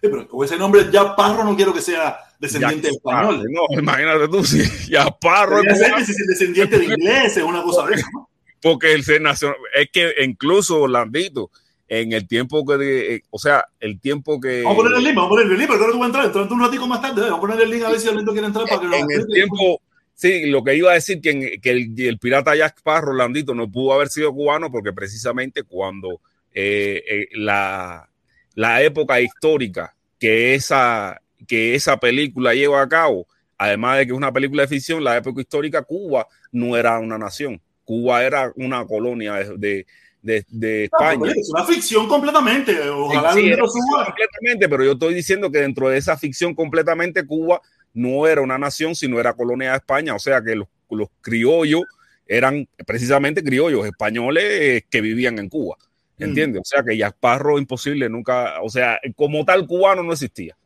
Sí, 0.00 0.08
pero 0.10 0.28
con 0.28 0.44
ese 0.44 0.56
nombre 0.58 0.86
Jack 0.92 1.12
Sparrow 1.12 1.44
no 1.44 1.56
quiero 1.56 1.72
que 1.72 1.80
sea 1.80 2.18
descendiente 2.38 2.88
de 2.88 2.94
español. 2.94 3.42
No, 3.50 3.62
imagínate 3.80 4.28
tú, 4.28 4.44
si 4.44 4.58
Debería 4.58 5.96
es 5.98 6.06
si 6.06 6.26
descendiente 6.26 6.78
de 6.78 6.84
ingleses, 6.84 7.42
una 7.42 7.62
cosa 7.62 7.86
de 7.86 7.94
esa, 7.94 8.06
¿no? 8.12 8.28
porque 8.60 8.92
el 8.92 9.04
ser 9.04 9.22
nacional, 9.22 9.56
es 9.74 9.88
que 9.92 10.12
incluso 10.22 10.80
Orlandito, 10.82 11.50
en 11.88 12.12
el 12.12 12.26
tiempo 12.26 12.64
que, 12.66 13.14
eh, 13.16 13.22
o 13.30 13.38
sea, 13.38 13.64
el 13.80 14.00
tiempo 14.00 14.40
que... 14.40 14.62
Vamos 14.62 14.78
a 14.78 14.82
poner 14.82 14.98
el 14.98 15.04
link, 15.04 15.14
vamos 15.14 15.26
a 15.26 15.30
poner 15.30 15.52
el 15.52 15.58
link, 15.58 15.68
pero 15.68 15.80
ahora 15.80 15.92
tú 15.92 15.98
vas 15.98 16.04
a 16.04 16.08
entrar, 16.08 16.24
entra 16.26 16.56
un 16.56 16.60
ratico 16.60 16.86
más 16.88 17.00
tarde, 17.00 17.20
¿eh? 17.20 17.24
vamos 17.30 17.38
a 17.38 17.40
poner 17.40 17.60
el 17.62 17.70
link 17.70 17.82
a 17.84 17.90
ver 17.90 18.00
si 18.00 18.08
Orlando 18.08 18.32
quiere 18.32 18.46
entrar 18.48 18.66
para 18.68 18.80
que 18.80 18.86
en 18.98 19.10
el 19.10 19.26
tiempo, 19.28 19.80
sí, 20.14 20.46
lo 20.46 20.64
que 20.64 20.74
iba 20.74 20.90
a 20.90 20.94
decir 20.94 21.20
que, 21.20 21.30
en- 21.30 21.60
que 21.60 21.70
el, 21.70 21.94
el 22.00 22.18
pirata 22.18 22.56
Jack 22.56 22.78
Sparrow, 22.78 23.14
Landito, 23.14 23.54
no 23.54 23.70
pudo 23.70 23.92
haber 23.92 24.08
sido 24.08 24.32
cubano 24.32 24.70
porque 24.70 24.92
precisamente 24.92 25.62
cuando 25.62 26.20
eh, 26.52 27.02
eh, 27.08 27.28
la, 27.34 28.08
la 28.54 28.82
época 28.82 29.20
histórica 29.20 29.94
que 30.18 30.54
esa, 30.54 31.20
que 31.46 31.74
esa 31.74 31.98
película 31.98 32.54
lleva 32.54 32.80
a 32.82 32.88
cabo, 32.88 33.26
además 33.58 33.98
de 33.98 34.06
que 34.06 34.12
es 34.12 34.16
una 34.18 34.32
película 34.32 34.62
de 34.62 34.68
ficción, 34.68 35.04
la 35.04 35.16
época 35.18 35.40
histórica, 35.40 35.82
Cuba 35.82 36.26
no 36.50 36.76
era 36.76 36.98
una 36.98 37.18
nación, 37.18 37.60
Cuba 37.84 38.24
era 38.24 38.50
una 38.56 38.84
colonia 38.86 39.34
de, 39.34 39.56
de, 39.58 39.86
de- 40.26 40.44
de 40.48 40.84
España. 40.84 41.32
Es 41.36 41.50
una 41.50 41.64
ficción 41.64 42.08
completamente. 42.08 42.78
Ojalá 42.90 43.32
Sí, 43.32 43.46
era 43.48 43.66
suba. 43.66 44.04
completamente, 44.06 44.68
pero 44.68 44.84
yo 44.84 44.92
estoy 44.92 45.14
diciendo 45.14 45.50
que 45.50 45.58
dentro 45.58 45.88
de 45.88 45.98
esa 45.98 46.16
ficción 46.18 46.54
completamente 46.54 47.24
Cuba 47.26 47.60
no 47.94 48.26
era 48.26 48.40
una 48.42 48.58
nación, 48.58 48.94
sino 48.94 49.18
era 49.20 49.32
colonia 49.34 49.70
de 49.70 49.76
España, 49.76 50.14
o 50.14 50.18
sea 50.18 50.42
que 50.42 50.54
los, 50.56 50.68
los 50.90 51.08
criollos 51.20 51.82
eran 52.26 52.68
precisamente 52.86 53.42
criollos 53.42 53.86
españoles 53.86 54.44
eh, 54.44 54.84
que 54.90 55.00
vivían 55.00 55.38
en 55.38 55.48
Cuba, 55.48 55.76
¿entiendes? 56.18 56.60
O 56.62 56.64
sea 56.64 56.82
que 56.82 56.98
Jasparro 56.98 57.58
imposible 57.58 58.08
nunca, 58.08 58.60
o 58.62 58.68
sea, 58.68 58.98
como 59.14 59.44
tal 59.44 59.66
cubano 59.66 60.02
no 60.02 60.12
existía. 60.12 60.56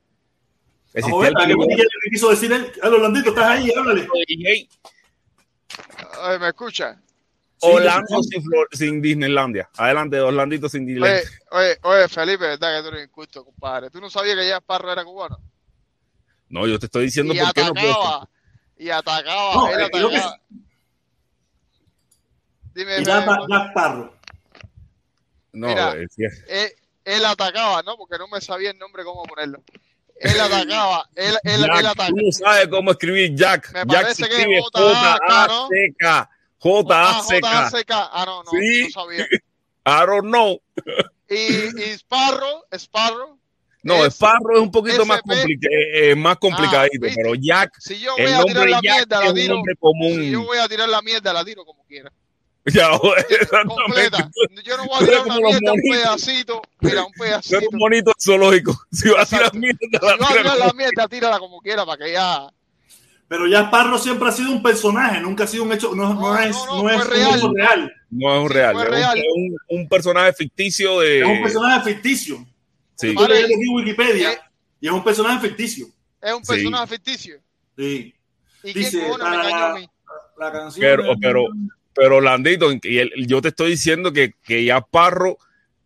Vamos 1.03 1.21
a 1.25 1.29
ver, 1.29 1.35
¿qué, 1.47 1.55
qué- 1.55 1.77
qué 2.05 2.11
quiso 2.11 2.31
decir 2.31 2.51
él? 2.51 2.73
Hola, 2.83 2.97
Orlandito, 2.97 3.29
estás 3.29 3.47
ahí, 3.51 3.71
háblale. 3.77 4.09
Oye, 4.13 4.67
¿me 6.41 6.49
escucha? 6.49 7.01
Orlando 7.63 8.23
sin, 8.23 8.43
Flor- 8.43 8.69
sin 8.73 9.03
Disneylandia. 9.03 9.69
Adelante, 9.77 10.21
Orlandito 10.21 10.69
sin 10.69 10.87
Disneylandia. 10.87 11.29
oye, 11.51 11.79
oye, 11.83 12.09
Felipe, 12.09 12.45
verdad 12.47 12.77
que 12.77 12.83
tú 12.89 12.95
eres 12.95 13.09
injusto, 13.09 13.45
compadre. 13.45 13.91
¿Tú 13.91 14.01
no 14.01 14.09
sabías 14.11 14.37
que 14.37 14.49
ya 14.49 14.59
Sparrow 14.59 14.91
era 14.91 15.05
cubano? 15.05 15.39
No, 16.49 16.67
yo 16.67 16.79
te 16.79 16.87
estoy 16.87 17.05
diciendo 17.05 17.33
y 17.35 17.39
por 17.39 17.53
qué 17.53 17.61
no 17.63 17.69
atacaba, 17.69 18.29
y 18.77 18.91
atacaba, 18.91 19.55
No, 19.55 19.69
él 19.69 19.81
eh, 19.83 19.89
creo 19.93 20.09
que 20.09 20.17
atacaba. 20.17 20.41
Dime, 22.75 23.05
Jack 23.05 23.71
Sparrow. 23.71 24.13
No, 25.53 25.67
Mira, 25.67 25.93
eh, 25.97 26.07
sí. 26.11 26.23
él, 26.49 26.71
él 27.05 27.25
atacaba, 27.25 27.83
¿no? 27.83 27.97
Porque 27.97 28.17
no 28.19 28.29
me 28.29 28.41
sabía 28.41 28.71
el 28.71 28.79
nombre 28.79 29.05
cómo 29.05 29.23
ponerlo. 29.25 29.63
Él 30.17 30.39
atacaba, 30.41 31.09
él, 31.15 31.35
él, 31.45 31.61
Jack, 31.63 31.79
él 31.79 31.87
atacaba. 31.87 32.09
tú 32.09 32.17
no 32.17 32.33
sabes 32.33 32.69
cómo 32.69 32.91
escribir 32.93 33.35
Jack. 33.35 33.73
Me 33.73 33.79
Jack 33.81 33.89
parece 33.89 34.23
se 34.23 34.29
que 34.29 34.37
escribe 34.37 34.59
es 34.59 34.65
J-A-K, 34.73 35.47
¿no? 35.49 35.69
J-A-C-K. 36.61 36.95
Ah, 36.95 37.23
J-A-C-K. 37.23 37.49
J-A-C-K. 37.49 38.11
Ah, 38.13 38.25
no, 38.27 38.43
no, 38.45 38.51
Sí. 38.51 38.83
no 38.85 38.91
sabía. 39.03 39.27
I 39.87 40.07
don't 40.07 40.27
know. 40.29 40.61
Y, 41.29 41.35
y 41.35 41.91
Sparrow, 41.99 42.65
Sparrow, 42.73 43.39
No, 43.83 44.05
Es- 44.05 44.15
Sparrow 44.15 44.57
es 44.57 44.63
un 44.63 44.71
poquito 44.71 45.07
más, 45.07 45.23
complica- 45.23 45.69
eh, 45.71 46.11
eh, 46.11 46.15
más 46.15 46.37
complicadito, 46.37 47.07
Ah, 47.09 47.13
pero 47.17 47.35
Jack, 47.35 47.73
si 47.81 47.99
yo 47.99 48.15
el 48.19 48.25
voy 48.25 48.33
a 48.33 48.37
nombre 48.39 48.53
tirar 48.55 48.69
la 48.69 48.81
Jack 48.83 48.95
mierda, 48.95 49.21
es 49.23 49.29
la 49.29 49.35
tiro. 49.35 49.63
común. 49.79 50.15
Si 50.21 50.31
yo 50.33 50.43
voy 50.45 50.59
a 50.59 50.69
tirar 50.69 50.89
la 50.91 51.01
mierda, 51.03 51.33
la 51.33 51.45
tiro 51.45 51.65
como 51.65 51.85
quiera. 51.87 52.13
Ya. 52.67 52.91
Completa. 52.91 54.31
Yo 54.63 54.77
no 54.77 54.85
voy 54.85 54.97
a 54.97 54.99
tirar 55.07 55.25
una 55.25 55.37
mierda, 55.39 55.73
un 55.73 55.81
pedacito. 55.81 56.63
Mira, 56.81 57.05
un 57.07 57.13
pedacito. 57.19 57.59
un 57.73 57.79
bonito 57.79 58.13
zoológico. 58.23 58.79
Si 58.93 59.09
vas 59.09 59.33
a 59.33 59.37
tirar 59.37 59.55
mierda, 59.55 59.79
Si 59.81 59.97
la 60.07 60.17
vas 60.17 60.31
a 60.31 60.35
tirar 60.35 60.59
la 60.59 60.73
mierda, 60.75 61.09
tírala 61.09 61.39
como 61.39 61.61
quiera 61.63 61.87
para 61.87 62.05
que 62.05 62.13
ya. 62.13 62.51
Pero 63.31 63.47
ya 63.47 63.61
Sparrow 63.67 63.97
siempre 63.97 64.29
ha 64.29 64.33
sido 64.33 64.51
un 64.51 64.61
personaje, 64.61 65.21
nunca 65.21 65.45
ha 65.45 65.47
sido 65.47 65.63
un 65.63 65.73
hecho, 65.73 65.95
no, 65.95 66.15
no 66.15 66.37
es, 66.37 66.57
no, 66.67 66.91
es 66.91 67.07
un 67.07 67.13
hecho 67.37 67.53
real. 67.55 67.93
No 68.11 68.35
es 68.35 68.43
un 68.43 68.49
Sí, 68.49 68.55
real, 68.55 68.75
fue 68.75 68.83
es 68.83 68.89
un- 68.89 68.95
real. 68.97 69.19
es 69.19 69.25
un, 69.37 69.57
un 69.69 69.89
personaje 69.89 70.33
ficticio 70.33 70.99
de. 70.99 71.21
Es 71.21 71.27
un 71.29 71.43
personaje 71.45 71.93
ficticio. 71.95 72.45
Sí. 72.97 73.15
Yo 73.17 73.29
leí 73.29 73.45
aquí 73.45 73.69
Wikipedia 73.73 74.33
Eh. 74.33 74.39
y 74.81 74.87
es 74.89 74.93
un 74.93 75.05
personaje 75.05 75.47
ficticio. 75.47 75.87
Es 76.21 76.33
un 76.35 76.45
Sí. 76.45 76.53
personaje 76.55 76.87
ficticio. 76.89 77.37
Sí. 77.79 78.13
¿Y 78.65 78.73
Dice, 78.73 78.97
me 79.01 79.17
la- 79.17 79.35
engañó 79.37 79.65
a 79.65 79.75
mí? 79.75 79.89
La 80.37 80.51
canción. 80.51 80.81
Pero, 80.85 81.05
pero, 81.21 81.45
pero 81.95 82.21
Landito, 82.21 82.73
y 82.83 82.99
el- 82.99 83.13
yo 83.29 83.41
te 83.41 83.49
estoy 83.51 83.71
diciendo 83.71 84.13
que, 84.13 84.35
que 84.43 84.65
ya 84.65 84.81
Parro 84.81 85.39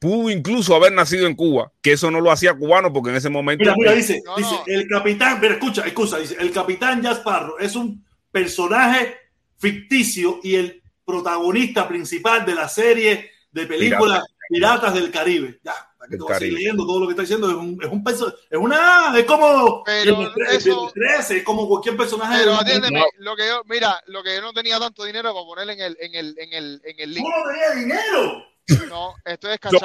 pudo 0.05 0.29
incluso 0.31 0.77
haber 0.77 0.93
nacido 0.93 1.27
en 1.27 1.35
Cuba, 1.35 1.73
que 1.81 1.93
eso 1.93 2.11
no 2.11 2.21
lo 2.21 2.31
hacía 2.31 2.53
cubano 2.53 2.93
porque 2.93 3.09
en 3.11 3.17
ese 3.17 3.31
momento. 3.31 3.63
Mira, 3.65 3.75
mira, 3.79 3.93
dice, 3.93 4.21
No, 4.27 4.37
dice, 4.37 4.51
no. 4.55 4.63
el 4.67 4.87
capitán, 4.87 5.41
mira, 5.41 5.55
escucha, 5.55 5.87
escucha, 5.87 6.19
dice, 6.19 6.37
el 6.39 6.51
capitán 6.53 7.01
Jack 7.03 7.19
Sparrow 7.21 7.57
es 7.59 7.75
un 7.75 8.05
personaje 8.31 9.17
ficticio 9.59 10.41
y 10.43 10.57
el 10.57 10.83
protagonista 11.07 11.89
principal 11.89 12.45
de 12.45 12.55
la 12.55 12.69
serie 12.69 13.31
de 13.51 13.67
películas 13.67 14.25
Piratas 14.51 14.93
del 14.93 15.11
Caribe. 15.11 15.59
Ya, 15.65 15.73
para 15.97 16.11
que 16.11 16.17
Del 16.17 16.19
te 16.19 16.23
voy 16.25 16.33
a 16.33 16.39
seguir 16.39 16.53
Caribe. 16.53 16.59
leyendo 16.61 16.87
todo 16.87 17.01
lo 17.01 17.07
que 17.07 17.13
está 17.13 17.23
diciendo, 17.23 17.49
es 17.51 17.57
un, 17.57 17.79
es 17.83 17.89
un 17.91 18.05
perso- 18.05 18.35
es 18.51 18.59
una, 18.59 19.19
es 19.19 19.25
como 19.25 19.83
Pero 19.85 20.31
eso- 20.51 20.89
el 20.95 21.03
de 21.03 21.07
13, 21.17 21.37
es 21.39 21.43
como 21.45 21.67
cualquier 21.67 21.97
personaje. 21.97 22.41
Pero 22.41 22.51
de- 22.53 22.59
atiéndeme, 22.59 22.99
no. 23.01 23.07
lo 23.21 23.35
que 23.37 23.47
yo, 23.47 23.63
mira, 23.67 23.99
lo 24.09 24.23
que 24.23 24.35
yo 24.35 24.43
no 24.43 24.53
tenía 24.53 24.79
tanto 24.79 25.03
dinero 25.05 25.33
para 25.33 25.47
poner 25.47 25.71
en 25.71 25.81
el, 25.81 25.97
en 25.99 26.15
el, 26.15 26.35
en 26.39 26.53
el, 26.53 26.83
en 26.85 27.01
el 27.01 27.09
Tú 27.15 27.15
link. 27.21 27.27
no 27.27 27.53
tenías 27.53 27.77
dinero. 27.77 28.45
No, 28.89 29.15
estoy 29.24 29.57
No, 29.70 29.78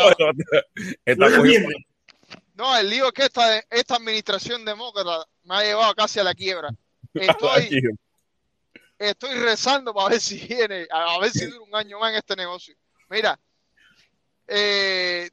Oye, 1.25 1.35
cogiendo- 1.37 1.43
bien. 1.43 1.85
No, 2.55 2.77
el 2.77 2.89
lío 2.89 3.07
es 3.07 3.13
que 3.13 3.23
esta, 3.23 3.57
esta 3.69 3.95
administración 3.95 4.65
demócrata 4.65 5.25
me 5.43 5.55
ha 5.55 5.63
llevado 5.63 5.95
casi 5.95 6.19
a 6.19 6.23
la 6.25 6.33
quiebra. 6.33 6.69
Estoy, 7.13 7.69
estoy 8.99 9.33
rezando 9.35 9.93
para 9.93 10.09
ver 10.09 10.19
si 10.19 10.45
viene, 10.45 10.85
a 10.91 11.17
ver 11.19 11.31
si 11.31 11.45
dura 11.45 11.61
un 11.61 11.75
año 11.75 11.99
más 11.99 12.11
en 12.11 12.17
este 12.17 12.35
negocio. 12.35 12.75
Mira, 13.09 13.39
eh, 14.47 15.29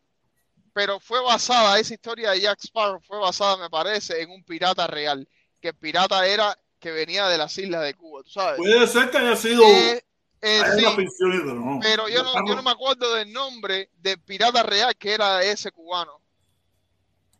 pero 0.72 1.00
fue 1.00 1.20
basada, 1.22 1.78
esa 1.78 1.94
historia 1.94 2.30
de 2.30 2.40
Jack 2.42 2.60
Sparrow 2.62 3.00
fue 3.00 3.18
basada, 3.18 3.56
me 3.56 3.70
parece, 3.70 4.20
en 4.22 4.30
un 4.30 4.44
pirata 4.44 4.86
real, 4.86 5.28
que 5.60 5.68
el 5.68 5.74
pirata 5.74 6.26
era 6.26 6.56
que 6.78 6.92
venía 6.92 7.26
de 7.28 7.38
las 7.38 7.56
islas 7.58 7.82
de 7.82 7.94
Cuba, 7.94 8.22
¿tú 8.22 8.30
sabes? 8.30 8.58
Puede 8.58 8.86
ser 8.86 9.10
que 9.10 9.18
haya 9.18 9.34
sido. 9.34 9.62
Eh, 9.64 10.04
eh, 10.46 10.62
sí, 10.76 10.84
pero 11.18 11.54
no. 11.54 11.78
pero 11.82 12.08
yo 12.08 12.22
no, 12.22 12.32
yo 12.46 12.54
no 12.56 12.62
me 12.62 12.70
acuerdo 12.70 13.14
del 13.14 13.32
nombre 13.32 13.90
del 13.98 14.20
pirata 14.20 14.62
real 14.62 14.94
que 14.96 15.12
era 15.12 15.42
ese 15.42 15.72
cubano. 15.72 16.20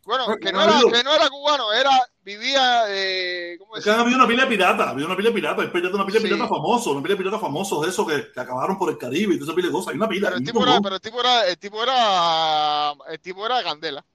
Bueno, 0.05 0.25
que 0.41 0.53
no 0.53 0.63
era, 0.63 0.79
que 0.89 1.03
no 1.03 1.13
era 1.13 1.27
cubano, 1.29 1.73
era, 1.73 1.89
vivía, 2.23 2.85
eh, 2.87 3.57
¿cómo 3.59 3.75
Es 3.75 3.83
que 3.83 3.89
había 3.89 4.15
una 4.15 4.25
pila 4.25 4.43
de 4.43 4.49
piratas, 4.49 4.87
había 4.87 5.05
una 5.05 5.17
pila 5.17 5.29
de 5.29 5.35
piratas, 5.35 5.65
hay 5.65 5.71
pirata- 5.71 5.95
una 5.95 6.05
pila 6.05 6.19
de 6.19 6.21
Sí. 6.21 6.33
piratas 6.33 6.49
famosos, 6.49 6.87
una 6.93 7.01
pila 7.03 7.13
de 7.15 7.17
piratas 7.17 7.41
famosos 7.41 7.81
de 7.83 7.89
esos 7.89 8.07
que, 8.07 8.31
que 8.31 8.39
acabaron 8.39 8.77
por 8.77 8.89
el 8.89 8.97
Caribe 8.97 9.35
y 9.35 9.37
toda 9.37 9.51
esa 9.51 9.55
pila 9.55 9.67
de 9.67 9.73
cosas. 9.73 9.89
Hay 9.91 9.97
una 9.97 10.07
pila. 10.07 10.27
Pero 10.29 10.37
el 10.37 10.45
tipo 10.45 10.63
era, 10.63 10.79
pero 10.81 10.95
el 10.95 11.01
tipo 11.01 11.19
era, 11.19 11.45
el 11.47 11.57
tipo 11.57 11.83
era, 11.83 12.93
el 13.09 13.19
tipo 13.19 13.45
era 13.45 13.63
candela. 13.63 14.05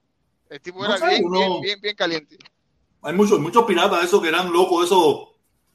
El 0.49 0.61
tipo 0.61 0.79
No 0.79 0.85
era 0.85 0.97
sé, 0.97 1.07
bien, 1.09 1.25
uno- 1.25 1.39
bien, 1.39 1.61
bien, 1.61 1.81
bien 1.81 1.95
caliente. 1.95 2.37
Hay 3.03 3.13
muchos, 3.13 3.39
muchos 3.39 3.63
piratas 3.65 4.03
esos 4.03 4.19
que 4.19 4.29
eran 4.29 4.51
locos, 4.51 4.85
esos 4.85 5.27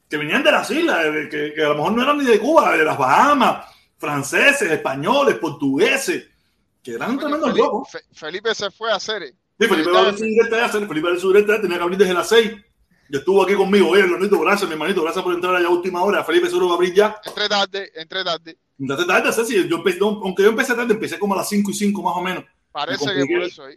que 0.09 0.17
venían 0.17 0.43
de 0.43 0.51
las 0.51 0.69
islas, 0.71 1.05
que, 1.29 1.53
que 1.55 1.63
a 1.63 1.69
lo 1.69 1.75
mejor 1.75 1.91
no 1.93 2.03
eran 2.03 2.17
ni 2.17 2.25
de 2.25 2.39
Cuba, 2.39 2.75
de 2.75 2.83
las 2.83 2.97
Bahamas, 2.97 3.65
franceses, 3.97 4.71
españoles, 4.71 5.35
portugueses, 5.35 6.27
que 6.81 6.91
eran 6.93 7.09
Coño, 7.09 7.19
tremendos 7.19 7.49
Felipe, 7.51 7.65
locos. 7.67 7.89
Fe- 7.91 8.03
Felipe 8.13 8.55
se 8.55 8.71
fue 8.71 8.91
a 8.91 8.95
hacer. 8.95 9.23
eh. 9.23 9.33
Sí, 9.59 9.67
Felipe 9.67 9.91
va 9.91 9.99
a 9.99 10.09
hacer, 10.65 10.87
Felipe 10.87 11.09
va 11.09 11.15
a 11.15 11.19
su 11.19 11.27
directa, 11.31 11.61
tenía 11.61 11.77
que 11.77 11.83
abrir 11.83 11.97
desde 11.99 12.13
las 12.13 12.27
6. 12.29 12.51
Y 13.11 13.17
estuvo 13.17 13.43
aquí 13.43 13.55
conmigo. 13.55 13.89
Oye, 13.89 14.03
Leonito, 14.07 14.39
gracias, 14.39 14.67
mi 14.67 14.73
hermanito, 14.73 15.01
gracias 15.03 15.23
por 15.23 15.33
entrar 15.33 15.55
allá 15.55 15.67
a 15.67 15.71
última 15.71 16.03
hora. 16.03 16.23
Felipe 16.23 16.47
seguro 16.47 16.67
va 16.67 16.73
a 16.73 16.75
abrir 16.75 16.93
ya. 16.93 17.15
Entré 17.25 17.49
tarde, 17.49 17.91
entré 17.95 18.23
tarde. 18.23 18.57
Entonces, 18.79 19.07
tarde, 19.07 19.33
Ceci, 19.33 19.67
yo 19.67 19.77
empecé, 19.77 19.99
aunque 20.01 20.43
yo 20.43 20.49
empecé 20.49 20.73
tarde, 20.73 20.93
empecé 20.93 21.19
como 21.19 21.33
a 21.33 21.37
las 21.37 21.49
5 21.49 21.71
y 21.71 21.73
5 21.73 22.01
más 22.01 22.15
o 22.15 22.21
menos. 22.21 22.45
Parece 22.71 23.05
que 23.13 23.25
por 23.25 23.43
eso 23.43 23.63
ahí. 23.65 23.75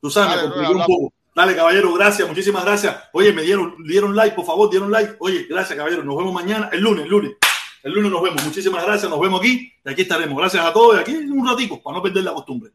Tú 0.00 0.10
sabes, 0.10 0.34
Dale, 0.36 0.48
me 0.48 0.54
compliqué 0.54 0.72
un 0.74 0.86
poco. 0.86 1.14
Dale, 1.34 1.56
caballero, 1.56 1.92
gracias, 1.94 2.28
muchísimas 2.28 2.64
gracias. 2.64 2.96
Oye, 3.12 3.32
me 3.32 3.42
dieron, 3.42 3.74
dieron 3.82 4.14
like, 4.14 4.36
por 4.36 4.46
favor, 4.46 4.70
dieron 4.70 4.90
like. 4.90 5.16
Oye, 5.18 5.46
gracias, 5.48 5.76
caballero. 5.76 6.04
Nos 6.04 6.16
vemos 6.16 6.32
mañana, 6.32 6.68
el 6.72 6.80
lunes, 6.80 7.04
el 7.04 7.10
lunes. 7.10 7.32
El 7.82 7.92
lunes 7.92 8.12
nos 8.12 8.22
vemos. 8.22 8.44
Muchísimas 8.44 8.84
gracias, 8.84 9.10
nos 9.10 9.20
vemos 9.20 9.40
aquí 9.40 9.72
y 9.84 9.90
aquí 9.90 10.02
estaremos. 10.02 10.38
Gracias 10.38 10.64
a 10.64 10.72
todos 10.72 10.96
y 10.96 11.00
aquí 11.00 11.12
un 11.12 11.46
ratico 11.46 11.82
para 11.82 11.96
no 11.96 12.02
perder 12.02 12.22
la 12.22 12.32
costumbre. 12.32 12.70